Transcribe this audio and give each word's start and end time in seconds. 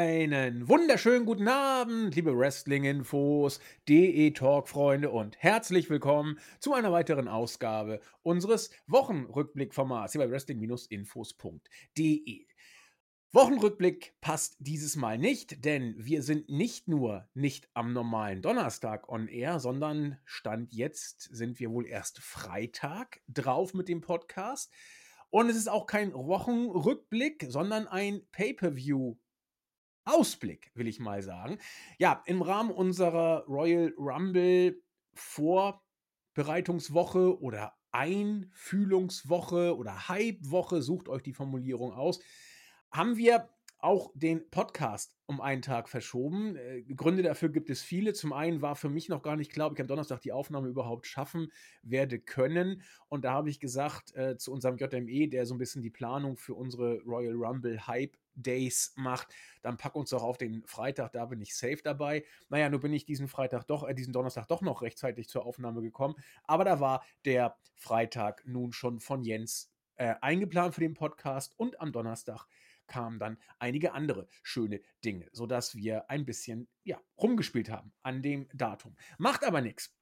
Einen 0.00 0.66
wunderschönen 0.66 1.26
guten 1.26 1.46
Abend, 1.46 2.14
liebe 2.14 2.34
Wrestling-Infos, 2.34 3.60
DE-Talk-Freunde 3.86 5.10
und 5.10 5.36
herzlich 5.36 5.90
willkommen 5.90 6.38
zu 6.58 6.72
einer 6.72 6.90
weiteren 6.90 7.28
Ausgabe 7.28 8.00
unseres 8.22 8.70
Wochenrückblick-Formats 8.86 10.12
hier 10.12 10.22
bei 10.22 10.30
Wrestling-Infos.de. 10.30 12.46
Wochenrückblick 13.32 14.14
passt 14.22 14.56
dieses 14.60 14.96
Mal 14.96 15.18
nicht, 15.18 15.66
denn 15.66 15.94
wir 15.98 16.22
sind 16.22 16.48
nicht 16.48 16.88
nur 16.88 17.28
nicht 17.34 17.68
am 17.74 17.92
normalen 17.92 18.40
Donnerstag 18.40 19.06
on 19.10 19.28
air, 19.28 19.60
sondern 19.60 20.18
Stand 20.24 20.72
jetzt 20.72 21.28
sind 21.30 21.60
wir 21.60 21.72
wohl 21.72 21.86
erst 21.86 22.20
Freitag 22.20 23.20
drauf 23.28 23.74
mit 23.74 23.90
dem 23.90 24.00
Podcast. 24.00 24.72
Und 25.28 25.50
es 25.50 25.56
ist 25.56 25.68
auch 25.68 25.84
kein 25.84 26.14
Wochenrückblick, 26.14 27.44
sondern 27.50 27.86
ein 27.86 28.22
Pay-per-View 28.32 29.16
Ausblick, 30.04 30.70
will 30.74 30.88
ich 30.88 31.00
mal 31.00 31.22
sagen. 31.22 31.58
Ja, 31.98 32.22
im 32.26 32.42
Rahmen 32.42 32.70
unserer 32.70 33.46
Royal 33.46 33.94
Rumble 33.96 34.82
Vorbereitungswoche 35.14 37.40
oder 37.40 37.72
Einfühlungswoche 37.92 39.76
oder 39.76 40.08
Hype-Woche, 40.08 40.82
sucht 40.82 41.08
euch 41.08 41.22
die 41.22 41.32
Formulierung 41.32 41.92
aus, 41.92 42.20
haben 42.90 43.16
wir 43.16 43.48
auch 43.82 44.10
den 44.14 44.48
Podcast 44.50 45.16
um 45.26 45.40
einen 45.40 45.62
Tag 45.62 45.88
verschoben. 45.88 46.56
Äh, 46.56 46.82
Gründe 46.94 47.22
dafür 47.22 47.48
gibt 47.48 47.70
es 47.70 47.82
viele. 47.82 48.12
Zum 48.12 48.32
einen 48.32 48.62
war 48.62 48.76
für 48.76 48.88
mich 48.88 49.08
noch 49.08 49.22
gar 49.22 49.36
nicht 49.36 49.52
klar, 49.52 49.68
ob 49.68 49.74
ich 49.74 49.80
am 49.80 49.86
Donnerstag 49.86 50.20
die 50.20 50.32
Aufnahme 50.32 50.68
überhaupt 50.68 51.06
schaffen 51.06 51.52
werde 51.82 52.18
können. 52.18 52.82
Und 53.08 53.24
da 53.24 53.32
habe 53.32 53.50
ich 53.50 53.60
gesagt 53.60 54.14
äh, 54.16 54.36
zu 54.36 54.52
unserem 54.52 54.76
JME, 54.76 55.28
der 55.28 55.46
so 55.46 55.54
ein 55.54 55.58
bisschen 55.58 55.82
die 55.82 55.90
Planung 55.90 56.36
für 56.36 56.54
unsere 56.54 57.00
Royal 57.02 57.34
Rumble 57.34 57.86
Hype 57.86 58.16
Days 58.34 58.92
macht, 58.96 59.28
dann 59.62 59.76
pack 59.76 59.94
uns 59.94 60.10
doch 60.10 60.22
auf 60.22 60.38
den 60.38 60.62
Freitag, 60.64 61.12
da 61.12 61.26
bin 61.26 61.40
ich 61.40 61.54
safe 61.54 61.80
dabei. 61.82 62.24
Naja, 62.48 62.68
nur 62.68 62.80
bin 62.80 62.92
ich 62.92 63.04
diesen 63.04 63.28
Freitag 63.28 63.64
doch, 63.64 63.86
äh, 63.86 63.94
diesen 63.94 64.12
Donnerstag 64.12 64.48
doch 64.48 64.62
noch 64.62 64.82
rechtzeitig 64.82 65.28
zur 65.28 65.44
Aufnahme 65.44 65.82
gekommen. 65.82 66.14
Aber 66.44 66.64
da 66.64 66.80
war 66.80 67.04
der 67.24 67.56
Freitag 67.76 68.42
nun 68.46 68.72
schon 68.72 69.00
von 69.00 69.22
Jens 69.22 69.70
äh, 69.96 70.14
eingeplant 70.22 70.74
für 70.74 70.80
den 70.80 70.94
Podcast 70.94 71.52
und 71.58 71.80
am 71.80 71.92
Donnerstag 71.92 72.46
kamen 72.90 73.18
dann 73.18 73.38
einige 73.58 73.92
andere 73.94 74.28
schöne 74.42 74.82
Dinge, 75.02 75.28
sodass 75.32 75.74
wir 75.74 76.10
ein 76.10 76.26
bisschen 76.26 76.68
ja, 76.84 77.00
rumgespielt 77.16 77.70
haben 77.70 77.94
an 78.02 78.20
dem 78.20 78.48
Datum. 78.52 78.96
Macht 79.16 79.44
aber 79.44 79.62
nichts. 79.62 79.96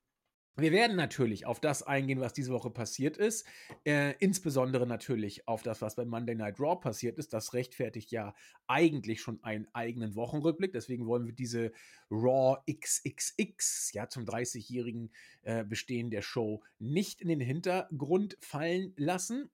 Wir 0.61 0.73
werden 0.73 0.97
natürlich 0.97 1.47
auf 1.47 1.61
das 1.61 1.85
eingehen, 1.85 2.19
was 2.19 2.33
diese 2.33 2.53
Woche 2.53 2.71
passiert 2.71 3.17
ist. 3.17 3.47
Äh, 3.85 4.15
insbesondere 4.19 4.89
natürlich 4.89 5.47
auf 5.47 5.63
das, 5.63 5.83
was 5.83 5.95
bei 5.95 6.05
Monday 6.05 6.35
Night 6.35 6.59
Raw 6.59 6.75
passiert 6.75 7.17
ist. 7.17 7.33
Das 7.33 7.55
rechtfertigt 7.55 8.11
ja 8.11 8.35
eigentlich 8.67 9.21
schon 9.21 9.41
einen 9.45 9.69
eigenen 9.73 10.17
Wochenrückblick. 10.17 10.73
Deswegen 10.73 11.07
wollen 11.07 11.27
wir 11.27 11.33
diese 11.33 11.71
Raw 12.11 12.59
XXX, 12.69 13.93
ja, 13.93 14.09
zum 14.09 14.25
30-jährigen 14.25 15.13
äh, 15.43 15.63
Bestehen 15.63 16.11
der 16.11 16.23
Show, 16.23 16.65
nicht 16.81 17.21
in 17.21 17.29
den 17.29 17.41
Hintergrund 17.41 18.37
fallen 18.41 18.95
lassen 18.97 19.51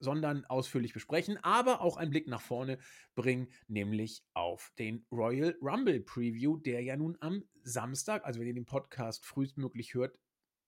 sondern 0.00 0.44
ausführlich 0.44 0.92
besprechen, 0.92 1.38
aber 1.42 1.80
auch 1.80 1.96
einen 1.96 2.10
Blick 2.10 2.28
nach 2.28 2.40
vorne 2.40 2.78
bringen, 3.14 3.48
nämlich 3.66 4.22
auf 4.34 4.72
den 4.78 5.04
Royal 5.10 5.56
Rumble 5.60 6.00
Preview, 6.00 6.56
der 6.58 6.82
ja 6.82 6.96
nun 6.96 7.16
am 7.20 7.44
Samstag, 7.62 8.24
also 8.24 8.40
wenn 8.40 8.46
ihr 8.48 8.54
den 8.54 8.66
Podcast 8.66 9.26
frühestmöglich 9.26 9.94
hört, 9.94 10.18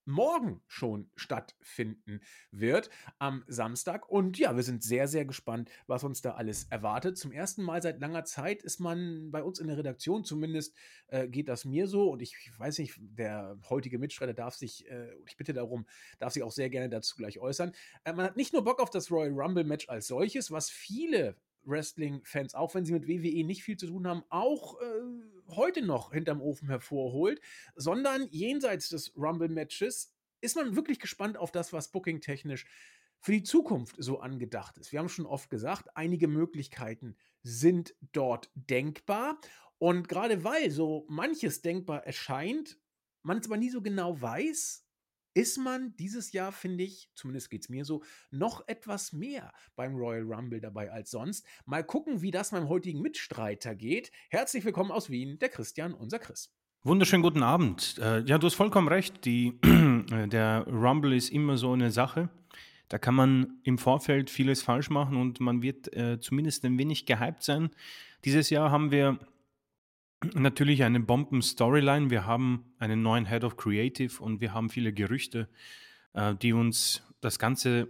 morgen 0.04 0.62
schon 0.66 1.10
stattfinden 1.16 2.20
wird 2.50 2.90
am 3.18 3.44
Samstag. 3.46 4.08
Und 4.08 4.38
ja, 4.38 4.56
wir 4.56 4.62
sind 4.62 4.82
sehr, 4.82 5.08
sehr 5.08 5.24
gespannt, 5.24 5.70
was 5.86 6.04
uns 6.04 6.22
da 6.22 6.32
alles 6.32 6.64
erwartet. 6.64 7.18
Zum 7.18 7.32
ersten 7.32 7.62
Mal 7.62 7.82
seit 7.82 8.00
langer 8.00 8.24
Zeit 8.24 8.62
ist 8.62 8.80
man 8.80 9.30
bei 9.30 9.42
uns 9.42 9.58
in 9.58 9.68
der 9.68 9.78
Redaktion, 9.78 10.24
zumindest 10.24 10.74
äh, 11.08 11.28
geht 11.28 11.48
das 11.48 11.64
mir 11.64 11.86
so. 11.86 12.10
Und 12.10 12.22
ich 12.22 12.36
weiß 12.58 12.78
nicht, 12.78 12.96
der 13.00 13.58
heutige 13.68 13.98
Mitstreiter 13.98 14.34
darf 14.34 14.54
sich, 14.54 14.88
äh, 14.90 15.08
ich 15.26 15.36
bitte 15.36 15.52
darum, 15.52 15.86
darf 16.18 16.32
sich 16.32 16.42
auch 16.42 16.52
sehr 16.52 16.70
gerne 16.70 16.88
dazu 16.88 17.16
gleich 17.16 17.38
äußern. 17.38 17.72
Äh, 18.04 18.12
man 18.12 18.26
hat 18.26 18.36
nicht 18.36 18.52
nur 18.52 18.64
Bock 18.64 18.80
auf 18.80 18.90
das 18.90 19.10
Royal 19.10 19.32
Rumble 19.32 19.64
Match 19.64 19.88
als 19.88 20.06
solches, 20.06 20.50
was 20.50 20.70
viele 20.70 21.36
Wrestling-Fans, 21.64 22.54
auch 22.54 22.74
wenn 22.74 22.84
sie 22.84 22.92
mit 22.92 23.06
WWE 23.06 23.44
nicht 23.44 23.62
viel 23.62 23.76
zu 23.76 23.86
tun 23.86 24.06
haben, 24.06 24.24
auch 24.28 24.80
äh, 24.80 24.84
heute 25.48 25.82
noch 25.82 26.12
hinterm 26.12 26.40
Ofen 26.40 26.68
hervorholt, 26.68 27.40
sondern 27.74 28.28
jenseits 28.30 28.88
des 28.88 29.12
Rumble-Matches 29.16 30.12
ist 30.40 30.56
man 30.56 30.76
wirklich 30.76 30.98
gespannt 30.98 31.36
auf 31.36 31.52
das, 31.52 31.72
was 31.72 31.90
booking-technisch 31.90 32.66
für 33.20 33.32
die 33.32 33.42
Zukunft 33.42 33.96
so 33.98 34.20
angedacht 34.20 34.78
ist. 34.78 34.92
Wir 34.92 34.98
haben 34.98 35.10
schon 35.10 35.26
oft 35.26 35.50
gesagt, 35.50 35.94
einige 35.94 36.26
Möglichkeiten 36.26 37.16
sind 37.42 37.94
dort 38.12 38.50
denkbar. 38.54 39.38
Und 39.78 40.08
gerade 40.08 40.44
weil 40.44 40.70
so 40.70 41.06
manches 41.08 41.62
denkbar 41.62 42.04
erscheint, 42.06 42.78
man 43.22 43.38
es 43.38 43.46
aber 43.46 43.58
nie 43.58 43.70
so 43.70 43.82
genau 43.82 44.20
weiß, 44.20 44.86
ist 45.34 45.58
man 45.58 45.94
dieses 45.96 46.32
Jahr, 46.32 46.52
finde 46.52 46.84
ich, 46.84 47.08
zumindest 47.14 47.50
geht 47.50 47.62
es 47.62 47.68
mir 47.68 47.84
so, 47.84 48.02
noch 48.30 48.66
etwas 48.66 49.12
mehr 49.12 49.52
beim 49.76 49.94
Royal 49.94 50.22
Rumble 50.22 50.60
dabei 50.60 50.90
als 50.90 51.10
sonst. 51.10 51.46
Mal 51.66 51.84
gucken, 51.84 52.22
wie 52.22 52.30
das 52.30 52.52
meinem 52.52 52.68
heutigen 52.68 53.00
Mitstreiter 53.00 53.74
geht. 53.74 54.10
Herzlich 54.28 54.64
willkommen 54.64 54.90
aus 54.90 55.10
Wien, 55.10 55.38
der 55.38 55.48
Christian, 55.48 55.94
unser 55.94 56.18
Chris. 56.18 56.52
Wunderschönen 56.82 57.22
guten 57.22 57.42
Abend. 57.42 57.98
Äh, 57.98 58.20
ja, 58.20 58.38
du 58.38 58.46
hast 58.46 58.54
vollkommen 58.54 58.88
recht. 58.88 59.24
Die, 59.24 59.58
äh, 59.62 60.26
der 60.26 60.66
Rumble 60.66 61.14
ist 61.14 61.28
immer 61.28 61.58
so 61.58 61.72
eine 61.72 61.90
Sache. 61.90 62.30
Da 62.88 62.98
kann 62.98 63.14
man 63.14 63.60
im 63.62 63.78
Vorfeld 63.78 64.30
vieles 64.30 64.62
falsch 64.62 64.90
machen 64.90 65.16
und 65.16 65.38
man 65.38 65.62
wird 65.62 65.94
äh, 65.94 66.18
zumindest 66.18 66.64
ein 66.64 66.76
wenig 66.76 67.06
gehypt 67.06 67.44
sein. 67.44 67.70
Dieses 68.24 68.50
Jahr 68.50 68.70
haben 68.70 68.90
wir 68.90 69.18
natürlich 70.34 70.82
eine 70.82 71.00
Bomben-Storyline. 71.00 72.10
Wir 72.10 72.26
haben 72.26 72.64
einen 72.78 73.02
neuen 73.02 73.26
Head 73.26 73.44
of 73.44 73.56
Creative 73.56 74.22
und 74.22 74.40
wir 74.40 74.52
haben 74.52 74.70
viele 74.70 74.92
Gerüchte, 74.92 75.48
äh, 76.12 76.34
die 76.34 76.52
uns 76.52 77.02
das 77.20 77.38
Ganze 77.38 77.88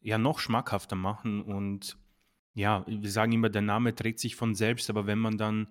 ja 0.00 0.18
noch 0.18 0.38
schmackhafter 0.38 0.96
machen. 0.96 1.42
Und 1.42 1.98
ja, 2.54 2.84
wir 2.86 3.10
sagen 3.10 3.32
immer, 3.32 3.48
der 3.48 3.62
Name 3.62 3.94
trägt 3.94 4.20
sich 4.20 4.36
von 4.36 4.54
selbst, 4.54 4.88
aber 4.90 5.06
wenn 5.06 5.18
man 5.18 5.38
dann 5.38 5.68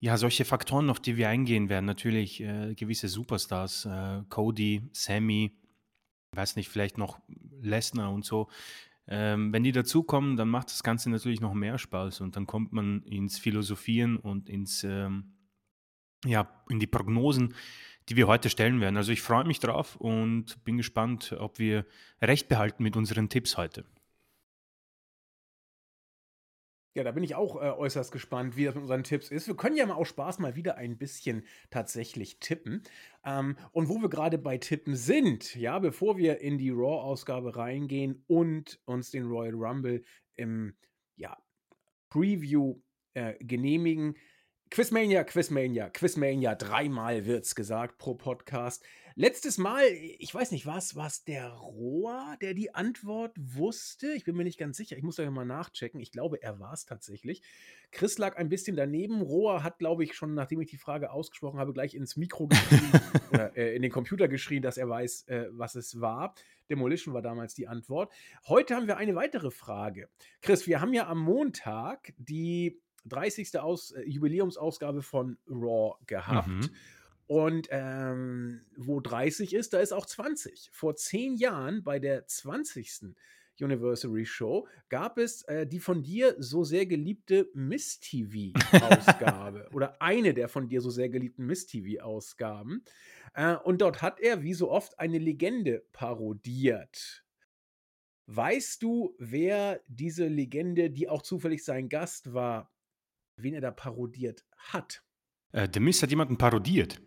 ja 0.00 0.16
solche 0.16 0.44
Faktoren, 0.44 0.90
auf 0.90 1.00
die 1.00 1.16
wir 1.16 1.28
eingehen 1.28 1.68
werden, 1.68 1.86
natürlich 1.86 2.40
äh, 2.40 2.74
gewisse 2.74 3.08
Superstars, 3.08 3.86
äh, 3.86 4.22
Cody, 4.28 4.82
Sammy, 4.92 5.56
weiß 6.32 6.56
nicht, 6.56 6.68
vielleicht 6.68 6.98
noch 6.98 7.18
Lesnar 7.60 8.12
und 8.12 8.24
so, 8.24 8.48
ähm, 9.08 9.52
wenn 9.52 9.64
die 9.64 9.72
dazukommen, 9.72 10.36
dann 10.36 10.48
macht 10.48 10.70
das 10.70 10.82
Ganze 10.82 11.10
natürlich 11.10 11.40
noch 11.40 11.54
mehr 11.54 11.78
Spaß 11.78 12.20
und 12.20 12.36
dann 12.36 12.46
kommt 12.46 12.72
man 12.72 13.02
ins 13.02 13.38
Philosophieren 13.38 14.18
und 14.18 14.48
ins, 14.48 14.84
ähm, 14.84 15.32
ja, 16.24 16.48
in 16.68 16.78
die 16.78 16.86
Prognosen, 16.86 17.54
die 18.08 18.16
wir 18.16 18.26
heute 18.26 18.50
stellen 18.50 18.80
werden. 18.80 18.96
Also 18.96 19.12
ich 19.12 19.22
freue 19.22 19.44
mich 19.44 19.60
drauf 19.60 19.96
und 19.96 20.62
bin 20.64 20.76
gespannt, 20.76 21.34
ob 21.38 21.58
wir 21.58 21.86
recht 22.20 22.48
behalten 22.48 22.82
mit 22.82 22.96
unseren 22.96 23.28
Tipps 23.28 23.56
heute. 23.56 23.84
Ja, 26.98 27.04
da 27.04 27.12
bin 27.12 27.22
ich 27.22 27.36
auch 27.36 27.54
äh, 27.54 27.70
äußerst 27.70 28.10
gespannt, 28.10 28.56
wie 28.56 28.64
das 28.64 28.74
mit 28.74 28.82
unseren 28.82 29.04
Tipps 29.04 29.30
ist. 29.30 29.46
Wir 29.46 29.54
können 29.54 29.76
ja 29.76 29.86
mal 29.86 29.94
aus 29.94 30.08
Spaß 30.08 30.40
mal 30.40 30.56
wieder 30.56 30.78
ein 30.78 30.98
bisschen 30.98 31.44
tatsächlich 31.70 32.40
tippen. 32.40 32.82
Ähm, 33.24 33.56
und 33.70 33.88
wo 33.88 34.02
wir 34.02 34.08
gerade 34.08 34.36
bei 34.36 34.58
Tippen 34.58 34.96
sind, 34.96 35.54
ja, 35.54 35.78
bevor 35.78 36.18
wir 36.18 36.40
in 36.40 36.58
die 36.58 36.70
Raw-Ausgabe 36.70 37.54
reingehen 37.54 38.24
und 38.26 38.80
uns 38.84 39.12
den 39.12 39.28
Royal 39.28 39.54
Rumble 39.54 40.02
im 40.34 40.74
ja, 41.14 41.38
Preview 42.08 42.80
äh, 43.14 43.34
genehmigen, 43.44 44.16
Quizmania, 44.68 45.22
Quizmania, 45.22 45.90
Quizmania, 45.90 46.56
dreimal 46.56 47.26
wird's 47.26 47.54
gesagt 47.54 47.98
pro 47.98 48.16
Podcast. 48.16 48.84
Letztes 49.20 49.58
Mal, 49.58 49.82
ich 50.20 50.32
weiß 50.32 50.52
nicht, 50.52 50.64
was, 50.64 50.94
was 50.94 51.24
der 51.24 51.48
Rohr, 51.50 52.36
der 52.40 52.54
die 52.54 52.72
Antwort 52.72 53.32
wusste? 53.36 54.12
Ich 54.12 54.22
bin 54.22 54.36
mir 54.36 54.44
nicht 54.44 54.60
ganz 54.60 54.76
sicher. 54.76 54.96
Ich 54.96 55.02
muss 55.02 55.16
da 55.16 55.28
mal 55.28 55.44
nachchecken. 55.44 55.98
Ich 55.98 56.12
glaube, 56.12 56.40
er 56.40 56.60
war 56.60 56.72
es 56.72 56.84
tatsächlich. 56.84 57.42
Chris 57.90 58.16
lag 58.18 58.36
ein 58.36 58.48
bisschen 58.48 58.76
daneben. 58.76 59.20
Rohr 59.20 59.64
hat, 59.64 59.80
glaube 59.80 60.04
ich, 60.04 60.14
schon, 60.14 60.34
nachdem 60.34 60.60
ich 60.60 60.70
die 60.70 60.76
Frage 60.76 61.10
ausgesprochen 61.10 61.58
habe, 61.58 61.72
gleich 61.72 61.96
ins 61.96 62.16
Mikro 62.16 62.46
geschrien 62.46 62.80
oder 63.32 63.56
äh, 63.56 63.74
in 63.74 63.82
den 63.82 63.90
Computer 63.90 64.28
geschrien, 64.28 64.62
dass 64.62 64.76
er 64.76 64.88
weiß, 64.88 65.24
äh, 65.26 65.48
was 65.50 65.74
es 65.74 66.00
war. 66.00 66.36
Demolition 66.70 67.12
war 67.12 67.20
damals 67.20 67.54
die 67.54 67.66
Antwort. 67.66 68.12
Heute 68.46 68.76
haben 68.76 68.86
wir 68.86 68.98
eine 68.98 69.16
weitere 69.16 69.50
Frage. 69.50 70.08
Chris, 70.42 70.68
wir 70.68 70.80
haben 70.80 70.94
ja 70.94 71.08
am 71.08 71.18
Montag 71.18 72.14
die 72.18 72.80
30. 73.06 73.58
Aus, 73.58 73.90
äh, 73.90 74.02
Jubiläumsausgabe 74.02 75.02
von 75.02 75.38
Raw 75.48 75.96
gehabt. 76.06 76.46
Mhm. 76.46 76.70
Und 77.28 77.68
ähm, 77.70 78.62
wo 78.74 79.00
30 79.00 79.54
ist, 79.54 79.74
da 79.74 79.80
ist 79.80 79.92
auch 79.92 80.06
20. 80.06 80.70
Vor 80.72 80.96
zehn 80.96 81.36
Jahren 81.36 81.84
bei 81.84 81.98
der 81.98 82.26
20. 82.26 83.14
Anniversary 83.60 84.24
Show 84.24 84.66
gab 84.88 85.18
es 85.18 85.42
äh, 85.42 85.66
die 85.66 85.80
von 85.80 86.02
dir 86.02 86.36
so 86.38 86.64
sehr 86.64 86.86
geliebte 86.86 87.50
Miss 87.52 88.00
TV-Ausgabe 88.00 89.68
oder 89.74 90.00
eine 90.00 90.32
der 90.32 90.48
von 90.48 90.68
dir 90.68 90.80
so 90.80 90.88
sehr 90.88 91.10
geliebten 91.10 91.44
Miss 91.44 91.66
TV-Ausgaben. 91.66 92.82
Äh, 93.34 93.56
und 93.56 93.82
dort 93.82 94.00
hat 94.00 94.20
er, 94.20 94.42
wie 94.42 94.54
so 94.54 94.70
oft, 94.70 94.98
eine 94.98 95.18
Legende 95.18 95.84
parodiert. 95.92 97.24
Weißt 98.26 98.82
du, 98.82 99.14
wer 99.18 99.82
diese 99.86 100.28
Legende, 100.28 100.90
die 100.90 101.10
auch 101.10 101.22
zufällig 101.22 101.62
sein 101.62 101.90
Gast 101.90 102.32
war, 102.32 102.72
wen 103.36 103.52
er 103.52 103.60
da 103.60 103.70
parodiert 103.70 104.46
hat. 104.56 105.02
Äh, 105.52 105.68
The 105.72 105.80
Mist 105.80 106.02
hat 106.02 106.10
jemanden 106.10 106.38
parodiert. 106.38 107.00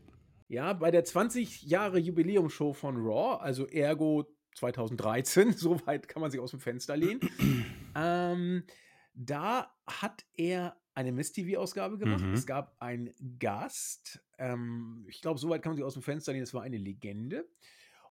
Ja, 0.51 0.73
bei 0.73 0.91
der 0.91 1.05
20 1.05 1.61
Jahre 1.61 1.97
Jubiläumshow 1.97 2.73
von 2.73 2.97
Raw, 2.97 3.41
also 3.41 3.67
ergo 3.67 4.27
2013, 4.55 5.53
soweit 5.57 6.09
kann 6.09 6.21
man 6.21 6.29
sich 6.29 6.41
aus 6.41 6.51
dem 6.51 6.59
Fenster 6.59 6.97
lehnen. 6.97 7.21
ähm, 7.95 8.65
da 9.13 9.73
hat 9.87 10.25
er 10.35 10.75
eine 10.93 11.13
Miss-TV-Ausgabe 11.13 11.97
gemacht. 11.97 12.25
Mhm. 12.25 12.33
Es 12.33 12.45
gab 12.45 12.75
einen 12.81 13.13
Gast. 13.39 14.21
Ähm, 14.37 15.05
ich 15.07 15.21
glaube, 15.21 15.39
soweit 15.39 15.61
kann 15.61 15.69
man 15.69 15.77
sich 15.77 15.85
aus 15.85 15.93
dem 15.93 16.03
Fenster 16.03 16.33
lehnen. 16.33 16.43
Es 16.43 16.53
war 16.53 16.63
eine 16.63 16.77
Legende. 16.77 17.47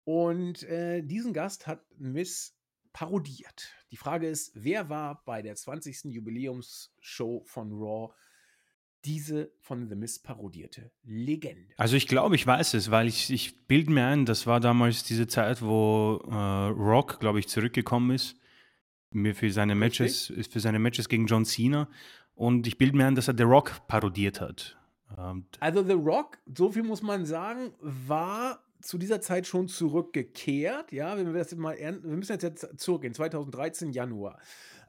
Und 0.05 0.63
äh, 0.63 1.01
diesen 1.01 1.33
Gast 1.33 1.67
hat 1.67 1.83
Miss 1.97 2.57
parodiert. 2.93 3.73
Die 3.91 3.97
Frage 3.97 4.29
ist, 4.29 4.51
wer 4.53 4.87
war 4.87 5.21
bei 5.25 5.41
der 5.41 5.55
20. 5.55 6.05
Jubiläumsshow 6.05 7.43
von 7.45 7.73
Raw 7.73 8.13
diese 9.06 9.51
von 9.59 9.89
The 9.89 9.95
Miss 9.95 10.19
parodierte 10.19 10.92
Legende? 11.03 11.74
Also 11.77 11.95
ich 11.95 12.07
glaube, 12.07 12.36
ich 12.36 12.45
weiß 12.45 12.74
es, 12.75 12.92
weil 12.92 13.07
ich, 13.07 13.31
ich 13.31 13.65
bilde 13.68 13.92
mir 13.92 14.06
ein, 14.06 14.25
das 14.25 14.48
war 14.48 14.59
damals 14.59 15.03
diese 15.03 15.27
Zeit, 15.27 15.62
wo 15.62 16.21
äh, 16.30 16.36
Rock, 16.36 17.19
glaube 17.19 17.39
ich, 17.39 17.48
zurückgekommen 17.48 18.12
ist 18.12 18.36
mir 19.12 19.36
für 19.36 19.51
seine 19.51 19.75
Matches, 19.75 20.30
Richtig. 20.30 20.53
für 20.53 20.59
seine 20.59 20.80
Matches 20.80 21.09
gegen 21.09 21.27
John 21.27 21.45
Cena. 21.45 21.89
Und 22.33 22.65
ich 22.65 22.77
bilde 22.77 22.98
mir 22.98 23.06
ein, 23.06 23.15
dass 23.15 23.27
er 23.27 23.36
The 23.38 23.44
Rock 23.44 23.88
parodiert 23.88 24.42
hat. 24.42 24.77
Ähm, 25.18 25.45
Also 25.59 25.83
The 25.83 25.94
Rock, 25.94 26.38
so 26.56 26.71
viel 26.71 26.83
muss 26.83 27.01
man 27.01 27.25
sagen, 27.25 27.74
war 27.81 28.63
zu 28.81 28.98
dieser 28.98 29.21
Zeit 29.21 29.45
schon 29.45 29.68
zurückgekehrt. 29.68 30.92
Ja, 30.92 31.15
wenn 31.18 31.27
wir 31.27 31.33
das 31.33 31.56
mal 31.56 31.74
ernst, 31.74 32.03
wir 32.03 32.15
müssen 32.15 32.31
jetzt, 32.31 32.44
jetzt 32.44 32.80
zurückgehen, 32.80 33.13
2013 33.13 33.92
Januar. 33.92 34.39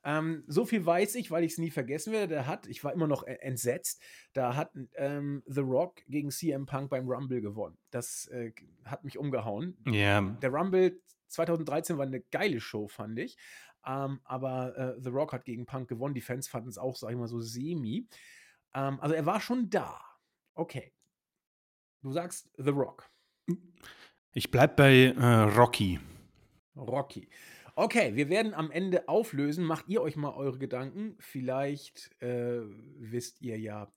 Ähm, 0.05 0.43
so 0.49 0.65
viel 0.65 0.85
weiß 0.85 1.15
ich, 1.15 1.31
weil 1.31 1.45
ich 1.45 1.53
es 1.53 1.59
nie 1.59 1.71
vergessen 1.71 2.13
werde. 2.13 2.29
Der 2.29 2.47
hat, 2.47 2.67
ich 2.67 2.83
war 2.83 2.93
immer 2.93 3.07
noch 3.07 3.27
e- 3.27 3.39
entsetzt, 3.41 4.03
da 4.33 4.57
hat 4.57 4.73
ähm, 4.97 5.43
The 5.47 5.61
Rock 5.61 6.03
gegen 6.09 6.31
CM 6.31 6.67
Punk 6.67 6.91
beim 6.91 7.09
Rumble 7.09 7.41
gewonnen. 7.41 7.79
Das 7.91 8.27
äh, 8.29 8.53
hat 8.85 9.05
mich 9.05 9.17
umgehauen. 9.19 9.77
Ja, 9.87 10.21
Der 10.21 10.51
Rumble 10.51 11.01
2013 11.29 11.99
war 11.99 12.07
eine 12.07 12.21
geile 12.21 12.61
Show, 12.61 12.89
fand 12.89 13.19
ich. 13.19 13.37
Ähm, 13.87 14.21
aber 14.25 14.77
äh, 14.77 15.01
The 15.01 15.11
Rock 15.11 15.33
hat 15.33 15.45
gegen 15.45 15.67
Punk 15.67 15.89
gewonnen. 15.89 16.15
Die 16.15 16.21
Fans 16.21 16.49
fanden 16.49 16.69
es 16.69 16.79
auch, 16.79 16.97
sag 16.97 17.11
ich 17.11 17.17
mal, 17.17 17.29
so 17.29 17.41
semi. 17.41 18.07
Ähm, 18.75 18.99
also 19.01 19.15
er 19.15 19.27
war 19.27 19.41
schon 19.41 19.71
da. 19.71 20.01
Okay. 20.55 20.93
Du 22.03 22.11
sagst 22.13 22.51
The 22.59 22.71
Rock. 22.71 23.09
ich 24.33 24.51
bleibe 24.51 24.75
bei 24.75 24.93
äh, 25.17 25.43
Rocky. 25.57 26.01
Rocky. 26.77 27.29
Okay, 27.75 28.15
wir 28.17 28.29
werden 28.29 28.53
am 28.53 28.71
Ende 28.71 29.09
auflösen. 29.09 29.65
Macht 29.65 29.89
ihr 29.89 30.03
euch 30.03 30.17
mal 30.17 30.35
eure 30.35 30.59
Gedanken. 30.59 31.17
Vielleicht 31.19 32.11
äh, 32.23 32.61
wisst 32.99 33.41
ihr 33.41 33.59
ja, 33.59 33.91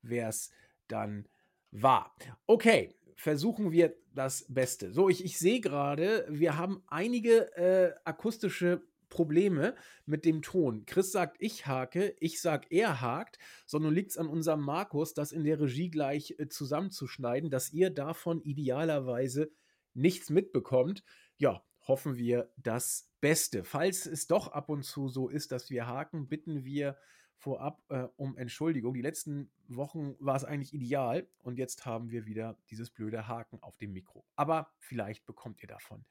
wer 0.00 0.28
es 0.28 0.50
dann 0.88 1.28
war. 1.70 2.16
Okay, 2.46 2.94
versuchen 3.16 3.70
wir 3.70 3.94
das 4.14 4.46
Beste. 4.48 4.92
So, 4.92 5.10
ich, 5.10 5.24
ich 5.24 5.38
sehe 5.38 5.60
gerade, 5.60 6.26
wir 6.30 6.56
haben 6.56 6.82
einige 6.86 7.54
äh, 7.56 7.92
akustische 8.04 8.82
Probleme 9.10 9.74
mit 10.06 10.24
dem 10.24 10.40
Ton. 10.40 10.86
Chris 10.86 11.12
sagt, 11.12 11.36
ich 11.40 11.66
hake, 11.66 12.14
ich 12.20 12.40
sag, 12.40 12.70
er 12.70 13.00
hakt, 13.02 13.38
sondern 13.66 13.94
liegt 13.94 14.10
es 14.12 14.18
an 14.18 14.28
unserem 14.28 14.62
Markus, 14.62 15.12
das 15.12 15.32
in 15.32 15.44
der 15.44 15.60
Regie 15.60 15.90
gleich 15.90 16.34
äh, 16.38 16.48
zusammenzuschneiden, 16.48 17.50
dass 17.50 17.72
ihr 17.72 17.90
davon 17.90 18.40
idealerweise 18.40 19.50
nichts 19.92 20.30
mitbekommt. 20.30 21.04
Ja, 21.36 21.62
hoffen 21.86 22.16
wir 22.16 22.50
das 22.56 23.07
Beste. 23.20 23.64
Falls 23.64 24.06
es 24.06 24.26
doch 24.26 24.48
ab 24.48 24.68
und 24.68 24.84
zu 24.84 25.08
so 25.08 25.28
ist, 25.28 25.52
dass 25.52 25.70
wir 25.70 25.86
haken, 25.86 26.28
bitten 26.28 26.64
wir 26.64 26.96
vorab 27.38 27.82
äh, 27.88 28.06
um 28.16 28.36
Entschuldigung. 28.36 28.94
Die 28.94 29.02
letzten 29.02 29.50
Wochen 29.68 30.16
war 30.18 30.36
es 30.36 30.44
eigentlich 30.44 30.74
ideal 30.74 31.28
und 31.38 31.58
jetzt 31.58 31.86
haben 31.86 32.10
wir 32.10 32.26
wieder 32.26 32.58
dieses 32.70 32.90
blöde 32.90 33.28
Haken 33.28 33.62
auf 33.62 33.76
dem 33.76 33.92
Mikro. 33.92 34.24
Aber 34.36 34.72
vielleicht 34.78 35.24
bekommt 35.24 35.62
ihr 35.62 35.68
davon 35.68 36.04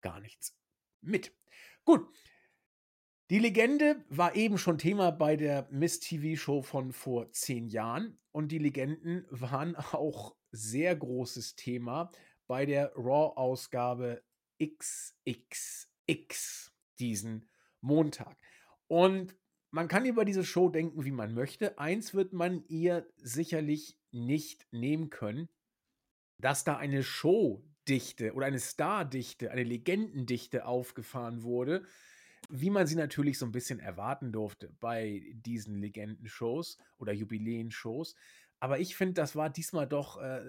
gar 0.00 0.20
nichts 0.20 0.56
mit. 1.00 1.32
Gut. 1.84 2.08
Die 3.28 3.40
Legende 3.40 4.04
war 4.08 4.36
eben 4.36 4.56
schon 4.56 4.78
Thema 4.78 5.10
bei 5.10 5.36
der 5.36 5.66
Miss 5.70 5.98
TV-Show 5.98 6.62
von 6.62 6.92
vor 6.92 7.32
zehn 7.32 7.66
Jahren 7.66 8.18
und 8.30 8.52
die 8.52 8.58
Legenden 8.58 9.26
waren 9.30 9.74
auch 9.92 10.36
sehr 10.52 10.94
großes 10.94 11.56
Thema 11.56 12.10
bei 12.46 12.66
der 12.66 12.92
Raw-Ausgabe 12.94 14.22
XXX 16.10 16.72
diesen 16.98 17.48
Montag. 17.80 18.36
Und 18.88 19.34
man 19.70 19.88
kann 19.88 20.06
über 20.06 20.24
diese 20.24 20.44
Show 20.44 20.68
denken, 20.68 21.04
wie 21.04 21.10
man 21.10 21.34
möchte. 21.34 21.78
Eins 21.78 22.14
wird 22.14 22.32
man 22.32 22.64
ihr 22.68 23.06
sicherlich 23.16 23.98
nicht 24.10 24.66
nehmen 24.70 25.10
können, 25.10 25.48
dass 26.38 26.64
da 26.64 26.76
eine 26.76 27.02
Showdichte 27.02 28.32
oder 28.34 28.46
eine 28.46 28.60
Stardichte, 28.60 29.50
eine 29.50 29.64
Legendendichte 29.64 30.64
aufgefahren 30.66 31.42
wurde, 31.42 31.84
wie 32.48 32.70
man 32.70 32.86
sie 32.86 32.94
natürlich 32.94 33.38
so 33.38 33.46
ein 33.46 33.52
bisschen 33.52 33.80
erwarten 33.80 34.32
durfte 34.32 34.72
bei 34.80 35.22
diesen 35.34 35.78
Legendenshows 35.80 36.78
oder 36.98 37.12
Jubiläenshows. 37.12 38.14
Aber 38.60 38.78
ich 38.78 38.96
finde, 38.96 39.14
das 39.14 39.36
war 39.36 39.50
diesmal 39.50 39.86
doch 39.86 40.20
äh, 40.22 40.42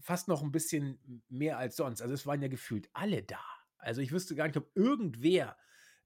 fast 0.00 0.28
noch 0.28 0.42
ein 0.42 0.52
bisschen 0.52 1.22
mehr 1.28 1.58
als 1.58 1.76
sonst. 1.76 2.00
Also 2.00 2.14
es 2.14 2.26
waren 2.26 2.40
ja 2.40 2.48
gefühlt 2.48 2.88
alle 2.92 3.22
da. 3.22 3.44
Also 3.82 4.00
ich 4.00 4.12
wüsste 4.12 4.34
gar 4.34 4.46
nicht, 4.46 4.56
ob 4.56 4.70
irgendwer, 4.74 5.56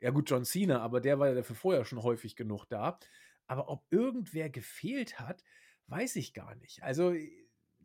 ja 0.01 0.11
gut, 0.11 0.29
John 0.29 0.45
Cena, 0.45 0.81
aber 0.81 1.01
der 1.01 1.19
war 1.19 1.29
ja 1.29 1.35
dafür 1.35 1.57
vorher 1.57 1.85
schon 1.85 2.03
häufig 2.03 2.37
genug 2.37 2.65
da. 2.67 2.99
Aber 3.47 3.69
ob 3.69 3.87
irgendwer 3.91 4.51
gefehlt 4.51 5.21
hat, 5.21 5.45
weiß 5.87 6.17
ich 6.17 6.35
gar 6.35 6.55
nicht. 6.57 6.83
Also 6.83 7.15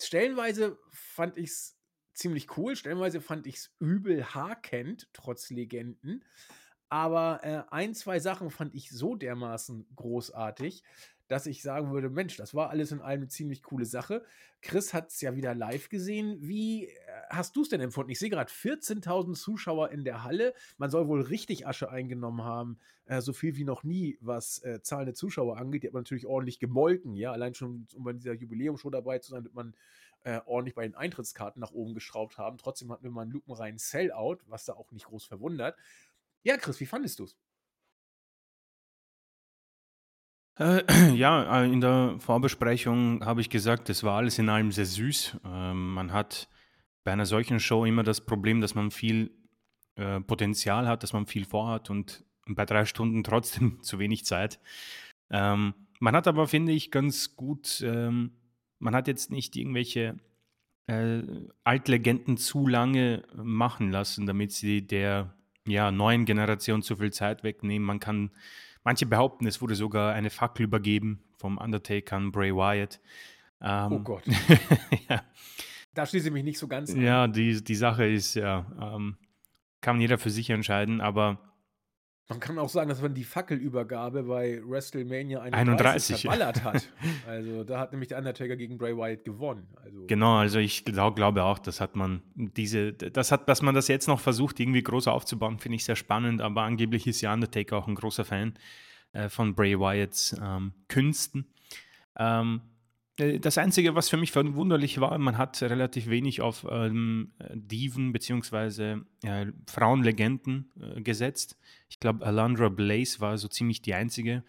stellenweise 0.02 0.80
fand 0.92 1.38
ich 1.38 1.52
es 1.52 1.78
ziemlich 2.14 2.58
cool, 2.58 2.76
stellenweise 2.76 3.22
fand 3.22 3.48
ich 3.48 3.56
es 3.56 3.76
übel 3.80 4.34
hakend, 4.34 5.10
trotz 5.14 5.50
Legenden. 5.50 6.24
Aber 6.90 7.40
äh, 7.44 7.64
ein, 7.72 7.94
zwei 7.94 8.20
Sachen 8.20 8.50
fand 8.50 8.76
ich 8.76 8.92
so 8.92 9.16
dermaßen 9.16 9.88
großartig, 9.96 10.84
dass 11.28 11.46
ich 11.46 11.62
sagen 11.62 11.94
würde, 11.94 12.10
Mensch, 12.10 12.36
das 12.36 12.54
war 12.54 12.70
alles 12.70 12.92
in 12.92 13.00
allem 13.00 13.22
eine 13.22 13.28
ziemlich 13.30 13.64
coole 13.64 13.86
Sache. 13.86 14.26
Chris 14.62 14.94
hat 14.94 15.10
es 15.10 15.22
ja 15.22 15.36
wieder 15.36 15.56
live 15.56 15.88
gesehen. 15.88 16.38
Wie 16.42 16.90
hast 17.32 17.56
du 17.56 17.62
es 17.62 17.70
denn 17.70 17.82
empfunden? 17.82 18.12
Ich 18.12 18.20
sehe 18.20 18.30
gerade 18.30 18.52
14.000 18.52 19.34
Zuschauer 19.34 19.90
in 19.90 20.04
der 20.04 20.24
Halle. 20.24 20.54
Man 20.78 20.90
soll 20.90 21.08
wohl 21.08 21.22
richtig 21.22 21.68
Asche 21.68 21.90
eingenommen 21.90 22.44
haben, 22.44 22.80
äh, 23.06 23.22
so 23.22 23.34
viel 23.34 23.56
wie 23.56 23.64
noch 23.64 23.84
nie, 23.84 24.18
was 24.22 24.60
äh, 24.64 24.82
zahlende 24.82 25.14
Zuschauer 25.14 25.58
angeht. 25.58 25.84
Die 25.84 25.88
hat 25.88 25.94
man 25.94 26.04
natürlich 26.04 26.28
ordentlich 26.28 26.60
gemolken, 26.60 27.16
ja. 27.16 27.32
Allein 27.32 27.54
schon, 27.54 27.88
um 27.96 28.04
bei 28.04 28.14
dieser 28.14 28.34
Jubiläumshow 28.34 28.90
dabei 28.90 29.20
zu 29.20 29.32
sein, 29.32 29.44
wird 29.44 29.56
man 29.56 29.74
äh, 30.24 30.40
ordentlich 30.46 30.76
bei 30.76 30.84
den 30.84 30.96
Eintrittskarten 30.96 31.60
nach 31.60 31.72
oben 31.72 31.94
geschraubt 31.94 32.38
haben. 32.38 32.58
Trotzdem 32.58 32.92
hatten 32.92 33.04
wir 33.04 33.12
mal 33.12 33.24
einen 33.24 33.32
lupenreinen 33.32 33.80
Sellout, 33.80 34.40
was 34.48 34.66
da 34.66 34.74
auch 34.74 34.92
nicht 34.92 35.06
groß 35.06 35.26
verwundert. 35.26 35.76
Ja, 36.44 36.58
Chris, 36.58 36.80
wie 36.80 36.86
fandest 36.86 37.20
du 37.20 37.26
es? 37.26 37.38
Äh, 40.58 40.84
ja, 41.16 41.62
äh, 41.62 41.72
in 41.72 41.82
der 41.82 42.16
Vorbesprechung 42.20 43.26
habe 43.26 43.42
ich 43.42 43.50
gesagt, 43.50 43.90
das 43.90 44.04
war 44.04 44.18
alles 44.18 44.38
in 44.38 44.50
allem 44.50 44.72
sehr 44.72 44.86
süß. 44.86 45.38
Ähm, 45.46 45.94
man 45.94 46.14
hat 46.14 46.50
bei 47.04 47.12
einer 47.12 47.26
solchen 47.26 47.60
Show 47.60 47.86
immer 47.86 48.04
das 48.04 48.22
Problem, 48.22 48.62
dass 48.62 48.76
man 48.76 48.92
viel 48.92 49.32
äh, 49.96 50.20
Potenzial 50.22 50.88
hat, 50.88 51.04
dass 51.04 51.14
man 51.14 51.26
viel 51.26 51.46
vorhat 51.46 51.90
und 51.90 52.24
bei 52.48 52.66
drei 52.66 52.86
Stunden 52.86 53.24
trotzdem 53.24 53.82
zu 53.82 54.00
wenig 54.00 54.26
Zeit. 54.26 54.60
Ähm, 55.30 55.74
man 56.00 56.16
hat 56.16 56.28
aber, 56.28 56.48
finde 56.48 56.72
ich, 56.72 56.92
ganz 56.92 57.36
gut, 57.36 57.82
ähm, 57.86 58.32
man 58.80 58.96
hat 58.96 59.08
jetzt 59.08 59.32
nicht 59.32 59.56
irgendwelche 59.56 60.18
äh, 60.88 61.22
Altlegenden 61.64 62.38
zu 62.38 62.68
lange 62.68 63.24
machen 63.36 63.92
lassen, 63.92 64.26
damit 64.26 64.52
sie 64.52 64.86
der 64.86 65.34
ja, 65.68 65.92
neuen 65.92 66.26
Generation 66.26 66.82
zu 66.82 66.96
viel 66.96 67.14
Zeit 67.14 67.44
wegnehmen. 67.44 67.86
Man 67.86 68.00
kann 68.00 68.32
Manche 68.84 69.06
behaupten, 69.06 69.46
es 69.46 69.62
wurde 69.62 69.76
sogar 69.76 70.14
eine 70.14 70.30
Fackel 70.30 70.64
übergeben 70.64 71.22
vom 71.38 71.58
Undertaker 71.58 72.16
an 72.16 72.32
Bray 72.32 72.54
Wyatt. 72.54 73.00
Ähm, 73.62 73.92
Oh 73.92 74.00
Gott. 74.00 74.24
ja, 75.10 75.24
Da 75.94 76.06
schließe 76.06 76.28
ich 76.28 76.34
mich 76.34 76.44
nicht 76.44 76.58
so 76.60 76.68
ganz 76.68 76.92
an. 76.92 77.02
ja 77.02 77.28
die, 77.28 77.64
die 77.64 77.76
Sache 77.76 78.06
ist 78.06 78.36
ja, 78.36 78.66
ähm, 78.80 79.18
kann 79.82 80.00
jeder 80.00 80.18
für 80.18 80.30
sich 80.30 80.50
entscheiden, 80.50 81.02
aber 81.02 81.40
Man 82.30 82.40
kann 82.40 82.58
auch 82.60 82.70
sagen, 82.70 82.88
dass 82.88 83.02
man 83.02 83.14
die 83.14 83.26
Fackelübergabe 83.26 84.24
bei 84.24 84.62
WrestleMania 84.64 85.42
31, 85.42 85.54
31, 85.54 86.24
ja. 86.24 86.32
verballert 86.32 86.64
hat. 86.64 86.90
Also 87.28 87.64
da 87.64 87.80
hat 87.80 87.92
nämlich 87.92 88.10
der 88.10 88.20
Undertaker 88.20 88.56
gegen 88.56 88.78
Bray 88.78 88.96
Wyatt 88.96 89.26
gewonnen. 89.26 89.68
Also 89.84 90.06
genau, 90.08 90.38
also 90.38 90.60
ich 90.60 90.86
glaub, 90.86 91.16
glaube 91.16 91.44
auch, 91.44 91.60
das 91.60 91.82
hat 91.82 91.96
man 91.96 92.22
diese, 92.36 92.94
das 92.94 93.32
hat, 93.32 93.50
dass 93.50 93.62
man 93.62 93.76
das 93.76 93.88
jetzt 93.90 94.08
noch 94.08 94.20
versucht, 94.20 94.60
irgendwie 94.60 94.84
groß 94.84 95.08
aufzubauen, 95.08 95.60
finde 95.60 95.76
ich 95.76 95.84
sehr 95.84 95.98
spannend, 95.98 96.42
aber 96.42 96.62
angeblich 96.62 97.06
ist 97.06 97.20
ja 97.22 97.34
Undertaker 97.34 97.78
auch 97.78 97.88
ein 97.88 97.96
großer 97.96 98.24
Fan 98.24 98.54
äh, 99.14 99.28
von 99.28 99.56
Bray 99.56 99.78
Wyatts 99.78 100.36
ähm, 100.42 100.74
Künsten. 100.88 101.48
Ähm, 102.18 102.62
äh, 102.64 102.71
das 103.18 103.58
Einzige, 103.58 103.94
was 103.94 104.10
für 104.10 104.18
mich 104.18 104.32
verwunderlich 104.32 105.00
war, 105.00 105.18
man 105.18 105.38
hat 105.38 105.62
relativ 105.62 106.08
wenig 106.08 106.42
auf 106.42 106.66
ähm, 106.70 107.34
Diven 107.54 108.14
bzw. 108.14 109.02
Äh, 109.24 109.48
Frauenlegenden 109.70 110.72
äh, 110.80 111.02
gesetzt. 111.02 111.58
Ich 111.90 112.00
glaube, 112.00 112.26
Alundra 112.26 112.70
Blaze 112.70 113.20
war 113.20 113.38
so 113.38 113.48
ziemlich 113.48 113.82
die 113.82 113.94
einzige. 113.94 114.44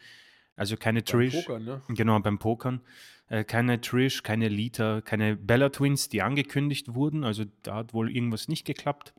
Also 0.57 0.77
keine 0.77 1.01
Beim 1.01 1.07
Trish. 1.07 1.35
Pokern, 1.35 1.65
ne? 1.65 1.83
Genau, 1.89 2.19
beim 2.21 2.39
Pokern. 2.39 2.81
Äh, 3.29 3.45
keine 3.45 3.81
Trish, 3.81 4.23
keine 4.23 4.49
Lita, 4.49 5.01
keine 5.01 5.37
Bella 5.37 5.71
Twins, 5.71 6.09
die 6.09 6.23
angekündigt 6.23 6.95
wurden. 6.95 7.25
Also 7.25 7.45
da 7.63 7.77
hat 7.77 7.95
wohl 7.95 8.15
irgendwas 8.15 8.49
nicht 8.49 8.65
geklappt. 8.65 9.13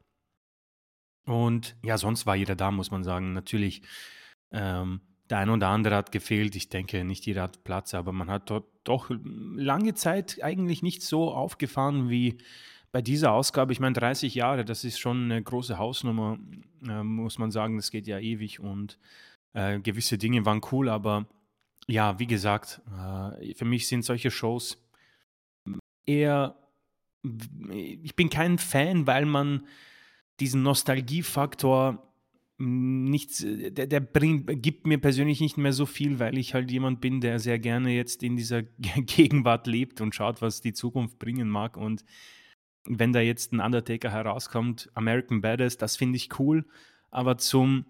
Und 1.26 1.76
ja, 1.84 1.98
sonst 1.98 2.26
war 2.26 2.36
jeder 2.36 2.56
da, 2.56 2.72
muss 2.72 2.92
man 2.92 3.04
sagen. 3.04 3.34
Natürlich, 3.34 3.82
ähm, 4.52 5.02
der 5.30 5.39
eine 5.39 5.53
oder 5.53 5.70
andere 5.70 5.96
hat 5.96 6.12
gefehlt. 6.12 6.56
Ich 6.56 6.70
denke, 6.70 7.03
nicht 7.03 7.25
jeder 7.25 7.44
hat 7.44 7.63
Platz, 7.63 7.94
aber 7.94 8.12
man 8.12 8.30
hat 8.30 8.50
dort 8.50 8.65
doch 8.84 9.10
lange 9.10 9.94
Zeit 9.94 10.39
eigentlich 10.44 10.84
nicht 10.84 11.01
so 11.01 11.32
aufgefahren 11.32 12.10
wie 12.10 12.38
bei 12.92 13.01
dieser 13.01 13.32
Ausgabe. 13.32 13.74
Ich 13.74 13.80
meine, 13.80 13.94
30 13.94 14.36
Jahre, 14.36 14.65
das 14.65 14.84
ist 14.84 15.00
schon 15.00 15.24
eine 15.25 15.42
große 15.42 15.77
Hausnummer, 15.77 16.38
äh, 16.88 17.03
muss 17.03 17.39
man 17.39 17.51
sagen. 17.51 17.77
Das 17.77 17.92
geht 17.92 18.08
ja 18.08 18.20
ewig 18.20 18.60
und 18.60 19.00
äh, 19.53 19.80
gewisse 19.80 20.18
Dinge 20.18 20.46
waren 20.46 20.62
cool, 20.72 20.89
aber 20.89 21.25
ja, 21.88 22.20
wie 22.20 22.27
gesagt, 22.27 22.82
äh, 22.88 23.53
für 23.56 23.65
mich 23.65 23.88
sind 23.88 24.06
solche 24.06 24.32
Shows 24.32 24.77
eher. 26.06 26.56
Ich 27.72 28.15
bin 28.15 28.30
kein 28.30 28.58
Fan, 28.58 29.08
weil 29.08 29.25
man 29.25 29.65
diesen 30.39 30.62
Nostalgiefaktor 30.62 32.12
nichts, 32.58 33.44
der, 33.46 33.88
der 33.88 34.00
bringt, 34.00 34.62
gibt 34.62 34.86
mir 34.88 35.00
persönlich 35.00 35.42
nicht 35.42 35.58
mehr 35.58 35.74
so 35.74 35.86
viel, 35.86 36.20
weil 36.20 36.38
ich 36.38 36.54
halt 36.54 36.72
jemand 36.72 37.02
bin, 37.02 37.20
der 37.20 37.40
sehr 37.40 37.60
gerne 37.60 37.92
jetzt 37.92 38.24
in 38.24 38.36
dieser 38.36 38.64
Gegenwart 38.80 39.68
lebt 39.68 40.02
und 40.02 40.16
schaut, 40.16 40.42
was 40.42 40.62
die 40.62 40.74
Zukunft 40.74 41.20
bringen 41.20 41.50
mag. 41.50 41.78
Und 41.78 42.06
wenn 42.86 43.14
da 43.14 43.22
jetzt 43.22 43.54
ein 43.54 43.60
Undertaker 43.60 44.12
herauskommt, 44.12 44.90
American 44.94 45.42
Badass, 45.42 45.78
das 45.78 45.96
finde 45.96 46.18
ich 46.18 46.40
cool. 46.40 46.66
Aber 47.10 47.38
zum 47.38 47.86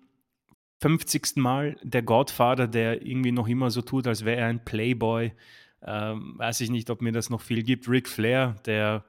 50. 0.81 1.37
Mal 1.37 1.77
der 1.81 2.03
Godfather, 2.03 2.67
der 2.67 3.05
irgendwie 3.05 3.31
noch 3.31 3.47
immer 3.47 3.71
so 3.71 3.81
tut, 3.81 4.07
als 4.07 4.25
wäre 4.25 4.41
er 4.41 4.47
ein 4.47 4.65
Playboy, 4.65 5.33
ähm, 5.81 6.33
weiß 6.37 6.61
ich 6.61 6.69
nicht, 6.69 6.89
ob 6.89 7.01
mir 7.01 7.11
das 7.11 7.29
noch 7.29 7.41
viel 7.41 7.63
gibt. 7.63 7.87
Ric 7.89 8.07
Flair, 8.07 8.55
der 8.65 9.05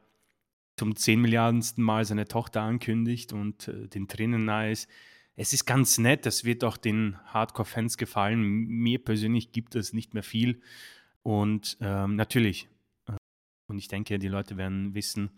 zum 0.77 0.97
10 0.97 1.21
Milliardensten 1.21 1.83
Mal 1.83 2.05
seine 2.05 2.27
Tochter 2.27 2.63
ankündigt 2.63 3.33
und 3.33 3.69
äh, 3.69 3.89
den 3.89 4.09
Tränen 4.09 4.45
nahe 4.45 4.73
ist. 4.73 4.89
Es 5.37 5.53
ist 5.53 5.65
ganz 5.67 5.99
nett, 5.99 6.27
das 6.27 6.45
wird 6.45 6.63
auch 6.63 6.77
den 6.77 7.19
Hardcore-Fans 7.27 7.99
gefallen. 7.99 8.43
Mir 8.43 9.03
persönlich 9.03 9.51
gibt 9.53 9.75
es 9.75 9.93
nicht 9.93 10.15
mehr 10.15 10.23
viel. 10.23 10.61
Und 11.23 11.77
ähm, 11.81 12.15
natürlich, 12.15 12.69
äh, 13.09 13.13
und 13.67 13.79
ich 13.79 13.89
denke, 13.89 14.19
die 14.19 14.29
Leute 14.29 14.57
werden 14.57 14.95
wissen, 14.95 15.31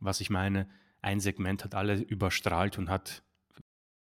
was 0.00 0.20
ich 0.20 0.30
meine. 0.30 0.68
Ein 1.02 1.20
Segment 1.20 1.64
hat 1.64 1.74
alle 1.74 2.00
überstrahlt 2.00 2.78
und 2.78 2.88
hat 2.88 3.22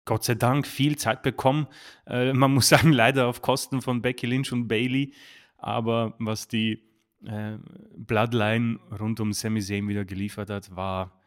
Gott 0.05 0.23
sei 0.23 0.35
Dank 0.35 0.65
viel 0.65 0.97
Zeit 0.97 1.21
bekommen. 1.21 1.67
Äh, 2.07 2.33
man 2.33 2.51
muss 2.55 2.69
sagen, 2.69 2.91
leider 2.91 3.27
auf 3.27 3.41
Kosten 3.41 3.81
von 3.81 4.01
Becky 4.01 4.25
Lynch 4.25 4.51
und 4.51 4.67
Bailey. 4.67 5.13
Aber 5.57 6.15
was 6.17 6.47
die 6.47 6.81
äh, 7.25 7.57
Bloodline 7.95 8.79
rund 8.99 9.19
um 9.19 9.33
Sami 9.33 9.61
Zayn 9.61 9.87
wieder 9.87 10.05
geliefert 10.05 10.49
hat, 10.49 10.75
war 10.75 11.21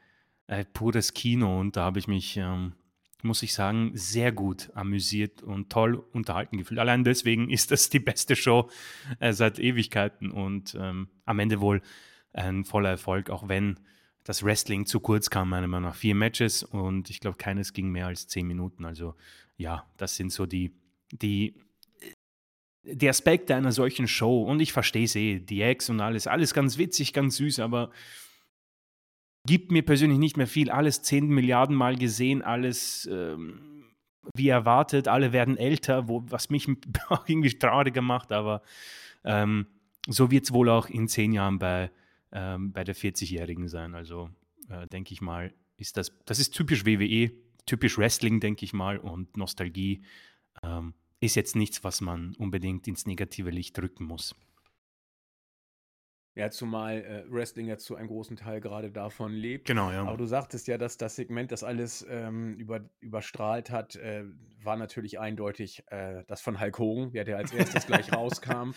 äh, 0.49 0.65
pures 0.65 1.15
Kino. 1.15 1.61
Und 1.61 1.77
da 1.77 1.85
habe 1.85 1.99
ich 1.99 2.09
mich, 2.09 2.37
ähm, 2.37 2.73
muss 3.25 3.43
ich 3.43 3.55
sagen, 3.55 3.93
sehr 3.95 4.33
gut 4.33 4.71
amüsiert 4.75 5.43
und 5.43 5.71
toll 5.71 5.97
unterhalten 6.13 6.59
gefühlt. 6.59 6.81
Allein 6.81 7.05
deswegen 7.05 7.51
ist 7.51 7.71
das 7.71 7.91
die 7.91 8.01
beste 8.01 8.37
Show 8.37 8.71
äh, 9.19 9.33
seit 9.33 9.59
Ewigkeiten 9.59 10.31
und 10.31 10.77
ähm, 10.79 11.09
am 11.25 11.39
Ende 11.39 11.61
wohl 11.61 11.83
ein 12.33 12.65
voller 12.65 12.91
Erfolg, 12.91 13.31
auch 13.31 13.49
wenn 13.49 13.81
das 14.25 14.45
Wrestling 14.45 14.87
zu 14.87 15.01
kurz 15.01 15.31
kam, 15.31 15.49
meiner 15.49 15.67
Meinung 15.67 15.91
nach. 15.91 15.97
Vier 15.97 16.15
Matches 16.15 16.63
und 16.63 17.11
ich 17.11 17.21
glaube, 17.21 17.39
keines 17.39 17.73
ging 17.73 17.91
mehr 17.91 18.07
als 18.07 18.29
zehn 18.29 18.47
Minuten. 18.47 18.85
Also 18.85 19.15
ja, 19.57 19.87
das 19.97 20.17
sind 20.17 20.33
so 20.33 20.47
die, 20.47 20.73
die, 21.11 21.55
die 22.83 23.09
Aspekte 23.09 23.55
einer 23.55 23.73
solchen 23.73 24.09
Show. 24.09 24.43
Und 24.43 24.61
ich 24.61 24.73
verstehe 24.73 25.05
es 25.05 25.17
eh, 25.17 25.41
die 25.41 25.63
Ex 25.63 25.91
und 25.91 26.01
alles, 26.01 26.27
alles 26.27 26.55
ganz 26.55 26.79
witzig, 26.79 27.13
ganz 27.13 27.37
süß, 27.37 27.61
aber 27.61 27.91
gibt 29.51 29.73
mir 29.73 29.83
persönlich 29.83 30.21
nicht 30.21 30.37
mehr 30.37 30.47
viel. 30.47 30.71
Alles 30.71 31.03
zehn 31.03 31.27
Milliarden 31.27 31.75
Mal 31.75 31.97
gesehen, 31.97 32.41
alles 32.41 33.09
ähm, 33.11 33.83
wie 34.33 34.49
erwartet, 34.49 35.09
alle 35.09 35.33
werden 35.33 35.57
älter, 35.57 36.07
wo, 36.07 36.23
was 36.29 36.51
mich 36.51 36.69
auch 37.09 37.29
irgendwie 37.29 37.59
trauriger 37.59 38.01
macht, 38.01 38.31
aber 38.31 38.63
ähm, 39.25 39.67
so 40.07 40.31
wird 40.31 40.45
es 40.45 40.53
wohl 40.53 40.69
auch 40.69 40.89
in 40.89 41.09
zehn 41.09 41.33
Jahren 41.33 41.59
bei 41.59 41.91
ähm, 42.31 42.71
bei 42.73 42.85
der 42.85 42.95
40-Jährigen 42.95 43.67
sein. 43.67 43.97
Also 43.97 44.31
äh, 44.69 44.87
denke 44.87 45.13
ich 45.13 45.21
mal, 45.21 45.53
ist 45.79 45.97
das, 45.97 46.17
das 46.27 46.39
ist 46.39 46.55
typisch 46.55 46.87
WWE, 46.87 47.33
typisch 47.67 47.99
Wrestling, 47.99 48.39
denke 48.39 48.65
ich 48.65 48.73
mal, 48.73 48.99
und 48.99 49.37
Nostalgie 49.37 50.05
ähm, 50.63 50.95
ist 51.19 51.35
jetzt 51.35 51.57
nichts, 51.57 51.83
was 51.83 52.01
man 52.01 52.37
unbedingt 52.37 52.87
ins 52.87 53.05
negative 53.05 53.51
Licht 53.51 53.77
drücken 53.77 54.05
muss. 54.05 54.37
Ja, 56.37 56.49
zumal 56.51 57.05
äh, 57.05 57.25
Wrestling 57.29 57.67
jetzt 57.67 57.85
zu 57.85 57.97
einem 57.97 58.07
großen 58.07 58.37
Teil 58.37 58.61
gerade 58.61 58.93
davon 58.93 59.33
lebt. 59.33 59.67
Genau, 59.67 59.91
ja. 59.91 60.03
Aber 60.03 60.17
du 60.17 60.27
sagtest 60.27 60.69
ja, 60.69 60.79
dass 60.79 60.97
das 60.97 61.17
Segment, 61.17 61.51
das 61.51 61.65
alles 61.65 62.07
ähm, 62.09 62.55
über, 62.55 62.89
überstrahlt 63.01 63.71
hat, 63.71 63.97
äh, 63.97 64.25
war 64.63 64.77
natürlich 64.77 65.19
eindeutig 65.19 65.83
äh, 65.89 66.23
das 66.29 66.41
von 66.41 66.61
Hulk 66.61 66.79
Hogan, 66.79 67.13
der, 67.13 67.25
der 67.25 67.39
als 67.39 67.53
erstes 67.53 67.87
gleich 67.87 68.13
rauskam. 68.17 68.73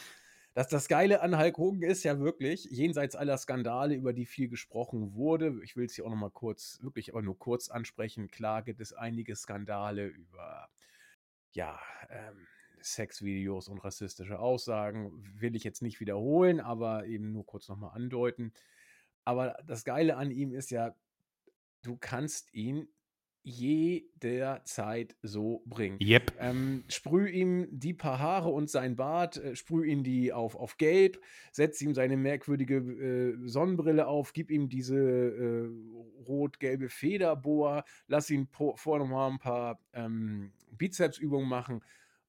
Das, 0.56 0.68
das 0.68 0.88
Geile 0.88 1.22
an 1.22 1.38
Hulk 1.38 1.58
Hogan 1.58 1.84
ist 1.84 2.04
ja 2.04 2.20
wirklich, 2.20 2.66
jenseits 2.66 3.16
aller 3.16 3.38
Skandale, 3.38 3.96
über 3.96 4.14
die 4.14 4.26
viel 4.26 4.50
gesprochen 4.50 5.14
wurde, 5.14 5.60
ich 5.64 5.76
will 5.76 5.86
es 5.86 5.96
hier 5.96 6.06
auch 6.06 6.12
nochmal 6.12 6.32
kurz, 6.32 6.80
wirklich 6.82 7.12
aber 7.12 7.22
nur 7.22 7.38
kurz 7.38 7.70
ansprechen, 7.70 8.30
klar 8.30 8.64
gibt 8.64 8.80
es 8.80 8.94
einige 8.94 9.36
Skandale 9.36 10.08
über, 10.08 10.70
ja, 11.54 11.80
ähm, 12.10 12.48
Sexvideos 12.84 13.68
und 13.68 13.80
rassistische 13.80 14.40
Aussagen, 14.40 15.12
will 15.40 15.56
ich 15.56 15.63
jetzt 15.63 15.82
nicht 15.82 16.00
wiederholen, 16.00 16.60
aber 16.60 17.06
eben 17.06 17.32
nur 17.32 17.46
kurz 17.46 17.68
nochmal 17.70 17.92
andeuten. 17.96 18.54
Aber 19.25 19.58
das 19.66 19.84
Geile 19.84 20.18
an 20.18 20.32
ihm 20.32 20.52
ist 20.52 20.72
ja, 20.72 20.96
du 21.82 21.98
kannst 21.98 22.54
ihn 22.54 22.88
jederzeit 23.44 25.18
so 25.22 25.63
bringen. 25.66 26.00
Yep. 26.02 26.34
Ähm, 26.40 26.86
sprüh 26.88 27.28
ihm 27.28 27.68
die 27.72 27.94
paar 27.94 28.20
Haare 28.20 28.50
und 28.50 28.70
sein 28.70 28.96
Bart, 28.96 29.38
äh, 29.38 29.56
sprüh 29.56 29.86
ihm 29.86 30.04
die 30.04 30.32
auf, 30.32 30.56
auf 30.56 30.78
gelb, 30.78 31.20
setz 31.52 31.82
ihm 31.82 31.94
seine 31.94 32.16
merkwürdige 32.16 32.78
äh, 32.78 33.38
Sonnenbrille 33.48 34.08
auf, 34.08 34.32
gib 34.32 34.50
ihm 34.50 34.70
diese 34.70 34.98
äh, 34.98 35.70
rot-gelbe 36.25 36.88
Federboa, 36.88 37.84
lass 38.08 38.30
ihn 38.30 38.48
vorher 38.48 39.00
nochmal 39.00 39.32
ein 39.32 39.40
paar 39.40 39.80
ähm, 39.92 40.54
Bizepsübungen 40.72 41.50
machen 41.50 41.82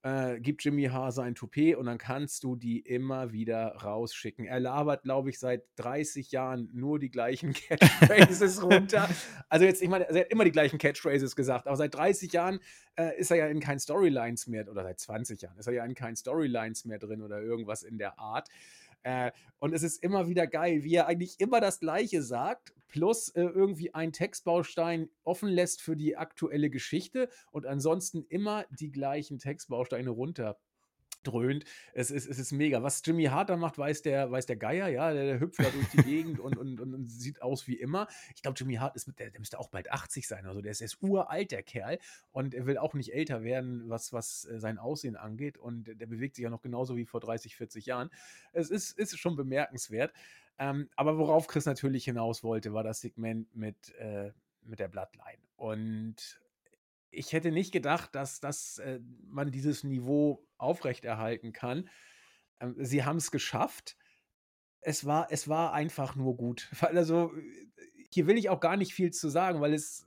äh, 0.04 0.38
gibt 0.38 0.62
Jimmy 0.62 0.84
Hase 0.84 1.22
ein 1.22 1.34
Toupet 1.34 1.76
und 1.76 1.86
dann 1.86 1.96
kannst 1.96 2.44
du 2.44 2.56
die 2.56 2.78
immer 2.80 3.32
wieder 3.32 3.74
rausschicken. 3.76 4.44
Er 4.44 4.60
labert, 4.60 5.02
glaube 5.04 5.30
ich, 5.30 5.38
seit 5.38 5.62
30 5.76 6.30
Jahren 6.30 6.68
nur 6.74 6.98
die 6.98 7.10
gleichen 7.10 7.52
Catchphrases 7.54 8.62
runter. 8.62 9.08
Also 9.48 9.66
jetzt, 9.66 9.82
ich 9.82 9.88
meine, 9.88 10.08
er 10.08 10.20
hat 10.20 10.30
immer 10.30 10.44
die 10.44 10.50
gleichen 10.50 10.78
Catchphrases 10.78 11.36
gesagt, 11.36 11.66
aber 11.66 11.76
seit 11.76 11.94
30 11.94 12.32
Jahren 12.32 12.60
äh, 12.96 13.16
ist 13.18 13.30
er 13.30 13.36
ja 13.36 13.46
in 13.46 13.60
keinen 13.60 13.78
Storylines 13.78 14.46
mehr, 14.46 14.68
oder 14.68 14.82
seit 14.82 14.98
20 14.98 15.40
Jahren 15.42 15.56
ist 15.58 15.66
er 15.66 15.72
ja 15.72 15.84
in 15.84 15.94
keinen 15.94 16.16
Storylines 16.16 16.84
mehr 16.84 16.98
drin 16.98 17.22
oder 17.22 17.40
irgendwas 17.40 17.82
in 17.82 17.98
der 17.98 18.18
Art. 18.18 18.48
Äh, 19.04 19.32
und 19.58 19.74
es 19.74 19.82
ist 19.82 20.02
immer 20.02 20.28
wieder 20.28 20.46
geil, 20.46 20.82
wie 20.82 20.94
er 20.94 21.06
eigentlich 21.06 21.38
immer 21.38 21.60
das 21.60 21.78
Gleiche 21.78 22.22
sagt, 22.22 22.74
plus 22.88 23.28
äh, 23.30 23.42
irgendwie 23.42 23.94
einen 23.94 24.12
Textbaustein 24.12 25.10
offen 25.22 25.48
lässt 25.48 25.82
für 25.82 25.94
die 25.94 26.16
aktuelle 26.16 26.70
Geschichte 26.70 27.28
und 27.50 27.66
ansonsten 27.66 28.24
immer 28.28 28.64
die 28.70 28.90
gleichen 28.90 29.38
Textbausteine 29.38 30.10
runter 30.10 30.58
dröhnt. 31.26 31.64
Es 31.92 32.10
ist, 32.10 32.26
es 32.26 32.38
ist 32.38 32.52
mega. 32.52 32.82
Was 32.82 33.02
Jimmy 33.04 33.24
Hart 33.24 33.50
da 33.50 33.56
macht, 33.56 33.78
weiß 33.78 34.02
der, 34.02 34.30
weiß 34.30 34.46
der 34.46 34.56
Geier, 34.56 34.88
ja, 34.88 35.12
der, 35.12 35.24
der 35.24 35.40
hüpft 35.40 35.60
da 35.60 35.70
durch 35.70 35.88
die 35.90 36.02
Gegend 36.02 36.40
und, 36.40 36.56
und, 36.56 36.80
und, 36.80 36.94
und, 36.94 37.08
sieht 37.08 37.42
aus 37.42 37.66
wie 37.66 37.74
immer. 37.74 38.06
Ich 38.34 38.42
glaube, 38.42 38.56
Jimmy 38.58 38.74
Hart 38.74 38.96
ist 38.96 39.10
der, 39.18 39.30
der 39.30 39.40
müsste 39.40 39.58
auch 39.58 39.68
bald 39.68 39.90
80 39.90 40.26
sein. 40.26 40.46
Also 40.46 40.60
der 40.60 40.72
ist, 40.72 40.80
der 40.80 40.86
ist 40.86 41.02
uralt, 41.02 41.50
der 41.50 41.62
Kerl. 41.62 41.98
Und 42.32 42.54
er 42.54 42.66
will 42.66 42.78
auch 42.78 42.94
nicht 42.94 43.14
älter 43.14 43.42
werden, 43.42 43.88
was, 43.88 44.12
was 44.12 44.44
äh, 44.46 44.58
sein 44.60 44.78
Aussehen 44.78 45.16
angeht. 45.16 45.58
Und 45.58 46.00
der 46.00 46.06
bewegt 46.06 46.36
sich 46.36 46.42
ja 46.42 46.50
noch 46.50 46.62
genauso 46.62 46.96
wie 46.96 47.06
vor 47.06 47.20
30, 47.20 47.56
40 47.56 47.86
Jahren. 47.86 48.10
Es 48.52 48.70
ist, 48.70 48.98
ist 48.98 49.18
schon 49.18 49.36
bemerkenswert. 49.36 50.12
Ähm, 50.58 50.88
aber 50.96 51.18
worauf 51.18 51.46
Chris 51.46 51.66
natürlich 51.66 52.04
hinaus 52.04 52.44
wollte, 52.44 52.72
war 52.72 52.84
das 52.84 53.00
Segment 53.00 53.54
mit, 53.56 53.94
äh, 53.96 54.30
mit 54.62 54.78
der 54.78 54.88
Bloodline. 54.88 55.38
Und 55.56 56.40
ich 57.14 57.32
hätte 57.32 57.52
nicht 57.52 57.72
gedacht, 57.72 58.14
dass, 58.14 58.40
dass 58.40 58.78
äh, 58.78 59.00
man 59.28 59.50
dieses 59.50 59.84
Niveau 59.84 60.46
aufrechterhalten 60.58 61.52
kann. 61.52 61.88
Ähm, 62.60 62.74
sie 62.78 63.04
haben 63.04 63.16
es 63.16 63.30
geschafft. 63.30 63.96
Es 64.80 65.06
war, 65.06 65.28
es 65.30 65.48
war 65.48 65.72
einfach 65.72 66.14
nur 66.16 66.36
gut. 66.36 66.70
Also, 66.80 67.32
hier 68.10 68.26
will 68.26 68.38
ich 68.38 68.48
auch 68.48 68.60
gar 68.60 68.76
nicht 68.76 68.94
viel 68.94 69.10
zu 69.10 69.28
sagen, 69.28 69.60
weil 69.60 69.74
es, 69.74 70.06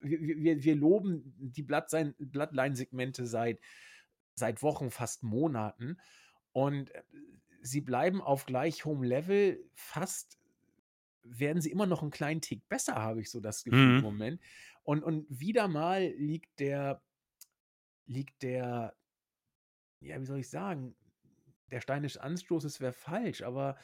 wir, 0.00 0.20
wir, 0.20 0.62
wir 0.62 0.74
loben 0.74 1.34
die 1.38 1.62
Bloodline-Segmente 1.62 3.26
seit, 3.26 3.60
seit 4.34 4.62
Wochen, 4.62 4.90
fast 4.90 5.22
Monaten. 5.22 5.98
Und 6.52 6.90
äh, 6.94 7.02
sie 7.60 7.80
bleiben 7.80 8.20
auf 8.20 8.46
gleich 8.46 8.84
hohem 8.84 9.02
Level. 9.02 9.62
Fast 9.74 10.38
werden 11.24 11.62
sie 11.62 11.70
immer 11.70 11.86
noch 11.86 12.02
einen 12.02 12.10
kleinen 12.10 12.40
Tick 12.40 12.68
besser, 12.68 12.96
habe 12.96 13.20
ich 13.20 13.30
so 13.30 13.40
das 13.40 13.64
Gefühl 13.64 13.86
mhm. 13.86 13.96
im 13.98 14.02
Moment. 14.02 14.40
Und, 14.82 15.02
und 15.04 15.26
wieder 15.28 15.68
mal 15.68 16.08
liegt 16.16 16.58
der, 16.60 17.02
liegt 18.06 18.42
der, 18.42 18.94
ja, 20.00 20.20
wie 20.20 20.26
soll 20.26 20.40
ich 20.40 20.50
sagen, 20.50 20.96
der 21.70 21.80
Stein 21.80 22.02
des 22.02 22.18
Anstoßes 22.18 22.80
wäre 22.80 22.92
falsch, 22.92 23.42
aber 23.42 23.78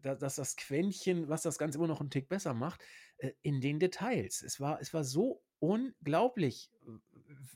da, 0.00 0.14
dass 0.14 0.36
das 0.36 0.56
Quäntchen, 0.56 1.28
was 1.28 1.42
das 1.42 1.58
Ganze 1.58 1.78
immer 1.78 1.86
noch 1.86 2.00
einen 2.00 2.10
Tick 2.10 2.28
besser 2.28 2.54
macht, 2.54 2.82
äh, 3.18 3.32
in 3.42 3.60
den 3.60 3.78
Details. 3.78 4.42
Es 4.42 4.60
war, 4.60 4.80
es 4.80 4.92
war 4.92 5.04
so 5.04 5.42
unglaublich, 5.58 6.70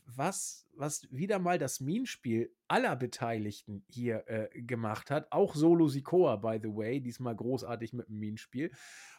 was, 0.07 0.67
was 0.75 1.07
wieder 1.11 1.39
mal 1.39 1.59
das 1.59 1.81
Minenspiel 1.81 2.55
aller 2.69 2.97
Beteiligten 2.97 3.85
hier 3.89 4.25
äh, 4.29 4.49
gemacht 4.63 5.11
hat. 5.11 5.31
Auch 5.33 5.55
Solo 5.55 5.89
Sikoa, 5.89 6.37
by 6.37 6.59
the 6.63 6.75
way, 6.75 7.01
diesmal 7.01 7.37
großartig 7.37 7.93
mit 7.93 8.09
dem 8.09 8.19
Minenspiel. 8.19 8.73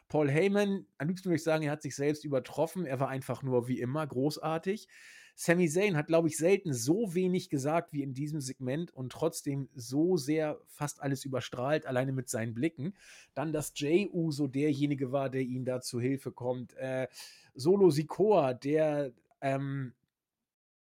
Paul 0.10 0.30
Heyman, 0.30 0.86
am 0.98 1.08
liebsten 1.08 1.30
würde 1.30 1.38
ich 1.38 1.44
sagen, 1.44 1.64
er 1.64 1.72
hat 1.72 1.84
sich 1.84 1.96
selbst 1.96 2.26
übertroffen. 2.26 2.86
Er 2.86 3.00
war 3.00 3.10
einfach 3.10 3.44
nur 3.44 3.68
wie 3.68 3.80
immer 3.80 4.06
großartig. 4.06 4.88
Sami 5.36 5.70
Zayn 5.70 5.96
hat, 5.96 6.08
glaube 6.08 6.28
ich, 6.28 6.36
selten 6.36 6.74
so 6.74 7.14
wenig 7.14 7.50
gesagt 7.50 7.94
wie 7.94 8.04
in 8.04 8.14
diesem 8.14 8.42
Segment 8.42 8.92
und 8.92 9.12
trotzdem 9.12 9.70
so 9.74 10.18
sehr 10.18 10.60
fast 10.68 11.02
alles 11.02 11.24
überstrahlt, 11.24 11.86
alleine 11.86 12.12
mit 12.12 12.28
seinen 12.28 12.54
Blicken. 12.54 12.94
Dann, 13.36 13.54
dass 13.54 13.72
Jay 13.74 14.10
Uso 14.12 14.48
derjenige 14.48 15.14
war, 15.14 15.30
der 15.30 15.44
ihm 15.44 15.64
da 15.64 15.80
zu 15.80 16.02
Hilfe 16.02 16.34
kommt. 16.34 16.74
Äh, 16.74 17.08
Solo 17.54 17.90
Sikoa, 17.90 18.54
der 18.54 19.14
ähm, 19.40 19.94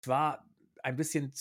zwar 0.02 0.48
ein 0.82 0.96
bisschen 0.96 1.34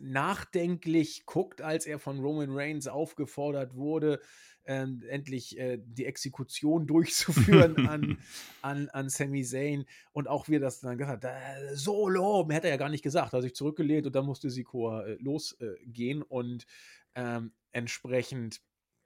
nachdenklich 0.00 1.26
guckt, 1.26 1.62
als 1.62 1.86
er 1.86 1.98
von 1.98 2.20
Roman 2.20 2.52
Reigns 2.52 2.86
aufgefordert 2.86 3.74
wurde, 3.74 4.20
äh, 4.64 4.86
endlich 5.08 5.58
äh, 5.58 5.78
die 5.82 6.06
Exekution 6.06 6.86
durchzuführen 6.86 7.86
an, 7.86 8.18
an, 8.62 8.88
an 8.90 9.08
Sami 9.08 9.44
Zayn. 9.44 9.86
Und 10.12 10.28
auch 10.28 10.48
wie 10.48 10.58
das 10.58 10.80
dann 10.80 10.98
gesagt 10.98 11.24
hat, 11.24 11.32
äh, 11.32 11.76
Solo, 11.76 12.44
mehr 12.44 12.56
hätte 12.58 12.68
er 12.68 12.74
ja 12.74 12.78
gar 12.78 12.88
nicht 12.88 13.04
gesagt, 13.04 13.32
hat 13.32 13.42
sich 13.42 13.54
zurückgelehnt 13.54 14.06
und 14.06 14.14
dann 14.14 14.26
musste 14.26 14.50
Sikoa 14.50 15.04
äh, 15.04 15.16
losgehen 15.20 16.22
und 16.22 16.66
ähm, 17.14 17.52
entsprechend 17.72 18.60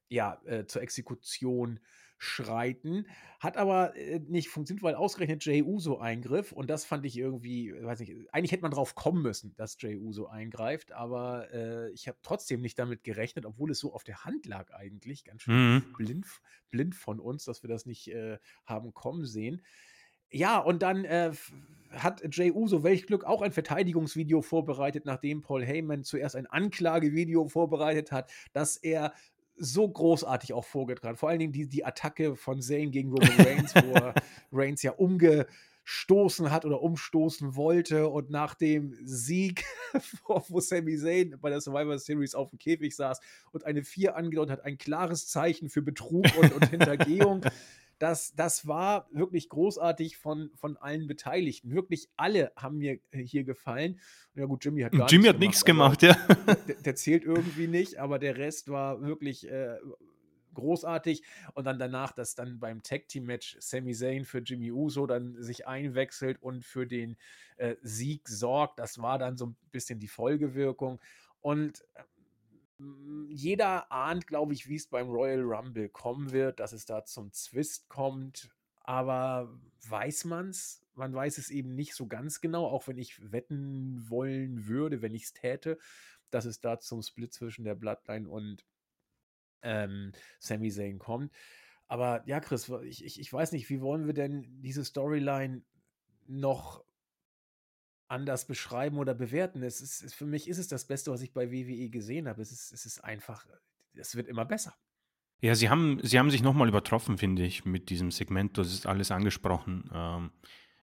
ja, 0.08 0.40
äh, 0.44 0.66
zur 0.66 0.82
Exekution 0.82 1.80
schreiten. 2.18 3.06
Hat 3.40 3.56
aber 3.56 3.94
äh, 3.96 4.20
nicht 4.20 4.48
funktioniert, 4.48 4.82
weil 4.82 4.94
ausgerechnet 4.94 5.44
Jay 5.44 5.62
Uso 5.62 5.98
eingriff. 5.98 6.52
Und 6.52 6.70
das 6.70 6.84
fand 6.84 7.04
ich 7.04 7.16
irgendwie, 7.16 7.72
weiß 7.72 8.00
nicht, 8.00 8.14
eigentlich 8.32 8.52
hätte 8.52 8.62
man 8.62 8.70
drauf 8.70 8.94
kommen 8.94 9.22
müssen, 9.22 9.54
dass 9.56 9.76
Jay 9.80 9.96
Uso 9.96 10.26
eingreift. 10.26 10.92
Aber 10.92 11.52
äh, 11.52 11.90
ich 11.90 12.08
habe 12.08 12.18
trotzdem 12.22 12.60
nicht 12.60 12.78
damit 12.78 13.04
gerechnet, 13.04 13.44
obwohl 13.44 13.70
es 13.70 13.78
so 13.78 13.92
auf 13.92 14.04
der 14.04 14.24
Hand 14.24 14.46
lag 14.46 14.72
eigentlich. 14.72 15.24
Ganz 15.24 15.42
schön 15.42 15.74
mhm. 15.74 15.92
blind, 15.96 16.26
blind 16.70 16.94
von 16.94 17.20
uns, 17.20 17.44
dass 17.44 17.62
wir 17.62 17.68
das 17.68 17.86
nicht 17.86 18.08
äh, 18.08 18.38
haben 18.64 18.94
kommen 18.94 19.26
sehen. 19.26 19.62
Ja, 20.30 20.58
und 20.58 20.82
dann 20.82 21.04
äh, 21.04 21.32
hat 21.90 22.22
Jay 22.34 22.50
Uso, 22.50 22.82
welch 22.82 23.06
Glück, 23.06 23.24
auch 23.24 23.42
ein 23.42 23.52
Verteidigungsvideo 23.52 24.42
vorbereitet, 24.42 25.04
nachdem 25.04 25.40
Paul 25.40 25.64
Heyman 25.64 26.02
zuerst 26.02 26.34
ein 26.34 26.46
Anklagevideo 26.46 27.46
vorbereitet 27.46 28.10
hat, 28.10 28.30
dass 28.52 28.76
er 28.76 29.12
so 29.56 29.88
großartig 29.88 30.52
auch 30.52 30.64
vorgetragen. 30.64 31.16
Vor 31.16 31.28
allen 31.28 31.38
Dingen 31.38 31.52
die, 31.52 31.68
die 31.68 31.84
Attacke 31.84 32.36
von 32.36 32.60
Zane 32.60 32.90
gegen 32.90 33.10
Roman 33.10 33.36
Reigns, 33.38 33.74
wo 33.74 33.92
er 33.92 34.14
Reigns 34.52 34.82
ja 34.82 34.92
umgestoßen 34.92 36.50
hat 36.50 36.64
oder 36.64 36.82
umstoßen 36.82 37.56
wollte 37.56 38.08
und 38.08 38.30
nach 38.30 38.54
dem 38.54 38.96
Sieg, 39.04 39.64
wo 40.48 40.60
Sami 40.60 40.96
Zayn 40.98 41.38
bei 41.40 41.50
der 41.50 41.60
Survivor 41.60 41.98
Series 41.98 42.34
auf 42.34 42.50
dem 42.50 42.58
Käfig 42.58 42.94
saß 42.94 43.20
und 43.52 43.64
eine 43.64 43.82
4 43.82 44.16
angedeutet 44.16 44.58
hat, 44.58 44.64
ein 44.64 44.78
klares 44.78 45.26
Zeichen 45.28 45.68
für 45.68 45.82
Betrug 45.82 46.26
und, 46.40 46.52
und 46.52 46.66
Hintergehung. 46.70 47.42
Das, 47.98 48.34
das 48.34 48.66
war 48.66 49.08
wirklich 49.10 49.48
großartig 49.48 50.18
von, 50.18 50.50
von 50.54 50.76
allen 50.76 51.06
Beteiligten. 51.06 51.70
Wirklich 51.70 52.08
alle 52.16 52.52
haben 52.56 52.78
mir 52.78 52.98
äh, 53.10 53.22
hier 53.22 53.44
gefallen. 53.44 54.00
Ja, 54.34 54.44
gut, 54.44 54.64
Jimmy 54.64 54.82
hat 54.82 54.92
gar 54.92 55.08
Jimmy 55.08 55.28
hat 55.28 55.38
nichts 55.38 55.64
gemacht, 55.64 56.02
ja. 56.02 56.14
Der, 56.68 56.74
der, 56.76 56.94
zählt 56.94 57.24
irgendwie 57.24 57.68
nicht, 57.68 57.98
aber 57.98 58.18
der 58.18 58.36
Rest 58.36 58.68
war 58.68 59.00
wirklich 59.00 59.48
äh, 59.48 59.76
großartig. 60.56 61.22
Und 61.54 61.64
dann 61.64 61.78
danach, 61.78 62.12
dass 62.12 62.34
dann 62.34 62.58
beim 62.58 62.82
Tag 62.82 63.08
Team 63.08 63.24
Match 63.24 63.56
Sami 63.60 63.94
Zayn 63.94 64.24
für 64.24 64.38
Jimmy 64.38 64.72
Uso 64.72 65.06
dann 65.06 65.40
sich 65.42 65.66
einwechselt 65.66 66.42
und 66.42 66.64
für 66.64 66.86
den 66.86 67.16
äh, 67.56 67.76
Sieg 67.82 68.28
sorgt, 68.28 68.78
das 68.78 68.98
war 69.00 69.18
dann 69.18 69.36
so 69.36 69.46
ein 69.46 69.56
bisschen 69.70 70.00
die 70.00 70.08
Folgewirkung. 70.08 71.00
Und 71.40 71.82
äh, 71.94 72.02
jeder 73.28 73.90
ahnt, 73.90 74.26
glaube 74.26 74.52
ich, 74.52 74.68
wie 74.68 74.76
es 74.76 74.86
beim 74.86 75.08
Royal 75.08 75.42
Rumble 75.42 75.88
kommen 75.88 76.32
wird, 76.32 76.60
dass 76.60 76.72
es 76.72 76.84
da 76.84 77.04
zum 77.04 77.32
Zwist 77.32 77.88
kommt. 77.88 78.50
Aber 78.80 79.58
weiß 79.88 80.26
man 80.26 80.50
es? 80.50 80.82
Man 80.94 81.14
weiß 81.14 81.38
es 81.38 81.50
eben 81.50 81.74
nicht 81.74 81.94
so 81.94 82.06
ganz 82.06 82.40
genau, 82.40 82.66
auch 82.66 82.88
wenn 82.88 82.98
ich 82.98 83.32
wetten 83.32 84.08
wollen 84.08 84.66
würde, 84.66 85.02
wenn 85.02 85.14
ich 85.14 85.24
es 85.24 85.32
täte, 85.32 85.78
dass 86.30 86.44
es 86.44 86.60
da 86.60 86.78
zum 86.78 87.02
Split 87.02 87.32
zwischen 87.32 87.64
der 87.64 87.74
Bloodline 87.74 88.28
und 88.28 88.64
ähm, 89.62 90.12
Sami 90.38 90.70
Zayn 90.70 90.98
kommt. 90.98 91.32
Aber 91.88 92.22
ja, 92.26 92.40
Chris, 92.40 92.70
ich, 92.84 93.04
ich, 93.04 93.20
ich 93.20 93.32
weiß 93.32 93.52
nicht, 93.52 93.68
wie 93.70 93.80
wollen 93.80 94.06
wir 94.06 94.14
denn 94.14 94.46
diese 94.62 94.84
Storyline 94.84 95.62
noch 96.26 96.85
anders 98.08 98.46
beschreiben 98.46 98.98
oder 98.98 99.14
bewerten. 99.14 99.62
Es 99.62 99.80
ist, 99.80 100.14
für 100.14 100.26
mich 100.26 100.48
ist 100.48 100.58
es 100.58 100.68
das 100.68 100.86
Beste, 100.86 101.10
was 101.10 101.22
ich 101.22 101.32
bei 101.32 101.50
WWE 101.50 101.88
gesehen 101.88 102.28
habe. 102.28 102.42
Es 102.42 102.52
ist, 102.52 102.72
es 102.72 102.86
ist 102.86 103.02
einfach, 103.02 103.46
es 103.94 104.14
wird 104.16 104.28
immer 104.28 104.44
besser. 104.44 104.74
Ja, 105.40 105.54
sie 105.54 105.68
haben, 105.68 105.98
sie 106.02 106.18
haben 106.18 106.30
sich 106.30 106.42
nochmal 106.42 106.68
übertroffen, 106.68 107.18
finde 107.18 107.44
ich, 107.44 107.64
mit 107.64 107.90
diesem 107.90 108.10
Segment. 108.10 108.56
Das 108.56 108.72
ist 108.72 108.86
alles 108.86 109.10
angesprochen. 109.10 109.90
Ähm, 109.92 110.30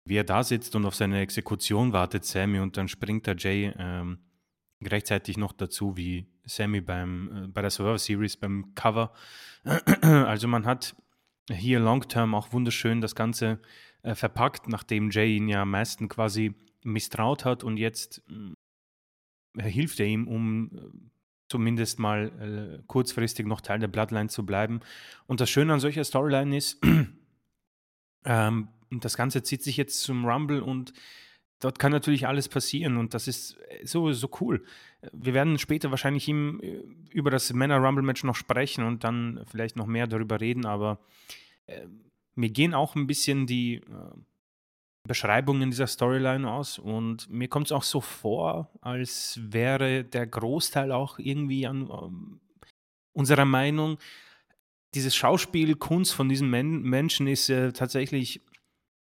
wie 0.04 0.18
er 0.18 0.24
da 0.24 0.44
sitzt 0.44 0.76
und 0.76 0.86
auf 0.86 0.96
seine 0.96 1.20
Exekution 1.22 1.92
wartet, 1.92 2.26
Sammy, 2.26 2.60
und 2.60 2.78
dann 2.78 2.88
springt 2.88 3.26
der 3.26 3.36
Jay 3.38 3.74
ähm, 3.78 4.20
gleichzeitig 4.80 5.38
noch 5.38 5.52
dazu, 5.52 5.98
wie 5.98 6.28
Sammy 6.46 6.82
beim, 6.82 7.46
äh, 7.46 7.48
bei 7.48 7.62
der 7.62 7.72
Survivor 7.72 7.98
Series 7.98 8.38
beim 8.38 8.76
Cover. 8.76 9.14
also 10.02 10.48
man 10.48 10.66
hat 10.68 10.96
hier 11.52 11.80
Long 11.80 12.08
Term 12.08 12.36
auch 12.36 12.54
wunderschön 12.54 13.02
das 13.02 13.16
Ganze 13.16 13.60
äh, 14.04 14.14
verpackt, 14.14 14.68
nachdem 14.68 15.10
Jay 15.10 15.38
ihn 15.38 15.50
ja 15.50 15.64
am 15.64 15.72
meisten 15.72 16.08
quasi 16.08 16.54
misstraut 16.86 17.46
hat 17.46 17.64
und 17.64 17.78
jetzt 17.78 18.22
äh, 19.58 19.70
hilft 19.70 20.00
er 20.00 20.06
ihm, 20.06 20.28
um 20.28 20.72
äh, 20.74 20.80
zumindest 21.50 22.00
mal 22.00 22.80
äh, 22.80 22.84
kurzfristig 22.88 23.46
noch 23.46 23.62
Teil 23.62 23.80
der 23.80 23.88
Bloodline 23.88 24.30
zu 24.30 24.46
bleiben. 24.46 24.80
Und 25.28 25.42
das 25.42 25.50
Schöne 25.50 25.74
an 25.74 25.80
solcher 25.80 26.04
Storyline 26.04 26.56
ist, 26.56 26.82
ähm, 28.26 28.68
das 28.92 29.18
Ganze 29.18 29.44
zieht 29.44 29.64
sich 29.64 29.78
jetzt 29.78 30.02
zum 30.02 30.26
Rumble 30.26 30.62
und 30.62 30.94
dort 31.60 31.80
kann 31.80 31.92
natürlich 31.92 32.28
alles 32.28 32.50
passieren 32.50 32.98
und 32.98 33.14
das 33.14 33.28
ist 33.28 33.58
äh, 33.70 33.86
so, 33.86 34.12
so 34.14 34.30
cool. 34.42 34.64
Wir 35.12 35.34
werden 35.34 35.60
später 35.60 35.92
wahrscheinlich 35.92 36.28
ihm 36.28 36.60
äh, 36.62 36.84
über 37.12 37.32
das 37.32 37.54
Männer-Rumble-Match 37.54 38.24
noch 38.24 38.36
sprechen 38.36 38.84
und 38.84 39.04
dann 39.04 39.44
vielleicht 39.50 39.76
noch 39.76 39.88
mehr 39.88 40.08
darüber 40.08 40.42
reden, 40.42 40.66
aber 40.66 41.00
äh, 41.68 41.88
mir 42.36 42.50
gehen 42.50 42.74
auch 42.74 42.96
ein 42.96 43.08
bisschen 43.08 43.48
die 43.48 43.76
äh, 43.76 43.82
Beschreibungen 45.08 45.70
dieser 45.70 45.88
Storyline 45.88 46.50
aus. 46.50 46.80
Und 46.80 47.30
mir 47.30 47.48
kommt 47.48 47.68
es 47.68 47.72
auch 47.72 47.84
so 47.84 48.02
vor, 48.02 48.70
als 48.82 49.40
wäre 49.42 50.04
der 50.04 50.28
Großteil 50.28 50.92
auch 50.92 51.20
irgendwie 51.20 51.68
an 51.68 51.88
um, 51.88 52.40
unserer 53.14 53.46
Meinung, 53.46 53.98
dieses 54.94 55.16
Schauspiel, 55.16 55.76
Kunst 55.76 56.14
von 56.14 56.30
diesen 56.30 56.50
Men 56.50 56.82
Menschen 56.82 57.28
ist 57.28 57.50
äh, 57.50 57.74
tatsächlich 57.74 58.42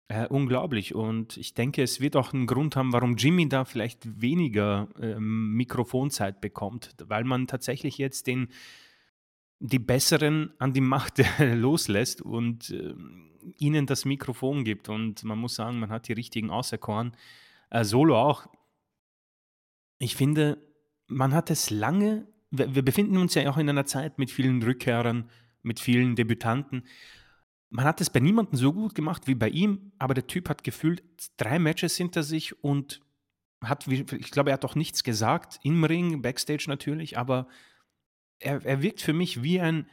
äh, 0.10 0.28
unglaublich. 0.28 0.94
Und 0.94 1.38
ich 1.38 1.54
denke, 1.54 1.82
es 1.82 2.02
wird 2.02 2.16
auch 2.16 2.34
einen 2.34 2.48
Grund 2.48 2.76
haben, 2.76 2.94
warum 2.94 3.16
Jimmy 3.16 3.48
da 3.48 3.64
vielleicht 3.66 4.22
weniger 4.22 4.90
äh, 5.00 5.16
Mikrofonzeit 5.20 6.42
bekommt, 6.42 6.96
weil 7.06 7.24
man 7.24 7.48
tatsächlich 7.48 7.98
jetzt 7.98 8.28
den 8.28 8.50
die 9.62 9.80
Besseren 9.80 10.54
an 10.58 10.72
die 10.74 10.82
Macht 10.82 11.22
loslässt. 11.40 12.22
Und 12.22 12.70
ähm, 12.72 13.29
ihnen 13.58 13.86
das 13.86 14.06
Mikrofon 14.06 14.64
gibt. 14.64 14.90
Und 14.90 15.24
man 15.24 15.38
muss 15.38 15.56
sagen, 15.56 15.80
man 15.80 15.90
hat 15.90 16.08
die 16.08 16.14
richtigen 16.14 16.50
auserkoren. 16.50 17.16
Äh, 17.70 17.84
Solo 17.84 18.18
auch. 18.18 18.48
Ich 20.00 20.16
finde, 20.16 20.58
man 21.08 21.34
hat 21.34 21.50
es 21.52 21.70
lange, 21.70 22.28
wir, 22.52 22.76
wir 22.76 22.84
befinden 22.84 23.18
uns 23.18 23.34
ja 23.36 23.50
auch 23.50 23.58
in 23.58 23.70
einer 23.70 23.86
Zeit 23.86 24.18
mit 24.18 24.32
vielen 24.32 24.62
Rückkehrern, 24.64 25.30
mit 25.62 25.80
vielen 25.80 26.16
Debütanten. 26.16 26.84
Man 27.70 27.86
hat 27.86 28.02
es 28.02 28.10
bei 28.10 28.20
niemandem 28.20 28.58
so 28.58 28.74
gut 28.74 28.96
gemacht 28.96 29.28
wie 29.28 29.36
bei 29.36 29.50
ihm, 29.50 29.92
aber 30.00 30.14
der 30.14 30.28
Typ 30.28 30.50
hat 30.50 30.64
gefühlt 30.64 31.04
drei 31.38 31.60
Matches 31.60 31.98
hinter 31.98 32.24
sich 32.24 32.64
und 32.64 33.02
hat, 33.62 33.88
ich 33.88 34.32
glaube, 34.32 34.52
er 34.52 34.54
hat 34.54 34.66
auch 34.66 34.76
nichts 34.76 35.04
gesagt, 35.04 35.60
im 35.64 35.84
Ring, 35.84 36.22
Backstage 36.22 36.66
natürlich, 36.68 37.18
aber 37.18 37.48
er, 38.40 38.66
er 38.66 38.82
wirkt 38.82 39.02
für 39.02 39.14
mich 39.14 39.44
wie 39.44 39.60
ein 39.60 39.88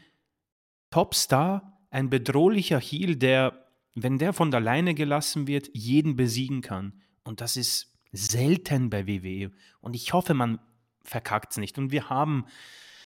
Topstar, 0.90 1.75
ein 1.96 2.10
bedrohlicher 2.10 2.78
Heal, 2.78 3.16
der, 3.16 3.64
wenn 3.94 4.18
der 4.18 4.34
von 4.34 4.50
der 4.50 4.60
Leine 4.60 4.92
gelassen 4.94 5.46
wird, 5.46 5.70
jeden 5.72 6.14
besiegen 6.14 6.60
kann. 6.60 7.00
Und 7.24 7.40
das 7.40 7.56
ist 7.56 7.94
selten 8.12 8.90
bei 8.90 9.06
WWE. 9.06 9.50
Und 9.80 9.96
ich 9.96 10.12
hoffe, 10.12 10.34
man 10.34 10.58
verkackt 11.00 11.52
es 11.52 11.56
nicht. 11.56 11.78
Und 11.78 11.92
wir 11.92 12.10
haben 12.10 12.44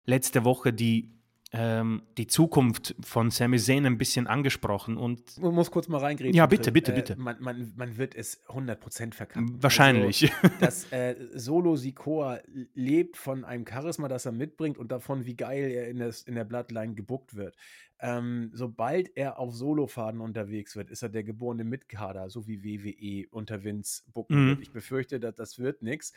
letzte 0.06 0.46
Woche 0.46 0.72
die 0.72 1.15
ähm, 1.58 2.02
die 2.18 2.28
Zukunft 2.28 2.96
von 3.02 3.32
Sami 3.32 3.58
Zayn 3.58 3.86
ein 3.86 3.98
bisschen 3.98 4.28
angesprochen 4.28 4.98
und 4.98 5.40
Man 5.42 5.54
muss 5.56 5.72
kurz 5.72 5.88
mal 5.88 6.00
reingreifen. 6.00 6.36
Ja, 6.36 6.46
bitte, 6.48 6.72
bitte, 6.72 6.92
Äh, 6.92 6.96
bitte. 6.96 7.16
man, 7.18 7.38
man, 7.42 7.72
man 7.76 7.98
wird 7.98 8.14
es 8.16 8.44
100% 8.48 9.14
verkacken. 9.14 9.64
wahrscheinlich. 9.64 10.32
Also, 10.42 10.56
das 10.60 10.86
äh, 10.92 11.16
Solo 11.34 11.76
Sikoa 11.76 12.40
lebt 12.74 13.16
von 13.18 13.46
einem 13.46 13.66
Charisma, 13.66 14.08
das 14.08 14.26
er 14.26 14.32
mitbringt 14.34 14.78
und 14.78 14.92
davon, 14.92 15.26
wie 15.26 15.36
geil 15.36 15.72
er 15.72 15.88
in, 15.88 16.00
das, 16.00 16.22
in 16.24 16.36
der 16.36 16.44
Bloodline 16.46 16.94
gebuckt 16.96 17.36
wird. 17.36 17.56
Ähm, 18.02 18.52
sobald 18.54 19.16
er 19.16 19.40
auf 19.40 19.54
Solofaden 19.56 20.20
unterwegs 20.20 20.76
wird, 20.76 20.92
ist 20.92 21.02
er 21.02 21.08
der 21.10 21.24
geborene 21.24 21.64
Mitkader, 21.64 22.30
so 22.30 22.46
wie 22.46 22.62
WWE 22.64 23.28
unter 23.32 23.64
Vince 23.64 24.04
bucken 24.14 24.44
Mhm. 24.44 24.50
wird. 24.50 24.62
Ich 24.62 24.72
befürchte, 24.72 25.20
dass 25.22 25.36
das 25.36 25.60
wird 25.60 25.82
nichts. 25.82 26.12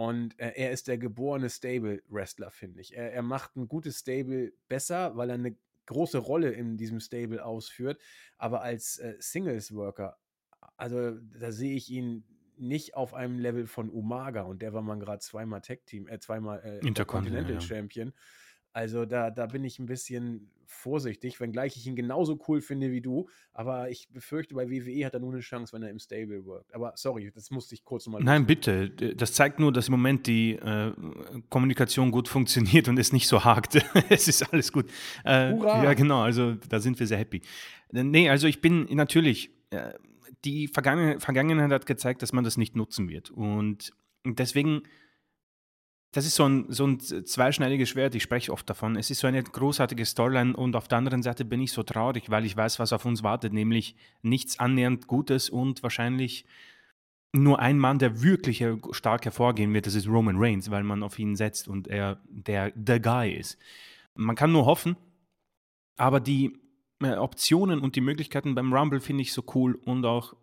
Und 0.00 0.40
äh, 0.40 0.52
er 0.56 0.70
ist 0.70 0.88
der 0.88 0.96
geborene 0.96 1.50
Stable-Wrestler, 1.50 2.50
finde 2.50 2.80
ich. 2.80 2.96
Er, 2.96 3.12
er 3.12 3.20
macht 3.20 3.54
ein 3.56 3.68
gutes 3.68 3.98
Stable 3.98 4.54
besser, 4.66 5.14
weil 5.14 5.28
er 5.28 5.34
eine 5.34 5.58
große 5.84 6.16
Rolle 6.16 6.52
in 6.52 6.78
diesem 6.78 7.00
Stable 7.00 7.44
ausführt. 7.44 8.00
Aber 8.38 8.62
als 8.62 8.96
äh, 8.96 9.16
Singles-Worker, 9.18 10.16
also 10.78 11.18
da 11.38 11.52
sehe 11.52 11.76
ich 11.76 11.90
ihn 11.90 12.24
nicht 12.56 12.94
auf 12.94 13.12
einem 13.12 13.38
Level 13.38 13.66
von 13.66 13.90
Umaga 13.90 14.44
und 14.44 14.62
der 14.62 14.72
war 14.72 14.80
man 14.80 15.00
gerade 15.00 15.20
zweimal 15.20 15.60
Tag-Team, 15.60 16.08
äh, 16.08 16.18
zweimal 16.18 16.60
äh, 16.60 16.78
Intercontinental, 16.78 17.56
Continental 17.58 18.06
ja. 18.06 18.12
Also 18.72 19.04
da, 19.04 19.30
da 19.30 19.46
bin 19.46 19.64
ich 19.64 19.78
ein 19.78 19.86
bisschen 19.86 20.50
vorsichtig, 20.70 21.40
wenngleich 21.40 21.76
ich 21.76 21.86
ihn 21.86 21.96
genauso 21.96 22.38
cool 22.48 22.60
finde 22.60 22.92
wie 22.92 23.00
du. 23.00 23.28
Aber 23.52 23.90
ich 23.90 24.08
befürchte, 24.10 24.54
bei 24.54 24.70
WWE 24.70 25.04
hat 25.04 25.14
er 25.14 25.20
nur 25.20 25.32
eine 25.32 25.40
Chance, 25.40 25.72
wenn 25.72 25.82
er 25.82 25.90
im 25.90 25.98
Stable 25.98 26.44
workt. 26.46 26.72
Aber 26.74 26.92
sorry, 26.94 27.30
das 27.34 27.50
musste 27.50 27.74
ich 27.74 27.84
kurz 27.84 28.06
nochmal 28.06 28.22
Nein, 28.22 28.46
bitte. 28.46 28.90
Das 28.90 29.32
zeigt 29.32 29.58
nur, 29.58 29.72
dass 29.72 29.88
im 29.88 29.92
Moment 29.92 30.26
die 30.26 30.52
äh, 30.52 30.92
Kommunikation 31.48 32.10
gut 32.12 32.28
funktioniert 32.28 32.88
und 32.88 32.98
es 32.98 33.12
nicht 33.12 33.26
so 33.26 33.44
hakt. 33.44 33.84
es 34.08 34.28
ist 34.28 34.42
alles 34.52 34.72
gut. 34.72 34.86
Äh, 35.24 35.52
Hurra! 35.52 35.84
ja, 35.84 35.94
genau. 35.94 36.22
Also 36.22 36.54
da 36.68 36.78
sind 36.78 36.98
wir 36.98 37.06
sehr 37.06 37.18
happy. 37.18 37.42
Äh, 37.92 38.04
Nee, 38.04 38.30
also 38.30 38.46
ich 38.46 38.60
bin 38.60 38.86
natürlich, 38.94 39.50
äh, 39.70 39.92
die 40.44 40.68
Vergangen 40.68 41.18
Vergangenheit 41.20 41.70
hat 41.70 41.86
gezeigt, 41.86 42.22
dass 42.22 42.32
man 42.32 42.44
das 42.44 42.56
nicht 42.56 42.76
nutzen 42.76 43.08
wird. 43.08 43.30
Und 43.30 43.92
deswegen, 44.24 44.82
das 46.12 46.26
ist 46.26 46.34
so 46.34 46.44
ein, 46.44 46.66
so 46.68 46.86
ein 46.86 46.98
zweischneidiges 47.00 47.88
Schwert. 47.88 48.14
Ich 48.14 48.22
spreche 48.24 48.52
oft 48.52 48.68
davon. 48.68 48.96
Es 48.96 49.10
ist 49.10 49.20
so 49.20 49.28
eine 49.28 49.42
großartige 49.42 50.04
Storyline 50.04 50.56
und 50.56 50.74
auf 50.74 50.88
der 50.88 50.98
anderen 50.98 51.22
Seite 51.22 51.44
bin 51.44 51.60
ich 51.60 51.72
so 51.72 51.84
traurig, 51.84 52.30
weil 52.30 52.44
ich 52.44 52.56
weiß, 52.56 52.80
was 52.80 52.92
auf 52.92 53.04
uns 53.04 53.22
wartet, 53.22 53.52
nämlich 53.52 53.94
nichts 54.22 54.58
annähernd 54.58 55.06
Gutes 55.06 55.50
und 55.50 55.82
wahrscheinlich 55.82 56.46
nur 57.32 57.60
ein 57.60 57.78
Mann, 57.78 58.00
der 58.00 58.22
wirklich 58.22 58.64
stark 58.90 59.24
hervorgehen 59.24 59.72
wird, 59.72 59.86
das 59.86 59.94
ist 59.94 60.08
Roman 60.08 60.36
Reigns, 60.36 60.70
weil 60.70 60.82
man 60.82 61.04
auf 61.04 61.16
ihn 61.18 61.36
setzt 61.36 61.68
und 61.68 61.86
er 61.86 62.20
der 62.28 62.72
der 62.72 62.98
Guy 62.98 63.32
ist. 63.32 63.56
Man 64.14 64.34
kann 64.34 64.50
nur 64.50 64.66
hoffen, 64.66 64.96
aber 65.96 66.18
die 66.18 66.58
äh, 67.00 67.14
Optionen 67.14 67.78
und 67.80 67.94
die 67.94 68.00
Möglichkeiten 68.00 68.56
beim 68.56 68.72
Rumble 68.72 69.00
finde 69.00 69.22
ich 69.22 69.32
so 69.32 69.44
cool 69.54 69.76
und 69.84 70.04
auch 70.04 70.34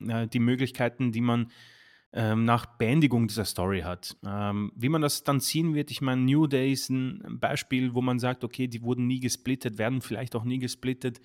äh, 0.00 0.26
die 0.26 0.38
Möglichkeiten, 0.38 1.12
die 1.12 1.20
man 1.20 1.50
ähm, 2.12 2.44
nach 2.44 2.66
Beendigung 2.66 3.26
dieser 3.26 3.44
Story 3.44 3.80
hat. 3.80 4.16
Ähm, 4.24 4.72
wie 4.76 4.88
man 4.88 5.02
das 5.02 5.24
dann 5.24 5.40
ziehen 5.40 5.74
wird, 5.74 5.90
ich 5.90 6.00
meine, 6.00 6.22
New 6.22 6.46
Day 6.46 6.72
ist 6.72 6.90
ein 6.90 7.38
Beispiel, 7.40 7.94
wo 7.94 8.02
man 8.02 8.18
sagt, 8.18 8.44
okay, 8.44 8.68
die 8.68 8.82
wurden 8.82 9.06
nie 9.06 9.20
gesplittet, 9.20 9.78
werden 9.78 10.02
vielleicht 10.02 10.36
auch 10.36 10.44
nie 10.44 10.58
gesplittet. 10.58 11.20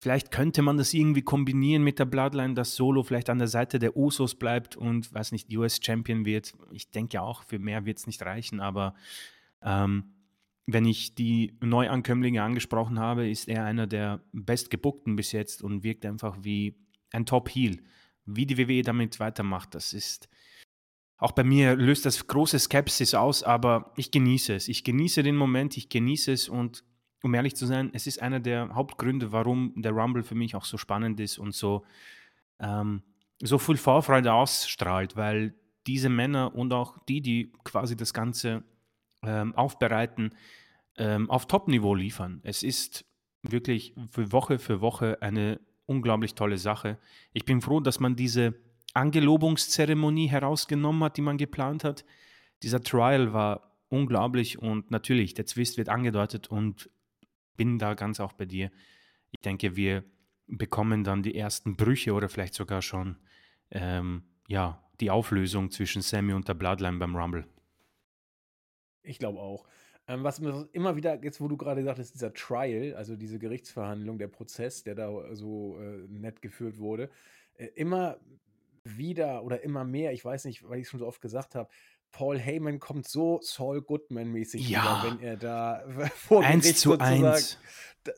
Vielleicht 0.00 0.30
könnte 0.30 0.62
man 0.62 0.76
das 0.76 0.94
irgendwie 0.94 1.22
kombinieren 1.22 1.82
mit 1.82 1.98
der 1.98 2.04
Bloodline, 2.04 2.54
dass 2.54 2.76
Solo 2.76 3.02
vielleicht 3.02 3.30
an 3.30 3.38
der 3.38 3.48
Seite 3.48 3.78
der 3.78 3.96
Usos 3.96 4.36
bleibt 4.36 4.76
und, 4.76 5.12
weiß 5.12 5.32
nicht, 5.32 5.54
US-Champion 5.56 6.24
wird. 6.24 6.54
Ich 6.72 6.90
denke 6.90 7.20
auch, 7.20 7.42
für 7.44 7.58
mehr 7.58 7.84
wird 7.84 7.98
es 7.98 8.06
nicht 8.06 8.22
reichen, 8.22 8.60
aber 8.60 8.94
ähm, 9.62 10.04
wenn 10.66 10.84
ich 10.84 11.14
die 11.14 11.56
Neuankömmlinge 11.60 12.42
angesprochen 12.42 12.98
habe, 12.98 13.28
ist 13.28 13.48
er 13.48 13.64
einer 13.64 13.86
der 13.86 14.20
bestgebuckten 14.32 15.16
bis 15.16 15.32
jetzt 15.32 15.62
und 15.62 15.82
wirkt 15.82 16.04
einfach 16.04 16.38
wie 16.42 16.76
ein 17.10 17.26
Top-Heel. 17.26 17.78
Wie 18.28 18.46
die 18.46 18.58
WWE 18.58 18.82
damit 18.82 19.20
weitermacht, 19.20 19.74
das 19.74 19.92
ist 19.92 20.28
auch 21.18 21.32
bei 21.32 21.42
mir 21.42 21.74
löst 21.74 22.06
das 22.06 22.26
große 22.28 22.58
Skepsis 22.58 23.14
aus, 23.14 23.42
aber 23.42 23.92
ich 23.96 24.12
genieße 24.12 24.54
es. 24.54 24.68
Ich 24.68 24.84
genieße 24.84 25.24
den 25.24 25.36
Moment, 25.36 25.76
ich 25.76 25.88
genieße 25.88 26.32
es 26.32 26.48
und 26.48 26.84
um 27.24 27.34
ehrlich 27.34 27.56
zu 27.56 27.66
sein, 27.66 27.90
es 27.92 28.06
ist 28.06 28.22
einer 28.22 28.38
der 28.38 28.72
Hauptgründe, 28.74 29.32
warum 29.32 29.72
der 29.76 29.90
Rumble 29.90 30.22
für 30.22 30.36
mich 30.36 30.54
auch 30.54 30.64
so 30.64 30.76
spannend 30.76 31.18
ist 31.18 31.38
und 31.38 31.54
so, 31.54 31.84
ähm, 32.60 33.02
so 33.42 33.58
viel 33.58 33.76
Vorfreude 33.76 34.32
ausstrahlt, 34.32 35.16
weil 35.16 35.54
diese 35.88 36.08
Männer 36.08 36.54
und 36.54 36.72
auch 36.72 36.98
die, 37.06 37.20
die 37.20 37.52
quasi 37.64 37.96
das 37.96 38.14
Ganze 38.14 38.62
ähm, 39.22 39.56
aufbereiten, 39.56 40.34
ähm, 40.96 41.28
auf 41.28 41.46
Top-Niveau 41.46 41.96
liefern. 41.96 42.40
Es 42.44 42.62
ist 42.62 43.04
wirklich 43.42 43.94
für 44.10 44.30
Woche 44.30 44.60
für 44.60 44.80
Woche 44.80 45.20
eine 45.20 45.60
unglaublich 45.88 46.34
tolle 46.34 46.58
Sache. 46.58 46.98
Ich 47.32 47.44
bin 47.44 47.60
froh, 47.60 47.80
dass 47.80 47.98
man 47.98 48.14
diese 48.14 48.54
Angelobungszeremonie 48.94 50.28
herausgenommen 50.28 51.02
hat, 51.02 51.16
die 51.16 51.22
man 51.22 51.38
geplant 51.38 51.82
hat. 51.82 52.04
Dieser 52.62 52.82
Trial 52.82 53.32
war 53.32 53.76
unglaublich 53.88 54.58
und 54.58 54.90
natürlich, 54.90 55.34
der 55.34 55.46
Twist 55.46 55.78
wird 55.78 55.88
angedeutet 55.88 56.48
und 56.48 56.90
bin 57.56 57.78
da 57.78 57.94
ganz 57.94 58.20
auch 58.20 58.34
bei 58.34 58.44
dir. 58.44 58.70
Ich 59.32 59.40
denke, 59.40 59.76
wir 59.76 60.04
bekommen 60.46 61.04
dann 61.04 61.22
die 61.22 61.34
ersten 61.34 61.76
Brüche 61.76 62.12
oder 62.12 62.28
vielleicht 62.28 62.54
sogar 62.54 62.82
schon 62.82 63.16
ähm, 63.70 64.22
ja, 64.46 64.82
die 65.00 65.10
Auflösung 65.10 65.70
zwischen 65.70 66.02
Sammy 66.02 66.32
und 66.34 66.48
der 66.48 66.54
Bloodline 66.54 66.98
beim 66.98 67.16
Rumble. 67.16 67.46
Ich 69.02 69.18
glaube 69.18 69.40
auch. 69.40 69.66
Ähm, 70.08 70.24
was 70.24 70.38
immer 70.72 70.96
wieder, 70.96 71.22
jetzt 71.22 71.40
wo 71.40 71.48
du 71.48 71.58
gerade 71.58 71.84
sagtest, 71.84 72.14
dieser 72.14 72.32
Trial, 72.32 72.94
also 72.94 73.14
diese 73.14 73.38
Gerichtsverhandlung, 73.38 74.18
der 74.18 74.28
Prozess, 74.28 74.82
der 74.82 74.94
da 74.94 75.34
so 75.34 75.78
äh, 75.78 76.06
nett 76.08 76.40
geführt 76.40 76.78
wurde, 76.78 77.10
äh, 77.56 77.66
immer 77.74 78.18
wieder 78.84 79.44
oder 79.44 79.62
immer 79.62 79.84
mehr, 79.84 80.12
ich 80.14 80.24
weiß 80.24 80.46
nicht, 80.46 80.66
weil 80.66 80.78
ich 80.78 80.84
es 80.84 80.90
schon 80.90 81.00
so 81.00 81.06
oft 81.06 81.20
gesagt 81.20 81.54
habe, 81.54 81.68
Paul 82.12 82.38
Heyman 82.38 82.78
kommt 82.80 83.06
so 83.06 83.38
Saul 83.42 83.82
Goodman-mäßig 83.82 84.68
Ja. 84.68 85.02
wieder, 85.04 85.10
wenn 85.16 85.20
er 85.20 85.36
da 85.36 85.82
vor 86.16 86.42
Eins 86.44 86.74
zu 86.80 86.98
eins. 86.98 87.58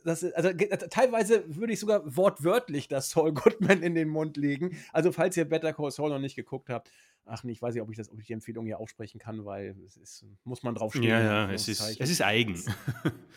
das 0.03 0.23
ist, 0.23 0.33
also 0.35 0.53
ge- 0.55 0.69
teilweise 0.89 1.43
würde 1.47 1.73
ich 1.73 1.79
sogar 1.79 2.15
wortwörtlich 2.15 2.87
das 2.87 3.09
Saul 3.09 3.33
Goodman 3.33 3.83
in 3.83 3.93
den 3.95 4.07
Mund 4.09 4.37
legen. 4.37 4.77
Also 4.93 5.11
falls 5.11 5.35
ihr 5.37 5.45
Better 5.45 5.73
Call 5.73 5.91
Saul 5.91 6.09
noch 6.09 6.19
nicht 6.19 6.35
geguckt 6.35 6.69
habt, 6.69 6.89
ach 7.25 7.43
nee, 7.43 7.51
ich 7.51 7.61
weiß 7.61 7.73
nicht, 7.75 7.83
ob 7.83 7.91
ich 7.91 7.97
das, 7.97 8.09
ob 8.11 8.19
ich 8.19 8.27
die 8.27 8.33
Empfehlung 8.33 8.65
hier 8.65 8.79
aussprechen 8.79 9.19
kann, 9.19 9.45
weil 9.45 9.75
es 9.85 9.97
ist, 9.97 10.25
muss 10.45 10.63
man 10.63 10.73
drauf 10.75 10.93
stehen. 10.93 11.03
Ja, 11.03 11.19
ja, 11.21 11.51
es 11.51 11.67
ist, 11.67 11.99
es 11.99 12.09
ist 12.09 12.21
eigen. 12.21 12.59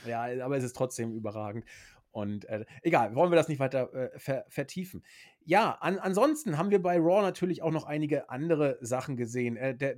Ja, 0.06 0.24
aber 0.44 0.56
es 0.56 0.64
ist 0.64 0.74
trotzdem 0.76 1.12
überragend. 1.12 1.64
Und 2.14 2.44
äh, 2.44 2.64
egal, 2.82 3.16
wollen 3.16 3.32
wir 3.32 3.36
das 3.36 3.48
nicht 3.48 3.58
weiter 3.58 3.92
äh, 3.92 4.18
ver 4.20 4.44
vertiefen. 4.48 5.02
Ja, 5.44 5.72
an, 5.80 5.98
ansonsten 5.98 6.56
haben 6.56 6.70
wir 6.70 6.80
bei 6.80 6.96
Raw 6.96 7.22
natürlich 7.22 7.60
auch 7.60 7.72
noch 7.72 7.86
einige 7.86 8.30
andere 8.30 8.78
Sachen 8.80 9.16
gesehen. 9.16 9.56
Äh, 9.56 9.76
der, 9.76 9.96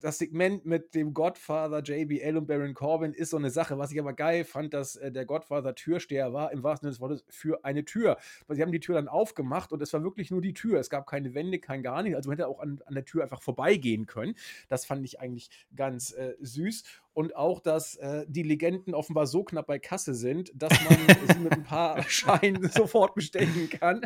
das 0.00 0.18
Segment 0.18 0.64
mit 0.64 0.94
dem 0.94 1.12
Godfather, 1.12 1.82
JBL 1.82 2.36
und 2.36 2.46
Baron 2.46 2.74
Corbin 2.74 3.12
ist 3.12 3.30
so 3.30 3.36
eine 3.36 3.50
Sache. 3.50 3.78
Was 3.78 3.90
ich 3.90 3.98
aber 3.98 4.12
geil 4.12 4.44
fand, 4.44 4.72
dass 4.74 4.96
äh, 4.96 5.10
der 5.10 5.24
Godfather 5.24 5.74
Türsteher 5.74 6.32
war, 6.32 6.52
im 6.52 6.62
wahrsten 6.62 6.86
Sinne 6.86 6.92
des 6.92 7.00
Wortes, 7.00 7.24
für 7.28 7.64
eine 7.64 7.84
Tür. 7.84 8.18
Weil 8.46 8.56
sie 8.56 8.62
haben 8.62 8.72
die 8.72 8.80
Tür 8.80 8.94
dann 8.94 9.08
aufgemacht 9.08 9.72
und 9.72 9.82
es 9.82 9.92
war 9.92 10.02
wirklich 10.02 10.30
nur 10.30 10.40
die 10.40 10.54
Tür. 10.54 10.78
Es 10.78 10.90
gab 10.90 11.06
keine 11.06 11.34
Wände, 11.34 11.58
kein 11.58 11.82
gar 11.82 12.02
nichts. 12.02 12.16
Also 12.16 12.28
man 12.30 12.38
hätte 12.38 12.48
auch 12.48 12.60
an, 12.60 12.80
an 12.86 12.94
der 12.94 13.04
Tür 13.04 13.22
einfach 13.22 13.42
vorbeigehen 13.42 14.06
können. 14.06 14.34
Das 14.68 14.84
fand 14.84 15.04
ich 15.04 15.20
eigentlich 15.20 15.50
ganz 15.74 16.12
äh, 16.12 16.34
süß. 16.40 16.84
Und 17.12 17.34
auch, 17.34 17.58
dass 17.58 17.96
äh, 17.96 18.24
die 18.28 18.44
Legenden 18.44 18.94
offenbar 18.94 19.26
so 19.26 19.42
knapp 19.42 19.66
bei 19.66 19.80
Kasse 19.80 20.14
sind, 20.14 20.52
dass 20.54 20.72
man 20.84 20.96
sie 21.26 21.40
mit 21.40 21.52
ein 21.52 21.64
paar 21.64 22.00
Scheinen 22.08 22.68
sofort 22.70 23.16
bestellen 23.16 23.68
kann. 23.70 24.02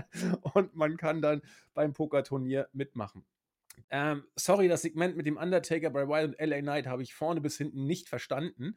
Und 0.55 0.74
man 0.74 0.96
kann 0.96 1.20
dann 1.20 1.42
beim 1.74 1.92
Pokerturnier 1.92 2.68
mitmachen. 2.72 3.24
Ähm, 3.90 4.25
sorry, 4.37 4.68
das 4.68 4.83
Segment 4.83 5.16
mit 5.16 5.27
dem 5.27 5.37
Undertaker, 5.37 5.90
Bray 5.90 6.09
Wyatt 6.09 6.29
und 6.29 6.40
LA 6.40 6.61
Knight 6.61 6.87
habe 6.87 7.03
ich 7.03 7.14
vorne 7.14 7.40
bis 7.40 7.57
hinten 7.59 7.87
nicht 7.87 8.09
verstanden. 8.09 8.77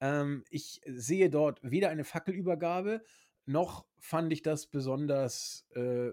Ähm, 0.00 0.44
ich 0.50 0.80
sehe 0.86 1.30
dort 1.30 1.60
weder 1.62 1.90
eine 1.90 2.04
Fackelübergabe, 2.04 3.02
noch 3.46 3.86
fand 3.98 4.32
ich 4.32 4.42
das 4.42 4.66
besonders 4.66 5.66
äh, 5.74 6.10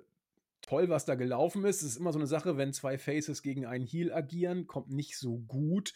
toll, 0.62 0.89
was 0.89 1.06
da 1.06 1.15
gelaufen 1.15 1.63
ist. 1.65 1.82
Es 1.82 1.89
ist 1.89 1.97
immer 1.97 2.12
so 2.12 2.19
eine 2.19 2.28
Sache, 2.28 2.58
wenn 2.58 2.73
zwei 2.73 2.97
Faces 2.97 3.41
gegen 3.41 3.65
einen 3.65 3.86
Heel 3.86 4.12
agieren, 4.12 4.67
kommt 4.67 4.89
nicht 4.89 5.17
so 5.17 5.39
gut. 5.39 5.93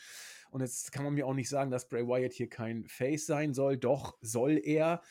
Und 0.52 0.62
jetzt 0.62 0.92
kann 0.92 1.04
man 1.04 1.14
mir 1.14 1.28
auch 1.28 1.34
nicht 1.34 1.50
sagen, 1.50 1.72
dass 1.72 1.90
Bray 1.90 2.08
Wyatt 2.08 2.34
hier 2.34 2.50
kein 2.50 2.86
Face 2.88 3.26
sein 3.26 3.54
soll. 3.54 3.78
Doch, 3.78 4.18
soll 4.22 4.60
er. 4.64 5.02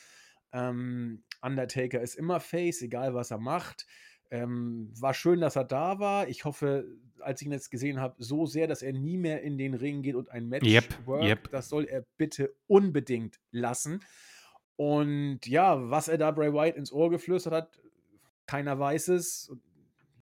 Ähm, 0.53 1.23
Undertaker 1.41 2.01
ist 2.01 2.15
immer 2.15 2.39
Face, 2.39 2.81
egal 2.81 3.13
was 3.13 3.31
er 3.31 3.39
macht. 3.39 3.85
Ähm, 4.31 4.89
war 4.97 5.13
schön, 5.13 5.41
dass 5.41 5.57
er 5.57 5.65
da 5.65 5.99
war. 5.99 6.27
Ich 6.29 6.45
hoffe, 6.45 6.87
als 7.19 7.41
ich 7.41 7.47
ihn 7.47 7.51
jetzt 7.51 7.69
gesehen 7.69 7.99
habe, 7.99 8.15
so 8.17 8.45
sehr, 8.45 8.65
dass 8.65 8.81
er 8.81 8.93
nie 8.93 9.17
mehr 9.17 9.41
in 9.41 9.57
den 9.57 9.73
Ring 9.73 10.01
geht 10.01 10.15
und 10.15 10.29
ein 10.29 10.47
Match 10.47 10.65
Yep, 10.67 11.05
work. 11.05 11.23
yep. 11.23 11.51
Das 11.51 11.67
soll 11.67 11.83
er 11.85 12.05
bitte 12.17 12.53
unbedingt 12.67 13.39
lassen. 13.51 13.99
Und 14.77 15.45
ja, 15.45 15.89
was 15.89 16.07
er 16.07 16.17
da 16.17 16.31
Bray 16.31 16.53
Wyatt 16.53 16.77
ins 16.77 16.91
Ohr 16.91 17.09
geflüstert 17.09 17.53
hat, 17.53 17.81
keiner 18.47 18.79
weiß 18.79 19.09
es. 19.09 19.51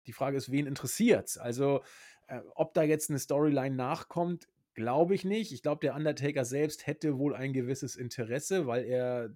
Die 0.08 0.14
Frage 0.14 0.38
ist, 0.38 0.52
wen 0.52 0.68
interessiert's? 0.68 1.38
Also, 1.38 1.82
äh, 2.28 2.40
ob 2.56 2.74
da 2.74 2.84
jetzt 2.84 3.10
eine 3.10 3.20
Storyline 3.20 3.76
nachkommt, 3.76 4.48
glaube 4.74 5.16
ich 5.16 5.26
nicht. 5.26 5.52
Ich 5.52 5.62
glaube, 5.62 5.82
der 5.82 5.96
Undertaker 5.96 6.46
selbst 6.46 6.88
hätte 6.88 7.20
wohl 7.20 7.36
ein 7.36 7.54
gewisses 7.54 7.96
Interesse, 7.98 8.68
weil 8.68 8.86
er 8.86 9.30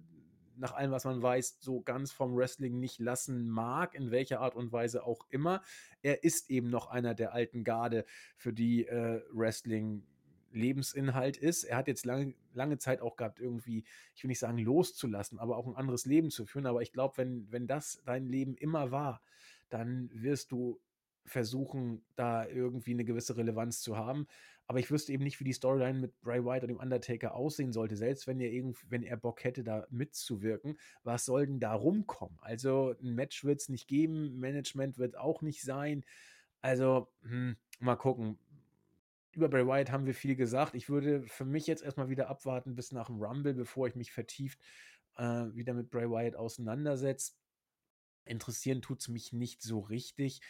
nach 0.56 0.72
allem, 0.72 0.90
was 0.90 1.04
man 1.04 1.22
weiß, 1.22 1.58
so 1.60 1.80
ganz 1.80 2.12
vom 2.12 2.36
Wrestling 2.36 2.78
nicht 2.78 2.98
lassen 2.98 3.48
mag, 3.48 3.94
in 3.94 4.10
welcher 4.10 4.40
Art 4.40 4.54
und 4.54 4.72
Weise 4.72 5.04
auch 5.04 5.26
immer. 5.30 5.62
Er 6.02 6.24
ist 6.24 6.50
eben 6.50 6.70
noch 6.70 6.88
einer 6.88 7.14
der 7.14 7.32
alten 7.32 7.64
Garde, 7.64 8.04
für 8.36 8.52
die 8.52 8.86
äh, 8.86 9.22
Wrestling 9.32 10.04
Lebensinhalt 10.52 11.36
ist. 11.36 11.64
Er 11.64 11.76
hat 11.76 11.88
jetzt 11.88 12.06
lange, 12.06 12.34
lange 12.54 12.78
Zeit 12.78 13.00
auch 13.00 13.16
gehabt, 13.16 13.38
irgendwie, 13.38 13.84
ich 14.14 14.22
will 14.22 14.28
nicht 14.28 14.38
sagen 14.38 14.58
loszulassen, 14.58 15.38
aber 15.38 15.56
auch 15.56 15.66
ein 15.66 15.76
anderes 15.76 16.06
Leben 16.06 16.30
zu 16.30 16.46
führen. 16.46 16.66
Aber 16.66 16.82
ich 16.82 16.92
glaube, 16.92 17.18
wenn, 17.18 17.50
wenn 17.50 17.66
das 17.66 18.02
dein 18.04 18.26
Leben 18.26 18.56
immer 18.56 18.90
war, 18.90 19.22
dann 19.68 20.10
wirst 20.12 20.52
du 20.52 20.80
versuchen, 21.24 22.04
da 22.14 22.46
irgendwie 22.46 22.92
eine 22.92 23.04
gewisse 23.04 23.36
Relevanz 23.36 23.80
zu 23.80 23.96
haben. 23.96 24.26
Aber 24.66 24.80
ich 24.80 24.90
wüsste 24.90 25.12
eben 25.12 25.22
nicht, 25.22 25.38
wie 25.38 25.44
die 25.44 25.52
Storyline 25.52 25.98
mit 25.98 26.20
Bray 26.20 26.44
Wyatt 26.44 26.62
und 26.62 26.68
dem 26.68 26.78
Undertaker 26.78 27.34
aussehen 27.34 27.72
sollte. 27.72 27.96
Selbst 27.96 28.26
wenn 28.26 28.40
er, 28.40 28.50
irgend, 28.50 28.78
wenn 28.90 29.04
er 29.04 29.16
Bock 29.16 29.44
hätte, 29.44 29.62
da 29.62 29.86
mitzuwirken, 29.90 30.78
was 31.04 31.24
soll 31.24 31.46
denn 31.46 31.60
da 31.60 31.72
rumkommen? 31.72 32.38
Also 32.40 32.94
ein 33.00 33.14
Match 33.14 33.44
wird 33.44 33.60
es 33.60 33.68
nicht 33.68 33.86
geben, 33.86 34.38
Management 34.38 34.98
wird 34.98 35.16
auch 35.16 35.40
nicht 35.42 35.62
sein. 35.62 36.04
Also, 36.62 37.08
hm, 37.22 37.56
mal 37.78 37.96
gucken. 37.96 38.38
Über 39.32 39.48
Bray 39.48 39.66
Wyatt 39.66 39.92
haben 39.92 40.06
wir 40.06 40.14
viel 40.14 40.34
gesagt. 40.34 40.74
Ich 40.74 40.88
würde 40.88 41.22
für 41.26 41.44
mich 41.44 41.66
jetzt 41.66 41.84
erstmal 41.84 42.08
wieder 42.08 42.28
abwarten 42.28 42.74
bis 42.74 42.90
nach 42.90 43.06
dem 43.06 43.22
Rumble, 43.22 43.54
bevor 43.54 43.86
ich 43.86 43.94
mich 43.94 44.10
vertieft 44.10 44.58
äh, 45.16 45.54
wieder 45.54 45.74
mit 45.74 45.90
Bray 45.90 46.10
Wyatt 46.10 46.36
auseinandersetze. 46.36 47.32
Interessieren 48.24 48.82
tut 48.82 49.00
es 49.00 49.08
mich 49.08 49.32
nicht 49.32 49.62
so 49.62 49.80
richtig. 49.80 50.40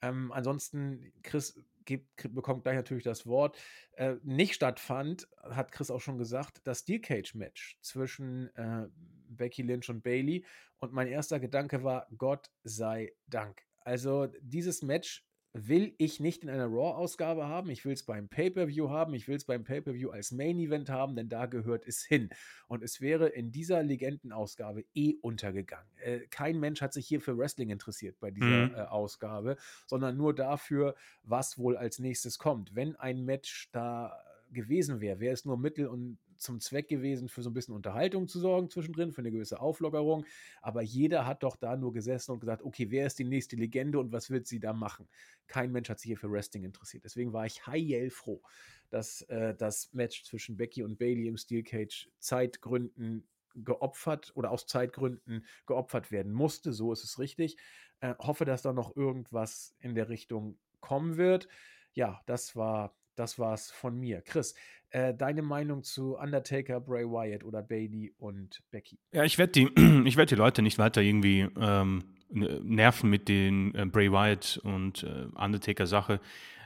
Ähm, 0.00 0.32
ansonsten, 0.32 1.12
Chris 1.22 1.62
gibt, 1.86 2.34
bekommt 2.34 2.64
gleich 2.64 2.76
natürlich 2.76 3.04
das 3.04 3.26
Wort. 3.26 3.56
Äh, 3.92 4.16
nicht 4.22 4.54
stattfand, 4.54 5.28
hat 5.42 5.72
Chris 5.72 5.90
auch 5.90 6.00
schon 6.00 6.18
gesagt, 6.18 6.60
das 6.64 6.80
Steel 6.80 7.00
Cage 7.00 7.34
Match 7.34 7.78
zwischen 7.80 8.54
äh, 8.56 8.86
Becky 9.28 9.62
Lynch 9.62 9.88
und 9.88 10.02
Bailey. 10.02 10.44
Und 10.78 10.92
mein 10.92 11.08
erster 11.08 11.40
Gedanke 11.40 11.82
war, 11.82 12.06
Gott 12.16 12.50
sei 12.62 13.12
Dank. 13.26 13.62
Also 13.80 14.26
dieses 14.40 14.82
Match 14.82 15.25
will 15.56 15.94
ich 15.98 16.20
nicht 16.20 16.42
in 16.42 16.50
einer 16.50 16.66
Raw-Ausgabe 16.66 17.46
haben. 17.46 17.70
Ich 17.70 17.84
will 17.84 17.92
es 17.92 18.02
beim 18.04 18.28
Pay-Per-View 18.28 18.90
haben. 18.90 19.14
Ich 19.14 19.28
will 19.28 19.36
es 19.36 19.44
beim 19.44 19.64
Pay-Per-View 19.64 20.10
als 20.10 20.32
Main-Event 20.32 20.88
haben, 20.88 21.16
denn 21.16 21.28
da 21.28 21.46
gehört 21.46 21.86
es 21.86 22.04
hin. 22.04 22.30
Und 22.68 22.82
es 22.82 23.00
wäre 23.00 23.28
in 23.28 23.52
dieser 23.52 23.82
Legendenausgabe 23.82 24.84
eh 24.94 25.14
untergegangen. 25.20 25.88
Äh, 26.02 26.20
kein 26.30 26.58
Mensch 26.58 26.82
hat 26.82 26.92
sich 26.92 27.06
hier 27.06 27.20
für 27.20 27.36
Wrestling 27.38 27.70
interessiert 27.70 28.18
bei 28.20 28.30
dieser 28.30 28.68
mhm. 28.68 28.74
äh, 28.74 28.80
Ausgabe, 28.82 29.56
sondern 29.86 30.16
nur 30.16 30.34
dafür, 30.34 30.94
was 31.22 31.58
wohl 31.58 31.76
als 31.76 31.98
nächstes 31.98 32.38
kommt. 32.38 32.74
Wenn 32.74 32.96
ein 32.96 33.24
Match 33.24 33.70
da 33.72 34.16
gewesen 34.52 35.00
wäre, 35.00 35.20
wäre 35.20 35.34
es 35.34 35.44
nur 35.44 35.58
Mittel 35.58 35.86
und 35.86 36.18
zum 36.38 36.60
Zweck 36.60 36.88
gewesen, 36.88 37.28
für 37.28 37.42
so 37.42 37.50
ein 37.50 37.54
bisschen 37.54 37.74
Unterhaltung 37.74 38.28
zu 38.28 38.38
sorgen 38.40 38.70
zwischendrin, 38.70 39.12
für 39.12 39.20
eine 39.20 39.30
gewisse 39.30 39.60
Auflockerung. 39.60 40.24
Aber 40.62 40.82
jeder 40.82 41.26
hat 41.26 41.42
doch 41.42 41.56
da 41.56 41.76
nur 41.76 41.92
gesessen 41.92 42.32
und 42.32 42.40
gesagt, 42.40 42.62
okay, 42.62 42.90
wer 42.90 43.06
ist 43.06 43.18
die 43.18 43.24
nächste 43.24 43.56
Legende 43.56 43.98
und 43.98 44.12
was 44.12 44.30
wird 44.30 44.46
sie 44.46 44.60
da 44.60 44.72
machen? 44.72 45.08
Kein 45.46 45.72
Mensch 45.72 45.88
hat 45.88 45.98
sich 45.98 46.08
hier 46.08 46.18
für 46.18 46.30
Wrestling 46.30 46.64
interessiert. 46.64 47.04
Deswegen 47.04 47.32
war 47.32 47.46
ich 47.46 47.66
heilfroh, 47.66 48.42
dass 48.90 49.22
äh, 49.22 49.54
das 49.54 49.92
Match 49.92 50.24
zwischen 50.24 50.56
Becky 50.56 50.82
und 50.82 50.98
Bailey 50.98 51.28
im 51.28 51.36
Steel 51.36 51.62
Cage 51.62 52.08
Zeitgründen 52.18 53.26
geopfert 53.54 54.32
oder 54.34 54.50
aus 54.50 54.66
Zeitgründen 54.66 55.46
geopfert 55.66 56.10
werden 56.10 56.32
musste. 56.32 56.72
So 56.72 56.92
ist 56.92 57.04
es 57.04 57.18
richtig. 57.18 57.56
Äh, 58.00 58.14
hoffe, 58.18 58.44
dass 58.44 58.62
da 58.62 58.72
noch 58.72 58.94
irgendwas 58.96 59.74
in 59.80 59.94
der 59.94 60.08
Richtung 60.08 60.58
kommen 60.80 61.16
wird. 61.16 61.48
Ja, 61.94 62.20
das 62.26 62.54
war 62.56 62.94
das 63.16 63.38
war's 63.38 63.70
von 63.70 63.98
mir. 63.98 64.20
Chris, 64.22 64.54
äh, 64.90 65.14
deine 65.14 65.42
Meinung 65.42 65.82
zu 65.82 66.16
Undertaker, 66.16 66.80
Bray 66.80 67.04
Wyatt 67.04 67.44
oder 67.44 67.62
Bailey 67.62 68.14
und 68.18 68.62
Becky? 68.70 68.98
Ja, 69.12 69.24
ich 69.24 69.38
werde 69.38 69.52
die, 69.52 69.66
werd 70.16 70.30
die 70.30 70.36
Leute 70.36 70.62
nicht 70.62 70.78
weiter 70.78 71.02
irgendwie 71.02 71.48
ähm, 71.58 72.04
nerven 72.30 73.10
mit 73.10 73.28
den 73.28 73.74
äh, 73.74 73.86
Bray 73.86 74.12
Wyatt 74.12 74.60
und 74.62 75.02
äh, 75.02 75.26
Undertaker-Sache. 75.34 76.20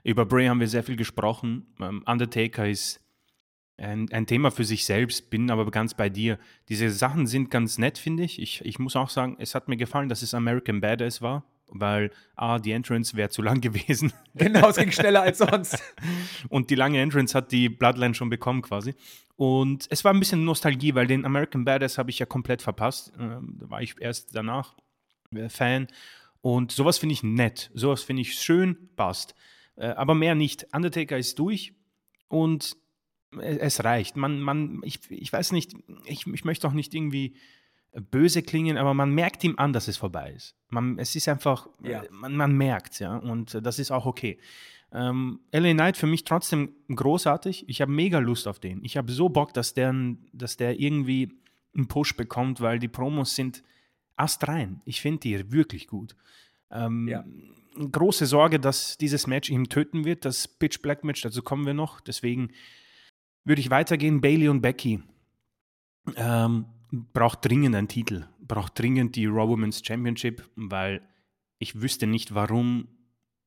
Über 0.05 0.27
Bray 0.27 0.47
haben 0.47 0.61
wir 0.61 0.69
sehr 0.69 0.83
viel 0.83 0.97
gesprochen. 0.97 1.67
Ähm, 1.81 2.03
Undertaker 2.07 2.69
ist 2.69 3.01
ein, 3.77 4.11
ein, 4.13 4.27
Thema 4.27 4.51
für 4.51 4.65
sich 4.65 4.85
selbst, 4.85 5.31
bin 5.31 5.51
aber 5.51 5.71
ganz 5.71 5.95
bei 5.95 6.11
dir. 6.11 6.39
Diese 6.69 6.91
Sachen 6.91 7.27
sind 7.27 7.51
ganz 7.51 7.79
nett, 7.79 7.97
finde 7.97 8.25
ich. 8.25 8.41
ich. 8.41 8.65
Ich 8.65 8.79
muss 8.79 8.97
auch 8.97 9.09
sagen, 9.09 9.37
es 9.39 9.55
hat 9.55 9.69
mir 9.69 9.77
gefallen, 9.77 10.09
dass 10.09 10.23
es 10.23 10.35
American 10.35 10.81
Badass 10.81 11.23
war 11.23 11.45
weil 11.71 12.11
A, 12.37 12.59
die 12.59 12.73
Entrance 12.73 13.17
wäre 13.17 13.31
zu 13.31 13.43
lang 13.43 13.61
gewesen. 13.63 14.13
Genau, 14.35 14.69
es 14.69 14.77
ging 14.77 14.93
schneller 14.93 15.23
als 15.23 15.39
sonst. 15.39 15.83
Und 16.49 16.71
die 16.71 16.75
lange 16.75 17.01
Entrance 17.01 17.37
hat 17.37 17.53
die 17.53 17.69
Bloodline 17.69 18.15
schon 18.15 18.31
bekommen 18.31 18.63
quasi. 18.63 18.95
Und 19.37 19.87
es 19.91 20.05
war 20.05 20.13
ein 20.13 20.21
bisschen 20.21 20.45
Nostalgie, 20.45 20.95
weil 20.95 21.07
den 21.07 21.25
American 21.25 21.65
Badass 21.65 21.99
habe 21.99 22.11
ich 22.11 22.19
ja 22.19 22.27
komplett 22.27 22.63
verpasst. 22.63 23.13
Ähm, 23.19 23.57
da 23.59 23.71
war 23.71 23.83
ich 23.83 23.95
erst 24.01 24.35
danach 24.35 24.75
äh, 25.35 25.49
Fan. 25.49 25.87
Und 26.43 26.73
sowas 26.73 26.99
finde 26.99 27.15
ich 27.15 27.23
nett. 27.23 27.71
Sowas 27.75 28.03
finde 28.03 28.23
ich 28.23 28.35
schön, 28.35 28.91
passt. 28.97 29.35
Äh, 29.77 29.89
aber 29.89 30.15
mehr 30.15 30.35
nicht. 30.35 30.67
Undertaker 30.75 31.19
ist 31.19 31.39
durch 31.39 31.75
und 32.29 32.77
es 33.39 33.85
reicht. 33.85 34.17
Man, 34.17 34.41
man, 34.41 34.81
ich, 34.83 34.99
ich 35.11 35.33
weiß 35.33 35.53
nicht, 35.53 35.75
ich, 36.05 36.27
ich 36.27 36.45
möchte 36.45 36.67
auch 36.67 36.73
nicht 36.73 36.95
irgendwie 36.95 37.37
böse 37.93 38.43
klingen, 38.43 38.77
aber 38.77 38.95
man 38.95 39.13
merkt 39.13 39.43
ihm 39.45 39.55
an, 39.57 39.73
dass 39.73 39.89
es 39.89 39.97
vorbei 39.97 40.33
ist. 40.33 40.55
Man, 40.69 40.99
es 40.99 41.17
ist 41.17 41.29
einfach, 41.29 41.69
ja. 41.83 42.03
man, 42.11 42.37
man 42.37 42.57
merkt 42.57 43.01
ja, 43.01 43.17
und 43.17 43.59
das 43.63 43.79
ist 43.79 43.91
auch 43.91 44.07
okay. 44.07 44.39
Ähm, 44.93 45.41
LA 45.53 45.73
Knight 45.73 45.97
für 45.97 46.07
mich 46.07 46.25
trotzdem 46.25 46.73
großartig. 46.89 47.69
Ich 47.69 47.81
habe 47.81 47.93
mega 47.93 48.19
Lust 48.19 48.49
auf 48.49 48.59
den. 48.59 48.85
Ich 48.85 48.97
habe 48.97 49.13
so 49.13 49.29
Bock, 49.29 49.55
dass 49.55 49.75
der, 49.75 49.95
dass 50.33 50.57
der 50.57 50.81
irgendwie 50.81 51.33
einen 51.77 51.87
Push 51.87 52.17
bekommt, 52.17 52.61
weil 52.61 52.79
die 52.79 52.89
Promos 52.89 53.35
sind 53.35 53.63
astrein. 54.17 54.83
Ich 54.85 55.01
finde 55.01 55.21
die 55.21 55.53
wirklich 55.53 55.87
gut. 55.87 56.17
Ähm, 56.71 57.09
ja. 57.09 57.25
Große 57.77 58.27
Sorge, 58.27 58.59
dass 58.59 58.99
dieses 58.99 59.29
Match 59.29 59.49
ihn 59.49 59.69
töten 59.69 60.05
wird, 60.05 60.25
das 60.25 60.49
Pitch 60.49 60.83
Black 60.83 61.05
Match, 61.05 61.23
dazu 61.23 61.43
kommen 61.43 61.67
wir 61.67 61.75
noch. 61.75 62.01
Deswegen 62.01 62.51
würde 63.45 63.61
ich 63.61 63.71
weitergehen. 63.71 64.21
Bailey 64.21 64.49
und 64.49 64.61
Becky. 64.61 65.03
Ähm, 66.17 66.67
braucht 66.91 67.45
dringend 67.45 67.75
einen 67.75 67.89
Titel, 67.89 68.27
braucht 68.41 68.79
dringend 68.79 69.17
die 69.17 69.27
Raw 69.27 69.49
Women's 69.49 69.83
Championship, 69.85 70.49
weil 70.57 71.03
ich 71.59 71.81
wüsste 71.81 72.07
nicht, 72.07 72.35
warum, 72.35 72.89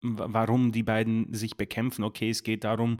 warum 0.01 0.71
die 0.71 0.84
beiden 0.84 1.34
sich 1.34 1.58
bekämpfen. 1.58 2.03
Okay, 2.03 2.29
es 2.29 2.43
geht 2.43 2.63
darum, 2.63 2.99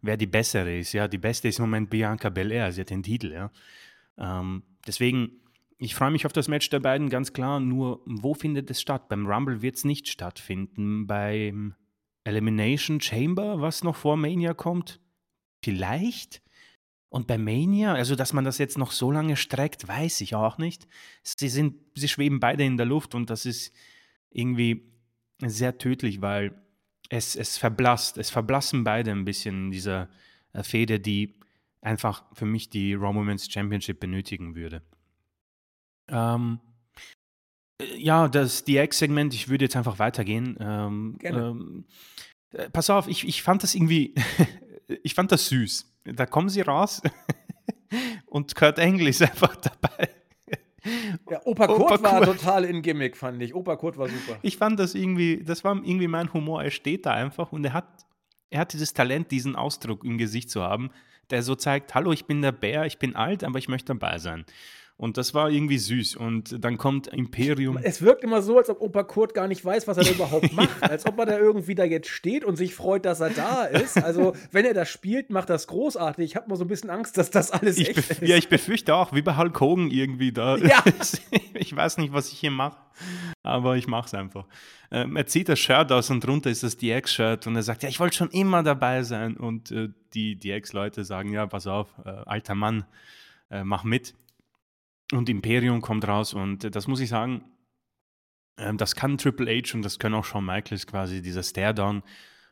wer 0.00 0.16
die 0.16 0.26
bessere 0.26 0.78
ist. 0.78 0.92
Ja, 0.92 1.08
die 1.08 1.18
beste 1.18 1.48
ist 1.48 1.58
im 1.58 1.64
Moment 1.64 1.90
Bianca 1.90 2.30
Belair, 2.30 2.72
sie 2.72 2.80
hat 2.82 2.90
den 2.90 3.02
Titel. 3.02 3.32
Ja. 3.32 3.50
Ähm, 4.18 4.62
deswegen, 4.86 5.40
ich 5.78 5.94
freue 5.94 6.10
mich 6.10 6.26
auf 6.26 6.32
das 6.32 6.48
Match 6.48 6.68
der 6.70 6.80
beiden, 6.80 7.10
ganz 7.10 7.32
klar. 7.32 7.60
Nur, 7.60 8.02
wo 8.06 8.34
findet 8.34 8.70
es 8.70 8.80
statt? 8.80 9.08
Beim 9.08 9.26
Rumble 9.26 9.62
wird 9.62 9.76
es 9.76 9.84
nicht 9.84 10.08
stattfinden. 10.08 11.06
Beim 11.06 11.74
Elimination 12.24 13.00
Chamber, 13.00 13.60
was 13.60 13.82
noch 13.82 13.96
vor 13.96 14.16
Mania 14.16 14.54
kommt? 14.54 15.00
Vielleicht? 15.62 16.42
Und 17.12 17.26
bei 17.26 17.36
Mania, 17.36 17.92
also 17.92 18.16
dass 18.16 18.32
man 18.32 18.46
das 18.46 18.56
jetzt 18.56 18.78
noch 18.78 18.90
so 18.90 19.10
lange 19.10 19.36
streckt, 19.36 19.86
weiß 19.86 20.22
ich 20.22 20.34
auch 20.34 20.56
nicht. 20.56 20.88
Sie, 21.22 21.50
sind, 21.50 21.74
sie 21.94 22.08
schweben 22.08 22.40
beide 22.40 22.64
in 22.64 22.78
der 22.78 22.86
Luft 22.86 23.14
und 23.14 23.28
das 23.28 23.44
ist 23.44 23.74
irgendwie 24.30 24.90
sehr 25.44 25.76
tödlich, 25.76 26.22
weil 26.22 26.58
es, 27.10 27.36
es 27.36 27.58
verblasst, 27.58 28.16
es 28.16 28.30
verblassen 28.30 28.82
beide 28.82 29.10
ein 29.10 29.26
bisschen 29.26 29.66
in 29.66 29.70
dieser 29.72 30.08
äh, 30.54 30.62
Fehde, 30.62 31.00
die 31.00 31.38
einfach 31.82 32.24
für 32.32 32.46
mich 32.46 32.70
die 32.70 32.94
Raw 32.94 33.14
Women's 33.14 33.52
Championship 33.52 34.00
benötigen 34.00 34.54
würde. 34.54 34.80
Ähm, 36.08 36.60
äh, 37.78 37.94
ja, 37.98 38.26
das 38.26 38.64
DX-Segment, 38.64 39.34
ich 39.34 39.50
würde 39.50 39.66
jetzt 39.66 39.76
einfach 39.76 39.98
weitergehen. 39.98 40.56
Ähm, 40.58 41.16
Gerne. 41.18 41.48
Ähm, 41.48 41.84
äh, 42.52 42.70
pass 42.70 42.88
auf, 42.88 43.06
ich, 43.06 43.28
ich 43.28 43.42
fand 43.42 43.62
das 43.62 43.74
irgendwie, 43.74 44.14
ich 45.02 45.12
fand 45.12 45.30
das 45.30 45.48
süß 45.48 45.91
da 46.04 46.26
kommen 46.26 46.48
sie 46.48 46.62
raus 46.62 47.02
und 48.26 48.54
Kurt 48.54 48.78
Engel 48.78 49.08
ist 49.08 49.22
einfach 49.22 49.56
dabei. 49.56 50.08
Ja, 51.30 51.40
Opa 51.44 51.66
Kurt 51.68 51.80
Opa 51.80 52.02
war 52.02 52.24
Kurt. 52.24 52.38
total 52.38 52.64
in 52.64 52.82
Gimmick, 52.82 53.16
fand 53.16 53.40
ich. 53.42 53.54
Opa 53.54 53.76
Kurt 53.76 53.96
war 53.98 54.08
super. 54.08 54.38
Ich 54.42 54.56
fand 54.56 54.80
das 54.80 54.94
irgendwie, 54.94 55.42
das 55.44 55.62
war 55.62 55.76
irgendwie 55.76 56.08
mein 56.08 56.32
Humor. 56.32 56.62
Er 56.64 56.70
steht 56.70 57.06
da 57.06 57.12
einfach 57.12 57.52
und 57.52 57.64
er 57.64 57.72
hat, 57.72 57.86
er 58.50 58.60
hat 58.60 58.72
dieses 58.72 58.92
Talent, 58.92 59.30
diesen 59.30 59.54
Ausdruck 59.54 60.04
im 60.04 60.18
Gesicht 60.18 60.50
zu 60.50 60.62
haben, 60.62 60.90
der 61.30 61.42
so 61.42 61.54
zeigt: 61.54 61.94
Hallo, 61.94 62.12
ich 62.12 62.24
bin 62.24 62.42
der 62.42 62.52
Bär, 62.52 62.84
ich 62.86 62.98
bin 62.98 63.14
alt, 63.14 63.44
aber 63.44 63.58
ich 63.58 63.68
möchte 63.68 63.94
dabei 63.94 64.18
sein. 64.18 64.44
Und 65.02 65.16
das 65.16 65.34
war 65.34 65.50
irgendwie 65.50 65.78
süß. 65.78 66.14
Und 66.14 66.64
dann 66.64 66.78
kommt 66.78 67.08
Imperium. 67.08 67.76
Es 67.82 68.02
wirkt 68.02 68.22
immer 68.22 68.40
so, 68.40 68.58
als 68.58 68.70
ob 68.70 68.80
Opa 68.80 69.02
Kurt 69.02 69.34
gar 69.34 69.48
nicht 69.48 69.64
weiß, 69.64 69.88
was 69.88 69.96
er 69.96 70.04
da 70.04 70.10
überhaupt 70.14 70.52
macht. 70.52 70.80
ja. 70.80 70.90
Als 70.90 71.06
ob 71.06 71.18
er 71.18 71.26
da 71.26 71.36
irgendwie 71.36 71.74
da 71.74 71.82
jetzt 71.82 72.08
steht 72.08 72.44
und 72.44 72.54
sich 72.54 72.72
freut, 72.76 73.04
dass 73.04 73.18
er 73.18 73.30
da 73.30 73.64
ist. 73.64 74.00
Also, 74.00 74.36
wenn 74.52 74.64
er 74.64 74.74
das 74.74 74.88
spielt, 74.88 75.30
macht 75.30 75.50
das 75.50 75.66
großartig. 75.66 76.24
Ich 76.24 76.36
habe 76.36 76.48
mal 76.48 76.54
so 76.54 76.64
ein 76.64 76.68
bisschen 76.68 76.88
Angst, 76.88 77.18
dass 77.18 77.32
das 77.32 77.50
alles 77.50 77.78
ich 77.78 77.88
echt 77.88 78.10
ist. 78.10 78.22
Ja, 78.22 78.36
ich 78.36 78.48
befürchte 78.48 78.94
auch, 78.94 79.12
wie 79.12 79.22
bei 79.22 79.36
Hulk 79.36 79.58
Hogan 79.60 79.90
irgendwie 79.90 80.30
da. 80.30 80.56
Ja. 80.62 80.84
ich 81.54 81.74
weiß 81.74 81.98
nicht, 81.98 82.12
was 82.12 82.30
ich 82.30 82.38
hier 82.38 82.52
mache, 82.52 82.76
aber 83.42 83.76
ich 83.76 83.88
mache 83.88 84.06
es 84.06 84.14
einfach. 84.14 84.46
Ähm, 84.92 85.16
er 85.16 85.26
zieht 85.26 85.48
das 85.48 85.58
Shirt 85.58 85.90
aus 85.90 86.10
und 86.10 86.24
drunter 86.24 86.48
ist 86.48 86.62
das 86.62 86.76
DX-Shirt 86.76 87.48
und 87.48 87.56
er 87.56 87.64
sagt, 87.64 87.82
ja, 87.82 87.88
ich 87.88 87.98
wollte 87.98 88.16
schon 88.16 88.30
immer 88.30 88.62
dabei 88.62 89.02
sein. 89.02 89.36
Und 89.36 89.72
äh, 89.72 89.88
die 90.14 90.38
DX-Leute 90.38 91.02
sagen, 91.02 91.32
ja, 91.32 91.44
pass 91.48 91.66
auf, 91.66 91.88
äh, 92.04 92.10
alter 92.10 92.54
Mann, 92.54 92.84
äh, 93.50 93.64
mach 93.64 93.82
mit. 93.82 94.14
Und 95.12 95.28
Imperium 95.28 95.80
kommt 95.82 96.08
raus 96.08 96.32
und 96.34 96.74
das 96.74 96.88
muss 96.88 97.00
ich 97.00 97.10
sagen, 97.10 97.44
ähm, 98.58 98.78
das 98.78 98.94
kann 98.94 99.18
Triple 99.18 99.46
H 99.46 99.74
und 99.74 99.82
das 99.82 99.98
können 99.98 100.14
auch 100.14 100.24
Shawn 100.24 100.44
Michaels 100.44 100.86
quasi, 100.86 101.22
dieser 101.22 101.42
Stare-Down. 101.42 102.02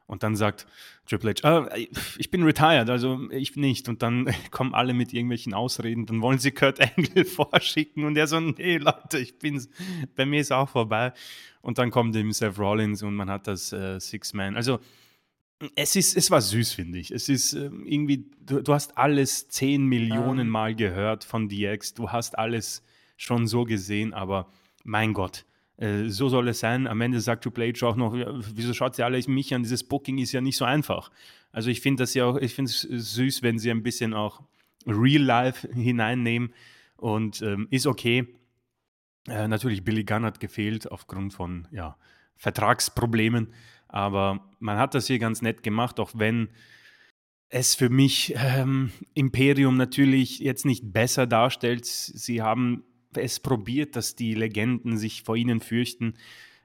Und 0.06 0.24
dann 0.24 0.34
sagt 0.34 0.66
Triple 1.06 1.32
H, 1.32 1.48
ah, 1.48 1.76
ich 2.18 2.30
bin 2.30 2.42
retired, 2.42 2.90
also 2.90 3.30
ich 3.30 3.56
nicht. 3.56 3.88
Und 3.88 4.02
dann 4.02 4.28
kommen 4.50 4.74
alle 4.74 4.92
mit 4.92 5.12
irgendwelchen 5.12 5.54
Ausreden, 5.54 6.04
dann 6.04 6.20
wollen 6.20 6.38
sie 6.38 6.50
Kurt 6.50 6.80
Angle 6.96 7.24
vorschicken 7.24 8.04
und 8.04 8.16
er 8.16 8.26
so, 8.26 8.40
nee 8.40 8.78
Leute, 8.78 9.18
ich 9.18 9.38
bin's, 9.38 9.68
bei 10.16 10.26
mir 10.26 10.40
ist 10.40 10.52
auch 10.52 10.68
vorbei. 10.68 11.12
Und 11.62 11.78
dann 11.78 11.90
kommt 11.90 12.16
eben 12.16 12.32
Seth 12.32 12.58
Rollins 12.58 13.02
und 13.02 13.14
man 13.14 13.30
hat 13.30 13.46
das 13.46 13.72
äh, 13.72 14.00
Six-Man. 14.00 14.56
Also 14.56 14.80
es, 15.76 15.96
ist, 15.96 16.16
es 16.16 16.30
war 16.30 16.40
süß, 16.40 16.72
finde 16.72 16.98
ich. 16.98 17.10
Es 17.10 17.28
ist 17.28 17.52
äh, 17.52 17.70
irgendwie, 17.84 18.30
du, 18.44 18.62
du, 18.62 18.72
hast 18.72 18.96
alles 18.96 19.48
zehn 19.48 19.84
Millionen 19.84 20.48
um. 20.48 20.52
Mal 20.52 20.74
gehört 20.74 21.24
von 21.24 21.48
DX. 21.48 21.94
Du 21.94 22.10
hast 22.10 22.38
alles 22.38 22.82
schon 23.16 23.46
so 23.46 23.64
gesehen, 23.64 24.14
aber 24.14 24.50
mein 24.84 25.12
Gott, 25.12 25.44
äh, 25.76 26.08
so 26.08 26.28
soll 26.28 26.48
es 26.48 26.60
sein. 26.60 26.86
Am 26.86 27.00
Ende 27.00 27.20
sagt 27.20 27.44
Triple 27.44 27.72
H 27.72 27.86
auch 27.86 27.96
noch, 27.96 28.14
wieso 28.54 28.72
schaut 28.72 28.96
sie 28.96 29.02
alle 29.02 29.20
mich 29.28 29.54
an? 29.54 29.62
Dieses 29.62 29.84
Booking 29.84 30.18
ist 30.18 30.32
ja 30.32 30.40
nicht 30.40 30.56
so 30.56 30.64
einfach. 30.64 31.10
Also 31.52 31.70
ich 31.70 31.80
finde 31.80 32.02
das 32.02 32.14
ja 32.14 32.24
auch, 32.24 32.36
ich 32.36 32.54
finde 32.54 32.70
es 32.70 32.80
süß, 32.80 33.42
wenn 33.42 33.58
sie 33.58 33.70
ein 33.70 33.82
bisschen 33.82 34.14
auch 34.14 34.42
Real 34.86 35.22
Life 35.22 35.68
hineinnehmen 35.72 36.54
und 36.96 37.42
ähm, 37.42 37.68
ist 37.70 37.86
okay. 37.86 38.26
Äh, 39.28 39.48
natürlich, 39.48 39.84
Billy 39.84 40.04
Gunn 40.04 40.24
hat 40.24 40.40
gefehlt 40.40 40.90
aufgrund 40.90 41.34
von 41.34 41.68
ja, 41.70 41.96
Vertragsproblemen. 42.36 43.52
Aber 43.92 44.48
man 44.60 44.78
hat 44.78 44.94
das 44.94 45.08
hier 45.08 45.18
ganz 45.18 45.42
nett 45.42 45.62
gemacht, 45.62 45.98
auch 45.98 46.12
wenn 46.14 46.48
es 47.48 47.74
für 47.74 47.90
mich 47.90 48.34
ähm, 48.36 48.92
Imperium 49.14 49.76
natürlich 49.76 50.38
jetzt 50.38 50.64
nicht 50.64 50.92
besser 50.92 51.26
darstellt. 51.26 51.84
Sie 51.84 52.40
haben 52.40 52.84
es 53.14 53.40
probiert, 53.40 53.96
dass 53.96 54.14
die 54.14 54.34
Legenden 54.34 54.96
sich 54.96 55.24
vor 55.24 55.36
ihnen 55.36 55.60
fürchten. 55.60 56.14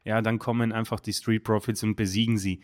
Ja, 0.04 0.22
dann 0.22 0.38
kommen 0.38 0.72
einfach 0.72 1.00
die 1.00 1.14
Street 1.14 1.44
Profits 1.44 1.82
und 1.82 1.96
besiegen 1.96 2.38
sie. 2.38 2.62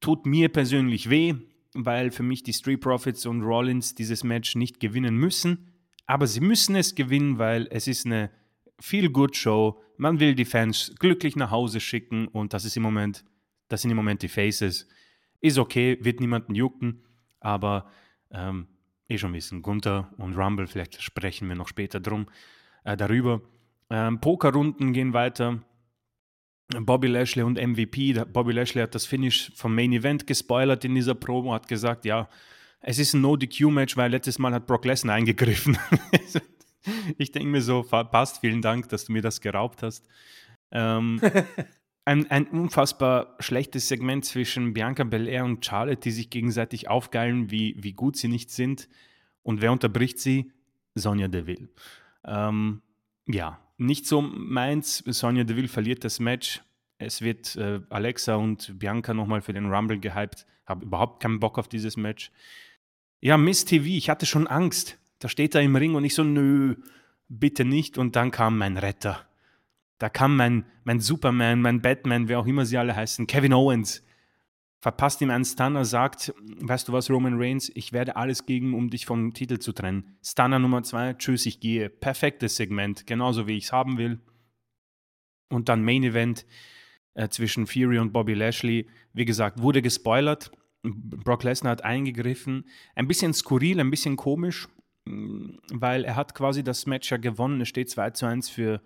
Tut 0.00 0.26
mir 0.26 0.50
persönlich 0.50 1.08
weh, 1.08 1.34
weil 1.72 2.10
für 2.10 2.22
mich 2.22 2.42
die 2.42 2.52
Street 2.52 2.82
Profits 2.82 3.24
und 3.24 3.42
Rollins 3.42 3.94
dieses 3.94 4.22
Match 4.22 4.54
nicht 4.54 4.78
gewinnen 4.78 5.16
müssen. 5.16 5.72
Aber 6.04 6.26
sie 6.26 6.40
müssen 6.40 6.76
es 6.76 6.94
gewinnen, 6.94 7.38
weil 7.38 7.66
es 7.70 7.86
ist 7.86 8.04
eine 8.04 8.30
Feel-Good-Show. 8.80 9.80
Man 9.96 10.20
will 10.20 10.34
die 10.34 10.44
Fans 10.44 10.92
glücklich 10.98 11.36
nach 11.36 11.50
Hause 11.50 11.80
schicken 11.80 12.28
und 12.28 12.52
das 12.52 12.66
ist 12.66 12.76
im 12.76 12.82
Moment 12.82 13.24
das 13.72 13.80
sind 13.80 13.90
im 13.90 13.96
Moment 13.96 14.20
die 14.20 14.28
Faces. 14.28 14.86
Ist 15.40 15.56
okay, 15.56 15.96
wird 16.02 16.20
niemanden 16.20 16.54
jucken, 16.54 17.02
aber 17.40 17.90
ähm, 18.30 18.68
eh 19.08 19.16
schon 19.16 19.32
wissen, 19.32 19.62
Gunther 19.62 20.12
und 20.18 20.36
Rumble, 20.36 20.66
vielleicht 20.66 21.00
sprechen 21.00 21.48
wir 21.48 21.56
noch 21.56 21.68
später 21.68 21.98
drum, 21.98 22.26
äh, 22.84 22.98
darüber. 22.98 23.40
Ähm, 23.88 24.20
Pokerrunden 24.20 24.92
gehen 24.92 25.14
weiter. 25.14 25.62
Bobby 26.68 27.08
Lashley 27.08 27.42
und 27.42 27.58
MVP. 27.58 28.12
Bobby 28.30 28.52
Lashley 28.52 28.82
hat 28.82 28.94
das 28.94 29.06
Finish 29.06 29.52
vom 29.54 29.74
Main 29.74 29.92
Event 29.92 30.26
gespoilert 30.26 30.84
in 30.84 30.94
dieser 30.94 31.14
Promo, 31.14 31.54
hat 31.54 31.66
gesagt, 31.66 32.04
ja, 32.04 32.28
es 32.80 32.98
ist 32.98 33.14
ein 33.14 33.22
No-DQ-Match, 33.22 33.96
weil 33.96 34.10
letztes 34.10 34.38
Mal 34.38 34.52
hat 34.52 34.66
Brock 34.66 34.84
Lesnar 34.84 35.14
eingegriffen. 35.14 35.78
ich 37.16 37.32
denke 37.32 37.48
mir 37.48 37.62
so, 37.62 37.82
passt, 37.82 38.40
vielen 38.40 38.60
Dank, 38.60 38.90
dass 38.90 39.06
du 39.06 39.12
mir 39.12 39.22
das 39.22 39.40
geraubt 39.40 39.82
hast. 39.82 40.06
Ähm, 40.70 41.20
ein, 42.04 42.30
ein 42.30 42.46
unfassbar 42.46 43.36
schlechtes 43.38 43.88
Segment 43.88 44.24
zwischen 44.24 44.74
Bianca 44.74 45.04
Belair 45.04 45.44
und 45.44 45.64
Charlotte, 45.64 46.00
die 46.00 46.10
sich 46.10 46.30
gegenseitig 46.30 46.88
aufgeilen, 46.88 47.50
wie, 47.50 47.76
wie 47.78 47.92
gut 47.92 48.16
sie 48.16 48.28
nicht 48.28 48.50
sind. 48.50 48.88
Und 49.42 49.60
wer 49.60 49.72
unterbricht 49.72 50.18
sie? 50.18 50.52
Sonja 50.94 51.28
Deville. 51.28 51.68
Ähm, 52.24 52.82
ja, 53.26 53.60
nicht 53.78 54.06
so 54.06 54.20
meins. 54.20 54.98
Sonja 55.06 55.44
Deville 55.44 55.68
verliert 55.68 56.04
das 56.04 56.20
Match. 56.20 56.62
Es 56.98 57.22
wird 57.22 57.56
äh, 57.56 57.80
Alexa 57.88 58.36
und 58.36 58.78
Bianca 58.78 59.14
nochmal 59.14 59.40
für 59.40 59.52
den 59.52 59.72
Rumble 59.72 59.98
gehypt. 59.98 60.46
Habe 60.66 60.84
überhaupt 60.84 61.22
keinen 61.22 61.40
Bock 61.40 61.58
auf 61.58 61.68
dieses 61.68 61.96
Match. 61.96 62.30
Ja, 63.20 63.36
Miss 63.36 63.64
TV, 63.64 63.86
ich 63.86 64.10
hatte 64.10 64.26
schon 64.26 64.46
Angst. 64.46 64.98
Da 65.18 65.28
steht 65.28 65.54
er 65.54 65.62
im 65.62 65.76
Ring 65.76 65.94
und 65.94 66.04
ich 66.04 66.14
so, 66.14 66.24
nö, 66.24 66.76
bitte 67.28 67.64
nicht. 67.64 67.98
Und 67.98 68.16
dann 68.16 68.30
kam 68.30 68.58
mein 68.58 68.76
Retter. 68.76 69.26
Da 70.02 70.08
kam 70.08 70.36
mein, 70.36 70.64
mein 70.82 70.98
Superman, 70.98 71.62
mein 71.62 71.80
Batman, 71.80 72.26
wer 72.26 72.40
auch 72.40 72.46
immer 72.48 72.66
sie 72.66 72.76
alle 72.76 72.96
heißen, 72.96 73.28
Kevin 73.28 73.52
Owens, 73.52 74.04
verpasst 74.80 75.20
ihm 75.20 75.30
einen 75.30 75.44
Stunner, 75.44 75.84
sagt, 75.84 76.34
weißt 76.58 76.88
du 76.88 76.92
was, 76.92 77.08
Roman 77.08 77.40
Reigns, 77.40 77.70
ich 77.72 77.92
werde 77.92 78.16
alles 78.16 78.44
gegen, 78.44 78.74
um 78.74 78.90
dich 78.90 79.06
vom 79.06 79.32
Titel 79.32 79.60
zu 79.60 79.70
trennen. 79.70 80.16
Stunner 80.20 80.58
Nummer 80.58 80.82
zwei, 80.82 81.14
tschüss, 81.14 81.46
ich 81.46 81.60
gehe. 81.60 81.88
Perfektes 81.88 82.56
Segment, 82.56 83.06
genauso 83.06 83.46
wie 83.46 83.56
ich 83.56 83.66
es 83.66 83.72
haben 83.72 83.96
will. 83.96 84.18
Und 85.50 85.68
dann 85.68 85.84
Main 85.84 86.02
Event 86.02 86.46
äh, 87.14 87.28
zwischen 87.28 87.68
Fury 87.68 88.00
und 88.00 88.12
Bobby 88.12 88.34
Lashley. 88.34 88.88
Wie 89.12 89.24
gesagt, 89.24 89.62
wurde 89.62 89.82
gespoilert. 89.82 90.50
Brock 90.82 91.44
Lesnar 91.44 91.70
hat 91.70 91.84
eingegriffen. 91.84 92.64
Ein 92.96 93.06
bisschen 93.06 93.34
skurril, 93.34 93.78
ein 93.78 93.92
bisschen 93.92 94.16
komisch, 94.16 94.68
weil 95.04 96.04
er 96.04 96.16
hat 96.16 96.34
quasi 96.34 96.64
das 96.64 96.86
Match 96.86 97.08
ja 97.12 97.18
gewonnen. 97.18 97.60
Es 97.60 97.68
steht 97.68 97.88
2 97.88 98.10
zu 98.10 98.26
1 98.26 98.50
für 98.50 98.82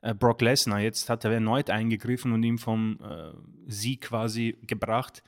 äh, 0.00 0.14
Brock 0.14 0.40
Lesnar. 0.40 0.80
Jetzt 0.80 1.08
hat 1.10 1.24
er 1.24 1.32
erneut 1.32 1.70
eingegriffen 1.70 2.32
und 2.32 2.42
ihm 2.42 2.58
vom 2.58 2.98
äh, 3.02 3.32
Sieg 3.66 4.02
quasi 4.02 4.56
gebracht. 4.66 5.22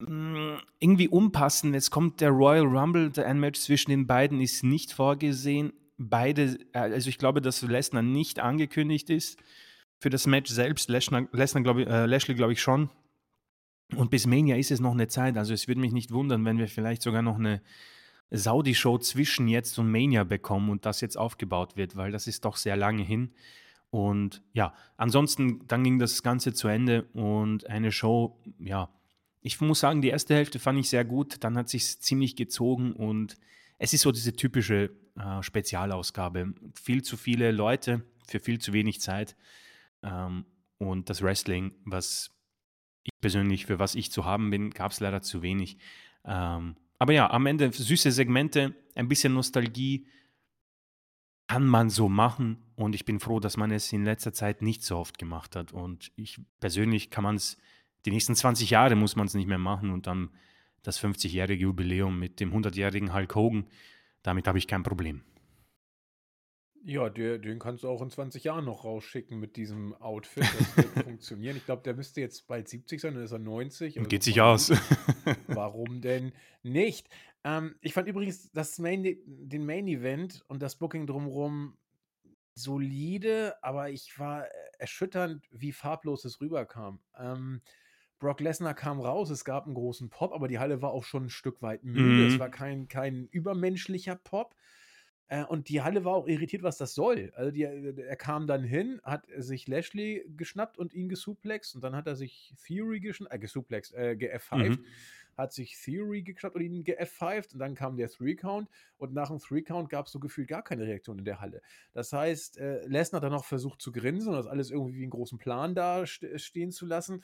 Mm, 0.00 0.56
irgendwie 0.78 1.08
unpassend. 1.08 1.74
Jetzt 1.74 1.90
kommt 1.90 2.20
der 2.20 2.30
Royal 2.30 2.66
Rumble. 2.66 3.12
Ein 3.16 3.40
Match 3.40 3.60
zwischen 3.60 3.90
den 3.90 4.06
beiden 4.06 4.40
ist 4.40 4.62
nicht 4.62 4.92
vorgesehen. 4.92 5.72
Beide, 5.96 6.58
äh, 6.72 6.78
also 6.78 7.08
ich 7.08 7.18
glaube, 7.18 7.40
dass 7.40 7.62
Lesnar 7.62 8.02
nicht 8.02 8.40
angekündigt 8.40 9.10
ist. 9.10 9.38
Für 10.00 10.10
das 10.10 10.26
Match 10.26 10.50
selbst, 10.50 10.88
Lesnar, 10.88 11.26
Lesnar 11.32 11.62
glaub 11.62 11.78
ich, 11.78 11.88
äh, 11.88 12.06
Lashley 12.06 12.36
glaube 12.36 12.52
ich 12.52 12.62
schon. 12.62 12.90
Und 13.96 14.10
bis 14.10 14.26
Mania 14.26 14.56
ist 14.56 14.70
es 14.70 14.80
noch 14.80 14.92
eine 14.92 15.08
Zeit. 15.08 15.36
Also 15.36 15.54
es 15.54 15.66
würde 15.66 15.80
mich 15.80 15.92
nicht 15.92 16.12
wundern, 16.12 16.44
wenn 16.44 16.58
wir 16.58 16.68
vielleicht 16.68 17.02
sogar 17.02 17.22
noch 17.22 17.36
eine 17.36 17.62
Saudi-Show 18.30 18.98
zwischen 18.98 19.48
jetzt 19.48 19.78
und 19.78 19.90
Mania 19.90 20.24
bekommen 20.24 20.70
und 20.70 20.84
das 20.84 21.00
jetzt 21.00 21.16
aufgebaut 21.16 21.76
wird, 21.76 21.96
weil 21.96 22.12
das 22.12 22.26
ist 22.26 22.44
doch 22.44 22.56
sehr 22.56 22.76
lange 22.76 23.02
hin. 23.02 23.32
Und 23.90 24.42
ja, 24.52 24.74
ansonsten, 24.96 25.66
dann 25.66 25.82
ging 25.82 25.98
das 25.98 26.22
Ganze 26.22 26.52
zu 26.52 26.68
Ende 26.68 27.04
und 27.14 27.66
eine 27.68 27.90
Show, 27.90 28.38
ja, 28.58 28.90
ich 29.40 29.60
muss 29.60 29.80
sagen, 29.80 30.02
die 30.02 30.08
erste 30.08 30.34
Hälfte 30.34 30.58
fand 30.58 30.78
ich 30.78 30.88
sehr 30.88 31.04
gut, 31.04 31.42
dann 31.42 31.56
hat 31.56 31.68
sich 31.68 32.00
ziemlich 32.00 32.36
gezogen 32.36 32.92
und 32.92 33.36
es 33.78 33.94
ist 33.94 34.02
so 34.02 34.12
diese 34.12 34.34
typische 34.34 34.90
äh, 35.16 35.42
Spezialausgabe. 35.42 36.54
Viel 36.74 37.02
zu 37.02 37.16
viele 37.16 37.50
Leute 37.52 38.04
für 38.26 38.40
viel 38.40 38.58
zu 38.58 38.72
wenig 38.72 39.00
Zeit 39.00 39.36
ähm, 40.02 40.44
und 40.78 41.08
das 41.08 41.22
Wrestling, 41.22 41.72
was 41.84 42.30
ich 43.04 43.12
persönlich, 43.20 43.66
für 43.66 43.78
was 43.78 43.94
ich 43.94 44.12
zu 44.12 44.24
haben 44.24 44.50
bin, 44.50 44.70
gab 44.70 44.92
es 44.92 45.00
leider 45.00 45.22
zu 45.22 45.40
wenig. 45.40 45.78
Ähm, 46.24 46.76
aber 46.98 47.12
ja, 47.12 47.30
am 47.30 47.46
Ende 47.46 47.72
süße 47.72 48.12
Segmente, 48.12 48.74
ein 48.94 49.08
bisschen 49.08 49.32
Nostalgie, 49.32 50.06
kann 51.48 51.66
man 51.66 51.90
so 51.90 52.08
machen 52.08 52.58
und 52.76 52.94
ich 52.94 53.04
bin 53.04 53.20
froh, 53.20 53.40
dass 53.40 53.56
man 53.56 53.70
es 53.70 53.92
in 53.92 54.04
letzter 54.04 54.32
Zeit 54.32 54.62
nicht 54.62 54.84
so 54.84 54.98
oft 54.98 55.18
gemacht 55.18 55.56
hat. 55.56 55.72
Und 55.72 56.12
ich 56.14 56.40
persönlich 56.60 57.10
kann 57.10 57.24
man 57.24 57.36
es, 57.36 57.56
die 58.04 58.10
nächsten 58.10 58.36
20 58.36 58.70
Jahre 58.70 58.94
muss 58.94 59.16
man 59.16 59.26
es 59.26 59.34
nicht 59.34 59.48
mehr 59.48 59.58
machen 59.58 59.90
und 59.90 60.06
dann 60.06 60.30
das 60.82 61.02
50-jährige 61.02 61.64
Jubiläum 61.64 62.18
mit 62.18 62.38
dem 62.38 62.52
100-jährigen 62.52 63.12
Hulk 63.12 63.34
Hogan, 63.34 63.66
damit 64.22 64.46
habe 64.46 64.58
ich 64.58 64.68
kein 64.68 64.82
Problem. 64.82 65.22
Ja, 66.84 67.10
der, 67.10 67.38
den 67.38 67.58
kannst 67.58 67.82
du 67.82 67.88
auch 67.88 68.00
in 68.02 68.10
20 68.10 68.44
Jahren 68.44 68.64
noch 68.64 68.84
rausschicken 68.84 69.38
mit 69.38 69.56
diesem 69.56 69.94
Outfit. 69.94 70.44
Das 70.44 70.76
wird 70.76 70.88
funktionieren. 71.04 71.56
Ich 71.56 71.64
glaube, 71.64 71.82
der 71.82 71.94
müsste 71.94 72.20
jetzt 72.20 72.46
bald 72.46 72.68
70 72.68 73.00
sein, 73.00 73.14
dann 73.14 73.24
ist 73.24 73.32
er 73.32 73.38
90. 73.38 73.98
Also 73.98 74.08
Geht 74.08 74.22
sich 74.22 74.40
aus. 74.40 74.70
warum 75.48 76.00
denn 76.00 76.32
nicht? 76.62 77.08
Ähm, 77.44 77.74
ich 77.80 77.92
fand 77.92 78.08
übrigens 78.08 78.50
das 78.52 78.78
Main, 78.78 79.04
den 79.26 79.66
Main 79.66 79.88
Event 79.88 80.44
und 80.48 80.62
das 80.62 80.76
Booking 80.76 81.06
drumherum 81.06 81.76
solide, 82.54 83.54
aber 83.62 83.90
ich 83.90 84.18
war 84.18 84.46
erschütternd, 84.78 85.46
wie 85.50 85.72
farblos 85.72 86.24
es 86.24 86.40
rüberkam. 86.40 87.00
Ähm, 87.16 87.60
Brock 88.18 88.40
Lesnar 88.40 88.74
kam 88.74 89.00
raus, 89.00 89.30
es 89.30 89.44
gab 89.44 89.66
einen 89.66 89.74
großen 89.74 90.10
Pop, 90.10 90.32
aber 90.32 90.48
die 90.48 90.58
Halle 90.58 90.82
war 90.82 90.90
auch 90.90 91.04
schon 91.04 91.26
ein 91.26 91.30
Stück 91.30 91.62
weit 91.62 91.84
müde. 91.84 92.24
Mhm. 92.24 92.34
Es 92.34 92.38
war 92.38 92.50
kein, 92.50 92.88
kein 92.88 93.28
übermenschlicher 93.28 94.16
Pop. 94.16 94.56
Äh, 95.28 95.44
und 95.44 95.68
die 95.68 95.82
Halle 95.82 96.04
war 96.04 96.14
auch 96.14 96.26
irritiert, 96.26 96.62
was 96.62 96.78
das 96.78 96.94
soll. 96.94 97.32
Also 97.34 97.50
die, 97.50 97.62
er 97.62 98.16
kam 98.16 98.46
dann 98.46 98.64
hin, 98.64 99.00
hat 99.04 99.26
sich 99.36 99.68
Lashley 99.68 100.24
geschnappt 100.36 100.78
und 100.78 100.94
ihn 100.94 101.08
gesuplext 101.08 101.74
und 101.74 101.84
dann 101.84 101.94
hat 101.94 102.06
er 102.06 102.16
sich 102.16 102.54
Theory 102.66 103.00
geschnappt, 103.00 103.34
äh, 103.34 103.38
gesuplext, 103.38 103.94
äh, 103.94 104.16
ge-F5, 104.16 104.70
mhm. 104.70 104.84
hat 105.36 105.52
sich 105.52 105.76
Theory 105.82 106.22
geschnappt 106.22 106.56
und 106.56 106.62
ihn 106.62 106.82
ge-F5 106.82 107.52
und 107.52 107.58
dann 107.58 107.74
kam 107.74 107.96
der 107.96 108.08
Three-Count 108.08 108.70
und 108.96 109.12
nach 109.12 109.28
dem 109.28 109.38
Three-Count 109.38 109.90
gab 109.90 110.06
es 110.06 110.12
so 110.12 110.18
gefühlt 110.18 110.48
gar 110.48 110.64
keine 110.64 110.86
Reaktion 110.86 111.18
in 111.18 111.26
der 111.26 111.40
Halle. 111.40 111.60
Das 111.92 112.12
heißt, 112.12 112.58
äh, 112.58 112.86
Lesnar 112.86 113.20
hat 113.20 113.24
dann 113.24 113.32
noch 113.32 113.44
versucht 113.44 113.82
zu 113.82 113.92
grinsen 113.92 114.30
und 114.30 114.36
das 114.36 114.46
alles 114.46 114.70
irgendwie 114.70 114.96
wie 114.96 115.02
einen 115.02 115.10
großen 115.10 115.38
Plan 115.38 115.74
da 115.74 116.06
st 116.06 116.24
stehen 116.36 116.72
zu 116.72 116.86
lassen. 116.86 117.22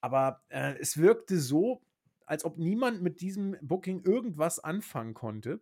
Aber 0.00 0.42
äh, 0.48 0.74
es 0.80 0.96
wirkte 0.96 1.38
so, 1.38 1.82
als 2.24 2.46
ob 2.46 2.56
niemand 2.56 3.02
mit 3.02 3.20
diesem 3.20 3.56
Booking 3.60 4.02
irgendwas 4.04 4.58
anfangen 4.58 5.12
konnte. 5.12 5.60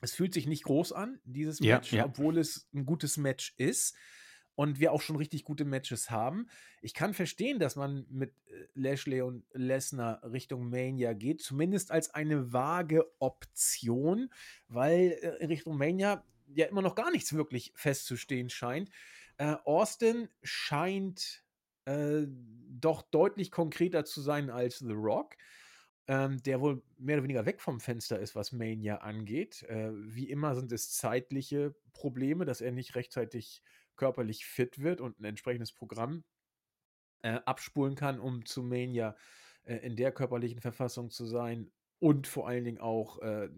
Es 0.00 0.14
fühlt 0.14 0.34
sich 0.34 0.46
nicht 0.46 0.64
groß 0.64 0.92
an, 0.92 1.20
dieses 1.24 1.60
Ja, 1.60 1.76
Match, 1.76 1.92
ja. 1.92 2.04
obwohl 2.06 2.38
es 2.38 2.68
ein 2.72 2.86
gutes 2.86 3.16
Match 3.16 3.54
ist 3.56 3.96
und 4.54 4.80
wir 4.80 4.92
auch 4.92 5.02
schon 5.02 5.16
richtig 5.16 5.44
gute 5.44 5.64
Matches 5.64 6.10
haben. 6.10 6.48
Ich 6.82 6.92
kann 6.92 7.14
verstehen, 7.14 7.60
dass 7.60 7.76
man 7.76 8.06
mit 8.10 8.34
äh, 8.46 8.66
Lashley 8.74 9.22
und 9.22 9.44
Lesnar 9.52 10.20
Richtung 10.32 10.68
Mania 10.68 11.12
geht, 11.12 11.40
zumindest 11.42 11.90
als 11.92 12.12
eine 12.14 12.52
vage 12.52 13.04
Option, 13.20 14.30
weil 14.66 15.16
äh, 15.22 15.36
in 15.40 15.48
Richtung 15.48 15.76
Mania 15.76 16.24
ja 16.54 16.66
immer 16.66 16.82
noch 16.82 16.94
gar 16.96 17.10
nichts 17.10 17.32
wirklich 17.34 17.72
festzustehen 17.76 18.50
scheint. 18.50 18.90
Äh, 19.36 19.54
Austin 19.64 20.28
scheint 20.42 21.44
äh, 21.84 22.26
doch 22.26 23.02
deutlich 23.02 23.50
konkreter 23.50 24.04
zu 24.04 24.20
sein 24.20 24.50
als 24.50 24.78
The 24.78 24.92
Rock 24.92 25.36
ähm, 26.08 26.42
der 26.42 26.60
wohl 26.60 26.82
mehr 26.96 27.16
oder 27.16 27.24
weniger 27.24 27.46
weg 27.46 27.60
vom 27.60 27.80
Fenster 27.80 28.18
ist, 28.18 28.34
was 28.34 28.52
Mania 28.52 28.96
angeht. 28.96 29.62
Äh, 29.64 29.90
wie 29.92 30.30
immer 30.30 30.54
sind 30.54 30.72
es 30.72 30.90
zeitliche 30.90 31.74
Probleme, 31.92 32.46
dass 32.46 32.62
er 32.62 32.72
nicht 32.72 32.94
rechtzeitig 32.96 33.62
körperlich 33.96 34.46
fit 34.46 34.82
wird 34.82 35.00
und 35.02 35.20
ein 35.20 35.24
entsprechendes 35.24 35.72
Programm 35.72 36.24
äh, 37.22 37.40
abspulen 37.44 37.94
kann, 37.94 38.20
um 38.20 38.46
zu 38.46 38.62
Mania 38.62 39.16
äh, 39.64 39.76
in 39.76 39.96
der 39.96 40.12
körperlichen 40.12 40.60
Verfassung 40.60 41.10
zu 41.10 41.26
sein 41.26 41.70
und 41.98 42.26
vor 42.26 42.48
allen 42.48 42.64
Dingen 42.64 42.78
auch 42.78 43.20
äh, 43.20 43.50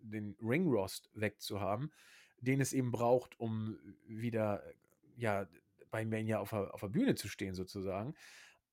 den 0.00 0.36
Ringrost 0.42 1.10
wegzuhaben, 1.14 1.90
den 2.38 2.60
es 2.60 2.74
eben 2.74 2.90
braucht, 2.90 3.40
um 3.40 3.78
wieder 4.06 4.62
ja, 5.16 5.48
bei 5.90 6.04
Mania 6.04 6.40
auf 6.40 6.50
der, 6.50 6.74
auf 6.74 6.80
der 6.80 6.88
Bühne 6.88 7.14
zu 7.14 7.28
stehen, 7.28 7.54
sozusagen. 7.54 8.14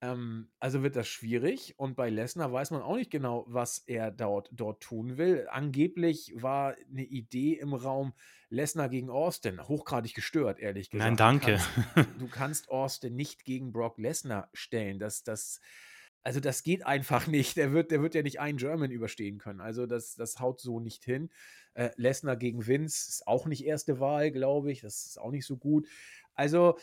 Ähm, 0.02 0.48
also 0.58 0.82
wird 0.82 0.96
das 0.96 1.06
schwierig 1.06 1.74
und 1.78 1.94
bei 1.94 2.10
Lesnar 2.10 2.52
weiß 2.52 2.72
man 2.72 2.82
auch 2.82 2.96
nicht 2.96 3.10
genau, 3.10 3.44
was 3.46 3.78
er 3.78 4.10
dort, 4.10 4.50
dort 4.52 4.82
tun 4.82 5.16
will. 5.16 5.46
Angeblich 5.48 6.34
war 6.34 6.74
eine 6.90 7.04
Idee 7.04 7.54
im 7.54 7.72
Raum 7.72 8.12
Lesnar 8.48 8.88
gegen 8.88 9.10
Austin. 9.10 9.66
Hochgradig 9.66 10.12
gestört, 10.12 10.58
ehrlich 10.58 10.90
gesagt. 10.90 11.08
Nein, 11.08 11.16
danke. 11.16 11.52
Du 11.56 11.92
kannst, 11.94 12.10
du 12.20 12.28
kannst 12.28 12.68
Austin 12.68 13.14
nicht 13.14 13.44
gegen 13.44 13.72
Brock 13.72 13.96
Lesnar 13.98 14.50
stellen. 14.52 14.98
Das, 14.98 15.22
das, 15.22 15.60
also 16.24 16.40
das 16.40 16.64
geht 16.64 16.84
einfach 16.84 17.26
nicht. 17.28 17.56
Der 17.56 17.72
wird, 17.72 17.92
der 17.92 18.02
wird 18.02 18.16
ja 18.16 18.22
nicht 18.22 18.40
einen 18.40 18.58
German 18.58 18.90
überstehen 18.90 19.38
können. 19.38 19.60
Also 19.60 19.86
das, 19.86 20.16
das 20.16 20.40
haut 20.40 20.60
so 20.60 20.80
nicht 20.80 21.04
hin. 21.04 21.30
Äh, 21.74 21.90
Lesnar 21.94 22.36
gegen 22.36 22.66
Vince 22.66 23.08
ist 23.08 23.28
auch 23.28 23.46
nicht 23.46 23.64
erste 23.64 24.00
Wahl, 24.00 24.32
glaube 24.32 24.72
ich. 24.72 24.80
Das 24.80 25.06
ist 25.06 25.20
auch 25.20 25.30
nicht 25.30 25.46
so 25.46 25.56
gut. 25.56 25.86
Also 26.34 26.76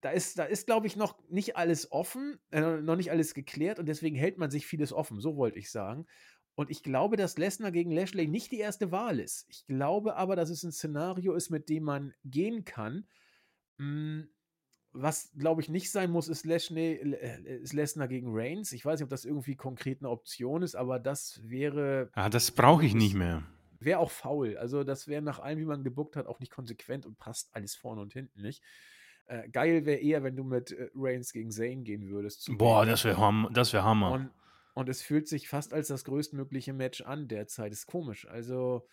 da 0.00 0.10
ist, 0.10 0.38
da 0.38 0.44
ist, 0.44 0.66
glaube 0.66 0.86
ich, 0.86 0.96
noch 0.96 1.18
nicht 1.28 1.56
alles 1.56 1.90
offen, 1.90 2.38
äh, 2.50 2.60
noch 2.60 2.96
nicht 2.96 3.10
alles 3.10 3.34
geklärt 3.34 3.78
und 3.78 3.86
deswegen 3.86 4.16
hält 4.16 4.38
man 4.38 4.50
sich 4.50 4.66
vieles 4.66 4.92
offen, 4.92 5.20
so 5.20 5.36
wollte 5.36 5.58
ich 5.58 5.70
sagen. 5.70 6.06
Und 6.54 6.70
ich 6.70 6.82
glaube, 6.82 7.16
dass 7.16 7.36
Lesnar 7.36 7.70
gegen 7.70 7.90
Lashley 7.90 8.26
nicht 8.26 8.50
die 8.50 8.58
erste 8.58 8.90
Wahl 8.90 9.20
ist. 9.20 9.46
Ich 9.50 9.66
glaube 9.66 10.16
aber, 10.16 10.36
dass 10.36 10.48
es 10.48 10.62
ein 10.62 10.72
Szenario 10.72 11.34
ist, 11.34 11.50
mit 11.50 11.68
dem 11.68 11.84
man 11.84 12.14
gehen 12.24 12.64
kann. 12.64 13.06
Hm, 13.78 14.28
was, 14.92 15.30
glaube 15.36 15.60
ich, 15.60 15.68
nicht 15.68 15.90
sein 15.90 16.10
muss, 16.10 16.28
ist, 16.28 16.46
Lashley, 16.46 16.94
äh, 16.94 17.58
ist 17.60 17.74
Lesnar 17.74 18.08
gegen 18.08 18.28
Reigns. 18.30 18.72
Ich 18.72 18.84
weiß 18.84 18.98
nicht, 18.98 19.04
ob 19.04 19.10
das 19.10 19.26
irgendwie 19.26 19.56
konkret 19.56 20.00
eine 20.00 20.08
Option 20.08 20.62
ist, 20.62 20.74
aber 20.74 20.98
das 20.98 21.40
wäre. 21.44 22.08
Ah, 22.12 22.30
das 22.30 22.50
brauche 22.50 22.86
ich 22.86 22.94
nicht 22.94 23.14
mehr. 23.14 23.42
Wäre 23.78 23.98
auch 23.98 24.10
faul. 24.10 24.56
Also, 24.56 24.84
das 24.84 25.06
wäre 25.06 25.20
nach 25.20 25.38
allem, 25.38 25.58
wie 25.58 25.66
man 25.66 25.84
gebuckt 25.84 26.16
hat, 26.16 26.26
auch 26.26 26.40
nicht 26.40 26.50
konsequent 26.50 27.04
und 27.04 27.18
passt 27.18 27.54
alles 27.54 27.74
vorne 27.74 28.00
und 28.00 28.14
hinten 28.14 28.40
nicht. 28.40 28.62
Äh, 29.28 29.48
geil 29.48 29.84
wäre 29.86 29.98
eher, 29.98 30.22
wenn 30.22 30.36
du 30.36 30.44
mit 30.44 30.70
äh, 30.70 30.88
Reigns 30.94 31.32
gegen 31.32 31.50
Zane 31.50 31.82
gehen 31.82 32.08
würdest. 32.08 32.48
Boah, 32.56 32.86
das 32.86 33.04
wäre 33.04 33.18
Ham 33.18 33.48
das 33.52 33.72
wär 33.72 33.82
Hammer. 33.82 34.12
Und, 34.12 34.30
und 34.74 34.88
es 34.88 35.02
fühlt 35.02 35.26
sich 35.26 35.48
fast 35.48 35.74
als 35.74 35.88
das 35.88 36.04
größtmögliche 36.04 36.72
Match 36.72 37.00
an 37.00 37.26
derzeit. 37.26 37.72
Ist 37.72 37.86
komisch. 37.86 38.28
Also, 38.28 38.86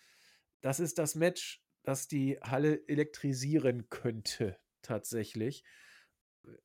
das 0.60 0.80
ist 0.80 0.98
das 0.98 1.14
Match, 1.14 1.62
das 1.84 2.08
die 2.08 2.38
Halle 2.42 2.82
elektrisieren 2.88 3.88
könnte, 3.90 4.58
tatsächlich. 4.82 5.62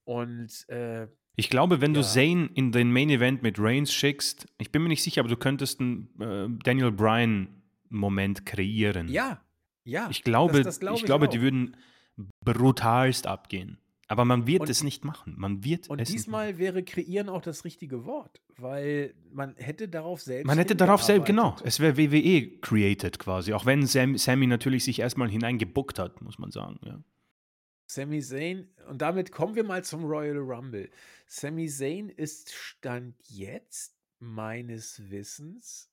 Und 0.03 0.67
äh, 0.69 1.07
ich 1.35 1.49
glaube, 1.49 1.79
wenn 1.79 1.93
ja. 1.93 2.01
du 2.01 2.07
Zane 2.07 2.49
in 2.53 2.71
den 2.71 2.91
Main 2.91 3.09
Event 3.09 3.43
mit 3.43 3.59
Reigns 3.59 3.93
schickst, 3.93 4.47
ich 4.57 4.71
bin 4.71 4.81
mir 4.81 4.89
nicht 4.89 5.03
sicher, 5.03 5.21
aber 5.21 5.29
du 5.29 5.37
könntest 5.37 5.79
einen 5.79 6.09
äh, 6.19 6.47
Daniel 6.63 6.91
Bryan-Moment 6.91 8.45
kreieren. 8.45 9.07
Ja, 9.07 9.41
ja. 9.83 10.09
Ich 10.09 10.23
glaube, 10.23 10.57
das, 10.57 10.65
das 10.65 10.79
glaub 10.79 10.95
ich, 10.95 11.01
ich 11.01 11.05
glaube 11.05 11.27
auch. 11.27 11.29
die 11.29 11.41
würden 11.41 11.77
brutalst 12.43 13.27
abgehen. 13.27 13.77
Aber 14.07 14.25
man 14.25 14.47
wird 14.47 14.61
Und- 14.61 14.69
es 14.69 14.81
nicht 14.83 15.05
machen. 15.05 15.35
Man 15.37 15.63
wird 15.63 15.87
Und 15.87 16.01
es 16.01 16.09
diesmal 16.09 16.57
wäre 16.57 16.83
kreieren 16.83 17.29
auch 17.29 17.43
das 17.43 17.63
richtige 17.63 18.05
Wort, 18.05 18.41
weil 18.57 19.13
man 19.31 19.55
hätte 19.57 19.87
darauf 19.87 20.21
selbst. 20.21 20.47
Man 20.47 20.57
hätte 20.57 20.75
darauf 20.75 21.03
selbst, 21.03 21.27
genau, 21.27 21.55
es 21.63 21.79
wäre 21.79 21.95
WWE 21.95 22.57
created 22.59 23.19
quasi, 23.19 23.53
auch 23.53 23.67
wenn 23.67 23.85
Sam, 23.85 24.17
Sammy 24.17 24.47
natürlich 24.47 24.83
sich 24.83 24.99
erstmal 24.99 25.29
hineingebuckt 25.29 25.99
hat, 25.99 26.21
muss 26.23 26.39
man 26.39 26.49
sagen. 26.49 26.79
Ja. 26.83 27.03
Sami 27.85 28.19
Zayn, 28.21 28.67
und 28.87 29.01
damit 29.01 29.31
kommen 29.31 29.55
wir 29.55 29.63
mal 29.63 29.83
zum 29.83 30.05
Royal 30.05 30.37
Rumble. 30.37 30.89
Sami 31.27 31.67
Zayn 31.67 32.09
ist 32.09 32.51
Stand 32.53 33.15
jetzt 33.27 33.95
meines 34.19 35.09
Wissens 35.11 35.91